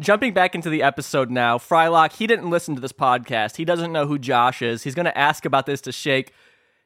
Jumping 0.00 0.34
back 0.34 0.56
into 0.56 0.70
the 0.70 0.82
episode 0.82 1.30
now, 1.30 1.56
Frylock, 1.56 2.14
he 2.14 2.26
didn't 2.26 2.50
listen 2.50 2.74
to 2.74 2.80
this 2.80 2.92
podcast. 2.92 3.56
He 3.56 3.64
doesn't 3.64 3.92
know 3.92 4.06
who 4.06 4.18
Josh 4.18 4.60
is. 4.60 4.82
He's 4.82 4.96
going 4.96 5.04
to 5.04 5.16
ask 5.16 5.44
about 5.44 5.66
this 5.66 5.80
to 5.82 5.92
Shake. 5.92 6.32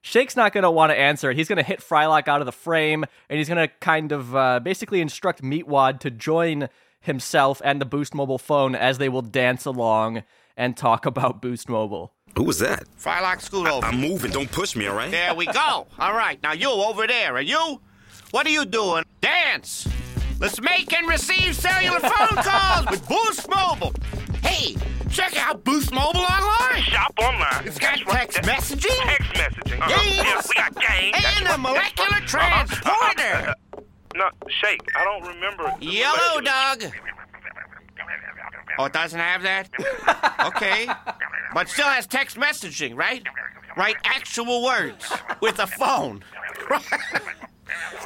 Shake's 0.08 0.36
not 0.36 0.54
going 0.54 0.62
to 0.62 0.70
want 0.70 0.90
to 0.90 0.98
answer 0.98 1.30
it. 1.30 1.36
He's 1.36 1.48
going 1.48 1.58
to 1.58 1.62
hit 1.62 1.80
Frylock 1.80 2.28
out 2.28 2.40
of 2.40 2.46
the 2.46 2.52
frame, 2.52 3.04
and 3.28 3.36
he's 3.38 3.46
going 3.46 3.58
to 3.58 3.68
kind 3.80 4.10
of 4.10 4.34
uh, 4.34 4.58
basically 4.58 5.02
instruct 5.02 5.42
Meatwad 5.42 6.00
to 6.00 6.10
join 6.10 6.70
himself 7.00 7.60
and 7.62 7.78
the 7.78 7.84
Boost 7.84 8.14
Mobile 8.14 8.38
phone 8.38 8.74
as 8.74 8.96
they 8.96 9.10
will 9.10 9.20
dance 9.20 9.66
along 9.66 10.22
and 10.56 10.78
talk 10.78 11.04
about 11.12 11.42
Boost 11.42 11.68
Mobile. 11.68 12.14
Who 12.36 12.44
was 12.44 12.58
that? 12.60 12.84
Frylock, 12.98 13.42
scoot 13.42 13.66
over. 13.68 13.84
I'm 13.84 14.00
moving. 14.00 14.30
Don't 14.30 14.50
push 14.50 14.74
me, 14.74 14.86
all 14.86 14.96
right? 14.96 15.10
There 15.10 15.34
we 15.34 15.44
go. 15.44 15.86
All 15.98 16.14
right, 16.14 16.42
now 16.42 16.52
you 16.52 16.70
over 16.70 17.06
there, 17.06 17.36
and 17.36 17.46
you? 17.46 17.82
What 18.30 18.46
are 18.46 18.50
you 18.50 18.64
doing? 18.64 19.04
Dance. 19.20 19.86
Let's 20.40 20.58
make 20.62 20.90
and 20.94 21.06
receive 21.06 21.54
cellular 21.54 22.00
phone 22.00 22.10
calls 22.44 22.86
with 22.90 23.06
Boost 23.06 23.46
Mobile. 23.50 23.92
Hey, 24.42 24.76
check 25.10 25.36
out 25.38 25.64
Boost 25.64 25.92
Mobile 25.92 26.20
online. 26.20 26.82
Shop 26.82 27.12
online. 27.20 27.66
It's 27.66 27.78
got 27.78 27.98
text 27.98 28.38
messaging, 28.42 28.96
Text 29.04 29.32
messaging. 29.34 29.78
Uh-huh. 29.80 29.88
games, 29.88 30.16
Yeah, 30.16 30.42
we 30.48 30.54
got 30.54 30.74
games. 30.74 31.16
and 31.16 31.46
That's 31.46 31.54
a 31.54 31.58
molecular 31.58 32.08
that's 32.10 32.32
what- 32.34 32.42
uh-huh. 32.42 32.64
transporter. 32.66 33.50
Uh-huh. 33.50 33.54
No, 34.16 34.30
Shake, 34.48 34.80
I 34.96 35.04
don't 35.04 35.22
remember. 35.34 35.74
Yellow 35.80 36.40
dog. 36.40 36.84
Oh, 38.80 38.84
it 38.84 38.92
doesn't 38.92 39.18
have 39.18 39.42
that? 39.42 39.68
Okay. 40.46 40.88
But 41.52 41.68
still 41.68 41.86
has 41.88 42.06
text 42.06 42.36
messaging, 42.36 42.96
right? 42.96 43.26
Right, 43.76 43.96
actual 44.04 44.62
words 44.62 45.12
with 45.40 45.58
a 45.58 45.66
phone. 45.66 46.22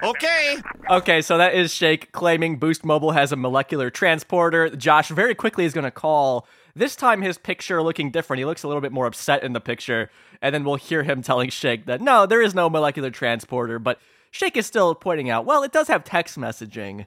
okay. 0.03 0.57
Okay, 0.91 1.23
so 1.23 1.39
that 1.39 1.55
is 1.55 1.73
Shake 1.73 2.13
claiming 2.13 2.57
Boost 2.57 2.85
Mobile 2.85 3.13
has 3.13 3.33
a 3.33 3.37
molecular 3.37 3.91
transporter. 3.91 4.71
Josh 4.71 5.09
very 5.09 5.35
quickly 5.35 5.65
is 5.65 5.73
going 5.73 5.85
to 5.85 5.91
call. 5.91 6.47
This 6.75 6.97
time, 6.97 7.23
his 7.23 7.39
picture 7.39 7.83
looking 7.83 8.11
different. 8.11 8.39
He 8.39 8.45
looks 8.45 8.63
a 8.63 8.69
little 8.69 8.81
bit 8.81 8.93
more 8.93 9.07
upset 9.07 9.43
in 9.43 9.53
the 9.53 9.61
picture, 9.61 10.11
and 10.41 10.55
then 10.55 10.65
we'll 10.65 10.77
hear 10.77 11.03
him 11.03 11.23
telling 11.23 11.51
Shake 11.51 11.87
that 11.87 12.01
no, 12.01 12.27
there 12.27 12.43
is 12.43 12.55
no 12.55 12.71
molecular 12.71 13.11
transporter. 13.11 13.79
But 13.79 14.01
Shake 14.31 14.57
is 14.57 14.67
still 14.67 14.95
pointing 14.95 15.29
out, 15.29 15.45
well, 15.45 15.63
it 15.63 15.73
does 15.73 15.89
have 15.89 16.05
text 16.05 16.39
messaging. 16.39 17.07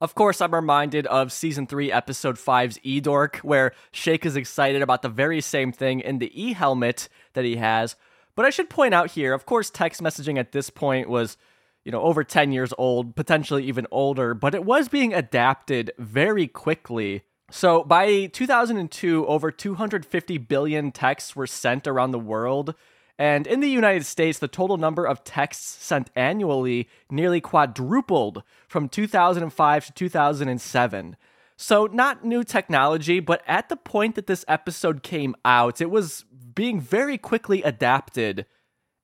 Of 0.00 0.14
course, 0.14 0.40
I'm 0.40 0.54
reminded 0.54 1.06
of 1.06 1.32
season 1.32 1.66
3, 1.66 1.90
episode 1.90 2.36
5's 2.36 2.78
E 2.82 3.00
Dork, 3.00 3.38
where 3.38 3.72
Shake 3.90 4.26
is 4.26 4.36
excited 4.36 4.82
about 4.82 5.02
the 5.02 5.08
very 5.08 5.40
same 5.40 5.72
thing 5.72 6.00
in 6.00 6.18
the 6.18 6.30
E 6.40 6.52
helmet 6.52 7.08
that 7.32 7.44
he 7.44 7.56
has. 7.56 7.96
But 8.36 8.44
I 8.44 8.50
should 8.50 8.68
point 8.68 8.94
out 8.94 9.12
here, 9.12 9.32
of 9.32 9.46
course, 9.46 9.70
text 9.70 10.02
messaging 10.02 10.38
at 10.38 10.52
this 10.52 10.68
point 10.70 11.08
was, 11.08 11.36
you 11.84 11.92
know, 11.92 12.00
over 12.00 12.24
10 12.24 12.52
years 12.52 12.72
old, 12.78 13.14
potentially 13.14 13.64
even 13.64 13.86
older, 13.90 14.34
but 14.34 14.54
it 14.54 14.64
was 14.64 14.88
being 14.88 15.12
adapted 15.12 15.92
very 15.98 16.46
quickly. 16.46 17.22
So 17.50 17.84
by 17.84 18.26
2002, 18.26 19.26
over 19.26 19.50
250 19.50 20.38
billion 20.38 20.92
texts 20.92 21.36
were 21.36 21.46
sent 21.46 21.86
around 21.86 22.10
the 22.10 22.18
world. 22.18 22.74
And 23.18 23.46
in 23.46 23.60
the 23.60 23.68
United 23.68 24.06
States, 24.06 24.38
the 24.38 24.48
total 24.48 24.76
number 24.76 25.06
of 25.06 25.22
texts 25.22 25.84
sent 25.84 26.10
annually 26.16 26.88
nearly 27.10 27.40
quadrupled 27.40 28.42
from 28.66 28.88
2005 28.88 29.86
to 29.86 29.92
2007. 29.92 31.16
So, 31.56 31.86
not 31.86 32.24
new 32.24 32.42
technology, 32.42 33.20
but 33.20 33.42
at 33.46 33.68
the 33.68 33.76
point 33.76 34.16
that 34.16 34.26
this 34.26 34.44
episode 34.48 35.04
came 35.04 35.36
out, 35.44 35.80
it 35.80 35.90
was 35.90 36.24
being 36.54 36.80
very 36.80 37.16
quickly 37.16 37.62
adapted. 37.62 38.46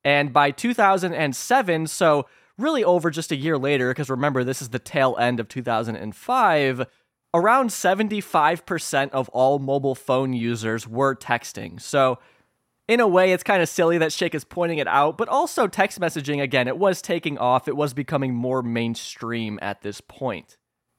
And 0.03 0.33
by 0.33 0.51
2007, 0.51 1.87
so 1.87 2.27
really 2.59 2.85
over 2.85 3.11
just 3.11 3.33
a 3.33 3.37
year 3.37 3.59
later, 3.59 3.91
because 3.91 4.11
remember, 4.11 4.45
this 4.45 4.63
is 4.63 4.71
the 4.71 4.79
tail 4.79 5.17
end 5.19 5.41
of 5.41 5.49
2005, 5.49 6.87
around 7.33 7.69
75% 7.69 9.11
of 9.11 9.29
all 9.31 9.59
mobile 9.59 9.95
phone 9.95 10.33
users 10.33 10.87
were 10.87 11.15
texting. 11.15 11.81
So, 11.81 12.19
in 12.89 12.99
a 12.99 13.07
way, 13.07 13.33
it's 13.33 13.45
kind 13.45 13.63
of 13.63 13.69
silly 13.69 13.99
that 13.99 14.13
Shake 14.13 14.35
is 14.35 14.45
pointing 14.45 14.79
it 14.79 14.89
out, 14.89 15.17
but 15.17 15.29
also 15.29 15.69
text 15.69 16.01
messaging, 16.01 16.43
again, 16.43 16.67
it 16.67 16.77
was 16.77 17.01
taking 17.01 17.39
off. 17.39 17.69
It 17.69 17.77
was 17.77 17.95
becoming 17.95 18.35
more 18.35 18.65
mainstream 18.65 19.61
at 19.63 19.83
this 19.83 20.01
point. 20.01 20.57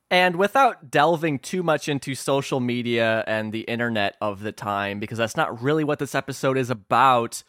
And 0.09 0.37
without 0.37 0.89
delving 0.89 1.39
too 1.39 1.63
much 1.63 1.89
into 1.89 2.15
social 2.15 2.61
media 2.61 3.25
and 3.27 3.51
the 3.51 3.61
internet 3.61 4.15
of 4.21 4.41
the 4.41 4.51
time, 4.53 4.99
because 4.99 5.17
that's 5.17 5.35
not 5.35 5.61
really 5.61 5.83
what 5.83 5.99
this 5.99 6.15
episode 6.15 6.57
is 6.57 6.69
about, 6.69 7.43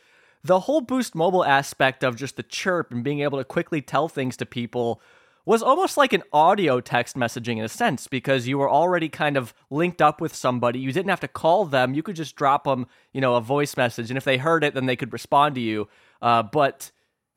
the 0.44 0.60
whole 0.60 0.80
Boost 0.80 1.14
Mobile 1.14 1.44
aspect 1.44 2.02
of 2.02 2.16
just 2.16 2.36
the 2.36 2.42
chirp 2.42 2.90
and 2.90 3.04
being 3.04 3.20
able 3.20 3.38
to 3.38 3.44
quickly 3.44 3.80
tell 3.80 4.08
things 4.08 4.36
to 4.38 4.46
people 4.46 5.00
was 5.44 5.62
almost 5.62 5.96
like 5.96 6.12
an 6.12 6.22
audio 6.32 6.80
text 6.80 7.16
messaging 7.16 7.58
in 7.58 7.64
a 7.64 7.68
sense 7.68 8.06
because 8.06 8.46
you 8.46 8.58
were 8.58 8.70
already 8.70 9.08
kind 9.08 9.36
of 9.36 9.52
linked 9.70 10.00
up 10.00 10.20
with 10.20 10.34
somebody. 10.34 10.78
You 10.78 10.92
didn't 10.92 11.10
have 11.10 11.20
to 11.20 11.28
call 11.28 11.64
them. 11.64 11.94
You 11.94 12.02
could 12.02 12.16
just 12.16 12.36
drop 12.36 12.64
them, 12.64 12.86
you 13.12 13.20
know, 13.20 13.34
a 13.34 13.40
voice 13.40 13.76
message. 13.76 14.10
And 14.10 14.16
if 14.16 14.24
they 14.24 14.38
heard 14.38 14.62
it, 14.62 14.74
then 14.74 14.86
they 14.86 14.96
could 14.96 15.12
respond 15.12 15.56
to 15.56 15.60
you. 15.60 15.88
Uh, 16.20 16.44
but 16.44 16.92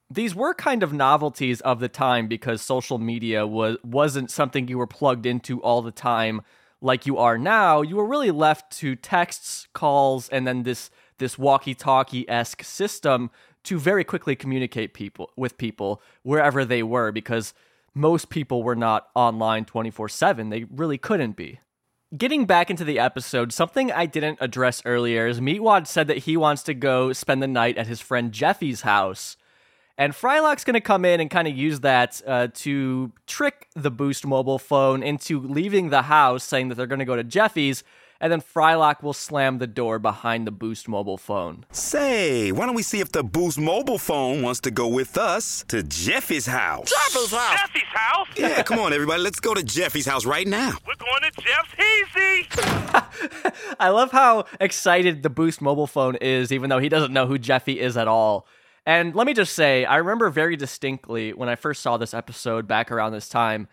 these 0.10 0.36
were 0.36 0.54
kind 0.54 0.84
of 0.84 0.94
novelties 0.94 1.62
of 1.62 1.80
the 1.80 1.90
time 1.90 2.28
because 2.28 2.62
social 2.62 3.00
media 3.00 3.48
was 3.48 3.78
wasn't 3.84 4.30
something 4.30 4.68
you 4.68 4.78
were 4.78 4.86
plugged 4.86 5.26
into 5.26 5.62
all 5.62 5.82
the 5.82 5.92
time 5.92 6.42
like 6.82 7.08
you 7.08 7.18
are 7.18 7.40
now. 7.40 7.82
You 7.82 7.96
were 7.96 8.06
really 8.06 8.30
left 8.30 8.72
to 8.78 8.96
texts, 8.96 9.68
calls, 9.74 10.30
and 10.30 10.46
then 10.46 10.62
this 10.62 10.92
this 11.18 11.38
walkie-talkie 11.38 12.30
esque 12.30 12.64
system 12.64 13.30
to 13.64 13.80
very 13.80 14.04
quickly 14.04 14.36
communicate 14.36 14.94
people 14.94 15.32
with 15.36 15.58
people 15.58 16.02
wherever 16.24 16.64
they 16.64 16.84
were 16.84 17.12
because 17.12 17.54
most 17.94 18.30
people 18.30 18.62
were 18.62 18.76
not 18.76 19.08
online 19.16 19.66
24/7. 19.66 20.50
They 20.50 20.66
really 20.66 20.98
couldn't 20.98 21.36
be. 21.36 21.60
Getting 22.16 22.46
back 22.46 22.70
into 22.70 22.84
the 22.84 23.00
episode, 23.00 23.52
something 23.52 23.92
I 23.92 24.06
didn't 24.06 24.38
address 24.40 24.82
earlier 24.86 25.28
is 25.28 25.40
Meatwad 25.42 25.88
said 25.88 26.08
that 26.08 26.20
he 26.20 26.38
wants 26.38 26.62
to 26.64 26.74
go 26.74 27.12
spend 27.14 27.42
the 27.42 27.48
night 27.48 27.78
at 27.78 27.88
his 27.88 28.00
friend 28.00 28.32
Jeffy's 28.32 28.82
house. 28.82 29.38
And 29.98 30.14
Frylock's 30.14 30.66
going 30.66 30.76
to 30.76 30.82
come 30.82 31.06
in 31.06 31.22
and 31.22 31.30
kind 31.30 31.48
of 31.48 31.58
use 31.58 31.80
that 31.80 32.22
uh, 32.28 32.50
to 32.54 33.14
trick 33.28 33.68
the 33.76 33.92
Boost 33.92 34.26
mobile 34.26 34.60
phone 34.60 35.02
into 35.02 35.40
leaving 35.42 35.90
the 35.90 36.04
house, 36.04 36.44
saying 36.44 36.68
that 36.68 36.76
they're 36.76 36.86
going 36.86 37.00
to 37.00 37.06
go 37.06 37.16
to 37.16 37.24
Jeffy's, 37.24 37.84
and 38.26 38.32
then 38.32 38.42
Frylock 38.42 39.04
will 39.04 39.14
slam 39.14 39.60
the 39.60 39.68
door 39.68 40.00
behind 40.00 40.48
the 40.48 40.52
Boost 40.52 40.88
mobile 40.88 41.16
phone. 41.16 41.64
Say, 41.70 42.52
why 42.52 42.66
don't 42.66 42.74
we 42.74 42.82
see 42.82 43.00
if 43.00 43.12
the 43.12 43.24
Boost 43.24 43.60
mobile 43.60 44.00
phone 44.00 44.42
wants 44.42 44.62
to 44.62 44.72
go 44.72 44.88
with 44.88 45.16
us 45.16 45.64
to 45.68 45.84
Jeffy's 45.84 46.48
house? 46.48 46.90
Jeffy's 46.90 47.30
house. 47.30 47.60
Jeffy's 47.62 47.84
house? 47.84 48.28
Yeah, 48.36 48.64
come 48.64 48.80
on, 48.80 48.94
everybody. 48.94 49.22
Let's 49.22 49.40
go 49.40 49.54
to 49.54 49.62
Jeffy's 49.62 50.08
house 50.08 50.26
right 50.26 50.48
now. 50.48 50.72
We're 50.88 50.96
going 50.96 51.32
to 51.32 51.40
Jeff's 51.40 51.70
Heezy. 51.78 53.76
I 53.80 53.90
love 53.90 54.12
how 54.12 54.46
excited 54.60 55.22
the 55.22 55.30
Boost 55.30 55.62
mobile 55.62 55.86
phone 55.86 56.16
is, 56.16 56.52
even 56.52 56.72
though 56.72 56.80
he 56.80 56.90
doesn't 56.90 57.14
know 57.14 57.28
who 57.28 57.38
Jeffy 57.38 57.80
is 57.80 57.96
at 57.96 58.08
all. 58.08 58.48
And 58.88 59.14
let 59.14 59.28
me 59.28 59.36
just 59.36 59.54
say, 59.54 59.86
I 59.86 59.98
remember 59.98 60.32
very 60.32 60.56
distinctly 60.56 61.32
when 61.32 61.48
I 61.48 61.54
first 61.54 61.84
saw 61.84 61.98
this 61.98 62.16
episode 62.16 62.68
back 62.68 62.92
around 62.92 63.12
this 63.12 63.30
time. 63.30 63.68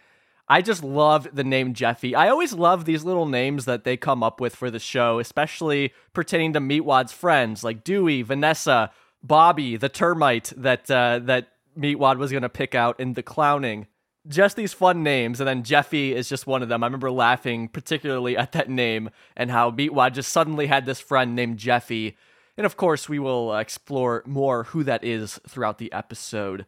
I 0.49 0.61
just 0.61 0.83
love 0.83 1.29
the 1.33 1.45
name 1.45 1.73
Jeffy. 1.73 2.15
I 2.15 2.29
always 2.29 2.53
love 2.53 2.85
these 2.85 3.05
little 3.05 3.27
names 3.27 3.65
that 3.65 3.85
they 3.85 3.97
come 3.97 4.23
up 4.23 4.41
with 4.41 4.55
for 4.55 4.71
the 4.71 4.79
show, 4.79 5.19
especially 5.19 5.93
pertaining 6.13 6.53
to 6.55 6.61
Meatwad's 6.61 7.13
friends 7.13 7.65
like 7.65 7.85
Dewey, 7.85 8.23
Vanessa, 8.23 8.91
Bobby, 9.23 9.77
the 9.77 9.89
termite 9.89 10.53
that 10.57 10.91
uh, 10.91 11.21
that 11.21 11.49
Meatwad 11.79 12.19
was 12.19 12.31
going 12.31 12.43
to 12.43 12.49
pick 12.49 12.75
out 12.75 12.99
in 12.99 13.15
the 13.15 13.23
clowning. 13.23 13.87
Just 14.29 14.57
these 14.57 14.73
fun 14.73 15.03
names, 15.03 15.41
and 15.41 15.49
then 15.49 15.65
Jeffy 15.65 16.15
is 16.15 16.29
just 16.29 16.47
one 16.47 16.63
of 16.63 16.69
them. 16.69 16.85
I 16.85 16.87
remember 16.87 17.11
laughing 17.11 17.69
particularly 17.69 18.37
at 18.37 18.53
that 18.53 18.69
name 18.71 19.11
and 19.37 19.51
how 19.51 19.71
Meatwad 19.71 20.15
just 20.15 20.31
suddenly 20.31 20.67
had 20.67 20.87
this 20.87 21.01
friend 21.01 21.35
named 21.35 21.59
Jeffy. 21.59 22.17
And 22.57 22.67
of 22.67 22.77
course, 22.77 23.09
we 23.09 23.19
will 23.19 23.57
explore 23.57 24.23
more 24.27 24.65
who 24.65 24.85
that 24.85 25.03
is 25.03 25.41
throughout 25.49 25.79
the 25.79 25.93
episode. 25.93 26.67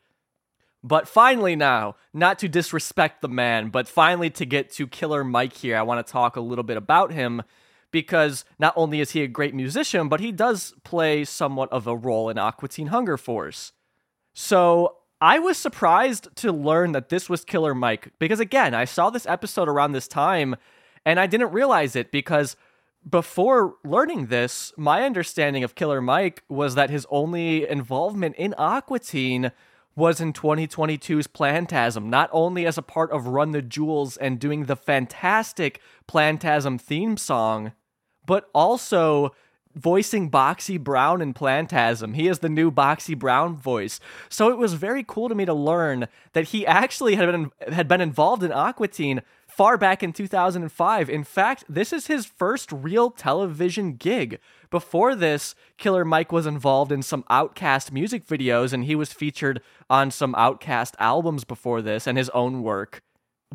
But 0.87 1.09
finally, 1.09 1.57
now, 1.57 1.97
not 2.13 2.39
to 2.41 2.49
disrespect 2.49 3.23
the 3.23 3.29
man, 3.29 3.71
but 3.71 3.89
finally 3.89 4.29
to 4.29 4.45
get 4.45 4.71
to 4.73 4.87
Killer 4.87 5.25
Mike 5.25 5.55
here, 5.55 5.79
I 5.79 5.83
want 5.83 6.07
to 6.07 6.13
talk 6.13 6.37
a 6.37 6.43
little 6.43 6.63
bit 6.63 6.77
about 6.77 7.11
him 7.11 7.43
because 7.91 8.45
not 8.59 8.75
only 8.77 9.01
is 9.01 9.13
he 9.13 9.23
a 9.23 9.27
great 9.27 9.55
musician, 9.55 10.09
but 10.09 10.21
he 10.21 10.31
does 10.31 10.75
play 10.85 11.25
somewhat 11.25 11.73
of 11.73 11.87
a 11.87 11.97
role 11.97 12.29
in 12.29 12.37
Aqua 12.37 12.69
Teen 12.69 12.89
Hunger 12.89 13.17
Force. 13.17 13.73
So 14.35 14.97
I 15.23 15.39
was 15.39 15.57
surprised 15.57 16.29
to 16.37 16.53
learn 16.53 16.93
that 16.93 17.09
this 17.09 17.31
was 17.31 17.47
Killer 17.47 17.75
Mike 17.75 18.13
because, 18.19 18.39
again, 18.39 18.75
I 18.75 18.85
saw 18.85 19.09
this 19.09 19.27
episode 19.27 19.71
around 19.71 19.93
this 19.93 20.07
time 20.07 20.55
and 21.07 21.19
I 21.19 21.27
didn't 21.27 21.53
realize 21.53 21.97
it 21.97 22.13
because 22.13 22.57
before 23.09 23.77
learning 23.85 24.27
this, 24.27 24.75
my 24.77 25.03
understanding 25.05 25.65
of 25.65 25.75
Killer 25.75 26.03
Mike 26.03 26.43
was 26.51 26.75
that 26.75 26.91
his 26.91 27.07
only 27.09 27.67
involvement 27.67 28.37
in 28.37 28.55
Aqua 28.59 28.99
Teen 28.99 29.51
was 29.97 30.21
in 30.21 30.33
2022's 30.33 31.27
Plantasm, 31.29 32.05
not 32.05 32.29
only 32.33 32.67
as 32.67 32.77
a 32.77 32.83
part 32.83 33.11
of 33.11 33.29
Run 33.29 33.53
the 33.53 33.63
Jewels 33.63 34.17
and 34.17 34.39
doing 34.39 34.65
the 34.65 34.77
fantastic 34.77 35.81
Plantasm 36.09 36.81
theme 36.81 37.17
song, 37.17 37.73
but 38.27 38.49
also 38.55 39.35
voicing 39.75 40.31
Boxy 40.31 40.79
Brown 40.79 41.21
in 41.21 41.35
Plantasm. 41.35 42.15
He 42.15 42.29
is 42.29 42.41
the 42.41 42.49
new 42.49 42.71
Boxy 42.71 43.19
Brown 43.19 43.57
voice. 43.57 44.01
So 44.29 44.51
it 44.51 44.59
was 44.59 44.75
very 44.75 45.05
cool 45.07 45.29
to 45.29 45.35
me 45.35 45.45
to 45.45 45.55
learn 45.55 46.09
that 46.33 46.49
he 46.49 46.67
actually 46.67 47.17
had 47.17 47.27
been 47.27 47.51
had 47.73 47.89
been 47.89 48.01
involved 48.01 48.43
in 48.43 48.53
Aqua 48.53 48.89
Teen 48.89 49.23
far 49.55 49.79
back 49.79 50.03
in 50.03 50.13
2005. 50.13 51.09
In 51.09 51.23
fact, 51.23 51.65
this 51.69 51.93
is 51.93 52.09
his 52.09 52.27
first 52.27 52.73
real 52.73 53.11
television 53.11 53.95
gig. 53.95 54.41
Before 54.69 55.15
this, 55.15 55.55
Killer 55.79 56.05
Mike 56.05 56.33
was 56.33 56.45
involved 56.45 56.91
in 56.91 57.03
some 57.03 57.23
OutKast 57.31 57.93
music 57.93 58.27
videos 58.27 58.73
and 58.73 58.85
he 58.85 58.97
was 58.97 59.13
featured 59.13 59.61
on 59.89 60.11
some 60.11 60.35
OutKast 60.35 60.95
albums 60.99 61.45
before 61.45 61.83
this 61.83 62.09
and 62.09 62.19
his 62.19 62.31
own 62.31 62.63
work. 62.63 63.03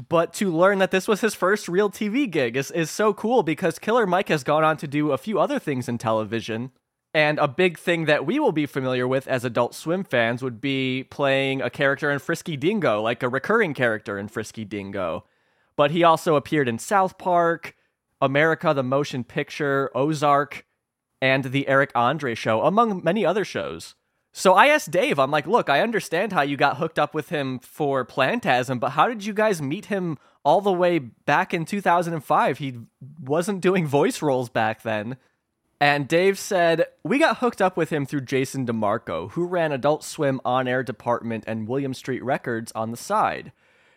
But 0.08 0.32
to 0.36 0.50
learn 0.50 0.78
that 0.78 0.92
this 0.92 1.08
was 1.08 1.20
his 1.20 1.36
first 1.36 1.68
real 1.68 1.90
TV 1.90 2.32
gig 2.32 2.56
is, 2.56 2.72
is 2.72 2.90
so 2.90 3.14
cool 3.14 3.44
because 3.44 3.78
Killer 3.78 4.08
Mike 4.08 4.30
has 4.30 4.46
gone 4.46 4.64
on 4.64 4.78
to 4.78 4.88
do 4.88 5.12
a 5.12 5.18
few 5.18 5.38
other 5.38 5.60
things 5.60 5.90
in 5.90 5.98
television. 5.98 6.72
And 7.14 7.40
a 7.40 7.48
big 7.48 7.78
thing 7.78 8.06
that 8.06 8.26
we 8.26 8.40
will 8.40 8.54
be 8.54 8.68
familiar 8.68 9.08
with 9.08 9.28
as 9.28 9.44
Adult 9.44 9.76
Swim 9.76 10.06
fans 10.06 10.42
would 10.42 10.62
be 10.62 11.04
playing 11.10 11.62
a 11.62 11.70
character 11.70 12.10
in 12.10 12.20
Frisky 12.20 12.56
Dingo, 12.56 13.02
like 13.02 13.22
a 13.22 13.28
recurring 13.28 13.74
character 13.74 14.18
in 14.18 14.30
Frisky 14.30 14.64
Dingo. 14.64 15.26
But 15.80 15.92
he 15.92 16.04
also 16.04 16.36
appeared 16.36 16.68
in 16.68 16.78
South 16.78 17.18
Park, 17.18 17.74
America 18.20 18.74
the 18.74 18.84
Motion 18.84 19.24
Picture, 19.24 19.90
Ozark, 19.96 20.66
and 21.22 21.46
The 21.46 21.70
Eric 21.70 21.92
Andre 21.96 22.36
Show, 22.36 22.64
among 22.64 23.02
many 23.02 23.26
other 23.26 23.46
shows. 23.46 23.96
So 24.34 24.56
I 24.56 24.68
asked 24.68 24.92
Dave, 24.92 25.18
I'm 25.18 25.32
like, 25.32 25.48
look, 25.48 25.70
I 25.70 25.80
understand 25.80 26.34
how 26.34 26.42
you 26.42 26.58
got 26.58 26.80
hooked 26.80 27.00
up 27.00 27.14
with 27.14 27.30
him 27.30 27.60
for 27.60 28.06
Plantasm, 28.06 28.78
but 28.78 28.90
how 28.90 29.08
did 29.08 29.26
you 29.26 29.32
guys 29.32 29.62
meet 29.62 29.86
him 29.86 30.18
all 30.44 30.60
the 30.60 30.70
way 30.70 31.00
back 31.00 31.54
in 31.54 31.64
2005? 31.64 32.58
He 32.58 32.80
wasn't 33.22 33.62
doing 33.62 33.88
voice 33.88 34.22
roles 34.22 34.50
back 34.50 34.82
then. 34.82 35.16
And 35.80 36.10
Dave 36.10 36.38
said, 36.38 36.88
We 37.06 37.20
got 37.20 37.38
hooked 37.38 37.62
up 37.62 37.78
with 37.78 37.90
him 37.90 38.06
through 38.06 38.26
Jason 38.26 38.66
DeMarco, 38.66 39.32
who 39.32 39.46
ran 39.46 39.72
Adult 39.72 40.04
Swim 40.04 40.42
on 40.44 40.68
air 40.68 40.84
department 40.84 41.46
and 41.48 41.70
Williams 41.70 42.00
Street 42.00 42.22
Records 42.22 42.74
on 42.76 42.92
the 42.92 42.98
side. 42.98 43.54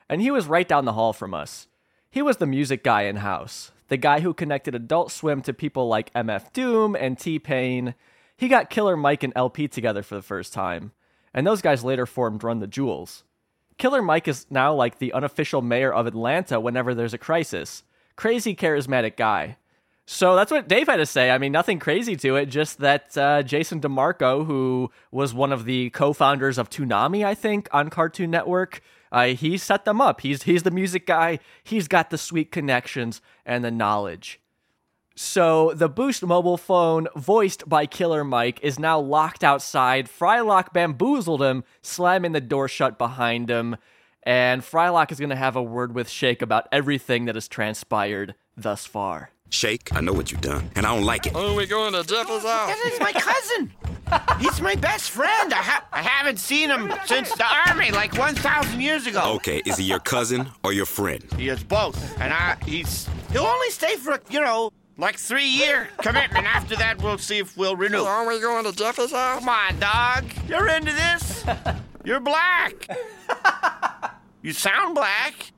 And 0.08 0.22
he 0.22 0.30
was 0.30 0.46
right 0.46 0.68
down 0.68 0.84
the 0.84 0.92
hall 0.92 1.12
from 1.12 1.34
us. 1.34 1.66
He 2.12 2.20
was 2.20 2.36
the 2.36 2.46
music 2.46 2.84
guy 2.84 3.04
in 3.04 3.16
house, 3.16 3.72
the 3.88 3.96
guy 3.96 4.20
who 4.20 4.34
connected 4.34 4.74
Adult 4.74 5.10
Swim 5.10 5.40
to 5.40 5.54
people 5.54 5.88
like 5.88 6.12
MF 6.12 6.52
Doom 6.52 6.94
and 6.94 7.18
T 7.18 7.38
Pain. 7.38 7.94
He 8.36 8.48
got 8.48 8.68
Killer 8.68 8.98
Mike 8.98 9.22
and 9.22 9.32
El-P 9.34 9.66
together 9.68 10.02
for 10.02 10.16
the 10.16 10.20
first 10.20 10.52
time, 10.52 10.92
and 11.32 11.46
those 11.46 11.62
guys 11.62 11.82
later 11.82 12.04
formed 12.04 12.44
Run 12.44 12.58
the 12.58 12.66
Jewels. 12.66 13.24
Killer 13.78 14.02
Mike 14.02 14.28
is 14.28 14.44
now 14.50 14.74
like 14.74 14.98
the 14.98 15.14
unofficial 15.14 15.62
mayor 15.62 15.90
of 15.90 16.06
Atlanta 16.06 16.60
whenever 16.60 16.94
there's 16.94 17.14
a 17.14 17.18
crisis. 17.18 17.82
Crazy 18.14 18.54
charismatic 18.54 19.16
guy. 19.16 19.56
So 20.04 20.36
that's 20.36 20.50
what 20.50 20.68
Dave 20.68 20.88
had 20.88 20.96
to 20.96 21.06
say. 21.06 21.30
I 21.30 21.38
mean, 21.38 21.52
nothing 21.52 21.78
crazy 21.78 22.14
to 22.16 22.36
it, 22.36 22.46
just 22.46 22.80
that 22.80 23.16
uh, 23.16 23.42
Jason 23.42 23.80
DeMarco, 23.80 24.44
who 24.44 24.90
was 25.10 25.32
one 25.32 25.50
of 25.50 25.64
the 25.64 25.88
co 25.88 26.12
founders 26.12 26.58
of 26.58 26.68
Toonami, 26.68 27.24
I 27.24 27.34
think, 27.34 27.70
on 27.72 27.88
Cartoon 27.88 28.30
Network, 28.30 28.82
uh, 29.12 29.26
he 29.26 29.56
set 29.56 29.84
them 29.84 30.00
up. 30.00 30.22
He's, 30.22 30.42
he's 30.42 30.64
the 30.64 30.70
music 30.72 31.06
guy, 31.06 31.38
he's 31.62 31.86
got 31.86 32.10
the 32.10 32.18
sweet 32.18 32.50
connections 32.50 33.20
and 33.46 33.62
the 33.62 33.70
knowledge. 33.70 34.40
So 35.14 35.72
the 35.74 35.90
Boost 35.90 36.24
mobile 36.24 36.56
phone, 36.56 37.06
voiced 37.14 37.68
by 37.68 37.84
Killer 37.84 38.24
Mike, 38.24 38.58
is 38.62 38.78
now 38.78 38.98
locked 38.98 39.44
outside. 39.44 40.08
Frylock 40.08 40.72
bamboozled 40.72 41.42
him, 41.42 41.64
slamming 41.82 42.32
the 42.32 42.40
door 42.40 42.66
shut 42.66 42.96
behind 42.96 43.50
him. 43.50 43.76
And 44.22 44.62
Frylock 44.62 45.12
is 45.12 45.18
going 45.18 45.30
to 45.30 45.36
have 45.36 45.56
a 45.56 45.62
word 45.62 45.94
with 45.94 46.08
Shake 46.08 46.40
about 46.40 46.66
everything 46.72 47.26
that 47.26 47.34
has 47.34 47.46
transpired 47.46 48.34
thus 48.56 48.86
far. 48.86 49.30
Shake, 49.52 49.94
I 49.94 50.00
know 50.00 50.14
what 50.14 50.32
you've 50.32 50.40
done, 50.40 50.70
and 50.76 50.86
I 50.86 50.94
don't 50.94 51.04
like 51.04 51.26
it. 51.26 51.32
Oh, 51.34 51.54
we 51.54 51.66
going 51.66 51.92
to 51.92 52.02
Jeffy's 52.04 52.42
house? 52.42 52.68
That 52.68 52.90
is 52.90 52.98
my 52.98 53.12
cousin. 53.12 53.70
He's 54.40 54.62
my 54.62 54.74
best 54.76 55.10
friend. 55.10 55.52
I, 55.52 55.56
ha- 55.56 55.84
I 55.92 56.00
haven't 56.00 56.38
seen 56.38 56.70
him 56.70 56.90
since 57.04 57.30
the 57.34 57.44
army, 57.68 57.90
like 57.90 58.16
1,000 58.16 58.80
years 58.80 59.06
ago. 59.06 59.34
Okay, 59.36 59.60
is 59.66 59.76
he 59.76 59.84
your 59.84 59.98
cousin 59.98 60.48
or 60.64 60.72
your 60.72 60.86
friend? 60.86 61.22
He 61.36 61.50
is 61.50 61.62
both, 61.62 62.18
and 62.18 62.32
I 62.32 62.56
he's 62.64 63.06
he'll 63.30 63.42
only 63.44 63.68
stay 63.68 63.96
for 63.96 64.18
you 64.30 64.40
know 64.40 64.70
Like 64.96 65.18
three 65.18 65.44
year 65.48 65.88
commitment. 65.98 66.46
After 66.46 66.74
that, 66.76 67.02
we'll 67.02 67.18
see 67.18 67.36
if 67.38 67.54
we'll 67.54 67.76
renew. 67.76 68.04
Are 68.04 68.26
we 68.26 68.40
going 68.40 68.64
to 68.64 68.72
Jeffy's 68.72 69.12
house? 69.12 69.40
Come 69.40 69.50
on, 69.50 69.78
dog. 69.78 70.24
You're 70.48 70.68
into 70.68 70.92
this? 70.94 71.44
You're 72.06 72.20
black. 72.20 72.88
you 74.42 74.52
sound 74.54 74.94
black. 74.94 75.52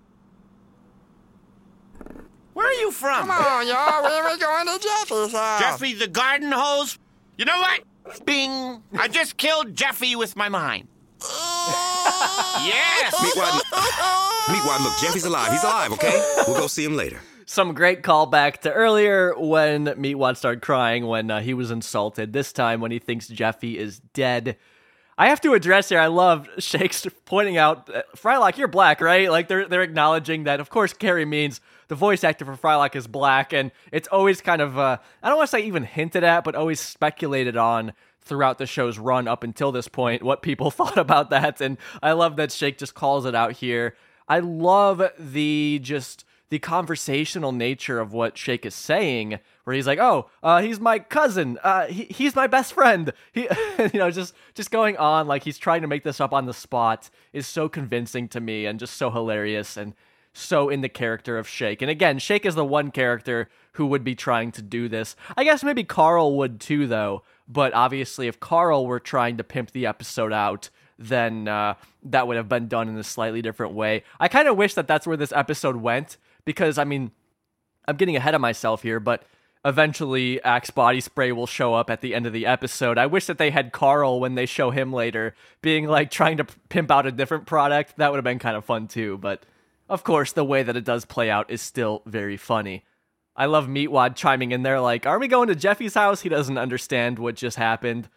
Where 2.55 2.67
are 2.67 2.81
you 2.81 2.91
from? 2.91 3.27
Come 3.27 3.31
on, 3.31 3.67
y'all. 3.67 4.03
Where 4.03 4.33
we 4.33 4.39
going 4.39 4.67
to 4.67 4.79
Jeffy's 4.79 5.33
house? 5.33 5.61
Jeffy 5.61 5.95
the 5.95 6.07
garden 6.09 6.53
hose? 6.53 6.99
You 7.37 7.45
know 7.45 7.59
what? 7.59 8.25
Bing. 8.25 8.83
I 8.97 9.09
just 9.09 9.37
killed 9.37 9.75
Jeffy 9.75 10.15
with 10.17 10.37
my 10.37 10.49
mind. 10.49 10.89
yes. 11.21 13.15
Meatwad, 13.15 13.61
Meatwad, 14.47 14.85
look, 14.85 14.93
Jeffy's 15.01 15.25
alive. 15.25 15.51
He's 15.51 15.65
alive, 15.65 15.93
okay? 15.93 16.35
We'll 16.47 16.59
go 16.59 16.67
see 16.67 16.85
him 16.85 16.97
later. 16.97 17.21
Some 17.47 17.75
great 17.75 18.03
callback 18.03 18.59
to 18.59 18.73
earlier 18.73 19.35
when 19.37 19.87
Meatwad 19.87 20.37
started 20.37 20.63
crying 20.63 21.07
when 21.07 21.31
uh, 21.31 21.41
he 21.41 21.55
was 21.55 21.71
insulted. 21.71 22.33
This 22.33 22.53
time 22.53 22.81
when 22.81 22.91
he 22.91 22.99
thinks 22.99 23.27
Jeffy 23.29 23.79
is 23.79 24.01
dead. 24.13 24.57
I 25.17 25.29
have 25.29 25.41
to 25.43 25.55
address 25.55 25.89
here. 25.89 26.01
I 26.01 26.07
love 26.09 26.49
Shakes 26.59 27.07
pointing 27.25 27.57
out 27.57 27.89
uh, 27.93 28.03
Frylock, 28.17 28.57
you're 28.59 28.69
black, 28.69 29.01
right? 29.01 29.31
Like 29.31 29.49
they're 29.49 29.67
they're 29.67 29.83
acknowledging 29.83 30.45
that. 30.45 30.61
Of 30.61 30.71
course, 30.71 30.93
Carey 30.93 31.25
Means 31.25 31.61
the 31.95 31.99
voice 31.99 32.24
actor 32.24 32.45
for 32.45 32.57
Frylock 32.57 32.97
is 32.97 33.07
black, 33.07 33.53
and 33.53 33.70
it's 33.92 34.09
always 34.09 34.40
kind 34.40 34.61
of 34.61 34.76
uh, 34.76 34.99
I 35.22 35.28
don't 35.28 35.38
want 35.38 35.49
to 35.49 35.57
say 35.57 35.64
even 35.64 35.84
hinted 35.84 36.24
at, 36.24 36.42
but 36.42 36.57
always 36.57 36.80
speculated 36.80 37.57
on 37.57 37.92
throughout 38.20 38.59
the 38.59 38.66
show's 38.66 38.99
run 38.99 39.28
up 39.28 39.45
until 39.45 39.70
this 39.70 39.86
point 39.86 40.24
what 40.24 40.42
people 40.42 40.70
thought 40.72 40.99
about 40.99 41.30
that. 41.30 41.61
And 41.61 41.78
I 42.03 42.11
love 42.12 42.34
that 42.34 42.51
Shake 42.51 42.78
just 42.78 42.97
calls 42.97 43.26
it 43.26 43.34
out 43.36 43.53
here. 43.53 43.95
I 44.28 44.40
love 44.40 45.03
the 45.16 45.78
just 45.84 46.24
the 46.49 46.59
conversational 46.59 47.53
nature 47.53 48.01
of 48.01 48.12
what 48.12 48.36
Shake 48.36 48.66
is 48.66 48.74
saying, 48.74 49.38
where 49.62 49.76
he's 49.76 49.86
like, 49.86 50.01
"Oh, 50.01 50.28
uh, 50.42 50.62
he's 50.62 50.80
my 50.80 50.99
cousin. 50.99 51.61
Uh, 51.62 51.86
he, 51.86 52.07
he's 52.11 52.34
my 52.34 52.49
best 52.49 52.72
friend." 52.72 53.12
He, 53.32 53.42
you 53.78 54.01
know, 54.01 54.11
just 54.11 54.34
just 54.55 54.72
going 54.72 54.97
on 54.97 55.28
like 55.28 55.45
he's 55.45 55.59
trying 55.59 55.82
to 55.82 55.88
make 55.88 56.03
this 56.03 56.20
up 56.20 56.32
on 56.32 56.47
the 56.47 56.55
spot 56.55 57.09
is 57.32 57.47
so 57.47 57.68
convincing 57.68 58.26
to 58.30 58.40
me 58.40 58.66
and 58.66 58.80
just 58.80 58.97
so 58.97 59.12
hilarious 59.12 59.76
and 59.76 59.95
so 60.35 60.68
in 60.68 60.82
the 60.82 60.89
character 60.89 61.39
of 61.39 61.49
Shake. 61.49 61.80
And 61.80 61.91
again, 61.91 62.18
Shake 62.18 62.45
is 62.45 62.57
the 62.57 62.64
one 62.64 62.91
character 62.91 63.49
who 63.72 63.87
would 63.87 64.05
be 64.05 64.14
trying 64.14 64.53
to 64.53 64.62
do 64.62 64.89
this. 64.89 65.16
I 65.37 65.45
guess 65.45 65.64
maybe 65.64 65.85
Carl 65.85 66.37
would 66.37 66.61
too, 66.61 66.87
though. 66.87 67.22
But 67.49 67.72
obviously, 67.72 68.26
if 68.26 68.41
Carl 68.41 68.87
were 68.87 69.01
trying 69.01 69.37
to 69.37 69.45
pimp 69.45 69.70
the 69.70 69.87
episode 69.87 70.32
out, 70.32 70.70
then 70.99 71.49
uh, 71.49 71.74
that 72.03 72.26
would 72.26 72.37
have 72.37 72.49
been 72.49 72.68
done 72.68 72.89
in 72.89 72.99
a 72.99 73.05
slightly 73.05 73.43
different 73.43 73.74
way. 73.74 74.03
I 74.18 74.28
kind 74.28 74.49
of 74.49 74.57
wish 74.57 74.74
that 74.74 74.89
that's 74.89 75.07
where 75.07 75.16
this 75.16 75.32
episode 75.32 75.76
went 75.76 76.16
because, 76.45 76.78
I 76.78 76.85
mean, 76.85 77.12
I'm 77.87 77.97
getting 77.97 78.16
ahead 78.16 78.35
of 78.35 78.41
myself 78.41 78.82
here, 78.82 79.01
but 79.01 79.24
eventually 79.64 80.43
Axe 80.43 80.70
body 80.70 81.01
spray 81.01 81.32
will 81.32 81.47
show 81.47 81.74
up 81.74 81.91
at 81.91 82.01
the 82.01 82.14
end 82.14 82.26
of 82.26 82.32
the 82.32 82.47
episode. 82.47 82.99
I 82.99 83.07
wish 83.07 83.26
that 83.26 83.39
they 83.39 83.51
had 83.51 83.72
Carl 83.72 84.20
when 84.20 84.35
they 84.35 84.47
show 84.47 84.70
him 84.70 84.93
later 84.93 85.35
being 85.62 85.87
like 85.87 86.11
trying 86.11 86.39
to 86.39 86.45
pimp 86.68 86.91
out 86.91 87.07
a 87.07 87.12
different 87.12 87.47
product. 87.47 87.95
That 87.97 88.11
would 88.11 88.18
have 88.18 88.24
been 88.24 88.39
kind 88.39 88.57
of 88.57 88.64
fun 88.64 88.89
too, 88.89 89.18
but 89.18 89.45
of 89.89 90.05
course, 90.05 90.32
the 90.32 90.45
way 90.45 90.62
that 90.62 90.76
it 90.76 90.85
does 90.85 91.05
play 91.05 91.30
out 91.30 91.51
is 91.51 91.61
still 91.61 92.03
very 92.07 92.37
funny. 92.37 92.85
I 93.37 93.47
love 93.47 93.66
Meatwad 93.66 94.14
chiming 94.14 94.53
in 94.53 94.62
there 94.62 94.80
like, 94.80 95.07
"Are 95.07 95.18
we 95.18 95.28
going 95.28 95.49
to 95.49 95.55
Jeffy's 95.55 95.95
house?" 95.95 96.20
He 96.20 96.28
doesn't 96.28 96.59
understand 96.59 97.18
what 97.18 97.35
just 97.35 97.57
happened. 97.57 98.09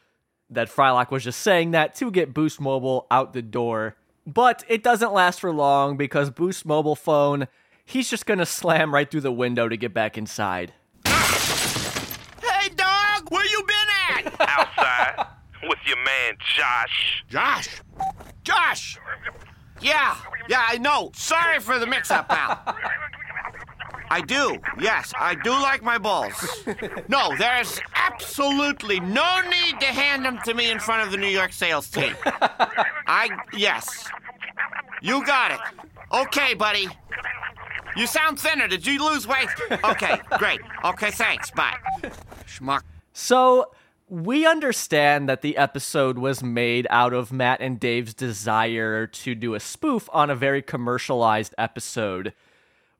That 0.49 0.69
Frylock 0.69 1.11
was 1.11 1.23
just 1.23 1.41
saying 1.41 1.71
that 1.71 1.95
to 1.95 2.11
get 2.11 2.33
Boost 2.33 2.61
Mobile 2.61 3.07
out 3.11 3.33
the 3.33 3.41
door. 3.41 3.95
But 4.25 4.63
it 4.67 4.83
doesn't 4.83 5.13
last 5.13 5.39
for 5.39 5.51
long 5.51 5.97
because 5.97 6.29
Boost 6.29 6.65
Mobile 6.65 6.95
phone, 6.95 7.47
he's 7.83 8.09
just 8.09 8.25
gonna 8.25 8.45
slam 8.45 8.93
right 8.93 9.09
through 9.09 9.21
the 9.21 9.31
window 9.31 9.67
to 9.67 9.75
get 9.75 9.93
back 9.93 10.17
inside. 10.17 10.73
Hey, 11.05 12.69
dog, 12.75 13.29
where 13.29 13.45
you 13.45 13.63
been 13.67 14.25
at? 14.27 14.41
Outside 14.41 15.27
with 15.63 15.79
your 15.85 15.97
man 15.97 16.37
Josh. 16.55 17.23
Josh? 17.27 17.81
Josh! 18.43 18.99
Yeah, 19.81 20.15
yeah, 20.49 20.65
I 20.67 20.77
know. 20.77 21.11
Sorry 21.15 21.59
for 21.59 21.79
the 21.79 21.87
mix 21.87 22.11
up, 22.11 22.29
pal. 22.29 22.75
I 24.09 24.21
do, 24.21 24.57
yes, 24.79 25.11
I 25.19 25.35
do 25.35 25.51
like 25.51 25.83
my 25.83 25.97
balls. 25.97 26.33
No, 27.09 27.35
there's 27.37 27.79
absolutely 27.95 29.01
no 29.01 29.41
need 29.41 29.79
to 29.81 29.87
hand 29.87 30.23
them 30.23 30.39
to 30.45 30.53
me 30.53 30.71
in 30.71 30.79
front 30.79 31.03
of 31.03 31.11
the 31.11 31.17
New 31.17 31.27
York 31.27 31.51
sales 31.51 31.89
team. 31.89 32.15
I, 33.05 33.29
yes. 33.53 34.07
You 35.01 35.25
got 35.25 35.51
it. 35.51 35.59
Okay, 36.11 36.53
buddy. 36.53 36.87
You 37.97 38.07
sound 38.07 38.39
thinner. 38.39 38.67
Did 38.67 38.85
you 38.87 39.03
lose 39.03 39.27
weight? 39.27 39.49
Okay, 39.83 40.19
great. 40.37 40.61
Okay, 40.85 41.11
thanks. 41.11 41.51
Bye. 41.51 41.77
Schmuck. 42.47 42.83
So 43.11 43.71
we 44.09 44.45
understand 44.45 45.27
that 45.27 45.41
the 45.41 45.57
episode 45.57 46.17
was 46.17 46.41
made 46.41 46.87
out 46.89 47.13
of 47.13 47.31
Matt 47.31 47.59
and 47.59 47.79
Dave's 47.79 48.13
desire 48.13 49.05
to 49.05 49.35
do 49.35 49.53
a 49.53 49.59
spoof 49.59 50.09
on 50.13 50.29
a 50.29 50.35
very 50.35 50.61
commercialized 50.61 51.53
episode. 51.57 52.33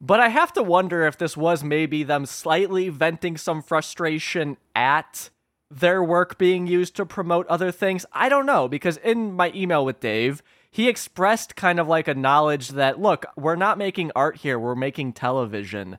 But 0.02 0.20
I 0.20 0.28
have 0.28 0.52
to 0.54 0.64
wonder 0.64 1.08
if 1.08 1.18
this 1.18 1.38
was 1.38 1.64
maybe 1.64 2.04
them 2.04 2.26
slightly 2.26 2.90
venting 2.90 3.38
some 3.38 3.62
frustration 3.62 4.58
at 4.76 5.30
their 5.72 6.04
work 6.04 6.38
being 6.38 6.68
used 6.68 6.96
to 6.98 7.06
promote 7.06 7.48
other 7.48 7.72
things. 7.72 8.06
I 8.12 8.28
don't 8.30 8.46
know, 8.46 8.68
because 8.68 8.98
in 8.98 9.34
my 9.34 9.52
email 9.56 9.86
with 9.86 10.02
Dave, 10.02 10.44
he 10.70 10.90
expressed 10.90 11.56
kind 11.56 11.80
of 11.80 11.88
like 11.88 12.08
a 12.08 12.14
knowledge 12.14 12.70
that, 12.70 13.00
look, 13.00 13.26
we're 13.38 13.56
not 13.56 13.78
making 13.78 14.12
art 14.14 14.38
here, 14.38 14.60
we're 14.60 14.76
making 14.76 15.14
television. 15.14 15.98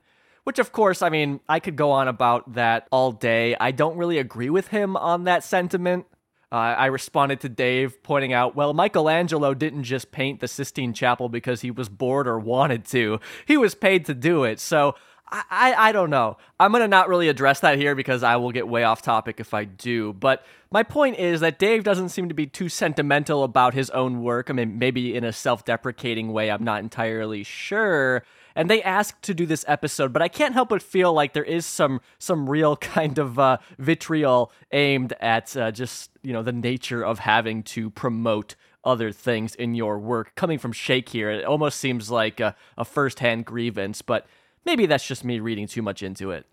Which, 0.49 0.59
of 0.59 0.73
course, 0.73 1.03
I 1.03 1.11
mean, 1.11 1.41
I 1.47 1.61
could 1.61 1.77
go 1.77 1.91
on 1.91 2.09
about 2.09 2.55
that 2.55 2.89
all 2.91 3.13
day. 3.13 3.55
I 3.61 3.71
don't 3.71 3.99
really 3.99 4.17
agree 4.17 4.49
with 4.49 4.69
him 4.69 4.97
on 4.97 5.25
that 5.25 5.45
sentiment. 5.45 6.07
Uh, 6.51 6.55
I 6.55 6.87
responded 6.87 7.41
to 7.41 7.51
Dave 7.51 8.03
pointing 8.03 8.33
out, 8.33 8.57
well, 8.57 8.73
Michelangelo 8.73 9.53
didn't 9.53 9.85
just 9.85 10.11
paint 10.11 10.41
the 10.41 10.49
Sistine 10.49 10.95
Chapel 10.95 11.29
because 11.29 11.61
he 11.61 11.71
was 11.71 11.91
bored 11.91 12.27
or 12.27 12.39
wanted 12.39 12.87
to. 12.87 13.21
He 13.45 13.59
was 13.59 13.75
paid 13.75 14.07
to 14.07 14.15
do 14.15 14.45
it. 14.45 14.59
So 14.59 14.95
I, 15.31 15.75
I, 15.77 15.93
don't 15.93 16.11
know. 16.11 16.39
I'm 16.59 16.71
going 16.73 16.83
to 16.83 16.89
not 16.89 17.09
really 17.09 17.29
address 17.29 17.61
that 17.61 17.77
here 17.77 17.95
because 17.95 18.23
I 18.23 18.37
will 18.37 18.53
get 18.53 18.67
way 18.67 18.85
off 18.85 19.03
topic 19.03 19.41
if 19.41 19.53
I 19.53 19.65
do. 19.65 20.13
But 20.13 20.45
my 20.71 20.83
point 20.83 21.19
is 21.19 21.41
that 21.41 21.59
Dave 21.59 21.85
doesn't 21.85 22.09
seem 22.09 22.29
to 22.29 22.35
be 22.35 22.47
too 22.47 22.69
sentimental 22.69 23.45
about 23.45 23.75
his 23.75 23.91
own 23.91 24.23
work. 24.23 24.49
I 24.49 24.55
mean, 24.55 24.79
maybe 24.79 25.15
in 25.15 25.25
a 25.25 25.33
self 25.33 25.65
deprecating 25.65 26.33
way. 26.33 26.51
I'm 26.51 26.65
not 26.65 26.83
entirely 26.83 27.43
sure 27.43 28.25
and 28.59 28.69
they 28.69 28.83
asked 28.83 29.23
to 29.23 29.35
do 29.35 29.47
this 29.47 29.65
episode, 29.69 30.13
but 30.13 30.21
I 30.21 30.27
can't 30.27 30.53
help 30.53 30.71
but 30.71 30.83
feel 30.83 31.13
like 31.13 31.33
there 31.33 31.45
is 31.45 31.65
some 31.65 32.01
some 32.19 32.51
real 32.51 32.77
kind 32.97 33.17
of 33.17 33.39
uh, 33.39 33.59
vitriol 33.79 34.51
aimed 34.73 35.15
at 35.21 35.57
uh, 35.57 35.71
just 35.71 36.11
you 36.23 36.33
know 36.33 36.43
the 36.43 36.53
nature 36.53 37.05
of 37.05 37.21
having 37.21 37.63
to 37.63 37.89
promote 37.91 38.57
other 38.85 39.13
things 39.13 39.55
in 39.55 39.77
your 39.77 39.99
work. 40.01 40.35
Coming 40.35 40.59
from 40.59 40.73
Shake 40.73 41.11
here, 41.11 41.31
it 41.31 41.45
almost 41.45 41.79
seems 41.79 42.11
like 42.11 42.41
a, 42.41 42.57
a 42.77 42.85
first-hand 42.85 43.45
grievance, 43.45 44.03
but 44.03 44.27
maybe 44.69 44.85
that's 44.85 45.09
just 45.09 45.25
me 45.25 45.41
reading 45.41 45.67
too 45.67 45.81
much 45.81 46.03
into 46.03 46.31
it. 46.31 46.45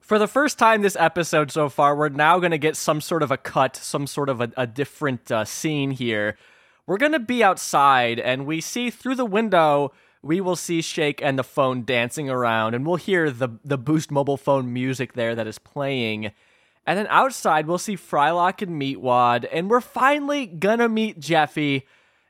For 0.00 0.18
the 0.18 0.26
first 0.26 0.58
time 0.58 0.82
this 0.82 0.96
episode 0.98 1.52
so 1.52 1.68
far, 1.68 1.94
we're 1.94 2.08
now 2.08 2.40
going 2.40 2.50
to 2.50 2.58
get 2.58 2.76
some 2.76 3.00
sort 3.00 3.22
of 3.22 3.30
a 3.30 3.36
cut, 3.36 3.76
some 3.76 4.08
sort 4.08 4.28
of 4.28 4.40
a, 4.40 4.50
a 4.56 4.66
different 4.66 5.30
uh, 5.30 5.44
scene 5.44 5.92
here. 5.92 6.36
We're 6.84 6.98
going 6.98 7.12
to 7.12 7.20
be 7.20 7.44
outside, 7.44 8.18
and 8.18 8.44
we 8.44 8.60
see 8.60 8.90
through 8.90 9.14
the 9.14 9.24
window 9.24 9.92
we 10.20 10.40
will 10.40 10.56
see 10.56 10.82
Shake 10.82 11.22
and 11.22 11.38
the 11.38 11.44
phone 11.44 11.84
dancing 11.84 12.28
around, 12.28 12.74
and 12.74 12.84
we'll 12.84 12.96
hear 12.96 13.30
the 13.30 13.50
the 13.64 13.78
Boost 13.78 14.10
mobile 14.10 14.36
phone 14.36 14.72
music 14.72 15.12
there 15.12 15.36
that 15.36 15.46
is 15.46 15.60
playing. 15.60 16.32
And 16.86 16.98
then 16.98 17.06
outside, 17.08 17.68
we'll 17.68 17.78
see 17.78 17.96
Frylock 17.96 18.62
and 18.62 18.80
Meatwad, 18.82 19.46
and 19.52 19.70
we're 19.70 19.80
finally 19.80 20.46
gonna 20.46 20.88
meet 20.88 21.20
Jeffy. 21.20 21.86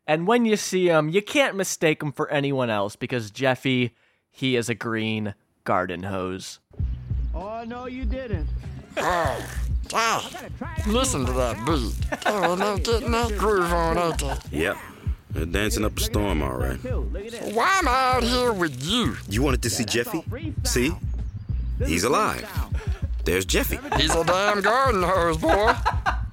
And 0.06 0.26
when 0.26 0.44
you 0.44 0.56
see 0.56 0.88
him, 0.88 1.08
you 1.08 1.22
can't 1.22 1.56
mistake 1.56 2.02
him 2.02 2.12
for 2.12 2.28
anyone 2.30 2.68
else 2.68 2.94
because 2.94 3.30
Jeffy, 3.30 3.94
he 4.30 4.56
is 4.56 4.68
a 4.68 4.74
green 4.74 5.34
garden 5.64 6.02
hose. 6.04 6.60
Oh, 7.34 7.64
no, 7.64 7.86
you 7.86 8.04
didn't. 8.04 8.48
Oh, 8.96 9.46
ah, 9.92 10.30
listen 10.86 11.24
to 11.26 11.32
that 11.32 11.64
beat. 11.64 11.94
Oh, 12.26 12.56
they're 12.56 12.78
getting 12.78 13.12
that 13.12 13.36
groove 13.36 13.72
on, 13.72 13.98
ain't 13.98 14.18
they? 14.18 14.58
Yep. 14.58 14.76
They're 15.30 15.46
dancing 15.46 15.84
up 15.84 15.96
a 15.96 16.00
storm, 16.00 16.42
all 16.42 16.56
right. 16.56 16.78
Why 17.52 17.78
am 17.78 17.88
I 17.88 18.12
out 18.14 18.22
here 18.22 18.52
with 18.52 18.82
you? 18.82 19.16
You 19.28 19.42
wanted 19.42 19.62
to 19.62 19.70
see 19.70 19.84
Jeffy? 19.84 20.24
See? 20.64 20.92
He's 21.84 22.04
alive. 22.04 22.48
There's 23.24 23.44
Jeffy. 23.44 23.78
He's 23.96 24.14
a 24.14 24.24
damn 24.24 24.62
garden 24.62 25.02
hose, 25.02 25.36
boy. 25.36 25.74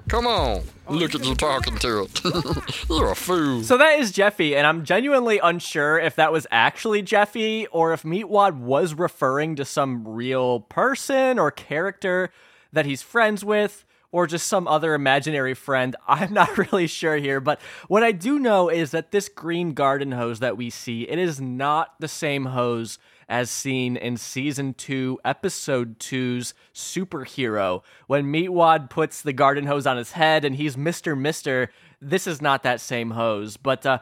Come 0.08 0.26
on. 0.26 0.62
Look 0.88 1.16
at 1.16 1.24
you 1.24 1.34
talking 1.34 1.76
to 1.78 2.02
it. 2.02 2.20
You're 2.88 3.10
a 3.10 3.16
fool. 3.16 3.64
So 3.64 3.76
that 3.76 3.98
is 3.98 4.12
Jeffy, 4.12 4.54
and 4.54 4.64
I'm 4.64 4.84
genuinely 4.84 5.40
unsure 5.40 5.98
if 5.98 6.14
that 6.14 6.30
was 6.30 6.46
actually 6.52 7.02
Jeffy 7.02 7.66
or 7.68 7.92
if 7.92 8.04
Meatwad 8.04 8.56
was 8.56 8.94
referring 8.94 9.56
to 9.56 9.64
some 9.64 10.06
real 10.06 10.60
person 10.60 11.40
or 11.40 11.50
character 11.50 12.30
that 12.72 12.86
he's 12.86 13.02
friends 13.02 13.44
with 13.44 13.84
or 14.12 14.28
just 14.28 14.46
some 14.46 14.68
other 14.68 14.94
imaginary 14.94 15.54
friend. 15.54 15.96
I'm 16.08 16.32
not 16.32 16.56
really 16.56 16.86
sure 16.86 17.16
here, 17.16 17.40
but 17.40 17.60
what 17.88 18.04
I 18.04 18.12
do 18.12 18.38
know 18.38 18.68
is 18.68 18.92
that 18.92 19.10
this 19.10 19.28
green 19.28 19.74
garden 19.74 20.12
hose 20.12 20.38
that 20.38 20.56
we 20.56 20.70
see, 20.70 21.02
it 21.02 21.18
is 21.18 21.40
not 21.40 21.94
the 21.98 22.08
same 22.08 22.46
hose 22.46 23.00
as 23.28 23.50
seen 23.50 23.96
in 23.96 24.16
season 24.16 24.72
2 24.74 25.18
episode 25.24 25.98
2's 25.98 26.54
superhero 26.74 27.82
when 28.06 28.24
meatwad 28.24 28.88
puts 28.88 29.22
the 29.22 29.32
garden 29.32 29.66
hose 29.66 29.86
on 29.86 29.96
his 29.96 30.12
head 30.12 30.44
and 30.44 30.56
he's 30.56 30.76
mr 30.76 31.18
mister 31.18 31.70
this 32.00 32.26
is 32.26 32.40
not 32.40 32.62
that 32.62 32.80
same 32.80 33.10
hose 33.10 33.56
but 33.56 33.84
uh 33.84 33.98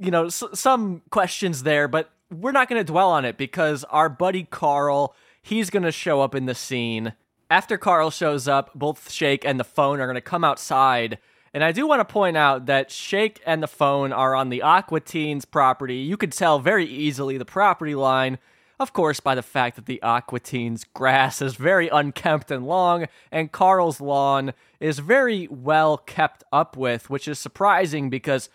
you 0.00 0.10
know 0.10 0.26
s- 0.26 0.44
some 0.54 1.02
questions 1.10 1.62
there 1.64 1.88
but 1.88 2.10
we're 2.30 2.52
not 2.52 2.68
going 2.68 2.78
to 2.80 2.84
dwell 2.92 3.10
on 3.10 3.24
it 3.24 3.36
because 3.36 3.84
our 3.84 4.08
buddy 4.08 4.44
carl 4.44 5.14
he's 5.42 5.70
going 5.70 5.82
to 5.82 5.92
show 5.92 6.20
up 6.20 6.34
in 6.34 6.46
the 6.46 6.54
scene 6.54 7.12
after 7.50 7.78
Carl 7.78 8.10
shows 8.10 8.46
up, 8.46 8.70
both 8.74 9.10
Shake 9.10 9.44
and 9.44 9.58
the 9.58 9.64
phone 9.64 10.00
are 10.00 10.06
going 10.06 10.16
to 10.16 10.20
come 10.20 10.44
outside. 10.44 11.18
And 11.54 11.64
I 11.64 11.72
do 11.72 11.86
want 11.86 12.00
to 12.00 12.12
point 12.12 12.36
out 12.36 12.66
that 12.66 12.90
Shake 12.90 13.40
and 13.46 13.62
the 13.62 13.66
phone 13.66 14.12
are 14.12 14.34
on 14.34 14.50
the 14.50 14.60
Aqua 14.60 15.00
Teens 15.00 15.46
property. 15.46 15.96
You 15.96 16.18
could 16.18 16.32
tell 16.32 16.58
very 16.58 16.84
easily 16.84 17.38
the 17.38 17.46
property 17.46 17.94
line, 17.94 18.38
of 18.80 18.92
course, 18.92 19.20
by 19.20 19.34
the 19.34 19.42
fact 19.42 19.76
that 19.76 19.86
the 19.86 20.02
Aqua 20.02 20.40
Teens 20.40 20.84
grass 20.94 21.42
is 21.42 21.56
very 21.56 21.88
unkempt 21.88 22.50
and 22.50 22.66
long, 22.66 23.06
and 23.32 23.52
Carl's 23.52 24.00
lawn 24.00 24.52
is 24.80 24.98
very 24.98 25.48
well 25.48 25.98
kept 25.98 26.44
up 26.52 26.76
with, 26.76 27.10
which 27.10 27.26
is 27.26 27.38
surprising 27.38 28.10
because 28.10 28.48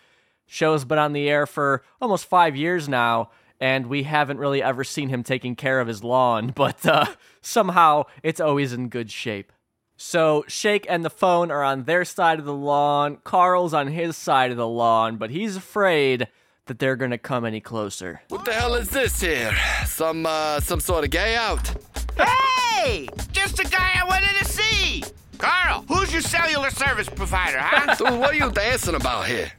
show's 0.45 0.85
been 0.85 0.97
on 0.97 1.13
the 1.13 1.29
air 1.29 1.45
for 1.45 1.83
almost 2.01 2.25
five 2.25 2.55
years 2.55 2.87
now 2.87 3.29
and 3.63 3.87
we 3.87 4.03
haven't 4.03 4.39
really 4.39 4.61
ever 4.61 4.83
seen 4.83 5.07
him 5.07 5.23
taking 5.23 5.55
care 5.55 5.79
of 5.79 5.87
his 5.87 6.03
lawn, 6.03 6.51
but 6.55 6.85
uh, 6.85 7.05
somehow 7.41 8.03
it's 8.21 8.41
always 8.41 8.73
in 8.73 8.89
good 8.89 9.09
shape. 9.09 9.53
So 9.95 10.43
Shake 10.49 10.85
and 10.89 11.05
the 11.05 11.09
phone 11.09 11.49
are 11.49 11.63
on 11.63 11.83
their 11.83 12.03
side 12.03 12.39
of 12.39 12.45
the 12.45 12.53
lawn, 12.53 13.19
Carl's 13.23 13.73
on 13.73 13.87
his 13.87 14.17
side 14.17 14.51
of 14.51 14.57
the 14.57 14.67
lawn, 14.67 15.15
but 15.15 15.29
he's 15.29 15.55
afraid 15.55 16.27
that 16.65 16.79
they're 16.79 16.95
gonna 16.95 17.17
come 17.17 17.45
any 17.45 17.59
closer. 17.59 18.21
What 18.29 18.45
the 18.45 18.53
hell 18.53 18.75
is 18.75 18.89
this 18.89 19.19
here? 19.19 19.53
Some 19.85 20.25
uh 20.25 20.59
some 20.59 20.79
sort 20.79 21.03
of 21.03 21.09
gay 21.09 21.35
out? 21.35 21.73
Hey! 22.17 23.07
Just 23.31 23.57
the 23.57 23.65
guy 23.65 23.91
I 24.01 24.05
wanted 24.05 24.37
to 24.39 24.45
see! 24.45 25.03
Carl, 25.37 25.83
who's 25.87 26.13
your 26.13 26.21
cellular 26.21 26.69
service 26.69 27.09
provider, 27.09 27.59
huh? 27.59 27.95
Dude, 27.97 28.19
what 28.19 28.31
are 28.31 28.35
you 28.35 28.51
dancing 28.51 28.95
about 28.95 29.27
here? 29.27 29.51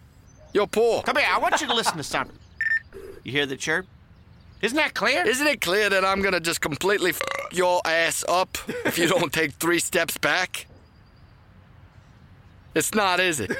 You're 0.54 0.66
poor. 0.66 1.02
Come 1.02 1.16
here, 1.16 1.26
I 1.28 1.38
want 1.38 1.60
you 1.60 1.66
to 1.66 1.74
listen 1.74 1.96
to 1.96 2.02
something. 2.02 2.38
You 3.22 3.32
hear 3.32 3.46
the 3.46 3.56
chirp? 3.56 3.86
Isn't 4.62 4.76
that 4.76 4.94
clear? 4.94 5.26
Isn't 5.26 5.46
it 5.46 5.60
clear 5.60 5.90
that 5.90 6.04
I'm 6.04 6.22
gonna 6.22 6.40
just 6.40 6.60
completely 6.62 7.10
f 7.10 7.20
your 7.52 7.82
ass 7.84 8.24
up 8.28 8.56
if 8.86 8.98
you 8.98 9.08
don't 9.08 9.32
take 9.32 9.52
three 9.52 9.78
steps 9.78 10.16
back? 10.16 10.66
It's 12.74 12.94
not, 12.94 13.20
is 13.20 13.40
it? 13.40 13.52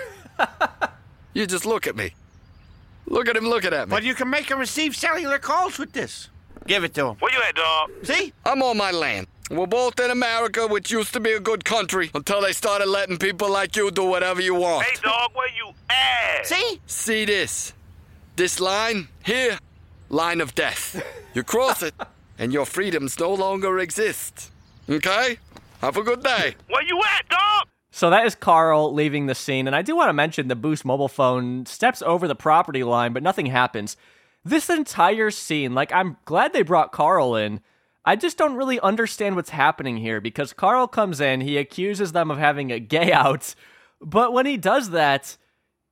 you 1.35 1.47
just 1.47 1.66
look 1.66 1.87
at 1.87 1.95
me. 1.95 2.15
Look 3.07 3.29
at 3.29 3.37
him 3.37 3.45
looking 3.45 3.73
at 3.73 3.89
me. 3.89 3.91
But 3.91 4.03
you 4.03 4.15
can 4.15 4.31
make 4.31 4.51
and 4.51 4.59
receive 4.59 4.97
cellular 4.97 5.39
calls 5.39 5.79
with 5.79 5.93
this. 5.93 6.31
Give 6.67 6.85
it 6.85 6.95
to 6.95 7.09
him. 7.09 7.17
Where 7.17 7.33
you 7.33 7.41
at, 7.47 7.55
dog? 7.55 7.91
See? 8.03 8.33
I'm 8.45 8.63
on 8.63 8.77
my 8.77 8.91
land. 8.91 9.27
We're 9.51 9.67
both 9.67 10.01
in 10.01 10.11
America, 10.11 10.67
which 10.67 10.91
used 10.91 11.13
to 11.13 11.21
be 11.21 11.33
a 11.33 11.41
good 11.41 11.65
country 11.67 12.11
until 12.15 12.41
they 12.41 12.53
started 12.53 12.89
letting 12.89 13.19
people 13.19 13.51
like 13.51 13.77
you 13.77 13.91
do 13.91 14.05
whatever 14.05 14.41
you 14.41 14.55
want. 14.55 14.87
Hey, 14.87 14.97
dog, 15.03 15.33
where 15.35 15.49
you 15.55 15.73
at? 15.91 16.47
See? 16.47 16.81
See 16.87 17.25
this? 17.27 17.75
This 18.37 18.59
line 18.59 19.09
here, 19.23 19.59
line 20.09 20.41
of 20.41 20.55
death. 20.55 21.03
You 21.35 21.43
cross 21.43 21.83
it, 21.83 21.95
and 22.39 22.53
your 22.55 22.65
freedoms 22.65 23.21
no 23.21 23.35
longer 23.35 23.79
exist. 23.79 24.51
Okay? 24.89 25.39
Have 25.83 25.99
a 25.99 26.03
good 26.03 26.23
day. 26.23 26.55
Where 26.69 26.83
you 26.83 26.99
at, 27.19 27.29
dog? 27.29 27.54
So 27.95 28.11
that 28.11 28.27
is 28.27 28.35
Carl 28.35 28.93
leaving 28.93 29.27
the 29.27 29.37
scene, 29.37 29.69
and 29.69 29.77
I 29.77 29.83
do 29.83 29.95
want 29.95 30.09
to 30.09 30.12
mention 30.15 30.49
the 30.49 30.57
Boost 30.57 30.85
mobile 30.85 31.07
phone 31.07 31.65
steps 31.65 32.03
over 32.03 32.27
the 32.27 32.35
property 32.35 32.83
line, 32.83 33.12
but 33.12 33.23
nothing 33.23 33.47
happens. 33.47 33.97
This 34.45 34.69
entire 34.69 35.31
scene, 35.31 35.75
like, 35.75 35.93
I'm 35.93 36.16
glad 36.25 36.53
they 36.53 36.62
brought 36.62 36.91
Carl 36.91 37.37
in. 37.37 37.61
I 38.05 38.16
just 38.16 38.37
don't 38.37 38.57
really 38.57 38.81
understand 38.81 39.37
what's 39.37 39.51
happening 39.51 39.99
here 39.99 40.21
because 40.21 40.53
Carl 40.53 40.89
comes 40.89 41.21
in, 41.21 41.41
he 41.41 41.57
accuses 41.57 42.11
them 42.11 42.33
of 42.33 42.39
having 42.39 42.73
a 42.73 42.81
gay 42.81 43.12
out, 43.12 43.55
but 44.01 44.33
when 44.33 44.45
he 44.45 44.57
does 44.57 44.91
that, 44.91 45.37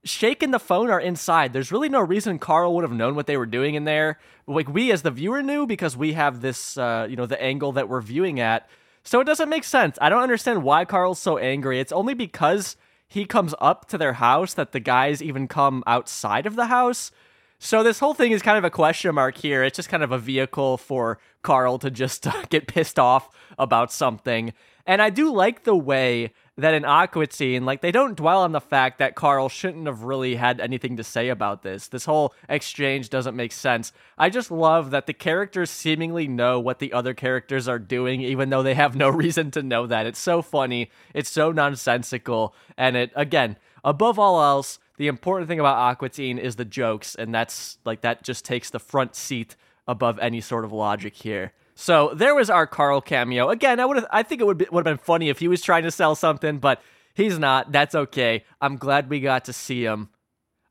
Shake 0.03 0.43
and 0.43 0.53
the 0.53 0.59
phone 0.59 0.91
are 0.91 1.01
inside. 1.01 1.53
There's 1.53 1.71
really 1.71 1.89
no 1.89 2.01
reason 2.01 2.41
Carl 2.41 2.75
would 2.75 2.83
have 2.83 2.91
known 2.91 3.15
what 3.15 3.29
they 3.29 3.37
were 3.37 3.47
doing 3.47 3.77
in 3.77 3.85
there. 3.85 4.19
Like 4.49 4.69
we 4.69 4.91
as 4.91 5.03
the 5.03 5.13
viewer 5.13 5.41
knew 5.41 5.69
because 5.69 5.97
we 5.97 6.15
have 6.15 6.41
this, 6.41 6.77
uh, 6.77 7.07
you 7.09 7.15
know, 7.15 7.27
the 7.27 7.41
angle 7.41 7.71
that 7.71 7.89
we're 7.89 8.01
viewing 8.01 8.41
at. 8.41 8.69
So 9.05 9.21
it 9.21 9.25
doesn't 9.25 9.49
make 9.49 9.65
sense. 9.65 9.99
I 10.01 10.09
don't 10.09 10.23
understand 10.23 10.63
why 10.63 10.85
Carl's 10.85 11.19
so 11.19 11.39
angry. 11.39 11.81
It's 11.81 11.93
only 11.93 12.15
because 12.15 12.77
he 13.09 13.25
comes 13.25 13.55
up 13.61 13.89
to 13.89 13.99
their 13.99 14.15
house 14.15 14.55
that 14.55 14.73
the 14.73 14.81
guys 14.81 15.23
even 15.23 15.49
come 15.49 15.83
outside 15.87 16.47
of 16.47 16.57
the 16.57 16.67
house. 16.67 17.11
So 17.59 17.83
this 17.83 17.99
whole 17.99 18.15
thing 18.15 18.33
is 18.33 18.43
kind 18.43 18.59
of 18.59 18.65
a 18.65 18.71
question 18.71 19.15
mark 19.15 19.37
here. 19.37 19.63
It's 19.63 19.77
just 19.77 19.89
kind 19.89 20.03
of 20.03 20.13
a 20.13 20.19
vehicle 20.19 20.79
for 20.79 21.19
Carl 21.43 21.79
to 21.79 21.91
just 21.91 22.27
get 22.49 22.67
pissed 22.67 22.99
off 22.99 23.29
about 23.59 23.93
something. 23.93 24.53
And 24.87 25.03
I 25.03 25.11
do 25.11 25.33
like 25.33 25.65
the 25.65 25.77
way 25.77 26.33
that 26.57 26.75
in 26.75 26.85
Aqua 26.85 27.27
Teen, 27.27 27.65
like 27.65 27.81
they 27.81 27.93
don't 27.93 28.17
dwell 28.17 28.43
on 28.43 28.53
the 28.53 28.61
fact 28.61 28.99
that 28.99 29.15
Carl 29.15 29.49
shouldn't 29.49 29.87
have 29.87 30.03
really 30.03 30.35
had 30.35 30.61
anything 30.61 30.97
to 30.99 31.05
say 31.05 31.31
about 31.31 31.63
this. 31.63 31.89
This 31.89 32.05
whole 32.05 32.35
exchange 32.49 33.09
doesn't 33.09 33.35
make 33.35 33.53
sense. 33.53 33.93
I 34.19 34.29
just 34.29 34.51
love 34.51 34.91
that 34.91 35.07
the 35.07 35.15
characters 35.15 35.71
seemingly 35.71 36.29
know 36.29 36.61
what 36.61 36.79
the 36.79 36.93
other 36.93 37.15
characters 37.15 37.69
are 37.69 37.79
doing, 37.79 38.21
even 38.21 38.51
though 38.51 38.63
they 38.63 38.75
have 38.75 38.95
no 38.95 39.09
reason 39.11 39.51
to 39.53 39.63
know 39.63 39.87
that. 39.87 40.07
It's 40.07 40.19
so 40.19 40.43
funny. 40.43 40.91
It's 41.15 41.31
so 41.31 41.53
nonsensical. 41.53 42.55
And 42.77 42.97
it, 42.97 43.13
again, 43.17 43.57
above 43.83 44.19
all 44.19 44.43
else, 44.43 44.79
the 44.99 45.09
important 45.09 45.49
thing 45.49 45.61
about 45.61 45.79
Aqua 45.79 46.11
Teen 46.11 46.39
is 46.39 46.57
the 46.57 46.67
jokes, 46.67 47.15
and 47.15 47.35
that's 47.35 47.79
like 47.85 48.03
that 48.03 48.23
just 48.23 48.45
takes 48.45 48.69
the 48.69 48.79
front 48.79 49.17
seat 49.17 49.57
above 49.89 50.19
any 50.19 50.41
sort 50.41 50.65
of 50.65 50.73
logic 50.73 51.15
here. 51.15 51.53
So 51.83 52.13
there 52.15 52.33
was 52.33 52.49
our 52.49 52.69
Carl 52.69 53.01
cameo. 53.01 53.49
Again, 53.49 53.81
I 53.81 53.87
would 53.87 54.05
I 54.09 54.23
think 54.23 54.41
it 54.41 54.45
would 54.45 54.71
would 54.71 54.87
have 54.87 54.99
been 54.99 55.05
funny 55.05 55.31
if 55.31 55.41
he 55.41 55.49
was 55.49 55.63
trying 55.63 55.83
to 55.83 55.91
sell 55.91 56.15
something, 56.15 56.59
but 56.59 56.81
he's 57.13 57.41
not. 57.41 57.73
That's 57.73 57.97
okay. 57.97 58.45
I'm 58.61 58.77
glad 58.77 59.11
we 59.11 59.19
got 59.19 59.47
to 59.47 59.53
see 59.53 59.83
him. 59.85 60.09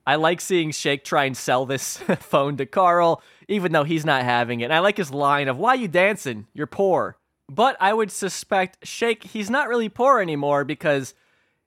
I 0.08 0.16
like 0.16 0.40
seeing 0.40 0.72
Shake 0.72 1.04
try 1.04 1.26
and 1.26 1.36
sell 1.36 1.66
this 1.66 1.98
phone 2.22 2.56
to 2.56 2.66
Carl, 2.66 3.22
even 3.50 3.74
though 3.74 3.84
he's 3.84 4.06
not 4.06 4.24
having 4.24 4.62
it. 4.62 4.66
And 4.66 4.74
I 4.74 4.80
like 4.80 4.96
his 4.96 5.12
line 5.12 5.50
of 5.50 5.58
"Why 5.58 5.74
you 5.74 5.90
dancing? 5.90 6.48
You're 6.54 6.66
poor." 6.66 7.18
But 7.50 7.76
I 7.82 7.94
would 7.94 8.10
suspect 8.10 8.88
Shake 8.88 9.26
he's 9.26 9.50
not 9.50 9.68
really 9.68 9.90
poor 9.90 10.22
anymore 10.22 10.64
because 10.64 11.14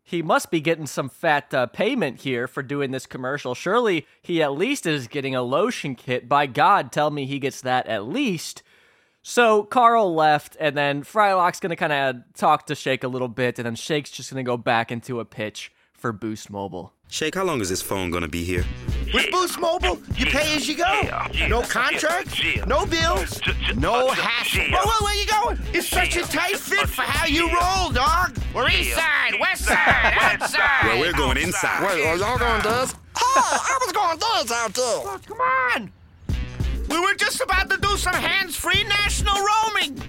he 0.03 0.23
must 0.23 0.51
be 0.51 0.63
getting 0.63 0.87
some 0.87 1.11
fat 1.11 1.53
uh, 1.53 1.67
payment 1.67 2.23
here 2.23 2.49
for 2.49 2.63
doing 2.63 2.93
this 2.93 3.05
commercial. 3.05 3.55
Surely 3.55 4.07
he 4.23 4.43
at 4.43 4.55
least 4.55 4.87
is 4.87 5.07
getting 5.07 5.35
a 5.35 5.43
lotion 5.43 5.97
kit. 5.97 6.31
By 6.31 6.47
God, 6.47 6.91
tell 6.91 7.11
me 7.11 7.27
he 7.27 7.39
gets 7.39 7.61
that 7.61 7.87
at 7.89 8.07
least. 8.07 8.63
So 9.27 9.63
Carl 9.63 10.15
left, 10.15 10.55
and 10.61 10.77
then 10.77 11.03
Frylock's 11.03 11.59
gonna 11.59 11.77
kind 11.77 11.95
of 11.95 12.17
talk 12.35 12.67
to 12.67 12.75
Shake 12.75 13.05
a 13.05 13.09
little 13.09 13.27
bit, 13.27 13.59
and 13.59 13.65
then 13.65 13.75
Shake's 13.75 14.11
just 14.11 14.29
gonna 14.31 14.43
go 14.43 14.59
back 14.59 14.93
into 14.93 15.19
a 15.19 15.25
pitch 15.25 15.73
for 15.95 16.13
Boost 16.13 16.51
Mobile. 16.51 16.93
Shake, 17.09 17.35
how 17.35 17.43
long 17.43 17.63
is 17.63 17.71
this 17.71 17.81
phone 17.81 18.11
gonna 18.11 18.29
be 18.29 18.45
here? 18.45 18.67
With 19.15 19.31
Boost 19.31 19.59
Mobile, 19.59 19.99
you 20.15 20.27
pay 20.27 20.55
as 20.55 20.69
you 20.69 20.77
go. 20.77 21.09
No 21.49 21.63
contracts, 21.63 22.39
no 22.67 22.85
bills, 22.85 23.41
no 23.75 24.11
hassle. 24.11 24.61
Whoa, 24.61 24.83
whoa, 24.85 25.05
where 25.07 25.15
you 25.15 25.27
going? 25.27 25.59
It's 25.73 25.89
such 25.89 26.17
a 26.17 26.23
tight 26.25 26.59
fit 26.59 26.87
for 26.87 27.01
how 27.01 27.27
you 27.27 27.47
roll, 27.47 27.93
dog. 27.93 28.37
We're 28.55 28.69
east 28.69 28.95
side, 28.95 29.41
west 29.41 29.65
side, 29.65 30.13
outside. 30.21 30.85
Well, 30.85 31.01
we're 31.01 31.15
going 31.15 31.39
inside. 31.39 31.83
Wait, 31.83 32.05
are 32.05 32.17
y'all 32.19 32.37
going 32.37 32.61
dance? 32.61 32.95
Oh, 33.19 33.59
I 33.59 33.79
was 33.81 33.93
going 33.93 34.19
dance 34.19 34.53
out 34.53 34.75
too. 34.75 34.83
Oh, 34.83 35.19
come 35.27 35.41
on. 35.41 35.93
We 36.89 37.01
were 37.01 37.15
just 37.15 37.41
about 37.41 37.71
to 37.71 37.79
do 37.79 37.97
some 37.97 38.15
hands-free 38.15 38.85
national 38.85 39.35
roaming. 39.35 40.03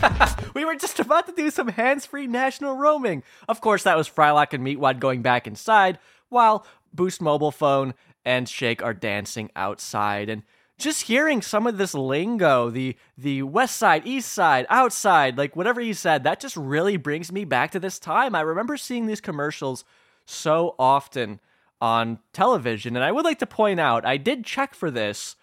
we 0.54 0.64
were 0.64 0.76
just 0.76 1.00
about 1.00 1.26
to 1.26 1.32
do 1.32 1.50
some 1.50 1.68
hands-free 1.68 2.26
national 2.26 2.76
roaming. 2.76 3.22
Of 3.48 3.60
course, 3.60 3.82
that 3.82 3.96
was 3.96 4.08
Frylock 4.08 4.52
and 4.52 4.64
Meatwad 4.64 5.00
going 5.00 5.22
back 5.22 5.46
inside, 5.46 5.98
while 6.28 6.66
Boost 6.92 7.20
Mobile 7.20 7.50
Phone 7.50 7.94
and 8.24 8.48
Shake 8.48 8.82
are 8.82 8.94
dancing 8.94 9.50
outside. 9.56 10.28
And 10.28 10.42
just 10.78 11.02
hearing 11.02 11.42
some 11.42 11.66
of 11.66 11.78
this 11.78 11.94
lingo, 11.94 12.70
the 12.70 12.96
the 13.16 13.42
west 13.42 13.76
side, 13.76 14.06
east 14.06 14.32
side, 14.32 14.66
outside, 14.68 15.38
like 15.38 15.56
whatever 15.56 15.80
he 15.80 15.92
said, 15.92 16.24
that 16.24 16.40
just 16.40 16.56
really 16.56 16.96
brings 16.96 17.32
me 17.32 17.44
back 17.44 17.70
to 17.72 17.80
this 17.80 17.98
time. 17.98 18.34
I 18.34 18.40
remember 18.40 18.76
seeing 18.76 19.06
these 19.06 19.20
commercials 19.20 19.84
so 20.24 20.74
often 20.78 21.40
on 21.80 22.18
television, 22.32 22.96
and 22.96 23.04
I 23.04 23.12
would 23.12 23.24
like 23.24 23.38
to 23.40 23.46
point 23.46 23.80
out, 23.80 24.04
I 24.06 24.16
did 24.16 24.44
check 24.44 24.74
for 24.74 24.90
this 24.90 25.36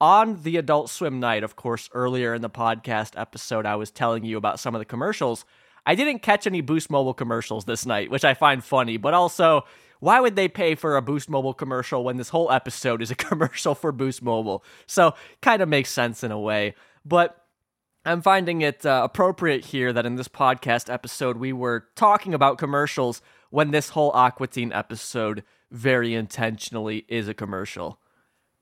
on 0.00 0.42
the 0.42 0.56
Adult 0.56 0.90
Swim 0.90 1.20
night, 1.20 1.42
of 1.42 1.56
course, 1.56 1.88
earlier 1.92 2.34
in 2.34 2.42
the 2.42 2.50
podcast 2.50 3.18
episode, 3.18 3.66
I 3.66 3.76
was 3.76 3.90
telling 3.90 4.24
you 4.24 4.36
about 4.36 4.60
some 4.60 4.74
of 4.74 4.78
the 4.78 4.84
commercials. 4.84 5.44
I 5.86 5.94
didn't 5.94 6.20
catch 6.20 6.46
any 6.46 6.60
Boost 6.60 6.90
Mobile 6.90 7.14
commercials 7.14 7.64
this 7.64 7.86
night, 7.86 8.10
which 8.10 8.24
I 8.24 8.34
find 8.34 8.62
funny, 8.62 8.96
but 8.96 9.14
also, 9.14 9.64
why 10.00 10.20
would 10.20 10.36
they 10.36 10.48
pay 10.48 10.74
for 10.74 10.96
a 10.96 11.02
Boost 11.02 11.30
Mobile 11.30 11.54
commercial 11.54 12.04
when 12.04 12.16
this 12.16 12.28
whole 12.28 12.50
episode 12.50 13.00
is 13.00 13.10
a 13.10 13.14
commercial 13.16 13.74
for 13.74 13.92
Boost 13.92 14.22
Mobile? 14.22 14.62
So, 14.86 15.14
kind 15.40 15.62
of 15.62 15.68
makes 15.68 15.90
sense 15.90 16.22
in 16.22 16.30
a 16.30 16.40
way. 16.40 16.74
But 17.04 17.40
I'm 18.04 18.20
finding 18.20 18.60
it 18.60 18.84
uh, 18.84 19.00
appropriate 19.04 19.66
here 19.66 19.92
that 19.92 20.06
in 20.06 20.16
this 20.16 20.28
podcast 20.28 20.92
episode, 20.92 21.38
we 21.38 21.52
were 21.52 21.86
talking 21.94 22.34
about 22.34 22.58
commercials 22.58 23.22
when 23.50 23.70
this 23.70 23.90
whole 23.90 24.10
Aqua 24.12 24.48
Teen 24.48 24.72
episode 24.72 25.42
very 25.70 26.14
intentionally 26.14 27.06
is 27.08 27.28
a 27.28 27.34
commercial. 27.34 28.00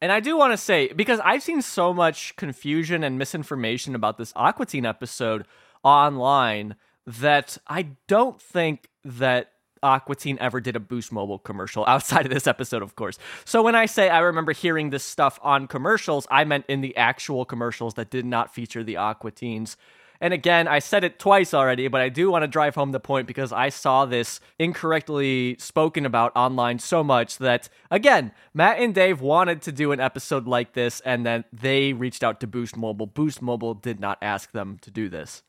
And 0.05 0.13
I 0.13 0.21
do 0.21 0.37
want 0.37 0.53
to 0.53 0.59
say, 0.59 0.93
because 0.93 1.19
I've 1.25 1.43
seen 1.43 1.63
so 1.63 1.95
much 1.95 2.37
confusion 2.37 3.03
and 3.03 3.19
misinformation 3.19 3.95
about 3.95 4.19
this 4.19 4.35
Aqua 4.37 4.67
Teen 4.67 4.85
episode 4.85 5.47
online, 5.83 6.77
that 7.07 7.57
I 7.69 7.87
don't 8.07 8.39
think 8.39 8.91
that 9.03 9.53
Aqua 9.83 10.15
Teen 10.15 10.37
ever 10.43 10.61
did 10.61 10.77
a 10.77 10.81
Boost 10.81 11.11
Mobile 11.11 11.39
commercial 11.39 11.87
outside 11.89 12.27
of 12.27 12.31
this 12.31 12.47
episode, 12.47 12.83
of 12.83 12.97
course. 12.97 13.19
So 13.47 13.63
when 13.63 13.75
I 13.75 13.87
say 13.87 14.11
I 14.11 14.19
remember 14.19 14.53
hearing 14.53 14.91
this 14.91 15.05
stuff 15.05 15.41
on 15.43 15.69
commercials, 15.69 16.27
I 16.31 16.45
meant 16.45 16.67
in 16.69 16.83
the 16.83 16.95
actual 16.99 17.47
commercials 17.47 17.95
that 17.95 18.11
did 18.11 18.27
not 18.27 18.55
feature 18.55 18.85
the 18.85 18.99
Aqua 18.99 19.31
Teens. 19.31 19.79
And 20.25 20.33
again, 20.33 20.67
I 20.69 20.79
said 20.79 21.05
it 21.05 21.19
twice 21.19 21.53
already, 21.53 21.87
but 21.89 22.01
I 22.01 22.09
do 22.09 22.31
want 22.31 22.45
to 22.45 22.49
drive 22.49 22.77
home 22.77 22.93
the 22.93 22.99
point 22.99 23.27
because 23.27 23.53
I 23.53 23.69
saw 23.69 24.07
this 24.07 24.41
incorrectly 24.59 25.55
spoken 25.59 26.07
about 26.07 26.33
online 26.35 26.79
so 26.79 27.05
much 27.05 27.37
that, 27.37 27.69
again, 27.91 28.33
Matt 28.55 28.79
and 28.79 28.95
Dave 28.95 29.21
wanted 29.21 29.61
to 29.61 29.71
do 29.71 29.93
an 29.93 30.01
episode 30.01 30.47
like 30.47 30.73
this, 30.73 31.01
and 31.01 31.27
then 31.27 31.45
they 31.53 31.93
reached 31.93 32.25
out 32.25 32.41
to 32.41 32.47
Boost 32.47 32.75
Mobile. 32.75 33.05
Boost 33.05 33.43
Mobile 33.43 33.75
did 33.75 34.01
not 34.01 34.17
ask 34.23 34.53
them 34.53 34.79
to 34.81 34.91
do 34.91 35.11
this. 35.11 35.43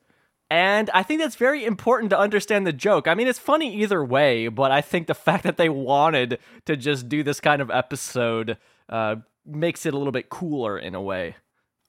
And 0.50 0.90
I 0.90 1.02
think 1.02 1.22
that's 1.22 1.36
very 1.36 1.64
important 1.64 2.10
to 2.10 2.18
understand 2.18 2.66
the 2.66 2.72
joke. 2.74 3.08
I 3.08 3.14
mean, 3.14 3.28
it's 3.28 3.38
funny 3.38 3.74
either 3.76 4.04
way, 4.04 4.48
but 4.48 4.72
I 4.72 4.82
think 4.82 5.06
the 5.06 5.14
fact 5.26 5.44
that 5.44 5.56
they 5.56 5.70
wanted 5.70 6.38
to 6.66 6.76
just 6.76 7.08
do 7.08 7.22
this 7.22 7.40
kind 7.40 7.62
of 7.62 7.70
episode 7.70 8.58
uh, 8.90 9.16
makes 9.46 9.86
it 9.86 9.94
a 9.94 9.96
little 9.96 10.12
bit 10.12 10.28
cooler 10.28 10.78
in 10.78 10.94
a 10.94 11.00
way. 11.00 11.36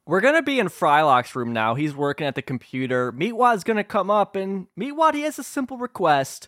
We're 0.08 0.22
gonna 0.22 0.42
be 0.42 0.58
in 0.58 0.68
Frylock's 0.68 1.36
room 1.36 1.52
now. 1.52 1.76
He's 1.76 1.94
working 1.94 2.26
at 2.26 2.36
the 2.36 2.42
computer. 2.42 3.12
Meatwad's 3.12 3.66
gonna 3.66 3.84
come 3.84 4.10
up, 4.10 4.38
and 4.38 4.68
Meatwad 4.80 5.14
he 5.14 5.22
has 5.24 5.38
a 5.38 5.44
simple 5.44 5.78
request. 5.78 6.48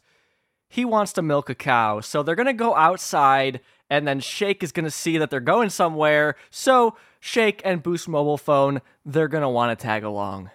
He 0.70 0.86
wants 0.86 1.12
to 1.14 1.22
milk 1.22 1.50
a 1.50 1.56
cow, 1.56 2.00
so 2.00 2.24
they're 2.24 2.36
gonna 2.36 2.54
go 2.54 2.74
outside, 2.76 3.60
and 3.90 4.08
then 4.08 4.22
Shake 4.22 4.64
is 4.64 4.72
gonna 4.72 4.90
see 4.90 5.18
that 5.18 5.30
they're 5.30 5.42
going 5.42 5.70
somewhere. 5.70 6.36
So 6.50 6.96
Shake 7.20 7.62
and 7.66 7.84
Boost 7.84 8.08
Mobile 8.08 8.38
Phone 8.38 8.82
they're 9.06 9.28
gonna 9.28 9.50
want 9.50 9.78
to 9.78 9.84
tag 9.84 10.06
along. 10.06 10.52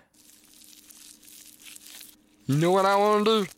You 2.46 2.56
know 2.56 2.70
what 2.70 2.86
I 2.86 2.96
want 2.96 3.26
to 3.26 3.44
do? 3.44 3.50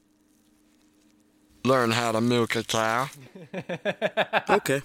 Learn 1.64 1.92
how 1.92 2.10
to 2.12 2.20
milk 2.20 2.56
a 2.56 2.64
cow. 2.64 3.08
Okay. 4.48 4.82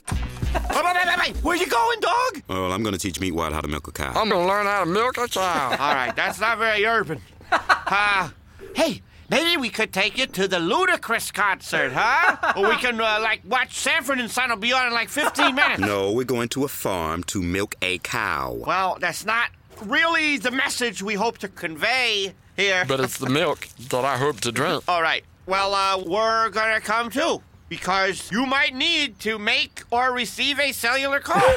Wait, 0.54 0.84
wait, 0.84 0.96
wait, 1.06 1.18
wait. 1.20 1.38
Where 1.44 1.56
you 1.56 1.68
going, 1.68 2.00
dog? 2.00 2.42
Well, 2.48 2.72
I'm 2.72 2.84
gonna 2.84 2.98
teach 2.98 3.20
Meatwad 3.20 3.54
how 3.54 3.62
to 3.62 3.68
milk 3.68 3.88
a 3.88 3.92
cow. 3.92 4.12
I'm 4.16 4.30
gonna 4.30 4.46
learn 4.48 4.66
how 4.66 4.82
to 4.84 4.86
milk 4.90 5.18
a 5.18 5.28
cow. 5.28 5.70
All 5.80 5.94
right, 5.96 6.16
that's 6.16 6.40
not 6.40 6.58
very 6.58 6.86
urban. 6.86 7.22
Uh, 7.94 8.30
hey, 8.74 9.02
maybe 9.30 9.58
we 9.58 9.68
could 9.70 9.92
take 9.92 10.18
you 10.18 10.26
to 10.26 10.48
the 10.48 10.56
Ludacris 10.60 11.34
concert, 11.34 11.92
huh? 11.94 12.54
or 12.56 12.70
we 12.70 12.78
can, 12.78 13.02
uh, 13.02 13.20
like, 13.22 13.42
watch 13.44 13.74
Sanford 13.78 14.18
and 14.22 14.32
Son 14.32 14.50
will 14.50 14.56
be 14.56 14.72
on 14.72 14.88
in 14.88 14.94
like 14.94 15.10
15 15.10 15.54
minutes. 15.54 15.80
No, 15.86 16.14
we're 16.14 16.24
going 16.24 16.48
to 16.50 16.64
a 16.64 16.70
farm 16.70 17.22
to 17.26 17.42
milk 17.42 17.76
a 17.82 17.98
cow. 17.98 18.54
Well, 18.66 18.98
that's 19.02 19.26
not 19.26 19.50
really 19.84 20.38
the 20.38 20.52
message 20.52 21.04
we 21.04 21.16
hope 21.16 21.40
to 21.40 21.50
convey 21.50 22.34
here. 22.56 22.86
But 22.88 23.02
it's 23.02 23.18
the 23.18 23.30
milk 23.30 23.68
that 23.90 24.06
I 24.06 24.16
hope 24.16 24.40
to 24.42 24.54
drink. 24.54 24.86
All 24.88 25.02
right. 25.02 25.26
Well, 25.46 25.74
uh, 25.76 26.02
we're 26.06 26.48
gonna 26.52 26.80
come 26.80 27.10
too 27.10 27.42
because 27.72 28.30
you 28.30 28.46
might 28.46 28.76
need 28.76 29.18
to 29.18 29.40
make 29.40 29.84
or 29.92 30.12
receive 30.12 30.60
a 30.60 30.74
cellular 30.74 31.22
call. 31.22 31.42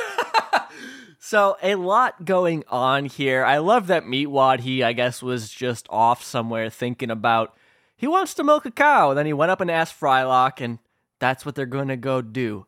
So 1.27 1.57
a 1.63 1.77
lot 1.77 2.27
going 2.27 2.65
on 2.69 3.07
here. 3.07 3.47
I 3.47 3.57
love 3.57 3.87
that 3.87 4.05
Meatwad 4.05 4.61
he 4.61 4.83
I 4.83 4.93
guess 4.93 5.23
was 5.23 5.49
just 5.49 5.87
off 5.89 6.23
somewhere 6.23 6.69
thinking 6.69 7.11
about 7.11 7.57
he 7.97 8.07
wants 8.07 8.35
to 8.35 8.45
milk 8.45 8.67
a 8.67 8.71
cow. 8.71 9.09
And 9.09 9.19
then 9.19 9.25
he 9.25 9.33
went 9.33 9.51
up 9.51 9.63
and 9.63 9.71
asked 9.71 9.99
Frylock, 9.99 10.61
and 10.61 10.81
that's 11.21 11.47
what 11.47 11.55
they're 11.55 11.65
gonna 11.65 11.97
go 11.97 12.21
do. 12.21 12.67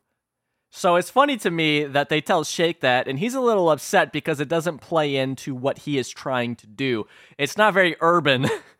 So 0.70 0.96
it's 0.96 1.10
funny 1.10 1.36
to 1.36 1.50
me 1.50 1.84
that 1.84 2.08
they 2.08 2.22
tell 2.22 2.44
Shake 2.44 2.80
that, 2.80 3.06
and 3.06 3.18
he's 3.18 3.34
a 3.34 3.42
little 3.42 3.68
upset 3.68 4.10
because 4.10 4.40
it 4.40 4.48
doesn't 4.48 4.78
play 4.78 5.16
into 5.16 5.54
what 5.54 5.80
he 5.80 5.98
is 5.98 6.08
trying 6.08 6.56
to 6.56 6.66
do. 6.66 7.06
It's 7.36 7.58
not 7.58 7.74
very 7.74 7.94
urban 8.00 8.48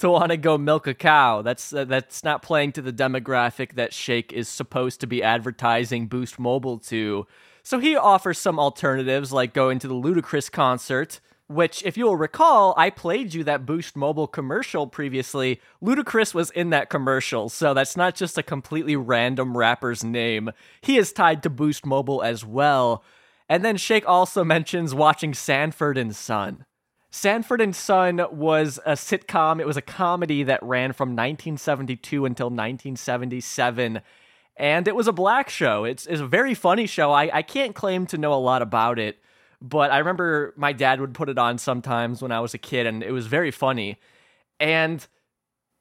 to 0.00 0.10
want 0.10 0.30
to 0.30 0.36
go 0.36 0.58
milk 0.58 0.86
a 0.86 0.94
cow. 0.94 1.42
That's 1.42 1.72
uh, 1.72 1.84
that's 1.84 2.24
not 2.24 2.42
playing 2.42 2.72
to 2.72 2.82
the 2.82 2.92
demographic 2.92 3.74
that 3.74 3.92
Shake 3.92 4.32
is 4.32 4.48
supposed 4.48 5.00
to 5.00 5.06
be 5.06 5.22
advertising 5.22 6.06
Boost 6.06 6.38
Mobile 6.38 6.78
to. 6.78 7.26
So 7.62 7.78
he 7.78 7.94
offers 7.94 8.38
some 8.38 8.58
alternatives 8.58 9.32
like 9.32 9.52
going 9.52 9.78
to 9.80 9.88
the 9.88 9.94
Ludacris 9.94 10.50
concert, 10.50 11.20
which 11.46 11.82
if 11.84 11.98
you'll 11.98 12.16
recall, 12.16 12.72
I 12.76 12.88
played 12.88 13.34
you 13.34 13.44
that 13.44 13.66
Boost 13.66 13.94
Mobile 13.94 14.26
commercial 14.26 14.86
previously. 14.86 15.60
Ludacris 15.82 16.32
was 16.32 16.50
in 16.50 16.70
that 16.70 16.88
commercial, 16.88 17.50
so 17.50 17.74
that's 17.74 17.96
not 17.96 18.14
just 18.14 18.38
a 18.38 18.42
completely 18.42 18.96
random 18.96 19.56
rapper's 19.56 20.02
name. 20.02 20.50
He 20.80 20.96
is 20.96 21.12
tied 21.12 21.42
to 21.42 21.50
Boost 21.50 21.84
Mobile 21.84 22.22
as 22.22 22.44
well. 22.44 23.04
And 23.50 23.62
then 23.62 23.76
Shake 23.76 24.08
also 24.08 24.44
mentions 24.56 24.94
watching 24.94 25.34
Sanford 25.34 25.98
and 25.98 26.16
Son. 26.16 26.64
Sanford 27.10 27.60
and 27.60 27.74
Son 27.74 28.24
was 28.30 28.78
a 28.86 28.92
sitcom. 28.92 29.60
It 29.60 29.66
was 29.66 29.76
a 29.76 29.82
comedy 29.82 30.44
that 30.44 30.62
ran 30.62 30.92
from 30.92 31.10
1972 31.10 32.24
until 32.24 32.46
1977. 32.46 34.00
And 34.56 34.86
it 34.86 34.94
was 34.94 35.08
a 35.08 35.12
black 35.12 35.50
show. 35.50 35.84
It's, 35.84 36.06
it's 36.06 36.20
a 36.20 36.26
very 36.26 36.54
funny 36.54 36.86
show. 36.86 37.10
I, 37.10 37.38
I 37.38 37.42
can't 37.42 37.74
claim 37.74 38.06
to 38.06 38.18
know 38.18 38.32
a 38.32 38.36
lot 38.36 38.62
about 38.62 38.98
it, 38.98 39.18
but 39.60 39.90
I 39.90 39.98
remember 39.98 40.54
my 40.56 40.72
dad 40.72 41.00
would 41.00 41.14
put 41.14 41.28
it 41.28 41.38
on 41.38 41.58
sometimes 41.58 42.22
when 42.22 42.30
I 42.30 42.40
was 42.40 42.54
a 42.54 42.58
kid, 42.58 42.86
and 42.86 43.02
it 43.02 43.10
was 43.10 43.26
very 43.26 43.50
funny. 43.50 43.98
And 44.60 45.04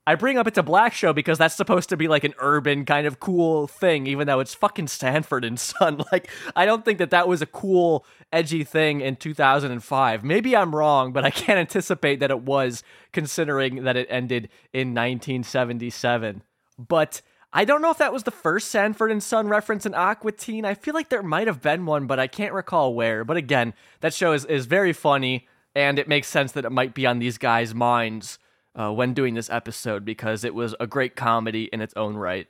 I 0.09 0.15
bring 0.15 0.39
up 0.39 0.47
it's 0.47 0.57
a 0.57 0.63
black 0.63 0.93
show 0.93 1.13
because 1.13 1.37
that's 1.37 1.53
supposed 1.53 1.89
to 1.89 1.95
be 1.95 2.07
like 2.07 2.23
an 2.23 2.33
urban 2.39 2.83
kind 2.83 3.05
of 3.05 3.19
cool 3.19 3.67
thing, 3.67 4.07
even 4.07 4.25
though 4.25 4.39
it's 4.39 4.55
fucking 4.55 4.87
Sanford 4.87 5.45
and 5.45 5.59
Son. 5.59 6.01
Like, 6.11 6.31
I 6.55 6.65
don't 6.65 6.83
think 6.83 6.97
that 6.97 7.11
that 7.11 7.27
was 7.27 7.43
a 7.43 7.45
cool, 7.45 8.03
edgy 8.33 8.63
thing 8.63 9.01
in 9.01 9.17
2005. 9.17 10.23
Maybe 10.23 10.55
I'm 10.55 10.75
wrong, 10.75 11.13
but 11.13 11.25
I 11.25 11.29
can't 11.29 11.59
anticipate 11.59 12.21
that 12.21 12.31
it 12.31 12.41
was, 12.41 12.83
considering 13.11 13.83
that 13.83 13.95
it 13.95 14.07
ended 14.09 14.49
in 14.73 14.95
1977. 14.95 16.41
But 16.79 17.21
I 17.53 17.63
don't 17.63 17.83
know 17.83 17.91
if 17.91 17.99
that 17.99 18.11
was 18.11 18.23
the 18.23 18.31
first 18.31 18.69
Sanford 18.69 19.11
and 19.11 19.21
Son 19.21 19.47
reference 19.47 19.85
in 19.85 19.93
Aqua 19.93 20.31
Teen. 20.31 20.65
I 20.65 20.73
feel 20.73 20.95
like 20.95 21.09
there 21.09 21.21
might 21.21 21.45
have 21.45 21.61
been 21.61 21.85
one, 21.85 22.07
but 22.07 22.19
I 22.19 22.25
can't 22.25 22.53
recall 22.53 22.95
where. 22.95 23.23
But 23.23 23.37
again, 23.37 23.75
that 23.99 24.15
show 24.15 24.33
is, 24.33 24.43
is 24.45 24.65
very 24.65 24.91
funny, 24.91 25.47
and 25.75 25.99
it 25.99 26.07
makes 26.07 26.27
sense 26.29 26.53
that 26.53 26.65
it 26.65 26.71
might 26.71 26.95
be 26.95 27.05
on 27.05 27.19
these 27.19 27.37
guys' 27.37 27.75
minds 27.75 28.39
uh, 28.79 28.91
when 28.91 29.13
doing 29.13 29.33
this 29.33 29.49
episode 29.49 30.05
because 30.05 30.43
it 30.43 30.55
was 30.55 30.73
a 30.79 30.87
great 30.87 31.15
comedy 31.15 31.69
in 31.73 31.81
its 31.81 31.93
own 31.95 32.15
right. 32.15 32.47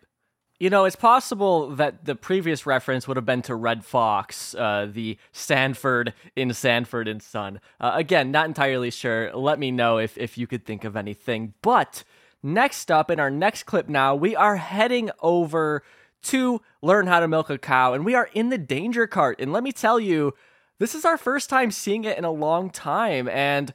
You 0.60 0.70
know, 0.70 0.84
it's 0.84 0.98
possible 0.98 1.70
that 1.78 2.04
the 2.04 2.16
previous 2.16 2.66
reference 2.66 3.08
would 3.08 3.16
have 3.16 3.26
been 3.26 3.42
to 3.44 3.56
Redd 3.56 3.86
Foxx, 3.86 4.54
uh, 4.56 4.90
the 4.92 5.18
Sanford 5.32 6.14
in 6.36 6.54
Sanford 6.54 7.08
and 7.08 7.24
Son. 7.24 7.62
Uh, 7.80 7.92
again, 7.96 8.30
not 8.30 8.46
entirely 8.46 8.92
sure. 8.92 9.34
Let 9.34 9.58
me 9.58 9.72
know 9.72 10.00
if, 10.00 10.18
if 10.18 10.38
you 10.38 10.48
could 10.48 10.66
think 10.66 10.84
of 10.84 10.98
anything. 10.98 11.54
But 11.62 12.04
next 12.44 12.92
up, 12.92 13.10
in 13.10 13.22
our 13.22 13.32
next 13.32 13.64
clip 13.64 13.88
now, 13.88 14.16
we 14.16 14.36
are 14.36 14.58
heading 14.58 15.12
over 15.22 15.82
to 16.24 16.62
learn 16.82 17.08
how 17.08 17.22
to 17.22 17.28
milk 17.30 17.50
a 17.50 17.58
cow, 17.58 17.94
and 17.94 18.04
we 18.04 18.14
are 18.14 18.30
in 18.34 18.50
the 18.50 18.58
danger 18.58 19.08
cart. 19.08 19.40
And 19.40 19.54
let 19.54 19.64
me 19.64 19.72
tell 19.72 19.98
you, 19.98 20.34
this 20.78 20.94
is 20.94 21.06
our 21.06 21.18
first 21.18 21.50
time 21.50 21.72
seeing 21.72 22.04
it 22.04 22.18
in 22.18 22.26
a 22.26 22.32
long 22.32 22.70
time. 22.70 23.30
And 23.30 23.74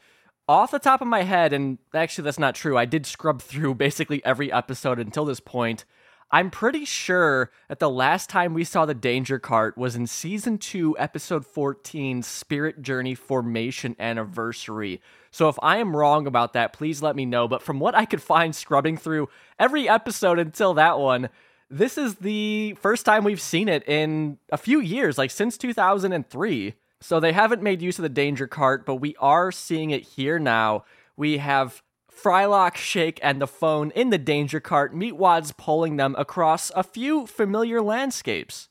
off 0.49 0.71
the 0.71 0.79
top 0.79 1.01
of 1.01 1.09
my 1.09 1.23
head, 1.23 1.53
and 1.53 1.79
actually 1.93 2.25
that's 2.25 2.39
not 2.39 2.55
true, 2.55 2.77
I 2.77 2.85
did 2.85 3.07
scrub 3.07 3.41
through 3.43 3.75
basically 3.77 4.25
every 4.25 4.53
episode 4.53 4.99
until 4.99 5.25
this 5.25 5.41
point. 5.41 5.85
I'm 6.31 6.51
pretty 6.51 6.85
sure 6.85 7.53
that 7.69 7.79
the 7.79 7.91
last 7.91 8.29
time 8.29 8.55
we 8.55 8.65
saw 8.65 8.87
the 8.87 8.95
Danger 8.95 9.39
Cart 9.39 9.79
was 9.79 9.95
in 9.95 10.07
season 10.07 10.59
2, 10.59 10.97
episode 10.99 11.47
14, 11.47 12.23
Spirit 12.23 12.83
Journey 12.83 13.15
Formation 13.15 13.95
Anniversary. 14.01 15.01
So 15.31 15.49
if 15.49 15.57
I 15.63 15.77
am 15.77 15.95
wrong 15.95 16.27
about 16.27 16.53
that, 16.55 16.73
please 16.73 17.03
let 17.03 17.15
me 17.15 17.25
know. 17.25 17.47
But 17.47 17.63
from 17.63 17.79
what 17.79 17.95
I 17.95 18.05
could 18.05 18.23
find 18.23 18.55
scrubbing 18.55 18.97
through 18.97 19.29
every 19.61 19.89
episode 19.89 20.39
until 20.39 20.75
that 20.75 20.99
one, 20.99 21.29
this 21.71 21.97
is 21.97 22.17
the 22.17 22.77
first 22.81 23.07
time 23.07 23.23
we've 23.23 23.41
seen 23.41 23.69
it 23.69 23.87
in 23.89 24.39
a 24.51 24.57
few 24.57 24.81
years, 24.81 25.19
like 25.19 25.31
since 25.31 25.57
2003. 25.57 26.75
So 27.05 27.21
they 27.21 27.33
haven't 27.33 27.63
made 27.63 27.83
use 27.83 27.99
of 27.99 28.03
the 28.03 28.09
danger 28.09 28.47
cart, 28.47 28.87
but 28.87 28.95
we 28.95 29.15
are 29.21 29.53
seeing 29.53 29.91
it 29.91 30.05
here 30.05 30.39
now. 30.39 30.87
We 31.19 31.37
have 31.37 31.83
Frylock, 32.11 32.77
Shake, 32.77 33.21
and 33.23 33.43
the 33.43 33.47
phone 33.47 33.91
in 33.91 34.09
the 34.09 34.17
danger 34.17 34.59
cart, 34.59 34.95
Meatwad's 34.95 35.53
pulling 35.53 35.97
them 35.97 36.15
across 36.17 36.73
a 36.75 36.83
few 36.83 37.27
familiar 37.27 37.83
landscapes. 37.83 38.71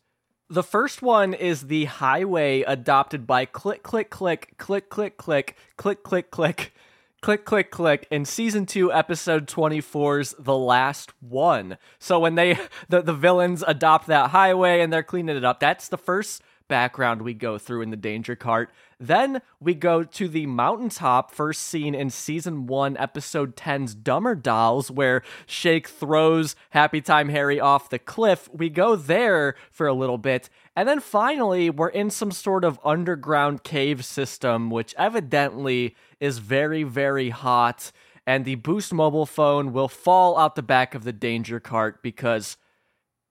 The 0.50 0.64
first 0.64 1.04
one 1.04 1.36
is 1.36 1.68
the 1.68 1.86
highway 1.86 2.64
adopted 2.64 3.28
by 3.28 3.46
Click 3.46 3.84
Click 3.84 4.10
Click 4.10 4.58
Click 4.58 4.90
Click 4.90 5.16
Click 5.20 5.56
Click 5.78 6.04
Click 6.04 6.32
Click 6.32 6.74
Click 7.22 7.46
Click 7.46 7.70
Click 7.70 8.08
in 8.10 8.26
season 8.26 8.66
2 8.66 8.92
episode 8.92 9.48
24's 9.48 10.34
The 10.40 10.58
Last 10.58 11.14
One. 11.22 11.78
So 12.00 12.20
when 12.20 12.34
they 12.34 12.58
the, 12.90 13.04
the 13.04 13.14
villains 13.14 13.64
adopt 13.66 14.08
that 14.08 14.32
highway 14.32 14.82
and 14.82 14.92
they're 14.92 15.04
cleaning 15.04 15.38
it 15.38 15.46
up, 15.46 15.60
that's 15.60 15.88
the 15.88 16.00
first 16.00 16.42
background 16.68 17.22
we 17.22 17.34
go 17.34 17.58
through 17.58 17.82
in 17.82 17.90
the 17.90 17.98
Danger 17.98 18.36
Cart. 18.36 18.70
Then 19.00 19.42
we 19.60 19.74
go 19.74 20.04
to 20.04 20.28
the 20.28 20.46
mountaintop, 20.46 21.32
first 21.32 21.64
scene 21.64 21.94
in 21.94 22.10
season 22.10 22.68
one, 22.68 22.96
episode 22.98 23.56
10's 23.56 23.94
Dumber 23.96 24.36
Dolls, 24.36 24.90
where 24.90 25.24
Shake 25.46 25.88
throws 25.88 26.56
Happy 26.72 27.02
Time 27.02 27.30
Harry 27.30 27.60
off 27.60 27.90
the 27.90 28.00
cliff. 28.00 28.50
We 28.54 28.70
go 28.70 28.96
there 28.96 29.56
for 29.72 29.88
a 29.88 29.94
little 29.94 30.18
bit. 30.18 30.50
And 30.76 30.88
then 30.88 31.00
finally, 31.00 31.70
we're 31.70 31.90
in 31.90 32.10
some 32.10 32.32
sort 32.32 32.64
of 32.64 32.80
underground 32.84 33.64
cave 33.64 34.06
system, 34.06 34.70
which 34.70 34.96
evidently 34.98 35.96
is 36.20 36.40
very, 36.40 36.84
very 36.84 37.30
hot. 37.30 37.92
And 38.26 38.46
the 38.46 38.56
Boost 38.56 38.94
mobile 38.94 39.26
phone 39.26 39.74
will 39.74 39.90
fall 39.90 40.38
out 40.38 40.56
the 40.56 40.64
back 40.64 40.96
of 40.96 41.04
the 41.04 41.14
Danger 41.14 41.60
Cart 41.60 42.02
because 42.02 42.58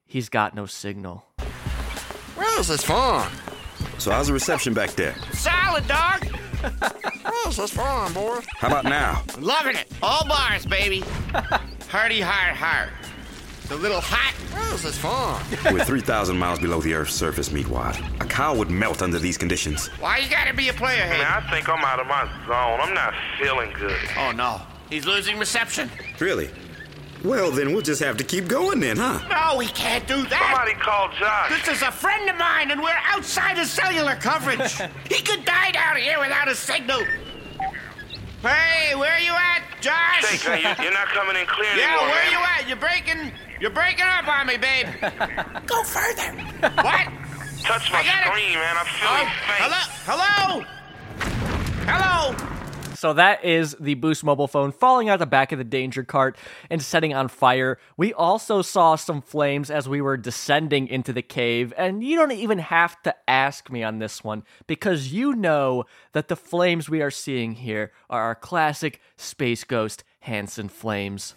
he's 0.05 0.29
got 0.29 0.55
no 0.55 0.67
signal. 0.67 1.32
Well, 2.63 2.69
this 2.69 2.79
is 2.79 2.87
fun. 2.87 3.29
So 3.99 4.13
how's 4.13 4.29
the 4.29 4.33
reception 4.33 4.73
back 4.73 4.91
there? 4.91 5.17
Solid, 5.33 5.85
dog. 5.89 6.29
Well, 7.25 7.47
this 7.47 7.59
is 7.59 7.71
fun, 7.73 8.13
boy. 8.13 8.39
How 8.59 8.69
about 8.69 8.85
now? 8.85 9.25
Loving 9.41 9.75
it. 9.75 9.89
All 10.01 10.25
bars, 10.29 10.65
baby. 10.65 11.03
Hearty 11.89 12.21
heart 12.21 12.55
heart. 12.55 12.91
The 13.67 13.75
little 13.75 14.01
hot. 14.01 14.33
Well, 14.53 14.71
this 14.71 14.85
is 14.85 14.97
fun. 14.97 15.43
We're 15.75 15.85
3,000 15.85 16.39
miles 16.39 16.61
below 16.61 16.81
the 16.81 16.95
Earth's 16.95 17.15
surface, 17.15 17.49
Meatwad. 17.49 17.99
A 18.21 18.27
cow 18.27 18.55
would 18.55 18.71
melt 18.71 19.03
under 19.03 19.19
these 19.19 19.37
conditions. 19.37 19.89
Why 19.99 20.19
you 20.19 20.31
gotta 20.31 20.55
be 20.55 20.69
a 20.69 20.73
player, 20.73 21.05
Man, 21.05 21.17
hey? 21.17 21.25
I 21.27 21.51
think 21.51 21.69
I'm 21.69 21.85
out 21.85 21.99
of 21.99 22.07
my 22.07 22.27
zone. 22.47 22.81
I'm 22.81 22.95
not 22.95 23.13
feeling 23.41 23.73
good. 23.73 23.99
Oh 24.17 24.31
no, 24.31 24.61
he's 24.89 25.05
losing 25.05 25.37
reception. 25.41 25.91
Really? 26.21 26.49
Well, 27.25 27.53
then 27.53 27.73
we'll 27.73 27.83
just 27.83 28.03
have 28.03 28.17
to 28.17 28.25
keep 28.25 28.49
going 28.49 28.81
then, 28.81 28.97
huh? 28.97 29.21
No, 29.31 29.57
we 29.59 29.67
can't 29.69 30.07
do 30.09 30.27
that. 30.27 30.43
Somebody 30.51 30.75
call 30.75 31.09
Josh. 31.19 31.51
This 31.51 31.77
is 31.77 31.83
a 31.83 31.93
friend 31.93 32.29
of 32.29 32.37
mine, 32.37 32.73
and 32.73 32.81
we're 32.83 32.99
outside 33.07 33.59
of 33.59 33.67
cellular 33.67 34.17
coverage. 34.17 34.75
he 35.09 35.23
could 35.23 35.45
die 35.45 35.71
down 35.71 35.97
here 35.97 36.19
without 36.19 36.49
a 36.49 36.55
signal. 36.55 37.01
Hey, 38.43 38.97
where 38.97 39.13
are 39.13 39.21
you 39.21 39.31
at, 39.31 39.63
Josh? 39.81 40.27
Shake, 40.27 40.49
man, 40.49 40.77
you, 40.79 40.85
you're 40.85 40.93
not 40.93 41.07
coming 41.09 41.37
in 41.37 41.47
clear 41.47 41.71
yeah, 41.77 41.95
anymore, 41.95 42.09
where 42.11 42.25
man. 42.25 42.33
you 42.33 42.39
at? 42.59 42.67
You're 42.67 42.77
breaking, 42.77 43.33
you're 43.61 43.71
breaking 43.71 44.07
up 44.07 44.27
on 44.27 44.49
me, 44.49 44.57
babe. 44.57 44.87
Go 45.67 45.85
further. 45.85 46.33
what? 46.83 47.07
Touch 47.63 47.93
my 47.93 48.03
screen, 48.03 48.59
man. 48.59 48.77
I'm 48.77 48.87
feeling 48.99 49.29
Oh, 49.31 49.31
faint. 49.47 49.63
hello, 49.63 49.79
hello, 50.11 50.65
hello. 51.87 52.62
So 53.03 53.15
that 53.15 53.45
is 53.45 53.75
the 53.81 53.95
Boost 53.95 54.23
mobile 54.23 54.47
phone 54.47 54.71
falling 54.71 55.09
out 55.09 55.19
the 55.19 55.27
back 55.27 55.51
of 55.51 55.59
the 55.59 55.65
danger 55.65 56.05
cart 56.05 56.37
and 56.71 56.81
setting 56.81 57.13
on 57.13 57.27
fire. 57.27 57.81
We 57.97 58.15
also 58.15 58.63
saw 58.63 58.95
some 58.95 59.21
flames 59.21 59.73
as 59.73 59.89
we 59.89 60.01
were 60.01 60.17
descending 60.17 60.87
into 60.87 61.13
the 61.13 61.21
cave, 61.21 61.75
and 61.77 62.05
you 62.05 62.15
don't 62.15 62.31
even 62.31 62.61
have 62.61 63.03
to 63.03 63.13
ask 63.27 63.73
me 63.73 63.83
on 63.83 63.99
this 63.99 64.23
one 64.23 64.45
because 64.69 65.13
you 65.13 65.35
know 65.35 65.85
that 66.13 66.29
the 66.29 66.37
flames 66.37 66.89
we 66.89 67.03
are 67.03 67.11
seeing 67.11 67.55
here 67.55 67.91
are 68.09 68.23
our 68.23 68.37
classic 68.37 69.01
Space 69.17 69.65
Ghost 69.65 70.05
Hanson 70.21 70.69
flames. 70.69 71.35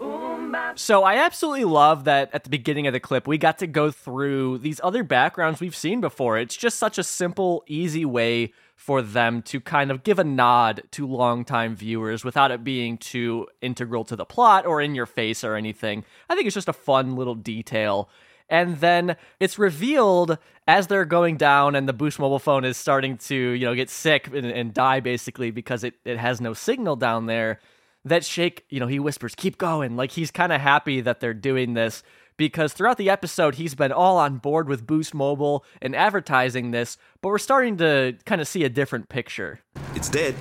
So 0.76 1.04
I 1.04 1.16
absolutely 1.16 1.66
love 1.66 2.04
that 2.04 2.30
at 2.32 2.44
the 2.44 2.52
beginning 2.52 2.86
of 2.86 2.94
the 2.94 3.00
clip 3.00 3.28
we 3.28 3.40
got 3.40 3.58
to 3.58 3.68
go 3.68 3.90
through 3.90 4.60
these 4.60 4.80
other 4.84 5.04
backgrounds 5.04 5.60
we've 5.60 5.76
seen 5.76 6.00
before. 6.00 6.38
It's 6.38 6.56
just 6.56 6.78
such 6.78 7.00
a 7.00 7.04
simple, 7.04 7.64
easy 7.68 8.06
way 8.06 8.54
for 8.76 9.02
them 9.02 9.42
to 9.42 9.60
kind 9.60 9.90
of 9.90 10.04
give 10.04 10.20
a 10.20 10.24
nod 10.24 10.84
to 10.92 11.08
longtime 11.08 11.76
viewers 11.76 12.24
without 12.24 12.52
it 12.52 12.64
being 12.64 12.98
too 12.98 13.48
integral 13.62 14.04
to 14.04 14.16
the 14.16 14.26
plot 14.26 14.66
or 14.66 14.82
in 14.82 14.94
your 14.94 15.06
face 15.06 15.44
or 15.44 15.56
anything. 15.56 16.04
I 16.30 16.36
think 16.36 16.46
it's 16.46 16.54
just 16.54 16.70
a 16.70 16.74
fun 16.74 17.16
little 17.16 17.36
detail. 17.36 18.10
And 18.50 18.78
then 18.78 19.16
it's 19.40 19.58
revealed 19.58 20.38
as 20.68 20.88
they're 20.88 21.06
going 21.06 21.38
down 21.38 21.76
and 21.76 21.88
the 21.88 21.94
Boost 21.94 22.20
mobile 22.20 22.38
phone 22.38 22.64
is 22.64 22.78
starting 22.78 23.18
to, 23.18 23.36
you 23.36 23.66
know, 23.66 23.74
get 23.74 23.90
sick 23.90 24.28
and, 24.28 24.46
and 24.46 24.74
die 24.74 25.00
basically 25.00 25.52
because 25.52 25.84
it, 25.84 25.96
it 26.04 26.18
has 26.18 26.42
no 26.42 26.54
signal 26.54 26.96
down 26.96 27.26
there 27.26 27.60
that 28.04 28.24
Shake, 28.24 28.66
you 28.70 28.80
know, 28.80 28.88
he 28.88 29.00
whispers, 29.00 29.34
keep 29.36 29.58
going. 29.58 29.96
Like 29.96 30.12
he's 30.12 30.32
kind 30.32 30.54
of 30.54 30.62
happy 30.62 31.02
that 31.02 31.20
they're 31.20 31.34
doing 31.34 31.74
this 31.74 32.04
because 32.38 32.74
throughout 32.74 32.98
the 32.98 33.10
episode, 33.10 33.56
he's 33.56 33.76
been 33.76 33.92
all 33.92 34.18
on 34.18 34.38
board 34.38 34.68
with 34.68 34.86
Boost 34.86 35.14
Mobile 35.14 35.64
and 35.82 35.96
advertising 35.96 36.72
this, 36.72 36.98
but 37.22 37.30
we're 37.30 37.38
starting 37.38 37.78
to 37.78 38.16
kind 38.26 38.42
of 38.42 38.48
see 38.48 38.64
a 38.64 38.70
different 38.70 39.10
picture. 39.10 39.60
It's 39.96 40.10
dead. 40.10 40.36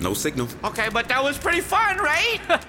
No 0.00 0.14
signal. 0.14 0.48
Okay, 0.64 0.88
but 0.92 1.08
that 1.08 1.22
was 1.22 1.38
pretty 1.38 1.60
fun, 1.60 1.96
right? 1.98 2.38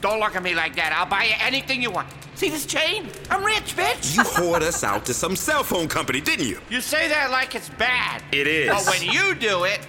Don't 0.00 0.20
look 0.20 0.36
at 0.36 0.42
me 0.42 0.54
like 0.54 0.76
that. 0.76 0.92
I'll 0.92 1.06
buy 1.06 1.24
you 1.24 1.34
anything 1.40 1.80
you 1.80 1.90
want. 1.90 2.08
See 2.34 2.50
this 2.50 2.66
chain? 2.66 3.08
I'm 3.30 3.44
rich, 3.44 3.76
bitch. 3.76 4.16
You 4.16 4.22
whored 4.24 4.60
us 4.62 4.82
out 4.84 5.06
to 5.06 5.14
some 5.14 5.36
cell 5.36 5.62
phone 5.62 5.88
company, 5.88 6.20
didn't 6.20 6.46
you? 6.46 6.58
You 6.68 6.80
say 6.80 7.08
that 7.08 7.30
like 7.30 7.54
it's 7.54 7.68
bad. 7.70 8.22
It 8.32 8.46
is. 8.46 8.68
But 8.68 8.86
when 8.86 9.02
you 9.10 9.34
do 9.34 9.64
it, 9.64 9.80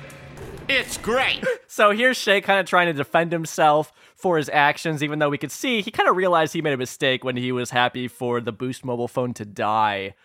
it's 0.70 0.98
great. 0.98 1.44
So 1.68 1.92
here's 1.92 2.16
Shay 2.16 2.40
kind 2.40 2.62
of 2.62 2.66
trying 2.66 2.88
to 2.88 2.94
defend 2.94 3.34
himself 3.34 3.92
for 4.16 4.38
his 4.38 4.50
actions, 4.50 5.04
even 5.04 5.20
though 5.20 5.30
we 5.30 5.38
could 5.38 5.52
see 5.52 5.82
he 5.82 5.92
kind 5.92 6.10
of 6.10 6.16
realized 6.16 6.54
he 6.54 6.62
made 6.62 6.74
a 6.74 6.78
mistake 6.78 7.24
when 7.24 7.38
he 7.38 7.52
was 7.52 7.70
happy 7.70 8.08
for 8.08 8.42
the 8.42 8.52
Boost 8.52 8.86
mobile 8.86 9.08
phone 9.08 9.34
to 9.36 9.46
die. 9.46 10.16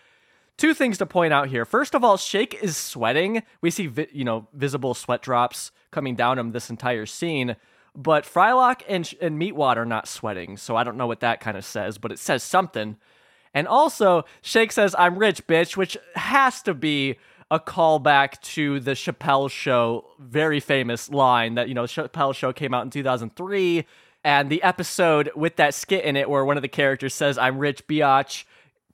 Two 0.57 0.73
things 0.73 0.97
to 0.99 1.05
point 1.05 1.33
out 1.33 1.49
here. 1.49 1.65
First 1.65 1.95
of 1.95 2.03
all, 2.03 2.17
Shake 2.17 2.53
is 2.61 2.77
sweating. 2.77 3.43
We 3.61 3.71
see, 3.71 3.87
vi- 3.87 4.07
you 4.11 4.23
know, 4.23 4.47
visible 4.53 4.93
sweat 4.93 5.21
drops 5.21 5.71
coming 5.89 6.15
down 6.15 6.37
him 6.37 6.51
this 6.51 6.69
entire 6.69 7.05
scene. 7.05 7.55
But 7.95 8.25
Frylock 8.25 8.83
and, 8.87 9.11
and 9.19 9.41
Meatwad 9.41 9.77
are 9.77 9.85
not 9.85 10.07
sweating, 10.07 10.57
so 10.57 10.75
I 10.75 10.83
don't 10.83 10.97
know 10.97 11.07
what 11.07 11.19
that 11.19 11.41
kind 11.41 11.57
of 11.57 11.65
says, 11.65 11.97
but 11.97 12.11
it 12.11 12.19
says 12.19 12.43
something. 12.43 12.97
And 13.53 13.67
also, 13.67 14.23
Shake 14.41 14.71
says, 14.71 14.95
I'm 14.97 15.17
rich, 15.17 15.45
bitch, 15.45 15.75
which 15.75 15.97
has 16.15 16.61
to 16.61 16.73
be 16.73 17.17
a 17.51 17.59
callback 17.59 18.41
to 18.41 18.79
the 18.79 18.91
Chappelle 18.91 19.51
Show, 19.51 20.05
very 20.17 20.61
famous 20.61 21.09
line 21.09 21.55
that, 21.55 21.67
you 21.67 21.73
know, 21.73 21.83
Chappelle 21.83 22.33
Show 22.33 22.53
came 22.53 22.73
out 22.73 22.83
in 22.83 22.89
2003. 22.89 23.85
And 24.23 24.49
the 24.49 24.63
episode 24.63 25.29
with 25.35 25.57
that 25.57 25.73
skit 25.73 26.05
in 26.05 26.15
it 26.15 26.29
where 26.29 26.45
one 26.45 26.55
of 26.55 26.61
the 26.61 26.69
characters 26.69 27.13
says, 27.13 27.37
I'm 27.37 27.57
rich, 27.57 27.85
biatch, 27.87 28.45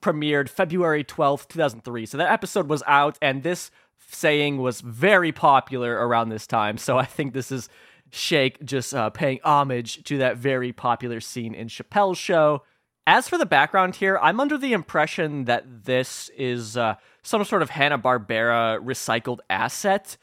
premiered 0.02 0.50
February 0.50 1.04
12th, 1.04 1.48
2003. 1.50 2.08
So 2.08 2.18
that 2.18 2.32
episode 2.32 2.68
was 2.68 2.82
out, 2.88 3.20
and 3.22 3.44
this 3.44 3.70
saying 4.10 4.58
was 4.58 4.82
very 4.82 5.32
popular 5.32 5.94
around 5.96 6.30
this 6.30 6.48
time. 6.48 6.78
So 6.80 6.98
I 6.98 7.06
think 7.06 7.34
this 7.34 7.52
is 7.52 7.70
Shake 8.10 8.64
just 8.66 8.94
uh, 8.94 9.12
paying 9.12 9.40
homage 9.44 10.04
to 10.06 10.18
that 10.18 10.38
very 10.38 10.72
popular 10.72 11.20
scene 11.20 11.54
in 11.54 11.68
Chappelle's 11.68 12.18
show. 12.18 12.64
As 13.10 13.30
for 13.30 13.38
the 13.38 13.46
background 13.46 13.96
here, 13.96 14.20
I'm 14.22 14.42
under 14.42 14.58
the 14.58 14.74
impression 14.74 15.46
that 15.46 15.86
this 15.86 16.30
is 16.36 16.76
uh, 16.76 16.96
some 17.24 17.42
sort 17.46 17.62
of 17.62 17.70
Hanna 17.70 17.98
Barbera 17.98 18.84
recycled 18.84 19.40
asset, 19.50 20.18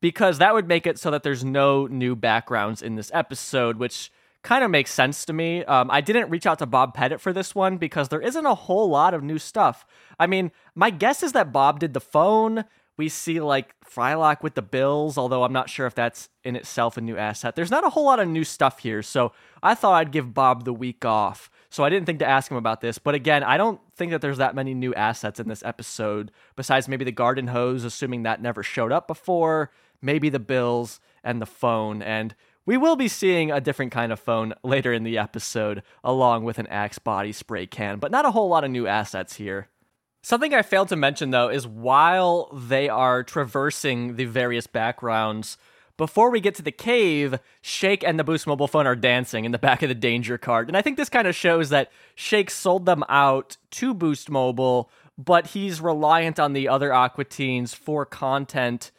because 0.00 0.38
that 0.38 0.54
would 0.54 0.66
make 0.66 0.86
it 0.86 0.98
so 0.98 1.10
that 1.10 1.24
there's 1.24 1.44
no 1.44 1.86
new 1.86 2.16
backgrounds 2.16 2.80
in 2.80 2.94
this 2.94 3.10
episode, 3.12 3.76
which 3.76 4.10
kind 4.42 4.64
of 4.64 4.70
makes 4.70 4.90
sense 4.90 5.26
to 5.26 5.34
me. 5.34 5.62
Um, 5.66 5.90
I 5.90 6.00
didn't 6.00 6.30
reach 6.30 6.46
out 6.46 6.58
to 6.60 6.66
Bob 6.66 6.94
Pettit 6.94 7.20
for 7.20 7.34
this 7.34 7.54
one 7.54 7.76
because 7.76 8.08
there 8.08 8.22
isn't 8.22 8.46
a 8.46 8.54
whole 8.54 8.88
lot 8.88 9.12
of 9.12 9.22
new 9.22 9.38
stuff. 9.38 9.84
I 10.18 10.26
mean, 10.26 10.52
my 10.74 10.88
guess 10.88 11.22
is 11.22 11.32
that 11.32 11.52
Bob 11.52 11.80
did 11.80 11.92
the 11.92 12.00
phone. 12.00 12.64
We 12.96 13.10
see 13.10 13.40
like 13.40 13.74
Frylock 13.84 14.42
with 14.42 14.54
the 14.54 14.62
bills, 14.62 15.18
although 15.18 15.42
I'm 15.42 15.52
not 15.52 15.68
sure 15.68 15.86
if 15.86 15.94
that's 15.94 16.30
in 16.44 16.56
itself 16.56 16.96
a 16.96 17.02
new 17.02 17.18
asset. 17.18 17.56
There's 17.56 17.70
not 17.70 17.86
a 17.86 17.90
whole 17.90 18.06
lot 18.06 18.20
of 18.20 18.28
new 18.28 18.44
stuff 18.44 18.78
here, 18.78 19.02
so 19.02 19.32
I 19.62 19.74
thought 19.74 19.96
I'd 19.96 20.12
give 20.12 20.32
Bob 20.32 20.64
the 20.64 20.72
week 20.72 21.04
off. 21.04 21.50
So 21.72 21.84
I 21.84 21.88
didn't 21.88 22.04
think 22.04 22.18
to 22.18 22.28
ask 22.28 22.50
him 22.50 22.58
about 22.58 22.82
this. 22.82 22.98
But 22.98 23.14
again, 23.14 23.42
I 23.42 23.56
don't 23.56 23.80
think 23.96 24.12
that 24.12 24.20
there's 24.20 24.36
that 24.36 24.54
many 24.54 24.74
new 24.74 24.92
assets 24.94 25.40
in 25.40 25.48
this 25.48 25.62
episode, 25.64 26.30
besides 26.54 26.86
maybe 26.86 27.06
the 27.06 27.12
garden 27.12 27.46
hose, 27.46 27.84
assuming 27.84 28.24
that 28.24 28.42
never 28.42 28.62
showed 28.62 28.92
up 28.92 29.06
before, 29.06 29.70
maybe 30.02 30.28
the 30.28 30.38
bills 30.38 31.00
and 31.24 31.40
the 31.40 31.46
phone. 31.46 32.02
And 32.02 32.34
we 32.66 32.76
will 32.76 32.94
be 32.94 33.08
seeing 33.08 33.50
a 33.50 33.58
different 33.58 33.90
kind 33.90 34.12
of 34.12 34.20
phone 34.20 34.52
later 34.62 34.92
in 34.92 35.02
the 35.02 35.16
episode, 35.16 35.82
along 36.04 36.44
with 36.44 36.58
an 36.58 36.66
Axe 36.66 36.98
body 36.98 37.32
spray 37.32 37.66
can, 37.66 37.98
but 37.98 38.10
not 38.10 38.26
a 38.26 38.32
whole 38.32 38.50
lot 38.50 38.64
of 38.64 38.70
new 38.70 38.86
assets 38.86 39.36
here. 39.36 39.68
Something 40.22 40.52
I 40.52 40.60
failed 40.60 40.88
to 40.90 40.96
mention 40.96 41.30
though 41.30 41.48
is 41.48 41.66
while 41.66 42.50
they 42.52 42.90
are 42.90 43.24
traversing 43.24 44.16
the 44.16 44.26
various 44.26 44.66
backgrounds, 44.66 45.56
before 46.02 46.30
we 46.30 46.40
get 46.40 46.56
to 46.56 46.62
the 46.62 46.72
cave, 46.72 47.38
Shake 47.60 48.02
and 48.02 48.18
the 48.18 48.24
Boost 48.24 48.44
mobile 48.44 48.66
phone 48.66 48.88
are 48.88 48.96
dancing 48.96 49.44
in 49.44 49.52
the 49.52 49.58
back 49.58 49.84
of 49.84 49.88
the 49.88 49.94
danger 49.94 50.36
cart. 50.36 50.66
And 50.66 50.76
I 50.76 50.82
think 50.82 50.96
this 50.96 51.08
kind 51.08 51.28
of 51.28 51.36
shows 51.36 51.68
that 51.68 51.92
Shake 52.16 52.50
sold 52.50 52.86
them 52.86 53.04
out 53.08 53.56
to 53.70 53.94
Boost 53.94 54.28
Mobile, 54.28 54.90
but 55.16 55.46
he's 55.46 55.80
reliant 55.80 56.40
on 56.40 56.54
the 56.54 56.66
other 56.66 56.92
Aqua 56.92 57.24
Teens 57.24 57.72
for 57.72 58.04
content. 58.04 58.90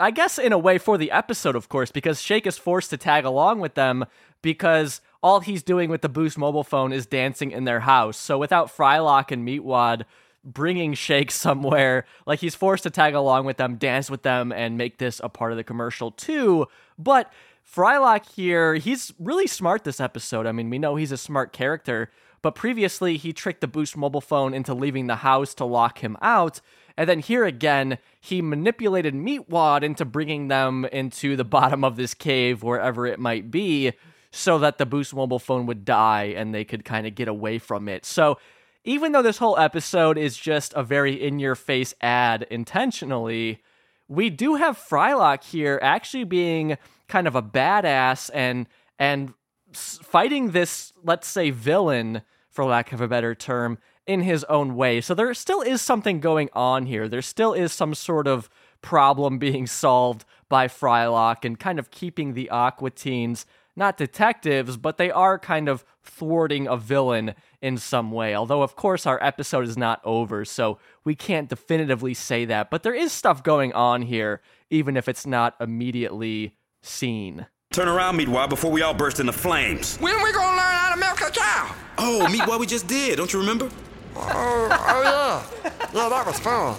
I 0.00 0.10
guess 0.10 0.38
in 0.38 0.54
a 0.54 0.58
way 0.58 0.78
for 0.78 0.96
the 0.96 1.10
episode, 1.10 1.54
of 1.54 1.68
course, 1.68 1.90
because 1.90 2.22
Shake 2.22 2.46
is 2.46 2.56
forced 2.56 2.88
to 2.88 2.96
tag 2.96 3.26
along 3.26 3.60
with 3.60 3.74
them 3.74 4.06
because 4.40 5.02
all 5.22 5.40
he's 5.40 5.62
doing 5.62 5.90
with 5.90 6.00
the 6.00 6.08
Boost 6.08 6.38
mobile 6.38 6.64
phone 6.64 6.94
is 6.94 7.04
dancing 7.04 7.50
in 7.50 7.64
their 7.66 7.80
house. 7.80 8.16
So 8.16 8.38
without 8.38 8.74
Frylock 8.74 9.30
and 9.30 9.46
Meatwad 9.46 10.06
bringing 10.44 10.94
Shake 10.94 11.30
somewhere, 11.30 12.04
like 12.26 12.40
he's 12.40 12.54
forced 12.54 12.82
to 12.84 12.90
tag 12.90 13.14
along 13.14 13.44
with 13.44 13.56
them, 13.56 13.76
dance 13.76 14.10
with 14.10 14.22
them, 14.22 14.52
and 14.52 14.76
make 14.76 14.98
this 14.98 15.20
a 15.22 15.28
part 15.28 15.52
of 15.52 15.56
the 15.56 15.64
commercial 15.64 16.10
too. 16.10 16.66
But 16.98 17.32
Frylock 17.64 18.28
here, 18.34 18.74
he's 18.74 19.12
really 19.18 19.46
smart 19.46 19.84
this 19.84 20.00
episode. 20.00 20.46
I 20.46 20.52
mean, 20.52 20.68
we 20.70 20.78
know 20.78 20.96
he's 20.96 21.12
a 21.12 21.16
smart 21.16 21.52
character, 21.52 22.10
but 22.42 22.54
previously 22.54 23.16
he 23.16 23.32
tricked 23.32 23.60
the 23.60 23.68
Boost 23.68 23.96
mobile 23.96 24.20
phone 24.20 24.52
into 24.52 24.74
leaving 24.74 25.06
the 25.06 25.16
house 25.16 25.54
to 25.54 25.64
lock 25.64 25.98
him 25.98 26.16
out. 26.20 26.60
And 26.96 27.08
then 27.08 27.20
here 27.20 27.44
again, 27.44 27.98
he 28.20 28.42
manipulated 28.42 29.14
Meatwad 29.14 29.82
into 29.82 30.04
bringing 30.04 30.48
them 30.48 30.84
into 30.86 31.36
the 31.36 31.44
bottom 31.44 31.84
of 31.84 31.96
this 31.96 32.14
cave, 32.14 32.62
wherever 32.62 33.06
it 33.06 33.18
might 33.18 33.50
be, 33.50 33.92
so 34.30 34.58
that 34.58 34.78
the 34.78 34.86
Boost 34.86 35.14
mobile 35.14 35.38
phone 35.38 35.66
would 35.66 35.84
die 35.84 36.34
and 36.36 36.54
they 36.54 36.64
could 36.64 36.84
kind 36.84 37.06
of 37.06 37.14
get 37.14 37.28
away 37.28 37.58
from 37.58 37.88
it. 37.88 38.04
So 38.04 38.38
even 38.84 39.12
though 39.12 39.22
this 39.22 39.38
whole 39.38 39.58
episode 39.58 40.18
is 40.18 40.36
just 40.36 40.72
a 40.74 40.82
very 40.82 41.14
in 41.14 41.38
your 41.38 41.54
face 41.54 41.94
ad 42.00 42.46
intentionally, 42.50 43.62
we 44.08 44.30
do 44.30 44.56
have 44.56 44.76
Frylock 44.76 45.44
here 45.44 45.78
actually 45.82 46.24
being 46.24 46.76
kind 47.08 47.26
of 47.26 47.34
a 47.34 47.42
badass 47.42 48.30
and 48.34 48.66
and 48.98 49.34
fighting 49.72 50.50
this 50.50 50.92
let's 51.02 51.28
say 51.28 51.50
villain 51.50 52.22
for 52.50 52.64
lack 52.64 52.92
of 52.92 53.00
a 53.00 53.08
better 53.08 53.34
term 53.34 53.78
in 54.06 54.20
his 54.20 54.44
own 54.44 54.74
way. 54.74 55.00
So 55.00 55.14
there 55.14 55.32
still 55.34 55.62
is 55.62 55.80
something 55.80 56.20
going 56.20 56.50
on 56.52 56.86
here. 56.86 57.08
There 57.08 57.22
still 57.22 57.52
is 57.52 57.72
some 57.72 57.94
sort 57.94 58.26
of 58.26 58.50
problem 58.82 59.38
being 59.38 59.66
solved 59.66 60.24
by 60.48 60.68
Frylock 60.68 61.44
and 61.44 61.58
kind 61.58 61.78
of 61.78 61.90
keeping 61.90 62.34
the 62.34 62.50
Aqua 62.50 62.90
Teens 62.90 63.46
not 63.76 63.96
detectives, 63.96 64.76
but 64.76 64.98
they 64.98 65.10
are 65.10 65.38
kind 65.38 65.68
of 65.68 65.84
thwarting 66.02 66.66
a 66.66 66.76
villain 66.76 67.34
in 67.60 67.78
some 67.78 68.10
way. 68.10 68.34
Although, 68.34 68.62
of 68.62 68.76
course, 68.76 69.06
our 69.06 69.22
episode 69.22 69.64
is 69.66 69.76
not 69.76 70.00
over, 70.04 70.44
so 70.44 70.78
we 71.04 71.14
can't 71.14 71.48
definitively 71.48 72.14
say 72.14 72.44
that. 72.46 72.70
But 72.70 72.82
there 72.82 72.94
is 72.94 73.12
stuff 73.12 73.42
going 73.42 73.72
on 73.72 74.02
here, 74.02 74.42
even 74.70 74.96
if 74.96 75.08
it's 75.08 75.26
not 75.26 75.54
immediately 75.60 76.56
seen. 76.82 77.46
Turn 77.70 77.88
around, 77.88 78.18
Meatwad, 78.18 78.50
before 78.50 78.70
we 78.70 78.82
all 78.82 78.92
burst 78.92 79.20
into 79.20 79.32
flames. 79.32 79.96
When 79.96 80.22
we 80.22 80.32
gonna 80.32 80.56
learn 80.56 80.74
how 80.74 80.94
to 80.94 81.00
milk 81.00 81.20
a 81.22 81.30
cow? 81.30 81.74
Oh, 81.96 82.26
Meatwad, 82.28 82.60
we 82.60 82.66
just 82.66 82.86
did. 82.86 83.16
Don't 83.16 83.32
you 83.32 83.38
remember? 83.40 83.70
Oh, 84.14 84.68
oh 84.70 85.02
yeah. 85.02 85.70
Yeah, 85.94 86.08
that 86.10 86.26
was 86.26 86.38
fun. 86.38 86.76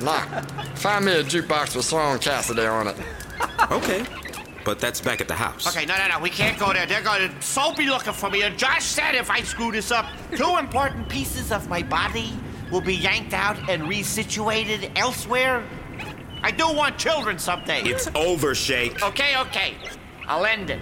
Nah, 0.00 0.22
find 0.76 1.04
me 1.04 1.12
a 1.12 1.22
jukebox 1.22 1.76
with 1.76 1.86
Shaun 1.86 2.18
Cassidy 2.18 2.62
on 2.62 2.88
it. 2.88 2.96
Okay. 3.70 4.04
But 4.64 4.78
that's 4.78 5.00
back 5.00 5.20
at 5.20 5.28
the 5.28 5.34
house. 5.34 5.66
Okay, 5.66 5.86
no, 5.86 5.96
no, 5.96 6.08
no, 6.08 6.18
we 6.20 6.30
can't 6.30 6.58
go 6.58 6.72
there. 6.72 6.86
They're 6.86 7.02
going 7.02 7.30
to 7.30 7.42
so 7.42 7.74
be 7.74 7.88
looking 7.88 8.12
for 8.12 8.30
me. 8.30 8.42
And 8.42 8.58
Josh 8.58 8.84
said 8.84 9.14
if 9.14 9.30
I 9.30 9.42
screw 9.42 9.72
this 9.72 9.90
up, 9.90 10.06
two 10.36 10.58
important 10.58 11.08
pieces 11.08 11.50
of 11.50 11.68
my 11.68 11.82
body 11.82 12.32
will 12.70 12.80
be 12.80 12.94
yanked 12.94 13.32
out 13.32 13.56
and 13.68 13.82
resituated 13.84 14.96
elsewhere. 14.96 15.64
I 16.42 16.50
do 16.50 16.72
want 16.72 16.98
children 16.98 17.38
someday. 17.38 17.82
It's 17.82 18.08
over, 18.14 18.54
Shake. 18.54 19.02
Okay, 19.02 19.36
okay. 19.38 19.74
I'll 20.26 20.46
end 20.46 20.70
it. 20.70 20.80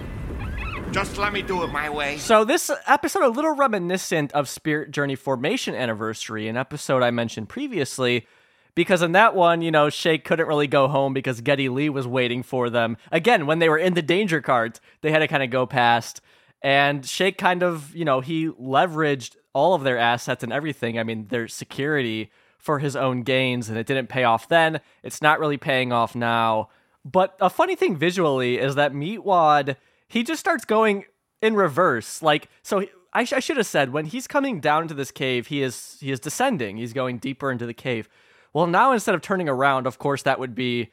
Just 0.91 1.17
let 1.17 1.33
me 1.33 1.41
do 1.41 1.63
it 1.63 1.67
my 1.67 1.89
way. 1.89 2.17
So 2.17 2.43
this 2.43 2.71
episode 2.87 3.23
a 3.23 3.29
little 3.29 3.55
reminiscent 3.55 4.31
of 4.31 4.49
Spirit 4.49 4.91
Journey 4.91 5.15
Formation 5.15 5.75
Anniversary, 5.75 6.47
an 6.47 6.57
episode 6.57 7.03
I 7.03 7.11
mentioned 7.11 7.47
previously, 7.49 8.25
because 8.75 9.01
in 9.01 9.11
that 9.13 9.35
one, 9.35 9.61
you 9.61 9.71
know, 9.71 9.89
Shake 9.89 10.23
couldn't 10.23 10.47
really 10.47 10.67
go 10.67 10.87
home 10.87 11.13
because 11.13 11.41
Geddy 11.41 11.69
Lee 11.69 11.89
was 11.89 12.07
waiting 12.07 12.43
for 12.43 12.69
them. 12.69 12.97
Again, 13.11 13.45
when 13.45 13.59
they 13.59 13.69
were 13.69 13.77
in 13.77 13.93
the 13.93 14.01
danger 14.01 14.41
cart, 14.41 14.79
they 15.01 15.11
had 15.11 15.19
to 15.19 15.27
kind 15.27 15.43
of 15.43 15.49
go 15.49 15.65
past. 15.65 16.21
And 16.61 17.05
Shake 17.05 17.37
kind 17.37 17.63
of, 17.63 17.95
you 17.95 18.05
know, 18.05 18.19
he 18.21 18.47
leveraged 18.49 19.35
all 19.53 19.73
of 19.73 19.83
their 19.83 19.97
assets 19.97 20.43
and 20.43 20.53
everything. 20.53 20.99
I 20.99 21.03
mean, 21.03 21.27
their 21.27 21.47
security 21.47 22.31
for 22.57 22.79
his 22.79 22.95
own 22.95 23.23
gains, 23.23 23.69
and 23.69 23.77
it 23.77 23.87
didn't 23.87 24.09
pay 24.09 24.23
off 24.25 24.49
then. 24.49 24.81
It's 25.01 25.21
not 25.21 25.39
really 25.39 25.57
paying 25.57 25.93
off 25.93 26.15
now. 26.15 26.69
But 27.05 27.35
a 27.39 27.49
funny 27.49 27.75
thing 27.75 27.95
visually 27.95 28.57
is 28.57 28.75
that 28.75 28.93
Meatwad, 28.93 29.77
he 30.09 30.23
just 30.23 30.41
starts 30.41 30.65
going 30.65 31.05
in 31.41 31.55
reverse. 31.55 32.21
Like, 32.21 32.49
so 32.61 32.79
he- 32.79 32.89
I, 33.13 33.23
sh- 33.23 33.33
I 33.33 33.39
should 33.39 33.57
have 33.57 33.65
said 33.65 33.91
when 33.91 34.05
he's 34.05 34.27
coming 34.27 34.59
down 34.59 34.83
into 34.83 34.93
this 34.93 35.09
cave, 35.11 35.47
he 35.47 35.63
is 35.63 35.97
he 35.99 36.11
is 36.11 36.19
descending. 36.19 36.77
He's 36.77 36.93
going 36.93 37.17
deeper 37.17 37.49
into 37.51 37.65
the 37.65 37.73
cave. 37.73 38.07
Well, 38.53 38.67
now 38.67 38.91
instead 38.91 39.15
of 39.15 39.21
turning 39.21 39.49
around, 39.49 39.87
of 39.87 39.99
course, 39.99 40.23
that 40.23 40.39
would 40.39 40.55
be 40.55 40.91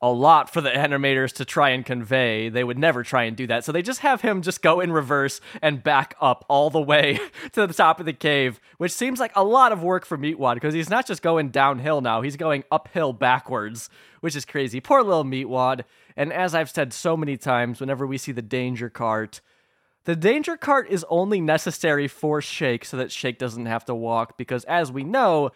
a 0.00 0.10
lot 0.10 0.48
for 0.52 0.60
the 0.60 0.70
animators 0.70 1.32
to 1.32 1.44
try 1.44 1.70
and 1.70 1.84
convey. 1.84 2.48
They 2.48 2.62
would 2.62 2.78
never 2.78 3.02
try 3.02 3.24
and 3.24 3.36
do 3.36 3.48
that. 3.48 3.64
So 3.64 3.72
they 3.72 3.82
just 3.82 4.00
have 4.00 4.20
him 4.20 4.42
just 4.42 4.62
go 4.62 4.78
in 4.78 4.92
reverse 4.92 5.40
and 5.60 5.82
back 5.82 6.14
up 6.20 6.44
all 6.48 6.70
the 6.70 6.80
way 6.80 7.18
to 7.52 7.66
the 7.66 7.74
top 7.74 7.98
of 7.98 8.06
the 8.06 8.12
cave, 8.12 8.60
which 8.76 8.92
seems 8.92 9.18
like 9.18 9.32
a 9.34 9.42
lot 9.42 9.72
of 9.72 9.82
work 9.82 10.06
for 10.06 10.16
Meatwad 10.16 10.54
because 10.54 10.74
he's 10.74 10.90
not 10.90 11.06
just 11.06 11.20
going 11.20 11.48
downhill 11.48 12.00
now, 12.00 12.20
he's 12.20 12.36
going 12.36 12.62
uphill 12.70 13.12
backwards, 13.12 13.90
which 14.20 14.36
is 14.36 14.44
crazy. 14.44 14.80
Poor 14.80 15.02
little 15.02 15.24
Meatwad. 15.24 15.82
And 16.16 16.32
as 16.32 16.54
I've 16.54 16.70
said 16.70 16.92
so 16.92 17.16
many 17.16 17.36
times, 17.36 17.80
whenever 17.80 18.06
we 18.06 18.18
see 18.18 18.32
the 18.32 18.42
danger 18.42 18.88
cart, 18.88 19.40
the 20.04 20.16
danger 20.16 20.56
cart 20.56 20.88
is 20.88 21.04
only 21.10 21.40
necessary 21.40 22.08
for 22.08 22.40
Shake 22.40 22.84
so 22.84 22.96
that 22.96 23.12
Shake 23.12 23.38
doesn't 23.38 23.66
have 23.66 23.84
to 23.86 23.94
walk 23.94 24.38
because 24.38 24.64
as 24.64 24.92
we 24.92 25.02
know, 25.02 25.50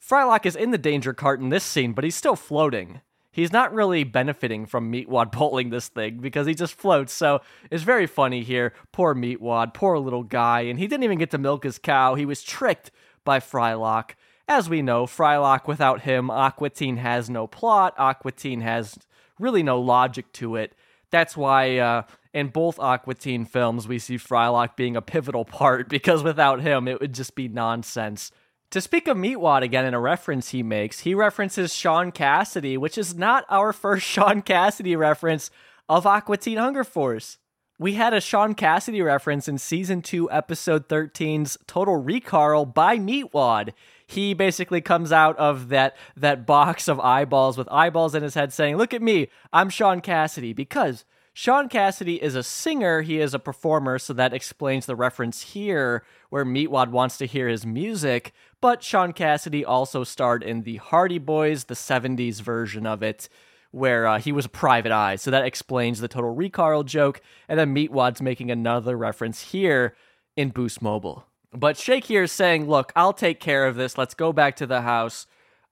Frylock 0.00 0.46
is 0.46 0.56
in 0.56 0.70
the 0.70 0.78
danger 0.78 1.12
cart 1.12 1.40
in 1.40 1.48
this 1.48 1.64
scene, 1.64 1.92
but 1.92 2.04
he's 2.04 2.16
still 2.16 2.36
floating. 2.36 3.00
He's 3.30 3.52
not 3.52 3.72
really 3.72 4.04
benefiting 4.04 4.66
from 4.66 4.90
Meatwad 4.90 5.32
pulling 5.32 5.70
this 5.70 5.88
thing 5.88 6.18
because 6.18 6.46
he 6.46 6.54
just 6.54 6.74
floats. 6.74 7.12
So 7.12 7.40
it's 7.70 7.82
very 7.82 8.06
funny 8.06 8.42
here. 8.42 8.72
Poor 8.92 9.14
Meatwad, 9.14 9.74
poor 9.74 9.98
little 9.98 10.24
guy. 10.24 10.62
And 10.62 10.78
he 10.78 10.86
didn't 10.86 11.04
even 11.04 11.18
get 11.18 11.30
to 11.32 11.38
milk 11.38 11.64
his 11.64 11.78
cow. 11.78 12.14
He 12.14 12.26
was 12.26 12.42
tricked 12.42 12.90
by 13.24 13.38
Frylock. 13.38 14.12
As 14.48 14.68
we 14.68 14.80
know, 14.80 15.04
Frylock, 15.04 15.66
without 15.68 16.00
him, 16.00 16.30
Aqua 16.30 16.70
Teen 16.70 16.96
has 16.96 17.28
no 17.28 17.46
plot. 17.46 17.94
Aqua 17.98 18.32
Teen 18.32 18.62
has 18.62 18.98
really 19.38 19.62
no 19.62 19.78
logic 19.78 20.32
to 20.32 20.56
it. 20.56 20.74
That's 21.10 21.36
why 21.36 21.78
uh, 21.78 22.02
in 22.32 22.48
both 22.48 22.78
Aqua 22.78 23.14
Teen 23.14 23.44
films 23.44 23.86
we 23.86 23.98
see 23.98 24.16
Frylock 24.16 24.74
being 24.74 24.96
a 24.96 25.02
pivotal 25.02 25.44
part 25.60 25.88
because 25.88 26.22
without 26.22 26.60
him 26.60 26.88
it 26.88 27.00
would 27.00 27.14
just 27.14 27.34
be 27.34 27.48
nonsense. 27.48 28.32
To 28.72 28.82
speak 28.82 29.08
of 29.08 29.16
Meatwad 29.16 29.62
again 29.62 29.86
in 29.86 29.94
a 29.94 30.00
reference 30.00 30.50
he 30.50 30.62
makes, 30.62 31.00
he 31.00 31.14
references 31.14 31.74
Shaun 31.74 32.12
Cassidy, 32.12 32.76
which 32.76 32.98
is 32.98 33.14
not 33.14 33.46
our 33.48 33.72
first 33.72 34.04
Shaun 34.04 34.42
Cassidy 34.42 34.94
reference 34.94 35.50
of 35.88 36.06
Aqua 36.06 36.36
Teen 36.36 36.58
Hunger 36.58 36.84
Force. 36.84 37.38
We 37.78 37.94
had 37.94 38.12
a 38.12 38.20
Shaun 38.20 38.54
Cassidy 38.54 39.00
reference 39.00 39.48
in 39.48 39.56
season 39.56 40.02
2, 40.02 40.30
episode 40.30 40.86
13's 40.88 41.56
Total 41.66 41.96
Recall 41.96 42.66
by 42.66 42.98
Meatwad. 42.98 43.72
He 44.06 44.34
basically 44.34 44.82
comes 44.82 45.12
out 45.12 45.38
of 45.38 45.68
that 45.68 45.96
that 46.14 46.44
box 46.44 46.88
of 46.88 47.00
eyeballs 47.00 47.56
with 47.56 47.68
eyeballs 47.70 48.14
in 48.14 48.22
his 48.22 48.34
head 48.34 48.52
saying, 48.52 48.76
"Look 48.76 48.92
at 48.92 49.00
me, 49.00 49.28
I'm 49.50 49.70
Shaun 49.70 50.02
Cassidy." 50.02 50.52
Because 50.52 51.06
Shaun 51.38 51.68
Cassidy 51.68 52.20
is 52.20 52.34
a 52.34 52.42
singer, 52.42 53.02
he 53.02 53.20
is 53.20 53.32
a 53.32 53.38
performer, 53.38 54.00
so 54.00 54.12
that 54.12 54.34
explains 54.34 54.86
the 54.86 54.96
reference 54.96 55.42
here 55.42 56.02
where 56.30 56.44
Meatwad 56.44 56.90
wants 56.90 57.16
to 57.18 57.26
hear 57.26 57.46
his 57.46 57.64
music. 57.64 58.32
But 58.60 58.82
Shaun 58.82 59.12
Cassidy 59.12 59.64
also 59.64 60.04
starred 60.04 60.42
in 60.42 60.62
the 60.62 60.76
Hardy 60.76 61.18
Boys, 61.18 61.64
the 61.64 61.74
70s 61.74 62.40
version 62.40 62.86
of 62.86 63.02
it, 63.02 63.28
where 63.70 64.06
uh, 64.06 64.18
he 64.18 64.32
was 64.32 64.46
a 64.46 64.50
private 64.50 64.92
eye. 64.92 65.16
So 65.16 65.30
that 65.30 65.44
explains 65.44 66.00
the 66.00 66.08
total 66.08 66.34
recall 66.34 66.82
joke. 66.82 67.20
And 67.48 67.58
then 67.58 67.74
Meatwad's 67.74 68.22
making 68.22 68.50
another 68.50 68.96
reference 68.96 69.42
here 69.52 69.94
in 70.36 70.50
Boost 70.50 70.82
Mobile. 70.82 71.24
But 71.52 71.76
Shake 71.76 72.04
here 72.04 72.24
is 72.24 72.32
saying, 72.32 72.68
look, 72.68 72.92
I'll 72.96 73.12
take 73.12 73.40
care 73.40 73.66
of 73.66 73.76
this. 73.76 73.96
Let's 73.96 74.14
go 74.14 74.32
back 74.32 74.56
to 74.56 74.66
the 74.66 74.82
house. 74.82 75.26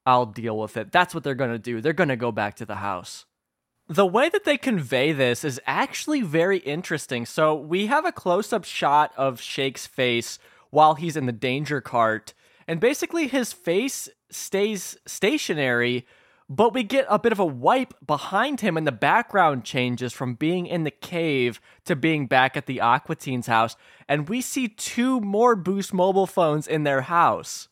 I'll 0.04 0.26
deal 0.26 0.56
with 0.56 0.76
it. 0.76 0.92
That's 0.92 1.14
what 1.14 1.24
they're 1.24 1.34
going 1.34 1.50
to 1.50 1.58
do. 1.58 1.80
They're 1.80 1.92
going 1.92 2.08
to 2.08 2.16
go 2.16 2.32
back 2.32 2.54
to 2.56 2.66
the 2.66 2.76
house. 2.76 3.26
The 3.88 4.06
way 4.06 4.28
that 4.28 4.44
they 4.44 4.56
convey 4.56 5.12
this 5.12 5.44
is 5.44 5.60
actually 5.66 6.22
very 6.22 6.58
interesting. 6.58 7.26
So 7.26 7.54
we 7.54 7.86
have 7.86 8.04
a 8.04 8.12
close 8.12 8.52
up 8.52 8.64
shot 8.64 9.12
of 9.16 9.40
Shake's 9.40 9.86
face 9.86 10.38
while 10.70 10.94
he's 10.94 11.16
in 11.16 11.26
the 11.26 11.32
danger 11.32 11.80
cart. 11.80 12.34
And 12.68 12.80
basically, 12.80 13.28
his 13.28 13.52
face 13.52 14.08
stays 14.30 14.96
stationary, 15.06 16.06
but 16.48 16.74
we 16.74 16.82
get 16.82 17.06
a 17.08 17.18
bit 17.18 17.32
of 17.32 17.38
a 17.38 17.46
wipe 17.46 17.94
behind 18.04 18.60
him, 18.60 18.76
and 18.76 18.86
the 18.86 18.92
background 18.92 19.64
changes 19.64 20.12
from 20.12 20.34
being 20.34 20.66
in 20.66 20.84
the 20.84 20.90
cave 20.90 21.60
to 21.84 21.96
being 21.96 22.26
back 22.26 22.56
at 22.56 22.66
the 22.66 22.80
Aqua 22.80 23.16
Teen's 23.16 23.46
house. 23.46 23.76
And 24.08 24.28
we 24.28 24.40
see 24.40 24.68
two 24.68 25.20
more 25.20 25.56
Boost 25.56 25.92
mobile 25.92 26.26
phones 26.26 26.66
in 26.66 26.84
their 26.84 27.02
house. 27.02 27.68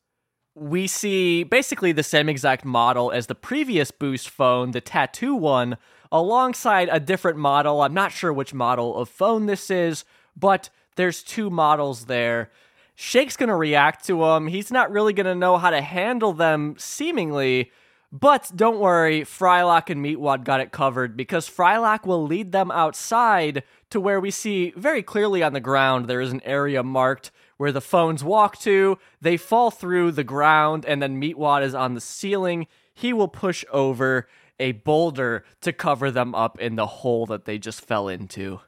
We 0.56 0.86
see 0.86 1.42
basically 1.42 1.92
the 1.92 2.04
same 2.04 2.28
exact 2.28 2.64
model 2.64 3.10
as 3.10 3.26
the 3.26 3.34
previous 3.34 3.90
Boost 3.90 4.28
phone, 4.28 4.70
the 4.70 4.80
tattoo 4.80 5.34
one, 5.34 5.76
alongside 6.12 6.88
a 6.92 7.00
different 7.00 7.38
model. 7.38 7.82
I'm 7.82 7.94
not 7.94 8.12
sure 8.12 8.32
which 8.32 8.54
model 8.54 8.96
of 8.96 9.08
phone 9.08 9.46
this 9.46 9.68
is, 9.70 10.04
but 10.36 10.70
there's 10.94 11.24
two 11.24 11.50
models 11.50 12.06
there. 12.06 12.50
Shake's 12.94 13.36
gonna 13.36 13.56
react 13.56 14.04
to 14.06 14.20
them. 14.20 14.46
He's 14.46 14.70
not 14.70 14.90
really 14.90 15.12
gonna 15.12 15.34
know 15.34 15.58
how 15.58 15.70
to 15.70 15.80
handle 15.80 16.32
them, 16.32 16.74
seemingly. 16.78 17.70
But 18.12 18.52
don't 18.54 18.78
worry, 18.78 19.22
Frylock 19.22 19.90
and 19.90 20.04
Meatwad 20.04 20.44
got 20.44 20.60
it 20.60 20.70
covered 20.70 21.16
because 21.16 21.50
Frylock 21.50 22.06
will 22.06 22.24
lead 22.24 22.52
them 22.52 22.70
outside 22.70 23.64
to 23.90 24.00
where 24.00 24.20
we 24.20 24.30
see 24.30 24.72
very 24.76 25.02
clearly 25.02 25.42
on 25.42 25.52
the 25.52 25.60
ground 25.60 26.06
there 26.06 26.20
is 26.20 26.30
an 26.30 26.40
area 26.44 26.84
marked 26.84 27.32
where 27.56 27.72
the 27.72 27.80
phones 27.80 28.22
walk 28.22 28.58
to. 28.60 28.98
They 29.20 29.36
fall 29.36 29.72
through 29.72 30.12
the 30.12 30.22
ground, 30.22 30.84
and 30.86 31.02
then 31.02 31.20
Meatwad 31.20 31.62
is 31.62 31.74
on 31.74 31.94
the 31.94 32.00
ceiling. 32.00 32.68
He 32.92 33.12
will 33.12 33.28
push 33.28 33.64
over 33.72 34.28
a 34.60 34.72
boulder 34.72 35.44
to 35.62 35.72
cover 35.72 36.12
them 36.12 36.34
up 36.36 36.60
in 36.60 36.76
the 36.76 36.86
hole 36.86 37.26
that 37.26 37.44
they 37.44 37.58
just 37.58 37.80
fell 37.80 38.08
into. 38.08 38.60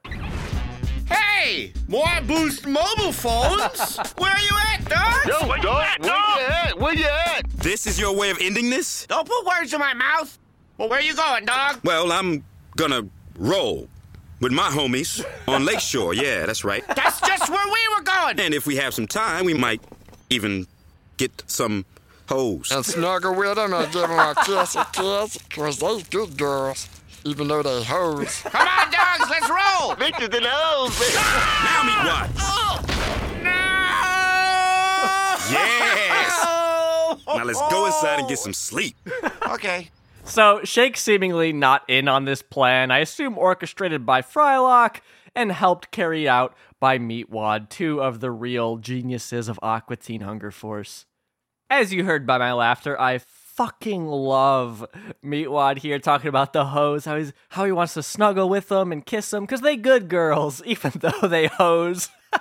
Hey, 1.46 1.72
more 1.86 2.08
Boost 2.26 2.66
mobile 2.66 3.12
phones? 3.12 3.98
Where 4.18 4.32
are 4.32 4.40
you 4.40 4.50
at, 4.72 4.84
dog? 4.88 5.14
Yo, 5.28 5.46
Where 5.48 5.56
you 5.58 5.62
dog, 5.62 5.84
at, 5.84 6.00
where 6.00 6.10
dog? 6.10 6.38
you 6.40 6.44
at? 6.44 6.80
Where 6.80 6.94
you 6.96 7.06
at? 7.06 7.48
This 7.50 7.86
is 7.86 8.00
your 8.00 8.16
way 8.16 8.30
of 8.30 8.38
ending 8.40 8.68
this? 8.68 9.06
Don't 9.06 9.28
put 9.28 9.46
words 9.46 9.72
in 9.72 9.78
my 9.78 9.94
mouth. 9.94 10.36
Well, 10.76 10.88
where 10.88 11.00
you 11.00 11.14
going, 11.14 11.44
dog? 11.44 11.78
Well, 11.84 12.10
I'm 12.10 12.42
gonna 12.76 13.02
roll 13.38 13.86
with 14.40 14.50
my 14.50 14.68
homies 14.70 15.24
on 15.46 15.64
Lakeshore. 15.64 16.14
Yeah, 16.20 16.46
that's 16.46 16.64
right. 16.64 16.84
That's 16.88 17.20
just 17.20 17.48
where 17.48 17.66
we 17.72 17.80
were 17.96 18.02
going. 18.02 18.40
And 18.40 18.52
if 18.52 18.66
we 18.66 18.74
have 18.78 18.92
some 18.92 19.06
time, 19.06 19.44
we 19.44 19.54
might 19.54 19.80
even 20.30 20.66
get 21.16 21.44
some 21.46 21.84
hoes. 22.28 22.72
And 22.72 22.84
snuggle 22.84 23.36
with 23.36 23.54
them 23.54 23.72
and 23.72 23.92
give 23.92 24.02
them 24.02 24.18
a 24.18 24.34
kiss 24.44 24.74
a 24.74 24.84
kiss, 24.92 25.38
cause 25.48 25.78
they 25.78 26.02
good 26.10 26.36
girls, 26.36 26.88
even 27.26 27.48
though 27.48 27.62
they 27.62 27.82
hoes. 27.82 28.40
Come 28.44 28.68
on, 28.68 28.90
dogs, 28.90 29.28
let's 29.28 29.48
roll. 29.50 29.96
Bitches 29.96 30.34
in 30.34 30.42
the 30.42 30.48
hoes, 30.50 30.98
baby. 30.98 31.14
Now 31.64 31.82
Meatwad? 31.82 32.86
Yes. 35.50 36.44
Now 37.26 37.44
let's 37.44 37.60
go 37.70 37.86
inside 37.86 38.20
and 38.20 38.28
get 38.28 38.38
some 38.38 38.52
sleep. 38.52 38.96
Okay. 39.48 39.90
So, 40.24 40.60
Shake 40.64 40.96
seemingly 40.96 41.52
not 41.52 41.82
in 41.88 42.08
on 42.08 42.24
this 42.24 42.42
plan, 42.42 42.90
I 42.90 42.98
assume 42.98 43.38
orchestrated 43.38 44.04
by 44.04 44.22
Frylock 44.22 45.00
and 45.36 45.52
helped 45.52 45.92
carry 45.92 46.28
out 46.28 46.56
by 46.80 46.98
Meatwad, 46.98 47.68
two 47.68 48.02
of 48.02 48.20
the 48.20 48.30
real 48.32 48.76
geniuses 48.76 49.48
of 49.48 49.60
Aqua 49.62 49.96
Teen 49.96 50.22
Hunger 50.22 50.50
Force. 50.50 51.06
As 51.70 51.92
you 51.92 52.04
heard 52.04 52.26
by 52.26 52.38
my 52.38 52.52
laughter, 52.52 53.00
I 53.00 53.18
fucking 53.56 54.06
love 54.06 54.86
Meatwad 55.24 55.78
here 55.78 55.98
talking 55.98 56.28
about 56.28 56.52
the 56.52 56.66
hoes, 56.66 57.04
how, 57.04 57.16
he's, 57.16 57.32
how 57.50 57.64
he 57.64 57.72
wants 57.72 57.94
to 57.94 58.02
snuggle 58.02 58.48
with 58.48 58.68
them 58.68 58.92
and 58.92 59.04
kiss 59.04 59.30
them, 59.30 59.44
because 59.44 59.62
they 59.62 59.76
good 59.76 60.08
girls, 60.08 60.62
even 60.66 60.92
though 60.96 61.26
they 61.28 61.48
hoes. 61.48 62.08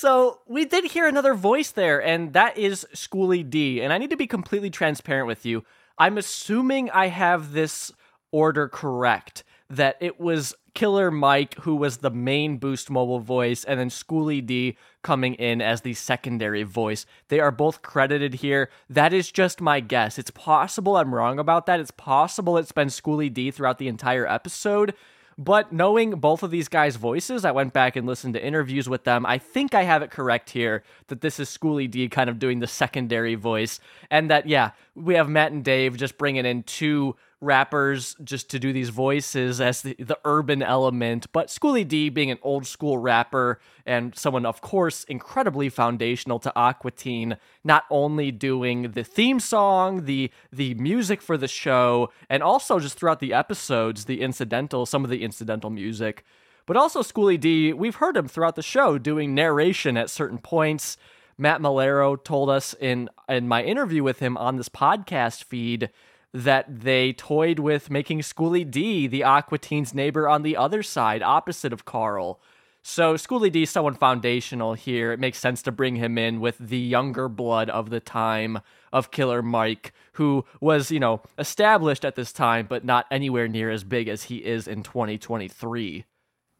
So 0.00 0.40
we 0.46 0.64
did 0.64 0.84
hear 0.84 1.06
another 1.06 1.34
voice 1.34 1.72
there, 1.72 2.02
and 2.02 2.32
that 2.32 2.56
is 2.56 2.86
Schooly 2.94 3.42
D. 3.42 3.82
And 3.82 3.92
I 3.92 3.98
need 3.98 4.08
to 4.08 4.16
be 4.16 4.26
completely 4.26 4.70
transparent 4.70 5.26
with 5.26 5.44
you. 5.44 5.62
I'm 5.98 6.16
assuming 6.16 6.88
I 6.88 7.08
have 7.08 7.52
this 7.52 7.92
order 8.32 8.66
correct. 8.66 9.44
That 9.68 9.98
it 10.00 10.18
was 10.18 10.54
Killer 10.74 11.10
Mike 11.10 11.54
who 11.60 11.76
was 11.76 11.98
the 11.98 12.10
main 12.10 12.58
Boost 12.58 12.90
Mobile 12.90 13.20
voice, 13.20 13.64
and 13.64 13.78
then 13.78 13.90
Schooly 13.90 14.44
D 14.44 14.76
coming 15.02 15.34
in 15.34 15.60
as 15.60 15.80
the 15.80 15.94
secondary 15.94 16.62
voice. 16.62 17.06
They 17.28 17.40
are 17.40 17.50
both 17.50 17.82
credited 17.82 18.34
here. 18.34 18.70
That 18.88 19.12
is 19.12 19.30
just 19.30 19.60
my 19.60 19.80
guess. 19.80 20.18
It's 20.18 20.30
possible 20.30 20.96
I'm 20.96 21.14
wrong 21.14 21.38
about 21.38 21.66
that. 21.66 21.80
It's 21.80 21.90
possible 21.90 22.56
it's 22.56 22.72
been 22.72 22.88
Schooly 22.88 23.32
D 23.32 23.50
throughout 23.50 23.78
the 23.78 23.88
entire 23.88 24.26
episode. 24.26 24.94
But 25.38 25.72
knowing 25.72 26.10
both 26.10 26.42
of 26.42 26.50
these 26.50 26.68
guys' 26.68 26.96
voices, 26.96 27.46
I 27.46 27.50
went 27.50 27.72
back 27.72 27.96
and 27.96 28.06
listened 28.06 28.34
to 28.34 28.44
interviews 28.44 28.90
with 28.90 29.04
them. 29.04 29.24
I 29.24 29.38
think 29.38 29.74
I 29.74 29.84
have 29.84 30.02
it 30.02 30.10
correct 30.10 30.50
here 30.50 30.82
that 31.10 31.20
this 31.20 31.38
is 31.38 31.48
Schooly 31.48 31.90
D 31.90 32.08
kind 32.08 32.30
of 32.30 32.38
doing 32.38 32.60
the 32.60 32.66
secondary 32.66 33.34
voice. 33.34 33.78
And 34.10 34.30
that, 34.30 34.46
yeah, 34.48 34.70
we 34.94 35.14
have 35.14 35.28
Matt 35.28 35.52
and 35.52 35.62
Dave 35.62 35.96
just 35.96 36.16
bringing 36.16 36.46
in 36.46 36.62
two 36.62 37.16
rappers 37.42 38.16
just 38.22 38.50
to 38.50 38.58
do 38.58 38.72
these 38.72 38.90
voices 38.90 39.60
as 39.60 39.80
the, 39.82 39.94
the 39.98 40.18
urban 40.24 40.62
element. 40.62 41.26
But 41.32 41.48
Schooly 41.48 41.88
D 41.88 42.10
being 42.10 42.30
an 42.30 42.38
old 42.42 42.66
school 42.66 42.98
rapper 42.98 43.60
and 43.86 44.14
someone, 44.16 44.44
of 44.44 44.60
course, 44.60 45.04
incredibly 45.04 45.68
foundational 45.68 46.38
to 46.40 46.52
Aqua 46.54 46.90
Teen, 46.90 47.36
not 47.64 47.84
only 47.90 48.30
doing 48.30 48.92
the 48.92 49.04
theme 49.04 49.40
song, 49.40 50.04
the 50.04 50.30
the 50.52 50.74
music 50.74 51.22
for 51.22 51.38
the 51.38 51.48
show, 51.48 52.10
and 52.28 52.42
also 52.42 52.78
just 52.78 52.98
throughout 52.98 53.20
the 53.20 53.32
episodes, 53.32 54.04
the 54.04 54.20
incidental, 54.20 54.84
some 54.84 55.04
of 55.04 55.10
the 55.10 55.22
incidental 55.22 55.70
music. 55.70 56.24
But 56.70 56.76
also 56.76 57.02
Schooly 57.02 57.36
D, 57.36 57.72
we've 57.72 57.96
heard 57.96 58.16
him 58.16 58.28
throughout 58.28 58.54
the 58.54 58.62
show 58.62 58.96
doing 58.96 59.34
narration 59.34 59.96
at 59.96 60.08
certain 60.08 60.38
points. 60.38 60.96
Matt 61.36 61.60
Maiellaro 61.60 62.22
told 62.22 62.48
us 62.48 62.76
in 62.78 63.10
in 63.28 63.48
my 63.48 63.64
interview 63.64 64.04
with 64.04 64.20
him 64.20 64.36
on 64.36 64.54
this 64.54 64.68
podcast 64.68 65.42
feed 65.42 65.90
that 66.32 66.66
they 66.68 67.12
toyed 67.12 67.58
with 67.58 67.90
making 67.90 68.20
Schooly 68.20 68.70
D 68.70 69.08
the 69.08 69.24
Aqua 69.24 69.58
Teen's 69.58 69.92
neighbor 69.92 70.28
on 70.28 70.44
the 70.44 70.56
other 70.56 70.84
side, 70.84 71.22
opposite 71.22 71.72
of 71.72 71.84
Carl. 71.84 72.40
So 72.82 73.14
Schooly 73.14 73.50
D 73.50 73.64
is 73.64 73.70
someone 73.70 73.94
foundational 73.94 74.74
here. 74.74 75.10
It 75.10 75.18
makes 75.18 75.38
sense 75.38 75.62
to 75.62 75.72
bring 75.72 75.96
him 75.96 76.16
in 76.16 76.38
with 76.38 76.56
the 76.58 76.78
younger 76.78 77.28
blood 77.28 77.68
of 77.68 77.90
the 77.90 77.98
time 77.98 78.60
of 78.92 79.10
Killer 79.10 79.42
Mike, 79.42 79.92
who 80.12 80.44
was, 80.60 80.92
you 80.92 81.00
know, 81.00 81.20
established 81.36 82.04
at 82.04 82.14
this 82.14 82.32
time, 82.32 82.66
but 82.68 82.84
not 82.84 83.06
anywhere 83.10 83.48
near 83.48 83.72
as 83.72 83.82
big 83.82 84.06
as 84.06 84.22
he 84.22 84.36
is 84.36 84.68
in 84.68 84.84
2023. 84.84 86.04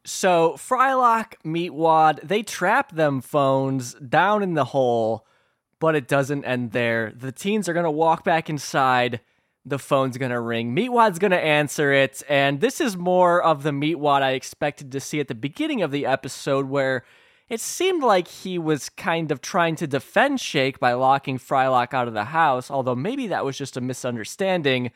So 0.03 0.53
Frylock, 0.53 1.33
Meatwad, 1.45 2.27
they 2.27 2.41
trap 2.41 2.91
them 2.91 3.21
phones 3.21 3.93
down 3.93 4.41
in 4.41 4.55
the 4.55 4.65
hole, 4.65 5.27
but 5.79 5.95
it 5.95 6.07
doesn't 6.07 6.43
end 6.43 6.71
there. 6.71 7.13
The 7.15 7.31
teens 7.31 7.69
are 7.69 7.73
gonna 7.73 7.91
walk 7.91 8.23
back 8.23 8.49
inside. 8.49 9.21
The 9.63 9.77
phone's 9.77 10.17
gonna 10.17 10.41
ring. 10.41 10.75
Meatwad's 10.75 11.19
gonna 11.19 11.35
answer 11.35 11.91
it, 11.93 12.23
and 12.27 12.61
this 12.61 12.81
is 12.81 12.97
more 12.97 13.43
of 13.43 13.61
the 13.61 13.69
Meatwad 13.69 14.23
I 14.23 14.31
expected 14.31 14.91
to 14.91 14.99
see 14.99 15.19
at 15.19 15.27
the 15.27 15.35
beginning 15.35 15.83
of 15.83 15.91
the 15.91 16.07
episode, 16.07 16.65
where 16.67 17.03
it 17.47 17.59
seemed 17.59 18.01
like 18.01 18.27
he 18.27 18.57
was 18.57 18.89
kind 18.89 19.31
of 19.31 19.39
trying 19.39 19.75
to 19.75 19.85
defend 19.85 20.39
Shake 20.39 20.79
by 20.79 20.93
locking 20.93 21.37
Frylock 21.37 21.93
out 21.93 22.07
of 22.07 22.15
the 22.15 22.25
house, 22.25 22.71
although 22.71 22.95
maybe 22.95 23.27
that 23.27 23.45
was 23.45 23.55
just 23.55 23.77
a 23.77 23.81
misunderstanding. 23.81 24.91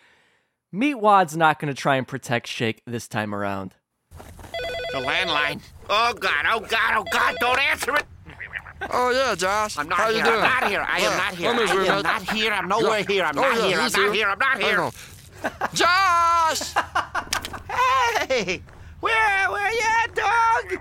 Meatwad's 0.73 1.38
not 1.38 1.60
gonna 1.60 1.76
try 1.76 1.95
and 1.95 2.07
protect 2.07 2.48
Shake 2.48 2.82
this 2.88 3.07
time 3.07 3.36
around. 3.36 3.76
The 4.96 5.02
landline. 5.02 5.60
Oh, 5.90 6.14
God, 6.14 6.46
oh, 6.50 6.62
God, 6.62 6.94
oh, 6.96 7.04
God, 7.12 7.36
don't 7.42 7.60
answer 7.60 7.94
it. 7.98 8.06
Oh 8.90 9.10
yeah, 9.12 9.36
Josh. 9.36 9.78
I'm 9.78 9.90
not 9.90 9.98
How 9.98 10.08
here. 10.08 10.20
you 10.20 10.24
doing? 10.24 10.36
I'm 10.38 10.42
not 10.62 10.70
here. 10.70 10.86
I 10.88 11.00
Yeah, 11.00 11.12
am 11.12 11.18
not 11.18 11.34
here. 11.34 11.52
come 11.52 11.58
here, 11.58 11.68
I 11.68 11.70
am 11.72 11.76
sweetheart. 11.76 12.04
not 12.06 12.22
here. 12.30 12.52
I'm 12.54 12.68
nowhere 12.70 13.00
Yeah. 13.00 13.06
here. 13.06 13.24
I'm 13.26 13.38
Oh, 13.38 13.42
not 13.42 13.58
yeah, 13.58 13.66
here. 13.66 13.80
I'm 13.80 13.92
not 13.92 14.16
here. 14.16 14.30
I'm 14.30 14.40
not 14.40 14.58
I 14.58 14.62
here. 14.62 14.92
Josh! 15.74 16.74
Hey, 18.30 18.62
where, 19.02 19.52
where 19.52 19.72
you 19.72 19.82
at, 20.04 20.16
dog? 20.16 20.80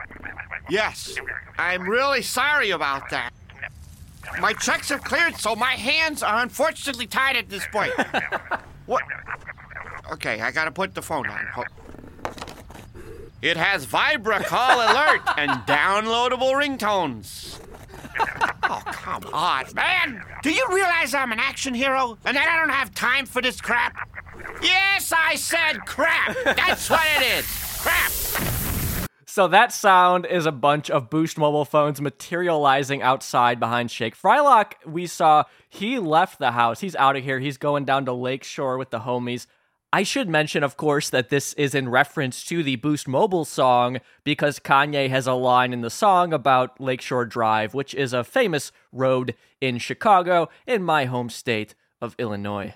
Yes, 0.68 1.18
I'm 1.58 1.88
really 1.88 2.22
sorry 2.22 2.70
about 2.70 3.08
that. 3.10 3.32
My 4.40 4.52
checks 4.52 4.90
have 4.90 5.02
cleared, 5.02 5.36
so 5.36 5.56
my 5.56 5.72
hands 5.72 6.22
are 6.22 6.38
unfortunately 6.40 7.08
tied 7.08 7.34
at 7.36 7.48
this 7.48 7.66
point. 7.66 7.92
what? 8.86 9.02
Okay, 10.12 10.40
I 10.40 10.52
gotta 10.52 10.70
put 10.70 10.94
the 10.94 11.02
phone 11.02 11.26
on. 11.26 11.66
It 13.44 13.58
has 13.58 13.84
Vibra 13.84 14.42
call 14.42 14.78
alert 14.80 15.20
and 15.36 15.50
downloadable 15.66 16.54
ringtones. 16.54 17.60
Oh, 18.66 18.80
come 18.86 19.24
on, 19.34 19.66
man! 19.74 20.22
Do 20.42 20.50
you 20.50 20.64
realize 20.70 21.12
I'm 21.12 21.32
an 21.32 21.38
action 21.38 21.74
hero 21.74 22.16
and 22.24 22.34
that 22.34 22.48
I 22.48 22.58
don't 22.58 22.70
have 22.74 22.94
time 22.94 23.26
for 23.26 23.42
this 23.42 23.60
crap? 23.60 23.94
Yes, 24.62 25.12
I 25.14 25.34
said 25.34 25.80
crap! 25.84 26.34
That's 26.44 26.88
what 26.88 27.04
it 27.16 27.40
is! 27.40 27.46
Crap! 27.80 28.10
So 29.26 29.48
that 29.48 29.72
sound 29.72 30.24
is 30.24 30.46
a 30.46 30.52
bunch 30.52 30.88
of 30.90 31.10
Boost 31.10 31.36
mobile 31.36 31.66
phones 31.66 32.00
materializing 32.00 33.02
outside 33.02 33.60
behind 33.60 33.90
Shake. 33.90 34.16
Frylock, 34.16 34.74
we 34.86 35.06
saw 35.06 35.44
he 35.68 35.98
left 35.98 36.38
the 36.38 36.52
house. 36.52 36.80
He's 36.80 36.96
out 36.96 37.16
of 37.16 37.24
here. 37.24 37.38
He's 37.38 37.58
going 37.58 37.84
down 37.84 38.06
to 38.06 38.12
Lakeshore 38.14 38.78
with 38.78 38.88
the 38.88 39.00
homies. 39.00 39.46
I 39.94 40.02
should 40.02 40.28
mention, 40.28 40.64
of 40.64 40.76
course, 40.76 41.08
that 41.10 41.28
this 41.28 41.52
is 41.52 41.72
in 41.72 41.88
reference 41.88 42.44
to 42.46 42.64
the 42.64 42.74
Boost 42.74 43.06
Mobile 43.06 43.44
song 43.44 44.00
because 44.24 44.58
Kanye 44.58 45.08
has 45.08 45.28
a 45.28 45.34
line 45.34 45.72
in 45.72 45.82
the 45.82 45.88
song 45.88 46.32
about 46.32 46.80
Lakeshore 46.80 47.26
Drive, 47.26 47.74
which 47.74 47.94
is 47.94 48.12
a 48.12 48.24
famous 48.24 48.72
road 48.90 49.36
in 49.60 49.78
Chicago, 49.78 50.48
in 50.66 50.82
my 50.82 51.04
home 51.04 51.30
state 51.30 51.76
of 52.00 52.16
Illinois. 52.18 52.74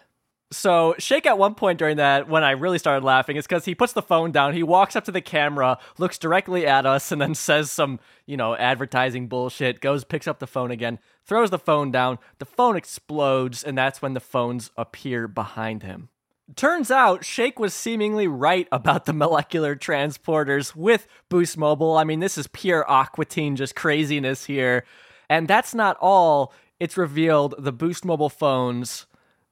So 0.52 0.94
Shake 1.00 1.26
at 1.26 1.38
one 1.38 1.56
point 1.56 1.80
during 1.80 1.96
that, 1.96 2.28
when 2.28 2.44
I 2.44 2.52
really 2.52 2.78
started 2.78 3.04
laughing, 3.04 3.36
is 3.36 3.48
because 3.48 3.64
he 3.64 3.74
puts 3.74 3.94
the 3.94 4.00
phone 4.00 4.30
down, 4.30 4.54
he 4.54 4.62
walks 4.62 4.94
up 4.94 5.04
to 5.06 5.10
the 5.10 5.20
camera, 5.20 5.76
looks 5.98 6.18
directly 6.18 6.68
at 6.68 6.86
us, 6.86 7.10
and 7.10 7.20
then 7.20 7.34
says 7.34 7.68
some, 7.68 7.98
you 8.26 8.36
know, 8.36 8.54
advertising 8.54 9.26
bullshit, 9.26 9.80
goes, 9.80 10.04
picks 10.04 10.28
up 10.28 10.38
the 10.38 10.46
phone 10.46 10.70
again, 10.70 11.00
throws 11.26 11.50
the 11.50 11.58
phone 11.58 11.90
down, 11.90 12.20
the 12.38 12.46
phone 12.46 12.76
explodes, 12.76 13.64
and 13.64 13.76
that's 13.76 14.00
when 14.00 14.14
the 14.14 14.20
phones 14.20 14.70
appear 14.76 15.26
behind 15.26 15.82
him. 15.82 16.10
Turns 16.56 16.90
out 16.90 17.24
Shake 17.24 17.58
was 17.58 17.74
seemingly 17.74 18.26
right 18.26 18.66
about 18.72 19.04
the 19.04 19.12
molecular 19.12 19.76
transporters 19.76 20.74
with 20.74 21.06
Boost 21.28 21.58
Mobile. 21.58 21.96
I 21.96 22.04
mean, 22.04 22.20
this 22.20 22.38
is 22.38 22.46
pure 22.46 22.90
Aqua 22.90 23.26
Teen, 23.26 23.54
just 23.54 23.74
craziness 23.76 24.46
here. 24.46 24.84
And 25.28 25.46
that's 25.46 25.74
not 25.74 25.98
all. 26.00 26.54
It's 26.80 26.96
revealed 26.96 27.54
the 27.58 27.72
Boost 27.72 28.04
Mobile 28.04 28.30
phones, 28.30 29.06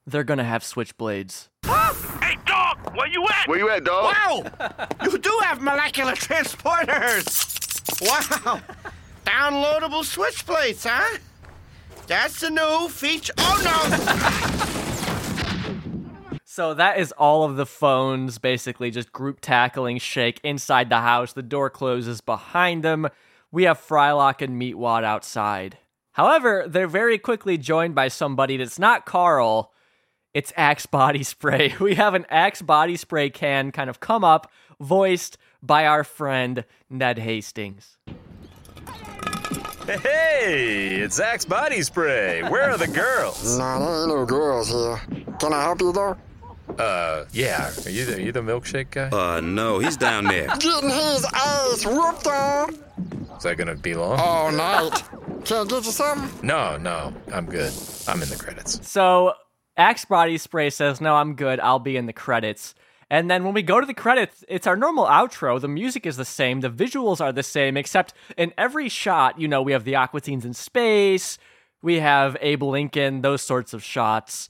they're 0.07 0.23
gonna 0.23 0.43
have 0.43 0.63
switchblades. 0.63 1.49
Hey, 1.65 2.37
dog, 2.45 2.77
where 2.95 3.07
you 3.07 3.23
at? 3.27 3.47
Where 3.47 3.59
you 3.59 3.69
at, 3.69 3.83
dog? 3.83 4.15
Wow! 4.15 4.87
You 5.03 5.17
do 5.17 5.39
have 5.43 5.61
molecular 5.61 6.13
transporters! 6.13 7.27
Wow! 8.01 8.59
Downloadable 9.25 10.03
switchblades, 10.03 10.85
huh? 10.87 11.19
That's 12.07 12.41
a 12.43 12.49
new 12.49 12.89
feature. 12.89 13.33
Oh 13.37 13.61
no! 13.63 14.83
So 16.57 16.73
that 16.73 16.97
is 16.97 17.11
all 17.11 17.43
of 17.43 17.55
the 17.55 17.67
phones 17.67 18.39
basically 18.39 18.89
just 18.89 19.11
group 19.13 19.41
tackling 19.41 19.99
Shake 19.99 20.39
inside 20.43 20.89
the 20.89 21.01
house. 21.01 21.33
The 21.33 21.43
door 21.43 21.69
closes 21.69 22.19
behind 22.19 22.83
them. 22.83 23.09
We 23.51 23.65
have 23.65 23.77
Frylock 23.77 24.41
and 24.41 24.59
Meatwad 24.59 25.03
outside. 25.03 25.77
However, 26.13 26.65
they're 26.67 26.87
very 26.87 27.19
quickly 27.19 27.59
joined 27.59 27.93
by 27.93 28.07
somebody 28.07 28.57
that's 28.57 28.79
not 28.79 29.05
Carl. 29.05 29.71
It's 30.33 30.51
Axe 30.57 30.87
Body 30.87 31.21
Spray. 31.21 31.75
We 31.79 31.93
have 31.93 32.15
an 32.15 32.25
Axe 32.27 32.63
Body 32.63 32.97
Spray 32.97 33.29
can 33.29 33.71
kind 33.71 33.87
of 33.87 33.99
come 33.99 34.23
up, 34.23 34.51
voiced 34.79 35.37
by 35.61 35.85
our 35.85 36.03
friend 36.03 36.65
Ned 36.89 37.19
Hastings. 37.19 37.99
Hey, 39.85 40.95
it's 41.01 41.19
Axe 41.19 41.45
Body 41.45 41.83
Spray. 41.83 42.41
Where 42.49 42.71
are 42.71 42.77
the 42.79 42.87
girls? 42.87 43.59
Nah, 43.59 43.77
there 43.77 43.99
ain't 43.99 44.07
no 44.07 44.25
girls 44.25 44.69
here. 44.69 44.99
Can 45.39 45.53
I 45.53 45.61
help 45.61 45.81
you 45.81 45.93
though? 45.93 46.17
Uh, 46.77 47.25
yeah. 47.31 47.71
Are 47.85 47.89
you 47.89 48.05
the, 48.05 48.21
you 48.21 48.31
the 48.31 48.41
milkshake 48.41 48.91
guy? 48.91 49.09
Uh, 49.09 49.41
no, 49.41 49.79
he's 49.79 49.97
down 49.97 50.25
there. 50.25 50.47
Getting 50.59 50.89
his 50.89 51.25
ass 51.33 51.85
whooped 51.85 52.27
on 52.27 52.73
Is 53.37 53.43
that 53.43 53.55
gonna 53.57 53.75
be 53.75 53.93
long? 53.95 54.19
all 54.19 54.51
night. 54.51 55.03
Can 55.45 55.57
I 55.57 55.63
get 55.69 55.85
you 55.85 55.91
something? 55.91 56.45
No, 56.47 56.77
no, 56.77 57.13
I'm 57.33 57.45
good. 57.45 57.73
I'm 58.07 58.21
in 58.21 58.29
the 58.29 58.35
credits. 58.35 58.87
So 58.87 59.33
Axe 59.77 60.05
Body 60.05 60.37
Spray 60.37 60.69
says, 60.69 60.99
No, 61.01 61.15
I'm 61.15 61.35
good. 61.35 61.59
I'll 61.59 61.79
be 61.79 61.97
in 61.97 62.05
the 62.05 62.13
credits. 62.13 62.75
And 63.09 63.31
then 63.31 63.45
when 63.45 63.53
we 63.53 63.61
go 63.61 63.79
to 63.79 63.85
the 63.85 63.93
credits, 63.93 64.43
it's 64.49 64.67
our 64.67 64.75
normal 64.75 65.05
outro. 65.05 65.61
The 65.61 65.69
music 65.69 66.05
is 66.05 66.17
the 66.17 66.25
same, 66.25 66.59
the 66.59 66.69
visuals 66.69 67.21
are 67.21 67.31
the 67.31 67.43
same, 67.43 67.77
except 67.77 68.13
in 68.35 68.53
every 68.57 68.89
shot, 68.89 69.39
you 69.39 69.47
know, 69.47 69.61
we 69.61 69.71
have 69.71 69.85
the 69.85 69.95
Aqua 69.95 70.19
Teens 70.19 70.43
in 70.43 70.53
space, 70.53 71.37
we 71.81 72.01
have 72.01 72.35
Abe 72.41 72.63
Lincoln, 72.63 73.21
those 73.21 73.41
sorts 73.41 73.73
of 73.73 73.81
shots. 73.81 74.49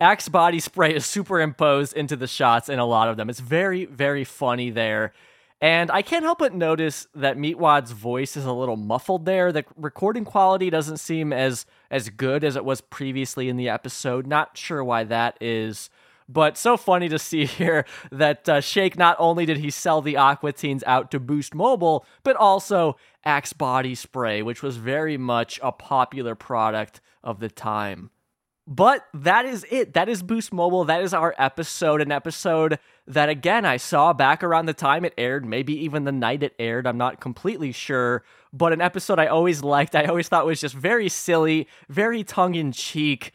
Axe 0.00 0.28
Body 0.28 0.60
Spray 0.60 0.94
is 0.94 1.06
superimposed 1.06 1.94
into 1.94 2.16
the 2.16 2.26
shots 2.26 2.68
in 2.68 2.78
a 2.78 2.84
lot 2.84 3.08
of 3.08 3.16
them. 3.16 3.30
It's 3.30 3.40
very, 3.40 3.86
very 3.86 4.24
funny 4.24 4.68
there. 4.70 5.14
And 5.58 5.90
I 5.90 6.02
can't 6.02 6.22
help 6.22 6.40
but 6.40 6.54
notice 6.54 7.08
that 7.14 7.38
Meatwad's 7.38 7.92
voice 7.92 8.36
is 8.36 8.44
a 8.44 8.52
little 8.52 8.76
muffled 8.76 9.24
there. 9.24 9.52
The 9.52 9.64
recording 9.74 10.26
quality 10.26 10.68
doesn't 10.68 10.98
seem 10.98 11.32
as 11.32 11.64
as 11.90 12.10
good 12.10 12.44
as 12.44 12.56
it 12.56 12.64
was 12.64 12.82
previously 12.82 13.48
in 13.48 13.56
the 13.56 13.70
episode. 13.70 14.26
Not 14.26 14.58
sure 14.58 14.84
why 14.84 15.04
that 15.04 15.38
is. 15.40 15.88
But 16.28 16.58
so 16.58 16.76
funny 16.76 17.08
to 17.08 17.18
see 17.18 17.46
here 17.46 17.86
that 18.12 18.46
uh, 18.50 18.60
Shake 18.60 18.98
not 18.98 19.16
only 19.18 19.46
did 19.46 19.56
he 19.58 19.70
sell 19.70 20.02
the 20.02 20.18
Aqua 20.18 20.52
Teens 20.52 20.84
out 20.86 21.10
to 21.12 21.20
Boost 21.20 21.54
Mobile, 21.54 22.04
but 22.22 22.36
also 22.36 22.98
Axe 23.24 23.54
Body 23.54 23.94
Spray, 23.94 24.42
which 24.42 24.62
was 24.62 24.76
very 24.76 25.16
much 25.16 25.58
a 25.62 25.72
popular 25.72 26.34
product 26.34 27.00
of 27.24 27.40
the 27.40 27.48
time. 27.48 28.10
But 28.68 29.06
that 29.14 29.44
is 29.44 29.64
it. 29.70 29.94
That 29.94 30.08
is 30.08 30.22
Boost 30.22 30.52
Mobile. 30.52 30.84
That 30.84 31.00
is 31.02 31.14
our 31.14 31.34
episode. 31.38 32.00
An 32.00 32.10
episode 32.10 32.80
that, 33.06 33.28
again, 33.28 33.64
I 33.64 33.76
saw 33.76 34.12
back 34.12 34.42
around 34.42 34.66
the 34.66 34.74
time 34.74 35.04
it 35.04 35.14
aired, 35.16 35.46
maybe 35.46 35.72
even 35.84 36.02
the 36.02 36.10
night 36.10 36.42
it 36.42 36.54
aired. 36.58 36.86
I'm 36.86 36.98
not 36.98 37.20
completely 37.20 37.70
sure. 37.70 38.24
But 38.52 38.72
an 38.72 38.80
episode 38.80 39.20
I 39.20 39.26
always 39.26 39.62
liked. 39.62 39.94
I 39.94 40.06
always 40.06 40.28
thought 40.28 40.46
was 40.46 40.60
just 40.60 40.74
very 40.74 41.08
silly, 41.08 41.68
very 41.88 42.24
tongue 42.24 42.56
in 42.56 42.72
cheek. 42.72 43.32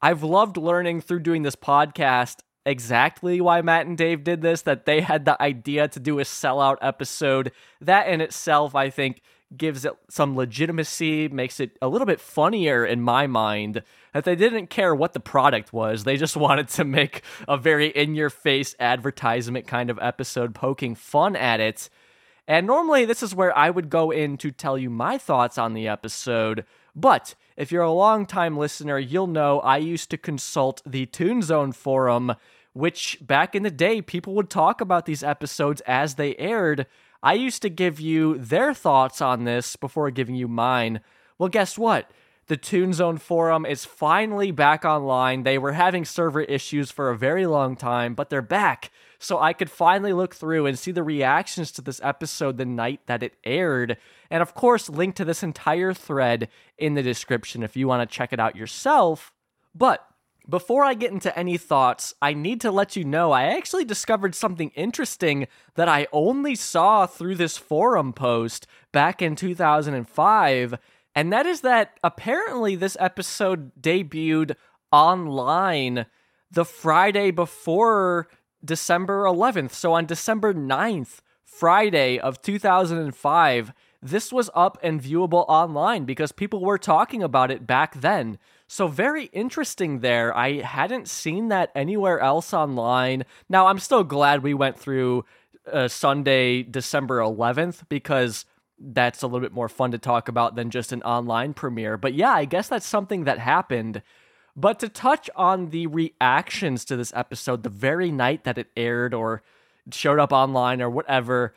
I've 0.00 0.22
loved 0.22 0.56
learning 0.56 1.00
through 1.00 1.20
doing 1.20 1.42
this 1.42 1.56
podcast 1.56 2.38
exactly 2.64 3.40
why 3.40 3.60
Matt 3.62 3.86
and 3.86 3.98
Dave 3.98 4.22
did 4.22 4.42
this, 4.42 4.62
that 4.62 4.86
they 4.86 5.00
had 5.00 5.24
the 5.24 5.40
idea 5.42 5.88
to 5.88 5.98
do 5.98 6.20
a 6.20 6.22
sellout 6.22 6.76
episode. 6.80 7.50
That 7.80 8.06
in 8.06 8.20
itself, 8.20 8.76
I 8.76 8.90
think, 8.90 9.20
gives 9.56 9.84
it 9.84 9.92
some 10.08 10.36
legitimacy, 10.36 11.28
makes 11.28 11.60
it 11.60 11.76
a 11.80 11.88
little 11.88 12.06
bit 12.06 12.20
funnier 12.20 12.84
in 12.84 13.00
my 13.00 13.26
mind. 13.26 13.82
That 14.12 14.24
they 14.24 14.36
didn't 14.36 14.68
care 14.68 14.94
what 14.94 15.12
the 15.12 15.20
product 15.20 15.72
was, 15.72 16.04
they 16.04 16.16
just 16.16 16.36
wanted 16.46 16.68
to 16.68 16.84
make 16.84 17.22
a 17.48 17.56
very 17.56 17.88
in 17.88 18.14
your 18.14 18.30
face 18.30 18.74
advertisement 18.78 19.66
kind 19.66 19.90
of 19.90 19.98
episode 20.00 20.54
poking 20.54 20.94
fun 20.94 21.36
at 21.36 21.60
it. 21.60 21.88
And 22.48 22.66
normally, 22.66 23.04
this 23.04 23.22
is 23.22 23.34
where 23.34 23.56
I 23.56 23.70
would 23.70 23.88
go 23.88 24.10
in 24.10 24.36
to 24.38 24.50
tell 24.50 24.76
you 24.76 24.90
my 24.90 25.16
thoughts 25.16 25.58
on 25.58 25.74
the 25.74 25.86
episode. 25.86 26.64
But 26.94 27.34
if 27.56 27.70
you're 27.70 27.82
a 27.82 27.92
long-time 27.92 28.56
listener, 28.56 28.98
you'll 28.98 29.26
know 29.26 29.60
I 29.60 29.76
used 29.78 30.10
to 30.10 30.18
consult 30.18 30.82
the 30.84 31.06
Toon 31.06 31.42
Zone 31.42 31.72
forum, 31.72 32.34
which 32.72 33.18
back 33.20 33.54
in 33.54 33.62
the 33.62 33.70
day, 33.70 34.02
people 34.02 34.34
would 34.34 34.50
talk 34.50 34.80
about 34.80 35.06
these 35.06 35.22
episodes 35.22 35.80
as 35.82 36.16
they 36.16 36.34
aired. 36.36 36.86
I 37.22 37.34
used 37.34 37.62
to 37.62 37.68
give 37.68 38.00
you 38.00 38.36
their 38.38 38.74
thoughts 38.74 39.20
on 39.20 39.44
this 39.44 39.76
before 39.76 40.10
giving 40.10 40.34
you 40.34 40.48
mine. 40.48 41.00
Well, 41.38 41.48
guess 41.48 41.78
what? 41.78 42.10
The 42.48 42.56
Toon 42.56 42.92
Zone 42.92 43.18
forum 43.18 43.64
is 43.64 43.84
finally 43.84 44.50
back 44.50 44.84
online. 44.84 45.44
They 45.44 45.58
were 45.58 45.72
having 45.72 46.04
server 46.04 46.40
issues 46.40 46.90
for 46.90 47.08
a 47.08 47.16
very 47.16 47.46
long 47.46 47.76
time, 47.76 48.14
but 48.14 48.28
they're 48.28 48.42
back. 48.42 48.90
So 49.20 49.38
I 49.38 49.52
could 49.52 49.70
finally 49.70 50.12
look 50.12 50.34
through 50.34 50.66
and 50.66 50.76
see 50.76 50.90
the 50.90 51.04
reactions 51.04 51.70
to 51.72 51.82
this 51.82 52.00
episode 52.02 52.58
the 52.58 52.64
night 52.64 53.00
that 53.06 53.22
it 53.22 53.34
aired. 53.44 53.96
And 54.28 54.42
of 54.42 54.54
course, 54.54 54.90
link 54.90 55.14
to 55.14 55.24
this 55.24 55.44
entire 55.44 55.94
thread 55.94 56.48
in 56.76 56.94
the 56.94 57.02
description 57.02 57.62
if 57.62 57.76
you 57.76 57.86
want 57.86 58.08
to 58.08 58.12
check 58.12 58.32
it 58.32 58.40
out 58.40 58.56
yourself. 58.56 59.32
But 59.72 60.04
before 60.48 60.84
I 60.84 60.94
get 60.94 61.12
into 61.12 61.36
any 61.38 61.56
thoughts, 61.56 62.14
I 62.20 62.34
need 62.34 62.60
to 62.62 62.70
let 62.70 62.96
you 62.96 63.04
know 63.04 63.32
I 63.32 63.44
actually 63.44 63.84
discovered 63.84 64.34
something 64.34 64.70
interesting 64.70 65.46
that 65.74 65.88
I 65.88 66.06
only 66.12 66.54
saw 66.54 67.06
through 67.06 67.36
this 67.36 67.56
forum 67.56 68.12
post 68.12 68.66
back 68.92 69.22
in 69.22 69.36
2005. 69.36 70.74
And 71.14 71.32
that 71.32 71.46
is 71.46 71.60
that 71.60 71.98
apparently 72.02 72.74
this 72.74 72.96
episode 72.98 73.72
debuted 73.80 74.56
online 74.90 76.06
the 76.50 76.64
Friday 76.64 77.30
before 77.30 78.28
December 78.64 79.24
11th. 79.24 79.72
So 79.72 79.92
on 79.92 80.06
December 80.06 80.52
9th, 80.52 81.20
Friday 81.44 82.18
of 82.18 82.40
2005, 82.42 83.72
this 84.02 84.32
was 84.32 84.50
up 84.54 84.78
and 84.82 85.00
viewable 85.00 85.44
online 85.48 86.04
because 86.04 86.32
people 86.32 86.64
were 86.64 86.78
talking 86.78 87.22
about 87.22 87.50
it 87.50 87.66
back 87.66 88.00
then. 88.00 88.38
So 88.72 88.88
very 88.88 89.26
interesting 89.34 90.00
there. 90.00 90.34
I 90.34 90.62
hadn't 90.62 91.06
seen 91.06 91.48
that 91.48 91.70
anywhere 91.74 92.20
else 92.20 92.54
online. 92.54 93.26
Now 93.50 93.66
I'm 93.66 93.78
still 93.78 94.02
glad 94.02 94.42
we 94.42 94.54
went 94.54 94.78
through 94.78 95.26
uh, 95.70 95.88
Sunday, 95.88 96.62
December 96.62 97.18
11th 97.18 97.82
because 97.90 98.46
that's 98.78 99.20
a 99.20 99.26
little 99.26 99.40
bit 99.40 99.52
more 99.52 99.68
fun 99.68 99.90
to 99.90 99.98
talk 99.98 100.26
about 100.26 100.56
than 100.56 100.70
just 100.70 100.90
an 100.90 101.02
online 101.02 101.52
premiere. 101.52 101.98
But 101.98 102.14
yeah, 102.14 102.32
I 102.32 102.46
guess 102.46 102.68
that's 102.68 102.86
something 102.86 103.24
that 103.24 103.38
happened. 103.38 104.00
But 104.56 104.80
to 104.80 104.88
touch 104.88 105.28
on 105.36 105.68
the 105.68 105.86
reactions 105.86 106.86
to 106.86 106.96
this 106.96 107.12
episode 107.14 107.64
the 107.64 107.68
very 107.68 108.10
night 108.10 108.44
that 108.44 108.56
it 108.56 108.68
aired 108.74 109.12
or 109.12 109.42
showed 109.90 110.18
up 110.18 110.32
online 110.32 110.80
or 110.80 110.88
whatever, 110.88 111.52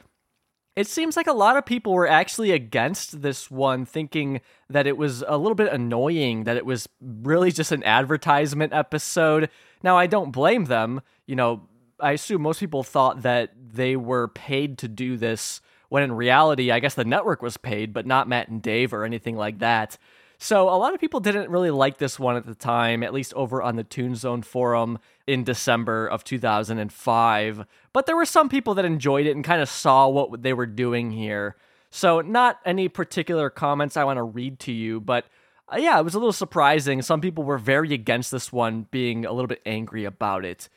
it 0.76 0.88
seems 0.88 1.15
like 1.15 1.27
a 1.27 1.34
lot 1.34 1.56
of 1.56 1.65
people 1.65 1.93
were 1.93 2.07
actually 2.07 2.52
against 2.52 3.22
this 3.22 3.49
one, 3.49 3.85
thinking 3.85 4.41
that 4.69 4.88
it 4.88 4.97
was 4.97 5.23
a 5.27 5.38
little 5.38 5.56
bit 5.56 5.72
annoying, 5.72 6.43
that 6.43 6.57
it 6.57 6.65
was 6.65 6.89
really 7.02 7.52
just 7.52 7.72
an 7.72 7.84
advertisement 7.84 8.73
episode. 8.73 9.49
Now, 9.84 9.97
I 9.97 10.07
don't 10.07 10.31
blame 10.31 10.65
them. 10.65 11.02
You 11.26 11.38
know, 11.38 11.68
I 11.99 12.11
assume 12.11 12.41
most 12.41 12.60
people 12.60 12.84
thought 12.84 13.22
that 13.22 13.52
they 13.56 13.95
were 13.95 14.27
paid 14.27 14.77
to 14.80 14.88
do 14.88 15.15
this, 15.15 15.61
when 15.88 16.03
in 16.03 16.11
reality, 16.11 16.72
I 16.72 16.80
guess 16.80 16.95
the 16.95 17.06
network 17.06 17.41
was 17.41 17.56
paid, 17.56 17.93
but 17.93 18.06
not 18.06 18.27
Matt 18.27 18.49
and 18.49 18.61
Dave 18.61 18.93
or 18.93 19.06
anything 19.06 19.38
like 19.38 19.60
that. 19.60 19.97
So 20.37 20.69
a 20.69 20.77
lot 20.77 20.93
of 20.93 20.99
people 20.99 21.19
didn't 21.19 21.49
really 21.49 21.71
like 21.71 21.97
this 21.97 22.19
one 22.19 22.35
at 22.35 22.45
the 22.45 22.55
time, 22.55 23.03
at 23.03 23.13
least 23.13 23.33
over 23.35 23.61
on 23.61 23.75
the 23.75 23.83
Toon 23.83 24.15
Zone 24.15 24.41
forum 24.41 24.99
in 25.25 25.43
December 25.43 26.07
of 26.07 26.23
2005. 26.23 27.65
But 27.93 28.05
there 28.05 28.15
were 28.15 28.25
some 28.25 28.49
people 28.49 28.73
that 28.75 28.85
enjoyed 28.85 29.25
it 29.25 29.35
and 29.35 29.43
kind 29.43 29.61
of 29.61 29.69
saw 29.69 30.07
what 30.07 30.43
they 30.43 30.53
were 30.53 30.65
doing 30.65 31.11
here. 31.11 31.55
So 31.89 32.21
not 32.21 32.59
any 32.65 32.89
particular 32.89 33.49
comments 33.49 33.95
I 33.95 34.03
want 34.03 34.17
to 34.17 34.23
read 34.23 34.59
to 34.61 34.71
you, 34.71 34.99
but 34.99 35.25
uh, 35.71 35.77
yeah, 35.77 35.97
it 35.97 36.03
was 36.03 36.13
a 36.13 36.19
little 36.19 36.33
surprising. 36.33 37.01
Some 37.01 37.21
people 37.21 37.43
were 37.43 37.57
very 37.57 37.93
against 37.93 38.31
this 38.31 38.51
one, 38.51 38.87
being 38.91 39.25
a 39.25 39.31
little 39.31 39.47
bit 39.47 39.61
angry 39.65 40.05
about 40.05 40.45
it. 40.45 40.69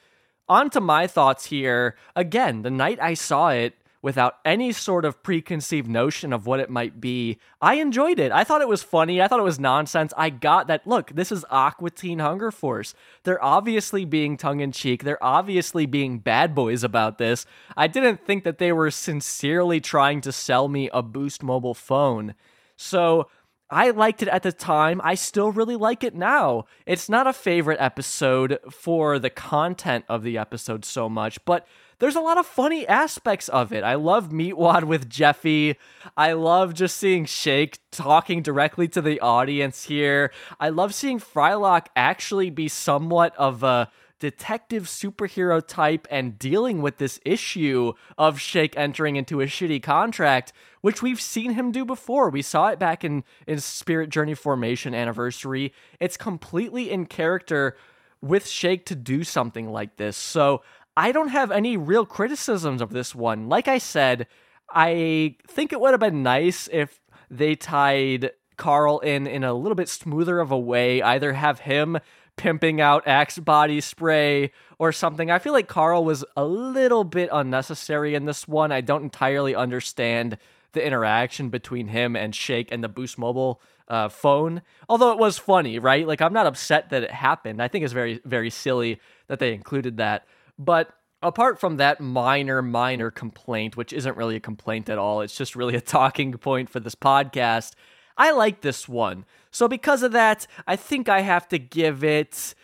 On 0.48 0.70
to 0.70 0.80
my 0.80 1.06
thoughts 1.06 1.46
here. 1.46 1.96
Again, 2.16 2.62
the 2.62 2.70
night 2.70 2.98
I 3.02 3.14
saw 3.14 3.48
it, 3.50 3.74
without 4.00 4.36
any 4.44 4.72
sort 4.72 5.04
of 5.04 5.22
preconceived 5.22 5.88
notion 5.88 6.32
of 6.32 6.46
what 6.46 6.60
it 6.60 6.70
might 6.70 7.00
be. 7.00 7.38
I 7.60 7.74
enjoyed 7.74 8.18
it. 8.18 8.30
I 8.30 8.44
thought 8.44 8.62
it 8.62 8.68
was 8.68 8.82
funny. 8.82 9.20
I 9.20 9.26
thought 9.28 9.40
it 9.40 9.44
was 9.44 9.58
nonsense. 9.58 10.12
I 10.16 10.30
got 10.30 10.68
that. 10.68 10.86
Look, 10.86 11.10
this 11.14 11.32
is 11.32 11.44
Aqua 11.50 11.90
Teen 11.90 12.20
Hunger 12.20 12.50
Force. 12.50 12.94
They're 13.24 13.42
obviously 13.42 14.04
being 14.04 14.36
tongue 14.36 14.60
in 14.60 14.72
cheek. 14.72 15.02
They're 15.02 15.22
obviously 15.22 15.86
being 15.86 16.18
bad 16.18 16.54
boys 16.54 16.84
about 16.84 17.18
this. 17.18 17.44
I 17.76 17.88
didn't 17.88 18.24
think 18.24 18.44
that 18.44 18.58
they 18.58 18.72
were 18.72 18.90
sincerely 18.90 19.80
trying 19.80 20.20
to 20.22 20.32
sell 20.32 20.68
me 20.68 20.88
a 20.92 21.02
Boost 21.02 21.42
mobile 21.42 21.74
phone. 21.74 22.34
So. 22.76 23.28
I 23.70 23.90
liked 23.90 24.22
it 24.22 24.28
at 24.28 24.44
the 24.44 24.50
time. 24.50 24.98
I 25.04 25.14
still 25.14 25.52
really 25.52 25.76
like 25.76 26.02
it 26.02 26.14
now. 26.14 26.64
It's 26.86 27.10
not 27.10 27.26
a 27.26 27.34
favorite 27.34 27.76
episode 27.78 28.58
for 28.70 29.18
the 29.18 29.28
content 29.28 30.06
of 30.08 30.22
the 30.22 30.38
episode 30.38 30.86
so 30.86 31.10
much, 31.10 31.44
but 31.44 31.66
there's 31.98 32.16
a 32.16 32.20
lot 32.20 32.38
of 32.38 32.46
funny 32.46 32.86
aspects 32.86 33.48
of 33.48 33.72
it. 33.72 33.82
I 33.82 33.94
love 33.94 34.30
Meatwad 34.30 34.84
with 34.84 35.08
Jeffy. 35.08 35.76
I 36.16 36.32
love 36.32 36.74
just 36.74 36.96
seeing 36.96 37.24
Shake 37.24 37.78
talking 37.90 38.42
directly 38.42 38.86
to 38.88 39.02
the 39.02 39.20
audience 39.20 39.84
here. 39.84 40.32
I 40.60 40.68
love 40.68 40.94
seeing 40.94 41.18
Frylock 41.18 41.86
actually 41.96 42.50
be 42.50 42.68
somewhat 42.68 43.34
of 43.36 43.62
a 43.62 43.90
detective 44.20 44.84
superhero 44.84 45.64
type 45.64 46.06
and 46.10 46.38
dealing 46.38 46.82
with 46.82 46.98
this 46.98 47.20
issue 47.24 47.92
of 48.16 48.40
Shake 48.40 48.76
entering 48.76 49.16
into 49.16 49.40
a 49.40 49.46
shitty 49.46 49.82
contract, 49.82 50.52
which 50.80 51.02
we've 51.02 51.20
seen 51.20 51.52
him 51.52 51.72
do 51.72 51.84
before. 51.84 52.30
We 52.30 52.42
saw 52.42 52.68
it 52.68 52.78
back 52.78 53.04
in, 53.04 53.24
in 53.46 53.60
Spirit 53.60 54.10
Journey 54.10 54.34
Formation 54.34 54.94
Anniversary. 54.94 55.72
It's 56.00 56.16
completely 56.16 56.90
in 56.90 57.06
character 57.06 57.76
with 58.20 58.48
Shake 58.48 58.84
to 58.86 58.96
do 58.96 59.22
something 59.22 59.70
like 59.70 59.96
this. 59.96 60.16
So 60.16 60.62
I 60.98 61.12
don't 61.12 61.28
have 61.28 61.52
any 61.52 61.76
real 61.76 62.04
criticisms 62.04 62.82
of 62.82 62.90
this 62.90 63.14
one. 63.14 63.48
Like 63.48 63.68
I 63.68 63.78
said, 63.78 64.26
I 64.68 65.36
think 65.46 65.72
it 65.72 65.80
would 65.80 65.92
have 65.92 66.00
been 66.00 66.24
nice 66.24 66.68
if 66.72 66.98
they 67.30 67.54
tied 67.54 68.32
Carl 68.56 68.98
in 68.98 69.28
in 69.28 69.44
a 69.44 69.54
little 69.54 69.76
bit 69.76 69.88
smoother 69.88 70.40
of 70.40 70.50
a 70.50 70.58
way, 70.58 71.00
either 71.00 71.34
have 71.34 71.60
him 71.60 71.98
pimping 72.36 72.80
out 72.80 73.06
Axe 73.06 73.38
body 73.38 73.80
spray 73.80 74.50
or 74.80 74.90
something. 74.90 75.30
I 75.30 75.38
feel 75.38 75.52
like 75.52 75.68
Carl 75.68 76.04
was 76.04 76.24
a 76.36 76.44
little 76.44 77.04
bit 77.04 77.28
unnecessary 77.30 78.16
in 78.16 78.24
this 78.24 78.48
one. 78.48 78.72
I 78.72 78.80
don't 78.80 79.04
entirely 79.04 79.54
understand 79.54 80.36
the 80.72 80.84
interaction 80.84 81.48
between 81.48 81.86
him 81.86 82.16
and 82.16 82.34
Shake 82.34 82.72
and 82.72 82.82
the 82.82 82.88
Boost 82.88 83.18
Mobile 83.18 83.60
uh, 83.86 84.08
phone. 84.08 84.62
Although 84.88 85.12
it 85.12 85.18
was 85.18 85.38
funny, 85.38 85.78
right? 85.78 86.08
Like 86.08 86.20
I'm 86.20 86.32
not 86.32 86.48
upset 86.48 86.90
that 86.90 87.04
it 87.04 87.12
happened. 87.12 87.62
I 87.62 87.68
think 87.68 87.84
it's 87.84 87.94
very 87.94 88.20
very 88.24 88.50
silly 88.50 89.00
that 89.28 89.38
they 89.38 89.54
included 89.54 89.98
that. 89.98 90.26
But 90.58 90.90
apart 91.22 91.60
from 91.60 91.76
that 91.76 92.00
minor 92.00 92.62
minor 92.62 93.10
complaint, 93.10 93.76
which 93.76 93.92
isn't 93.92 94.16
really 94.16 94.36
a 94.36 94.40
complaint 94.40 94.88
at 94.88 94.98
all, 94.98 95.20
it's 95.20 95.36
just 95.36 95.56
really 95.56 95.74
a 95.76 95.80
talking 95.80 96.32
point 96.32 96.68
for 96.68 96.80
this 96.80 96.94
podcast. 96.94 97.72
I 98.16 98.32
like 98.32 98.60
this 98.62 98.88
one. 98.88 99.24
So 99.50 99.68
because 99.68 100.02
of 100.02 100.12
that, 100.12 100.46
I 100.66 100.76
think 100.76 101.08
I 101.08 101.20
have 101.20 101.48
to 101.48 101.58
give 101.58 102.02
it 102.02 102.54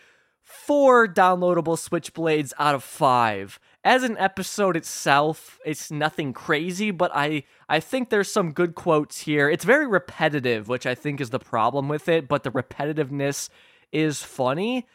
four 0.43 1.07
downloadable 1.07 1.79
switchblades 1.79 2.53
out 2.59 2.75
of 2.75 2.83
five. 2.85 3.59
As 3.85 4.03
an 4.03 4.17
episode 4.19 4.77
itself, 4.77 5.59
it's 5.65 5.91
nothing 5.91 6.33
crazy, 6.33 6.91
but 6.91 7.11
I 7.15 7.45
I 7.69 7.81
think 7.81 8.09
there's 8.09 8.31
some 8.31 8.53
good 8.53 8.75
quotes 8.75 9.21
here. 9.21 9.51
It's 9.51 9.65
very 9.65 9.87
repetitive, 9.87 10.69
which 10.69 10.87
I 10.87 10.95
think 10.95 11.21
is 11.21 11.31
the 11.31 11.39
problem 11.39 11.89
with 11.89 12.09
it, 12.09 12.29
but 12.29 12.43
the 12.43 12.51
repetitiveness 12.51 13.49
is 13.93 14.23
funny. 14.23 14.87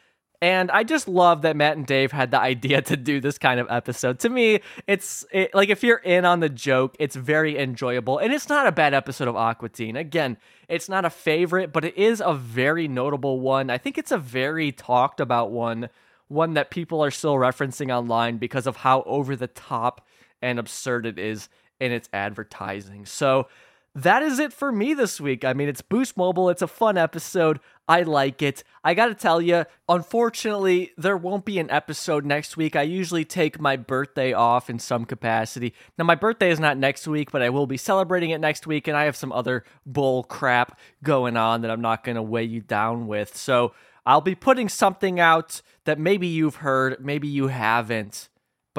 And 0.41 0.71
I 0.71 0.83
just 0.85 1.09
love 1.09 1.41
that 1.41 1.57
Matt 1.57 1.75
and 1.75 1.85
Dave 1.85 2.13
had 2.13 2.31
the 2.31 2.39
idea 2.39 2.81
to 2.83 2.95
do 2.95 3.19
this 3.19 3.37
kind 3.37 3.59
of 3.59 3.67
episode. 3.69 4.19
To 4.19 4.29
me, 4.29 4.61
it's 4.87 5.25
it, 5.31 5.53
like 5.53 5.69
if 5.69 5.83
you're 5.83 5.97
in 5.97 6.23
on 6.23 6.39
the 6.39 6.47
joke, 6.47 6.95
it's 6.97 7.15
very 7.15 7.57
enjoyable. 7.57 8.19
And 8.19 8.31
it's 8.31 8.47
not 8.47 8.65
a 8.65 8.71
bad 8.71 8.93
episode 8.93 9.27
of 9.27 9.35
Aqua 9.35 9.69
Teen. 9.69 9.97
Again, 9.97 10.37
it's 10.69 10.87
not 10.87 11.03
a 11.03 11.09
favorite, 11.09 11.73
but 11.73 11.83
it 11.83 11.97
is 11.97 12.21
a 12.25 12.33
very 12.33 12.87
notable 12.87 13.41
one. 13.41 13.69
I 13.69 13.77
think 13.77 13.97
it's 13.97 14.13
a 14.13 14.17
very 14.17 14.71
talked 14.71 15.19
about 15.19 15.51
one, 15.51 15.89
one 16.29 16.53
that 16.53 16.71
people 16.71 17.03
are 17.03 17.11
still 17.11 17.35
referencing 17.35 17.93
online 17.93 18.37
because 18.37 18.65
of 18.65 18.77
how 18.77 19.03
over 19.03 19.35
the 19.35 19.47
top 19.47 20.07
and 20.41 20.57
absurd 20.57 21.05
it 21.05 21.19
is 21.19 21.49
in 21.81 21.91
its 21.91 22.07
advertising. 22.13 23.05
So, 23.05 23.47
that 23.95 24.21
is 24.21 24.39
it 24.39 24.53
for 24.53 24.71
me 24.71 24.93
this 24.93 25.19
week. 25.19 25.43
I 25.43 25.53
mean, 25.53 25.67
it's 25.67 25.81
Boost 25.81 26.15
Mobile. 26.15 26.49
It's 26.49 26.61
a 26.61 26.67
fun 26.67 26.97
episode. 26.97 27.59
I 27.87 28.03
like 28.03 28.41
it. 28.41 28.63
I 28.83 28.93
got 28.93 29.07
to 29.07 29.15
tell 29.15 29.41
you, 29.41 29.65
unfortunately, 29.87 30.91
there 30.95 31.17
won't 31.17 31.43
be 31.43 31.57
an 31.57 31.71
episode 31.71 32.23
next 32.23 32.55
week. 32.55 32.75
I 32.75 32.83
usually 32.83 33.25
take 33.25 33.59
my 33.59 33.77
birthday 33.77 34.31
off 34.31 34.69
in 34.69 34.77
some 34.77 35.05
capacity. 35.05 35.73
Now, 35.97 36.05
my 36.05 36.15
birthday 36.15 36.51
is 36.51 36.59
not 36.59 36.77
next 36.77 37.07
week, 37.07 37.31
but 37.31 37.41
I 37.41 37.49
will 37.49 37.67
be 37.67 37.77
celebrating 37.77 38.29
it 38.29 38.39
next 38.39 38.67
week, 38.67 38.87
and 38.87 38.95
I 38.95 39.05
have 39.05 39.15
some 39.15 39.31
other 39.31 39.63
bull 39.87 40.23
crap 40.23 40.79
going 41.03 41.35
on 41.35 41.61
that 41.61 41.71
I'm 41.71 41.81
not 41.81 42.03
going 42.03 42.15
to 42.15 42.21
weigh 42.21 42.43
you 42.43 42.61
down 42.61 43.07
with. 43.07 43.35
So, 43.35 43.73
I'll 44.05 44.21
be 44.21 44.35
putting 44.35 44.69
something 44.69 45.19
out 45.19 45.61
that 45.85 45.99
maybe 45.99 46.27
you've 46.27 46.57
heard, 46.57 47.03
maybe 47.03 47.27
you 47.27 47.47
haven't. 47.47 48.28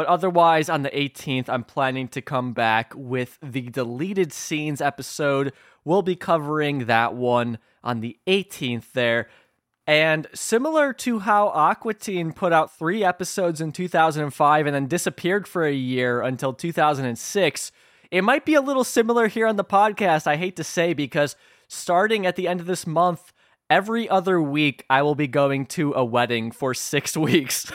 But 0.00 0.06
otherwise, 0.06 0.70
on 0.70 0.80
the 0.80 0.88
18th, 0.88 1.50
I'm 1.50 1.62
planning 1.62 2.08
to 2.08 2.22
come 2.22 2.54
back 2.54 2.94
with 2.96 3.36
the 3.42 3.68
deleted 3.68 4.32
scenes 4.32 4.80
episode. 4.80 5.52
We'll 5.84 6.00
be 6.00 6.16
covering 6.16 6.86
that 6.86 7.12
one 7.12 7.58
on 7.84 8.00
the 8.00 8.16
18th 8.26 8.92
there. 8.92 9.28
And 9.86 10.26
similar 10.32 10.94
to 10.94 11.18
how 11.18 11.48
Aqua 11.48 11.92
Teen 11.92 12.32
put 12.32 12.50
out 12.50 12.74
three 12.74 13.04
episodes 13.04 13.60
in 13.60 13.72
2005 13.72 14.66
and 14.66 14.74
then 14.74 14.86
disappeared 14.86 15.46
for 15.46 15.66
a 15.66 15.74
year 15.74 16.22
until 16.22 16.54
2006, 16.54 17.72
it 18.10 18.24
might 18.24 18.46
be 18.46 18.54
a 18.54 18.62
little 18.62 18.84
similar 18.84 19.28
here 19.28 19.46
on 19.46 19.56
the 19.56 19.64
podcast, 19.64 20.26
I 20.26 20.36
hate 20.36 20.56
to 20.56 20.64
say, 20.64 20.94
because 20.94 21.36
starting 21.68 22.24
at 22.24 22.36
the 22.36 22.48
end 22.48 22.60
of 22.60 22.66
this 22.66 22.86
month, 22.86 23.34
every 23.68 24.08
other 24.08 24.40
week, 24.40 24.82
I 24.88 25.02
will 25.02 25.14
be 25.14 25.28
going 25.28 25.66
to 25.66 25.92
a 25.92 26.06
wedding 26.06 26.52
for 26.52 26.72
six 26.72 27.14
weeks. 27.18 27.70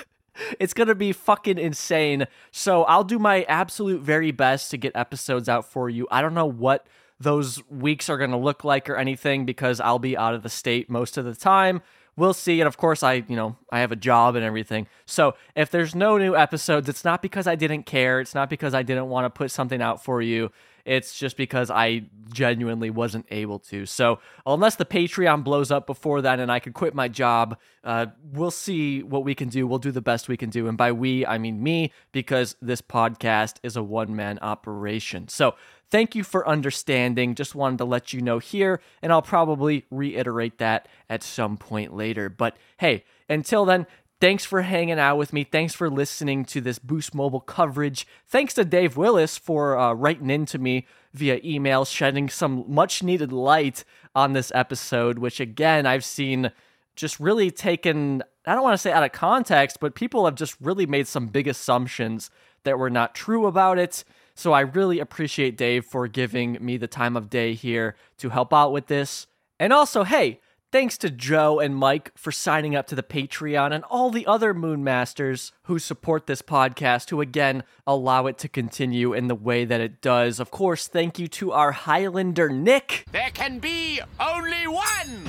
It's 0.60 0.74
going 0.74 0.88
to 0.88 0.96
be 0.96 1.12
fucking 1.12 1.58
insane. 1.58 2.28
So 2.52 2.84
I'll 2.84 3.04
do 3.04 3.20
my 3.20 3.44
absolute 3.44 4.02
very 4.02 4.32
best 4.32 4.72
to 4.72 4.78
get 4.78 4.96
episodes 4.96 5.50
out 5.50 5.66
for 5.66 5.90
you. 5.90 6.08
I 6.12 6.22
don't 6.22 6.34
know 6.34 6.46
what 6.46 6.88
those 7.20 7.62
weeks 7.70 8.10
are 8.10 8.18
going 8.18 8.32
to 8.32 8.38
look 8.38 8.64
like 8.64 8.90
or 8.90 8.98
anything 8.98 9.46
because 9.46 9.80
I'll 9.80 10.00
be 10.00 10.18
out 10.18 10.34
of 10.34 10.44
the 10.44 10.50
state 10.50 10.90
most 10.90 11.18
of 11.18 11.26
the 11.26 11.36
time. 11.36 11.82
We'll 12.18 12.34
see. 12.34 12.62
And 12.62 12.68
of 12.68 12.78
course, 12.78 13.04
I, 13.04 13.26
you 13.28 13.36
know, 13.36 13.58
I 13.72 13.80
have 13.80 13.92
a 13.92 13.98
job 13.98 14.36
and 14.36 14.46
everything. 14.46 14.88
So 15.06 15.36
if 15.56 15.70
there's 15.70 15.94
no 15.94 16.18
new 16.18 16.36
episodes, 16.36 16.88
it's 16.88 17.04
not 17.04 17.22
because 17.22 17.48
I 17.48 17.56
didn't 17.56 17.84
care. 17.84 18.22
It's 18.22 18.36
not 18.36 18.50
because 18.50 18.74
I 18.74 18.84
didn't 18.84 19.10
want 19.10 19.26
to 19.26 19.30
put 19.30 19.52
something 19.52 19.82
out 19.82 20.04
for 20.04 20.22
you. 20.22 20.52
It's 20.86 21.18
just 21.18 21.36
because 21.36 21.72
I 21.72 22.04
genuinely 22.32 22.90
wasn't 22.90 23.26
able 23.32 23.60
to. 23.60 23.86
So, 23.86 24.20
unless 24.46 24.76
the 24.76 24.86
Patreon 24.86 25.44
blows 25.44 25.72
up 25.72 25.88
before 25.88 26.22
that 26.22 26.40
and 26.40 26.52
I 26.52 26.60
could 26.60 26.74
quit 26.74 26.94
my 26.94 27.08
job, 27.08 27.58
uh, 27.84 28.08
we'll 28.32 28.52
see 28.52 29.02
what 29.02 29.24
we 29.24 29.34
can 29.34 29.50
do. 29.50 29.66
We'll 29.66 29.80
do 29.80 29.92
the 29.92 30.02
best 30.02 30.30
we 30.30 30.38
can 30.38 30.50
do. 30.50 30.68
And 30.68 30.78
by 30.78 30.92
we, 30.92 31.26
I 31.26 31.40
mean 31.40 31.62
me, 31.64 31.92
because 32.12 32.56
this 32.62 32.82
podcast 32.82 33.56
is 33.64 33.76
a 33.76 33.84
one 33.84 34.16
man 34.16 34.38
operation. 34.44 35.28
So, 35.28 35.56
thank 35.90 36.14
you 36.14 36.24
for 36.24 36.48
understanding. 36.48 37.36
Just 37.36 37.56
wanted 37.56 37.80
to 37.80 37.86
let 37.86 38.14
you 38.14 38.22
know 38.22 38.40
here, 38.40 38.80
and 39.02 39.12
I'll 39.12 39.22
probably 39.22 39.86
reiterate 39.90 40.60
that 40.60 40.88
at 41.10 41.24
some 41.24 41.58
point 41.58 41.96
later. 41.96 42.30
But 42.30 42.58
hey, 42.78 43.06
until 43.28 43.66
then, 43.66 43.88
Thanks 44.22 44.46
for 44.46 44.62
hanging 44.62 44.98
out 44.98 45.18
with 45.18 45.34
me. 45.34 45.44
Thanks 45.44 45.74
for 45.74 45.90
listening 45.90 46.46
to 46.46 46.62
this 46.62 46.80
Boost 46.80 47.14
Mobile 47.14 47.42
coverage. 47.42 48.08
Thanks 48.28 48.54
to 48.54 48.64
Dave 48.64 48.96
Willis 48.96 49.38
for 49.38 49.78
uh, 49.78 49.94
writing 49.94 50.30
into 50.30 50.58
me 50.58 50.88
via 51.14 51.40
email, 51.44 51.84
shedding 51.84 52.30
some 52.30 52.64
much 52.68 53.04
needed 53.04 53.34
light 53.34 53.84
on 54.16 54.32
this 54.32 54.54
episode, 54.56 55.20
which 55.20 55.42
again, 55.42 55.86
I've 55.86 56.06
seen 56.06 56.52
just 56.96 57.20
really 57.20 57.52
taken, 57.52 58.24
I 58.46 58.54
don't 58.54 58.64
want 58.64 58.74
to 58.74 58.78
say 58.78 58.94
out 58.94 59.04
of 59.04 59.12
context, 59.12 59.80
but 59.82 59.96
people 59.96 60.24
have 60.24 60.36
just 60.36 60.56
really 60.62 60.86
made 60.86 61.08
some 61.08 61.28
big 61.28 61.48
assumptions 61.48 62.32
that 62.64 62.80
were 62.80 62.90
not 62.90 63.16
true 63.16 63.46
about 63.46 63.78
it. 63.78 64.06
So 64.34 64.54
I 64.54 64.62
really 64.62 65.00
appreciate 65.00 65.58
Dave 65.58 65.86
for 65.86 66.08
giving 66.08 66.58
me 66.62 66.78
the 66.78 66.88
time 66.88 67.18
of 67.18 67.30
day 67.30 67.54
here 67.54 67.96
to 68.18 68.30
help 68.30 68.54
out 68.54 68.72
with 68.72 68.88
this. 68.88 69.28
And 69.60 69.74
also, 69.74 70.04
hey, 70.04 70.40
Thanks 70.76 70.98
to 70.98 71.10
Joe 71.10 71.62
and 71.62 71.74
Mike 71.74 72.12
for 72.18 72.34
signing 72.34 72.76
up 72.76 72.86
to 72.88 72.96
the 72.96 73.02
Patreon 73.02 73.74
and 73.74 73.86
all 73.86 74.10
the 74.10 74.28
other 74.28 74.54
Moonmasters 74.54 75.54
who 75.64 75.80
support 75.80 76.28
this 76.28 76.42
podcast, 76.42 77.12
who 77.12 77.22
again 77.22 77.64
allow 77.88 78.28
it 78.28 78.38
to 78.40 78.50
continue 78.50 79.14
in 79.14 79.30
the 79.30 79.36
way 79.36 79.64
that 79.64 79.80
it 79.80 80.02
does. 80.02 80.38
Of 80.38 80.52
course, 80.52 80.90
thank 80.90 81.18
you 81.18 81.30
to 81.30 81.54
our 81.54 81.72
Highlander 81.72 82.50
Nick. 82.50 83.06
There 83.14 83.30
can 83.34 83.60
be 83.60 84.02
only 84.20 84.68
one! 84.68 85.24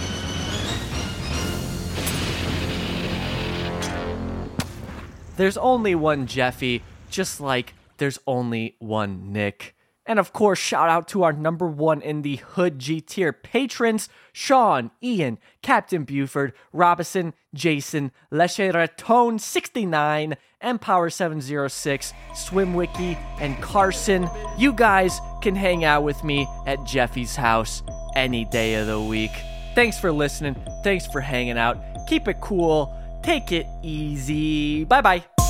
There's 5.36 5.56
only 5.56 5.94
one 5.94 6.26
Jeffy, 6.26 6.82
just 7.08 7.40
like 7.40 7.74
there's 7.98 8.18
only 8.26 8.74
one 8.80 9.32
Nick. 9.32 9.75
And 10.06 10.18
of 10.18 10.32
course, 10.32 10.58
shout 10.58 10.88
out 10.88 11.08
to 11.08 11.24
our 11.24 11.32
number 11.32 11.66
one 11.66 12.00
in 12.00 12.22
the 12.22 12.36
Hood 12.36 12.78
G 12.78 13.00
tier 13.00 13.32
patrons 13.32 14.08
Sean, 14.32 14.90
Ian, 15.02 15.38
Captain 15.62 16.04
Buford, 16.04 16.52
Robinson, 16.72 17.34
Jason, 17.54 18.12
Lecheratone 18.30 19.40
69, 19.40 20.36
Empower 20.60 21.10
706, 21.10 22.12
Swimwiki, 22.32 23.16
and 23.40 23.60
Carson. 23.60 24.28
You 24.56 24.72
guys 24.72 25.20
can 25.42 25.56
hang 25.56 25.84
out 25.84 26.02
with 26.02 26.22
me 26.22 26.46
at 26.66 26.84
Jeffy's 26.84 27.34
house 27.34 27.82
any 28.14 28.44
day 28.44 28.74
of 28.74 28.86
the 28.86 29.00
week. 29.00 29.32
Thanks 29.74 29.98
for 29.98 30.12
listening. 30.12 30.56
Thanks 30.84 31.06
for 31.06 31.20
hanging 31.20 31.58
out. 31.58 31.78
Keep 32.06 32.28
it 32.28 32.40
cool. 32.40 32.94
Take 33.22 33.52
it 33.52 33.66
easy. 33.82 34.84
Bye 34.84 35.00
bye. 35.00 35.45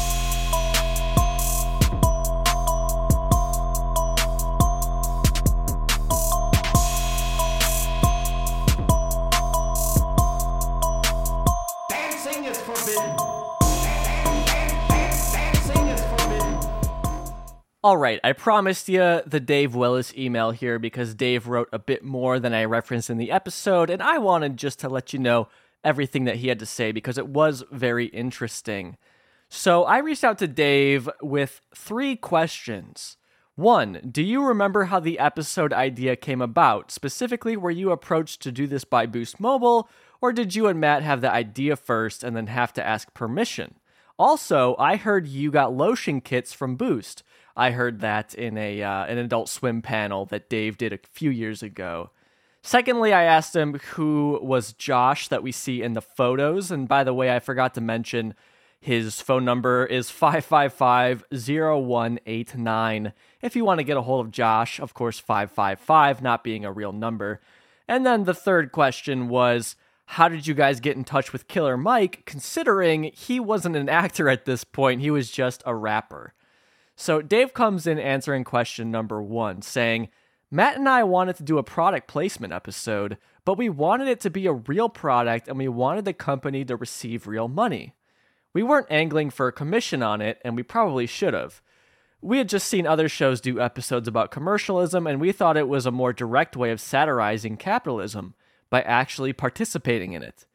All 17.86 17.96
right, 17.96 18.18
I 18.24 18.32
promised 18.32 18.88
you 18.88 19.22
the 19.24 19.38
Dave 19.38 19.76
Willis 19.76 20.12
email 20.16 20.50
here 20.50 20.76
because 20.76 21.14
Dave 21.14 21.46
wrote 21.46 21.68
a 21.72 21.78
bit 21.78 22.02
more 22.02 22.40
than 22.40 22.52
I 22.52 22.64
referenced 22.64 23.10
in 23.10 23.16
the 23.16 23.30
episode, 23.30 23.90
and 23.90 24.02
I 24.02 24.18
wanted 24.18 24.56
just 24.56 24.80
to 24.80 24.88
let 24.88 25.12
you 25.12 25.20
know 25.20 25.46
everything 25.84 26.24
that 26.24 26.34
he 26.34 26.48
had 26.48 26.58
to 26.58 26.66
say 26.66 26.90
because 26.90 27.16
it 27.16 27.28
was 27.28 27.62
very 27.70 28.06
interesting. 28.06 28.96
So 29.48 29.84
I 29.84 29.98
reached 29.98 30.24
out 30.24 30.38
to 30.38 30.48
Dave 30.48 31.08
with 31.22 31.60
three 31.76 32.16
questions. 32.16 33.18
One, 33.54 34.00
do 34.10 34.20
you 34.20 34.44
remember 34.44 34.86
how 34.86 34.98
the 34.98 35.20
episode 35.20 35.72
idea 35.72 36.16
came 36.16 36.42
about? 36.42 36.90
Specifically, 36.90 37.56
were 37.56 37.70
you 37.70 37.92
approached 37.92 38.42
to 38.42 38.50
do 38.50 38.66
this 38.66 38.82
by 38.82 39.06
Boost 39.06 39.38
Mobile, 39.38 39.88
or 40.20 40.32
did 40.32 40.56
you 40.56 40.66
and 40.66 40.80
Matt 40.80 41.04
have 41.04 41.20
the 41.20 41.30
idea 41.30 41.76
first 41.76 42.24
and 42.24 42.36
then 42.36 42.48
have 42.48 42.72
to 42.72 42.84
ask 42.84 43.14
permission? 43.14 43.76
Also, 44.18 44.74
I 44.76 44.96
heard 44.96 45.28
you 45.28 45.52
got 45.52 45.72
lotion 45.72 46.20
kits 46.20 46.52
from 46.52 46.74
Boost. 46.74 47.22
I 47.56 47.70
heard 47.70 48.00
that 48.00 48.34
in 48.34 48.58
a 48.58 48.82
uh, 48.82 49.06
an 49.06 49.18
Adult 49.18 49.48
Swim 49.48 49.80
panel 49.82 50.26
that 50.26 50.50
Dave 50.50 50.76
did 50.76 50.92
a 50.92 50.98
few 51.10 51.30
years 51.30 51.62
ago. 51.62 52.10
Secondly, 52.62 53.12
I 53.12 53.22
asked 53.22 53.54
him 53.54 53.78
who 53.94 54.40
was 54.42 54.72
Josh 54.72 55.28
that 55.28 55.42
we 55.42 55.52
see 55.52 55.82
in 55.82 55.92
the 55.92 56.02
photos. 56.02 56.70
And 56.72 56.88
by 56.88 57.04
the 57.04 57.14
way, 57.14 57.34
I 57.34 57.38
forgot 57.38 57.74
to 57.74 57.80
mention 57.80 58.34
his 58.80 59.20
phone 59.20 59.44
number 59.44 59.86
is 59.86 60.10
555 60.10 61.24
0189. 61.30 63.12
If 63.40 63.56
you 63.56 63.64
want 63.64 63.78
to 63.78 63.84
get 63.84 63.96
a 63.96 64.02
hold 64.02 64.26
of 64.26 64.32
Josh, 64.32 64.80
of 64.80 64.94
course, 64.94 65.18
555, 65.18 66.22
not 66.22 66.44
being 66.44 66.64
a 66.64 66.72
real 66.72 66.92
number. 66.92 67.40
And 67.88 68.04
then 68.04 68.24
the 68.24 68.34
third 68.34 68.72
question 68.72 69.28
was 69.28 69.76
how 70.06 70.28
did 70.28 70.46
you 70.46 70.54
guys 70.54 70.80
get 70.80 70.96
in 70.96 71.04
touch 71.04 71.32
with 71.32 71.48
Killer 71.48 71.76
Mike, 71.76 72.22
considering 72.26 73.12
he 73.14 73.40
wasn't 73.40 73.76
an 73.76 73.88
actor 73.88 74.28
at 74.28 74.44
this 74.44 74.64
point, 74.64 75.00
he 75.00 75.10
was 75.10 75.30
just 75.30 75.62
a 75.66 75.74
rapper? 75.74 76.34
So 76.96 77.20
Dave 77.20 77.52
comes 77.52 77.86
in 77.86 77.98
answering 77.98 78.42
question 78.42 78.90
number 78.90 79.22
one, 79.22 79.60
saying, 79.60 80.08
Matt 80.50 80.78
and 80.78 80.88
I 80.88 81.04
wanted 81.04 81.36
to 81.36 81.42
do 81.42 81.58
a 81.58 81.62
product 81.62 82.08
placement 82.08 82.52
episode, 82.52 83.18
but 83.44 83.58
we 83.58 83.68
wanted 83.68 84.08
it 84.08 84.20
to 84.20 84.30
be 84.30 84.46
a 84.46 84.52
real 84.52 84.88
product 84.88 85.46
and 85.46 85.58
we 85.58 85.68
wanted 85.68 86.06
the 86.06 86.14
company 86.14 86.64
to 86.64 86.76
receive 86.76 87.26
real 87.26 87.48
money. 87.48 87.94
We 88.54 88.62
weren't 88.62 88.86
angling 88.90 89.30
for 89.30 89.48
a 89.48 89.52
commission 89.52 90.02
on 90.02 90.22
it, 90.22 90.38
and 90.42 90.56
we 90.56 90.62
probably 90.62 91.06
should 91.06 91.34
have. 91.34 91.60
We 92.22 92.38
had 92.38 92.48
just 92.48 92.66
seen 92.66 92.86
other 92.86 93.06
shows 93.06 93.42
do 93.42 93.60
episodes 93.60 94.08
about 94.08 94.30
commercialism, 94.30 95.06
and 95.06 95.20
we 95.20 95.30
thought 95.30 95.58
it 95.58 95.68
was 95.68 95.84
a 95.84 95.90
more 95.90 96.14
direct 96.14 96.56
way 96.56 96.70
of 96.70 96.80
satirizing 96.80 97.58
capitalism 97.58 98.34
by 98.70 98.80
actually 98.80 99.34
participating 99.34 100.14
in 100.14 100.22
it. 100.22 100.46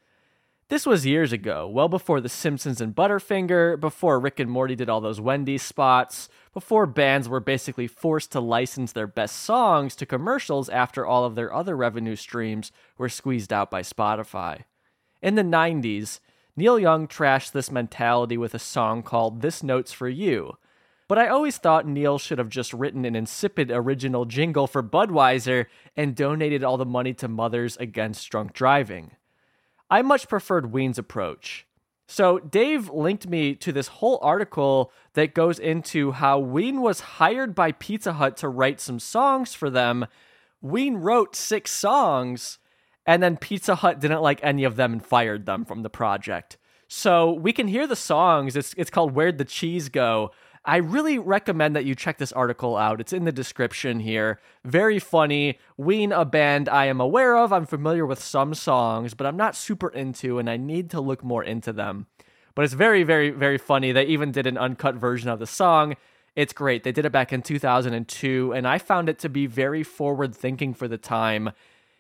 This 0.72 0.86
was 0.86 1.06
years 1.06 1.34
ago, 1.34 1.68
well 1.68 1.90
before 1.90 2.22
The 2.22 2.30
Simpsons 2.30 2.80
and 2.80 2.96
Butterfinger, 2.96 3.78
before 3.78 4.22
Rick 4.22 4.40
and 4.40 4.50
Morty 4.50 4.74
did 4.74 4.88
all 4.88 5.02
those 5.02 5.20
Wendy's 5.20 5.64
spots, 5.64 6.30
before 6.54 6.86
bands 6.86 7.28
were 7.28 7.42
basically 7.42 7.88
forced 7.88 8.32
to 8.32 8.40
license 8.40 8.94
their 8.94 9.06
best 9.06 9.36
songs 9.36 9.98
to 9.98 10.06
commercials 10.06 10.70
after 10.70 11.06
all 11.06 11.26
of 11.26 11.36
their 11.36 11.54
other 11.54 11.76
revenue 11.76 12.16
streams 12.16 12.72
were 12.98 13.10
squeezed 13.10 13.52
out 13.52 13.70
by 13.70 13.82
Spotify. 13.82 14.62
In 15.22 15.36
the 15.36 15.44
90s, 15.44 16.22
Neil 16.56 16.80
Young 16.80 17.06
trashed 17.06 17.52
this 17.52 17.70
mentality 17.70 18.38
with 18.38 18.54
a 18.54 18.58
song 18.58 19.04
called 19.04 19.42
This 19.42 19.62
Note's 19.62 19.92
for 19.92 20.08
You. 20.08 20.54
But 21.10 21.18
I 21.18 21.28
always 21.28 21.58
thought 21.58 21.86
Neil 21.86 22.18
should 22.18 22.38
have 22.38 22.48
just 22.48 22.72
written 22.72 23.04
an 23.04 23.18
insipid 23.18 23.72
original 23.72 24.24
jingle 24.24 24.68
for 24.68 24.82
Budweiser 24.82 25.66
and 25.98 26.16
donated 26.16 26.64
all 26.64 26.78
the 26.78 26.86
money 26.86 27.14
to 27.16 27.28
Mothers 27.28 27.76
Against 27.76 28.30
Drunk 28.30 28.54
Driving. 28.54 29.18
I 29.92 30.02
much 30.02 30.30
preferred 30.30 30.72
Ween's 30.72 30.98
approach. 30.98 31.68
So 32.08 32.40
Dave 32.40 32.90
linked 32.90 33.28
me 33.28 33.56
to 33.56 33.72
this 33.72 33.88
whole 33.88 34.20
article 34.22 34.92
that 35.14 35.34
goes 35.34 35.60
into 35.60 36.12
how 36.12 36.40
Ween 36.40 36.82
was 36.82 37.02
hired 37.02 37.54
by 37.54 37.74
Pizza 37.74 38.14
Hut 38.14 38.38
to 38.38 38.50
write 38.50 38.80
some 38.80 39.00
songs 39.00 39.54
for 39.54 39.70
them. 39.70 40.08
Ween 40.62 40.96
wrote 40.96 41.36
six 41.36 41.72
songs, 41.72 42.58
and 43.06 43.22
then 43.22 43.38
Pizza 43.38 43.76
Hut 43.76 44.00
didn't 44.00 44.22
like 44.22 44.40
any 44.44 44.64
of 44.64 44.78
them 44.78 44.94
and 44.94 45.06
fired 45.06 45.46
them 45.46 45.66
from 45.66 45.84
the 45.84 45.90
project. 45.90 46.58
So 46.88 47.32
we 47.32 47.54
can 47.54 47.68
hear 47.68 47.88
the 47.88 47.96
songs. 47.96 48.56
It's 48.56 48.74
it's 48.78 48.90
called 48.90 49.14
Where'd 49.14 49.38
the 49.38 49.46
Cheese 49.46 49.90
Go? 49.90 50.32
I 50.64 50.78
really 50.78 51.18
recommend 51.18 51.76
that 51.76 51.86
you 51.86 51.96
check 51.96 52.20
this 52.20 52.32
article 52.32 52.78
out. 52.78 53.02
It's 53.02 53.14
in 53.14 53.26
the 53.26 53.32
description 53.32 54.00
here. 54.00 54.40
Very 54.64 55.00
funny. 55.00 55.58
Ween, 55.76 56.12
a 56.12 56.24
band 56.24 56.70
I 56.70 56.86
am 56.86 57.02
aware 57.02 57.36
of. 57.36 57.52
I'm 57.52 57.66
familiar 57.66 58.06
with 58.06 58.22
some 58.22 58.54
songs, 58.54 59.16
but 59.16 59.26
I'm 59.26 59.38
not 59.38 59.56
super 59.56 59.90
into, 59.90 60.38
and 60.38 60.48
I 60.50 60.58
need 60.58 60.92
to 60.92 61.02
look 61.02 61.24
more 61.24 61.44
into 61.44 61.74
them. 61.74 62.06
But 62.54 62.66
it's 62.66 62.76
very, 62.76 63.02
very, 63.02 63.32
very 63.32 63.58
funny. 63.58 63.92
They 63.92 64.06
even 64.06 64.32
did 64.32 64.46
an 64.46 64.58
uncut 64.58 64.96
version 64.96 65.30
of 65.30 65.40
the 65.40 65.48
song. 65.48 65.96
It's 66.36 66.54
great. 66.54 66.84
They 66.84 66.92
did 66.92 67.06
it 67.06 67.12
back 67.12 67.34
in 67.34 67.42
2002, 67.42 68.54
and 68.54 68.68
I 68.68 68.78
found 68.78 69.10
it 69.10 69.18
to 69.20 69.30
be 69.30 69.48
very 69.48 69.82
forward 69.82 70.36
thinking 70.36 70.76
for 70.76 70.88
the 70.88 70.98
time. 70.98 71.52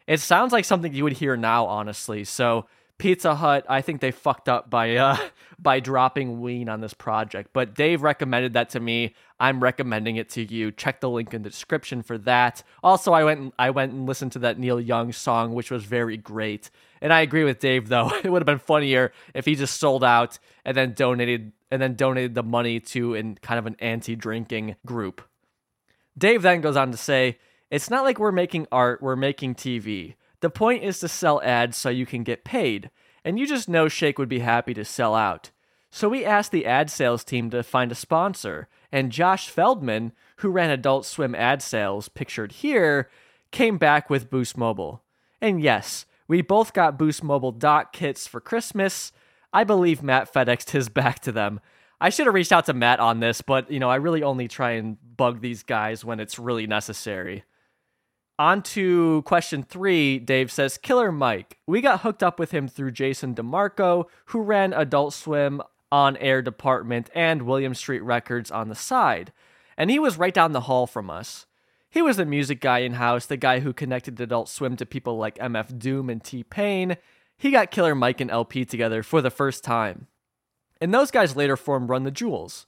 It 0.05 0.19
sounds 0.19 0.51
like 0.51 0.65
something 0.65 0.93
you 0.93 1.03
would 1.03 1.13
hear 1.13 1.35
now, 1.35 1.65
honestly. 1.65 2.23
So 2.25 2.67
Pizza 3.01 3.33
Hut, 3.33 3.65
I 3.67 3.81
think 3.81 3.99
they 3.99 4.11
fucked 4.11 4.47
up 4.47 4.69
by 4.69 4.95
uh 4.95 5.17
by 5.59 5.79
dropping 5.79 6.39
Ween 6.39 6.69
on 6.69 6.81
this 6.81 6.93
project. 6.93 7.49
But 7.51 7.73
Dave 7.73 8.03
recommended 8.03 8.53
that 8.53 8.69
to 8.69 8.79
me. 8.79 9.15
I'm 9.39 9.59
recommending 9.59 10.17
it 10.17 10.29
to 10.29 10.43
you. 10.43 10.71
Check 10.71 11.01
the 11.01 11.09
link 11.09 11.33
in 11.33 11.41
the 11.41 11.49
description 11.49 12.03
for 12.03 12.19
that. 12.19 12.61
Also, 12.83 13.11
I 13.11 13.23
went 13.23 13.39
and, 13.39 13.53
I 13.57 13.71
went 13.71 13.91
and 13.91 14.05
listened 14.05 14.33
to 14.33 14.39
that 14.39 14.59
Neil 14.59 14.79
Young 14.79 15.11
song, 15.13 15.55
which 15.55 15.71
was 15.71 15.83
very 15.83 16.15
great. 16.15 16.69
And 17.01 17.11
I 17.11 17.21
agree 17.21 17.43
with 17.43 17.57
Dave 17.57 17.89
though. 17.89 18.11
It 18.23 18.29
would 18.29 18.43
have 18.43 18.45
been 18.45 18.59
funnier 18.59 19.11
if 19.33 19.45
he 19.45 19.55
just 19.55 19.79
sold 19.79 20.03
out 20.03 20.37
and 20.63 20.77
then 20.77 20.93
donated 20.93 21.53
and 21.71 21.81
then 21.81 21.95
donated 21.95 22.35
the 22.35 22.43
money 22.43 22.79
to 22.79 23.15
in 23.15 23.33
kind 23.41 23.57
of 23.57 23.65
an 23.65 23.77
anti-drinking 23.79 24.75
group. 24.85 25.23
Dave 26.15 26.43
then 26.43 26.61
goes 26.61 26.77
on 26.77 26.91
to 26.91 26.97
say, 26.97 27.39
"It's 27.71 27.89
not 27.89 28.03
like 28.03 28.19
we're 28.19 28.31
making 28.31 28.67
art, 28.71 29.01
we're 29.01 29.15
making 29.15 29.55
TV." 29.55 30.13
The 30.41 30.49
point 30.49 30.83
is 30.83 30.99
to 30.99 31.07
sell 31.07 31.41
ads 31.41 31.77
so 31.77 31.89
you 31.89 32.05
can 32.05 32.23
get 32.23 32.43
paid, 32.43 32.89
and 33.23 33.39
you 33.39 33.47
just 33.47 33.69
know 33.69 33.87
Shake 33.87 34.19
would 34.19 34.29
be 34.29 34.39
happy 34.39 34.73
to 34.73 34.83
sell 34.83 35.15
out. 35.15 35.51
So 35.89 36.09
we 36.09 36.25
asked 36.25 36.51
the 36.51 36.65
ad 36.65 36.89
sales 36.89 37.23
team 37.23 37.49
to 37.51 37.63
find 37.63 37.91
a 37.91 37.95
sponsor, 37.95 38.67
and 38.91 39.11
Josh 39.11 39.49
Feldman, 39.49 40.13
who 40.37 40.49
ran 40.49 40.69
Adult 40.69 41.05
Swim 41.05 41.35
ad 41.35 41.61
sales, 41.61 42.09
pictured 42.09 42.53
here, 42.53 43.09
came 43.51 43.77
back 43.77 44.09
with 44.09 44.29
Boost 44.29 44.57
Mobile. 44.57 45.03
And 45.41 45.61
yes, 45.61 46.05
we 46.27 46.41
both 46.41 46.73
got 46.73 46.97
Boost 46.97 47.23
Mobile 47.23 47.51
dock 47.51 47.93
kits 47.93 48.25
for 48.25 48.39
Christmas. 48.39 49.11
I 49.53 49.63
believe 49.63 50.01
Matt 50.01 50.33
FedExed 50.33 50.71
his 50.71 50.89
back 50.89 51.19
to 51.19 51.31
them. 51.31 51.59
I 51.99 52.09
should 52.09 52.25
have 52.25 52.33
reached 52.33 52.51
out 52.51 52.65
to 52.65 52.73
Matt 52.73 52.99
on 52.99 53.19
this, 53.19 53.41
but 53.41 53.69
you 53.69 53.79
know, 53.79 53.89
I 53.89 53.97
really 53.97 54.23
only 54.23 54.47
try 54.47 54.71
and 54.71 54.97
bug 55.17 55.41
these 55.41 55.61
guys 55.61 56.03
when 56.03 56.19
it's 56.19 56.39
really 56.39 56.65
necessary. 56.65 57.43
On 58.41 58.63
to 58.63 59.21
question 59.21 59.61
three, 59.61 60.17
Dave 60.17 60.51
says, 60.51 60.79
Killer 60.79 61.11
Mike. 61.11 61.59
We 61.67 61.79
got 61.79 62.01
hooked 62.01 62.23
up 62.23 62.39
with 62.39 62.49
him 62.49 62.67
through 62.67 62.89
Jason 62.89 63.35
DeMarco, 63.35 64.05
who 64.25 64.41
ran 64.41 64.73
Adult 64.73 65.13
Swim 65.13 65.61
on 65.91 66.17
air 66.17 66.41
department 66.41 67.11
and 67.13 67.43
Williams 67.43 67.77
Street 67.77 68.01
Records 68.01 68.49
on 68.49 68.67
the 68.67 68.73
side. 68.73 69.31
And 69.77 69.91
he 69.91 69.99
was 69.99 70.17
right 70.17 70.33
down 70.33 70.53
the 70.53 70.61
hall 70.61 70.87
from 70.87 71.07
us. 71.07 71.45
He 71.87 72.01
was 72.01 72.17
the 72.17 72.25
music 72.25 72.61
guy 72.61 72.79
in 72.79 72.93
house, 72.93 73.27
the 73.27 73.37
guy 73.37 73.59
who 73.59 73.73
connected 73.73 74.19
Adult 74.19 74.49
Swim 74.49 74.75
to 74.77 74.87
people 74.87 75.19
like 75.19 75.37
MF 75.37 75.77
Doom 75.77 76.09
and 76.09 76.23
T 76.23 76.43
Pain. 76.43 76.97
He 77.37 77.51
got 77.51 77.69
Killer 77.69 77.93
Mike 77.93 78.21
and 78.21 78.31
El-P 78.31 78.65
together 78.65 79.03
for 79.03 79.21
the 79.21 79.29
first 79.29 79.63
time. 79.63 80.07
And 80.81 80.91
those 80.91 81.11
guys 81.11 81.35
later 81.35 81.55
formed 81.55 81.89
Run 81.89 82.05
the 82.05 82.09
Jewels. 82.09 82.65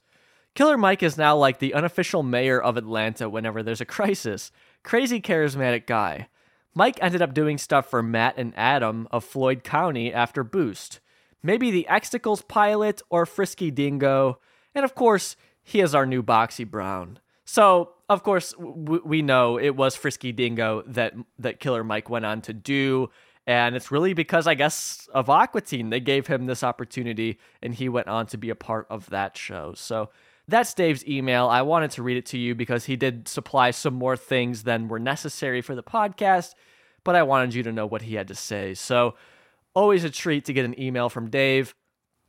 Killer 0.54 0.78
Mike 0.78 1.02
is 1.02 1.18
now 1.18 1.36
like 1.36 1.58
the 1.58 1.74
unofficial 1.74 2.22
mayor 2.22 2.62
of 2.62 2.76
Atlanta 2.76 3.28
whenever 3.28 3.60
there's 3.60 3.80
a 3.80 3.84
crisis. 3.96 4.52
Crazy 4.84 5.20
charismatic 5.20 5.86
guy. 5.86 6.28
Mike 6.74 6.98
ended 7.00 7.22
up 7.22 7.34
doing 7.34 7.56
stuff 7.58 7.88
for 7.88 8.02
Matt 8.02 8.34
and 8.36 8.52
Adam 8.56 9.08
of 9.10 9.24
Floyd 9.24 9.64
County 9.64 10.12
after 10.12 10.44
Boost. 10.44 11.00
Maybe 11.42 11.70
the 11.70 11.86
Xtacles 11.90 12.46
pilot 12.46 13.00
or 13.10 13.26
Frisky 13.26 13.70
Dingo. 13.70 14.38
And 14.74 14.84
of 14.84 14.94
course, 14.94 15.36
he 15.62 15.80
is 15.80 15.94
our 15.94 16.04
new 16.04 16.22
Boxy 16.22 16.68
Brown. 16.68 17.18
So, 17.46 17.92
of 18.08 18.22
course, 18.22 18.52
w- 18.52 19.02
we 19.04 19.22
know 19.22 19.58
it 19.58 19.76
was 19.76 19.96
Frisky 19.96 20.32
Dingo 20.32 20.82
that 20.86 21.14
that 21.38 21.60
Killer 21.60 21.84
Mike 21.84 22.10
went 22.10 22.26
on 22.26 22.42
to 22.42 22.52
do, 22.52 23.10
and 23.46 23.76
it's 23.76 23.90
really 23.90 24.14
because 24.14 24.46
I 24.46 24.54
guess 24.54 25.08
of 25.14 25.30
Aqua 25.30 25.60
Teen 25.60 25.90
they 25.90 26.00
gave 26.00 26.26
him 26.26 26.46
this 26.46 26.62
opportunity, 26.62 27.38
and 27.62 27.74
he 27.74 27.88
went 27.88 28.08
on 28.08 28.26
to 28.28 28.36
be 28.36 28.50
a 28.50 28.54
part 28.54 28.86
of 28.90 29.08
that 29.10 29.36
show. 29.36 29.74
So 29.74 30.10
that's 30.46 30.74
Dave's 30.74 31.06
email. 31.06 31.48
I 31.48 31.62
wanted 31.62 31.90
to 31.92 32.02
read 32.02 32.16
it 32.16 32.26
to 32.26 32.38
you 32.38 32.54
because 32.54 32.84
he 32.84 32.96
did 32.96 33.28
supply 33.28 33.70
some 33.70 33.94
more 33.94 34.16
things 34.16 34.64
than 34.64 34.88
were 34.88 34.98
necessary 34.98 35.62
for 35.62 35.74
the 35.74 35.82
podcast, 35.82 36.54
but 37.02 37.14
I 37.14 37.22
wanted 37.22 37.54
you 37.54 37.62
to 37.62 37.72
know 37.72 37.86
what 37.86 38.02
he 38.02 38.14
had 38.14 38.28
to 38.28 38.34
say. 38.34 38.74
So, 38.74 39.14
always 39.74 40.04
a 40.04 40.10
treat 40.10 40.44
to 40.44 40.52
get 40.52 40.64
an 40.64 40.78
email 40.80 41.08
from 41.08 41.30
Dave. 41.30 41.74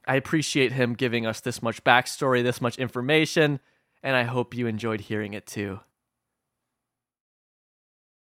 I 0.07 0.15
appreciate 0.15 0.71
him 0.71 0.93
giving 0.93 1.25
us 1.25 1.41
this 1.41 1.61
much 1.61 1.83
backstory, 1.83 2.43
this 2.43 2.61
much 2.61 2.77
information, 2.77 3.59
and 4.03 4.15
I 4.15 4.23
hope 4.23 4.55
you 4.55 4.67
enjoyed 4.67 5.01
hearing 5.01 5.33
it 5.33 5.45
too. 5.45 5.79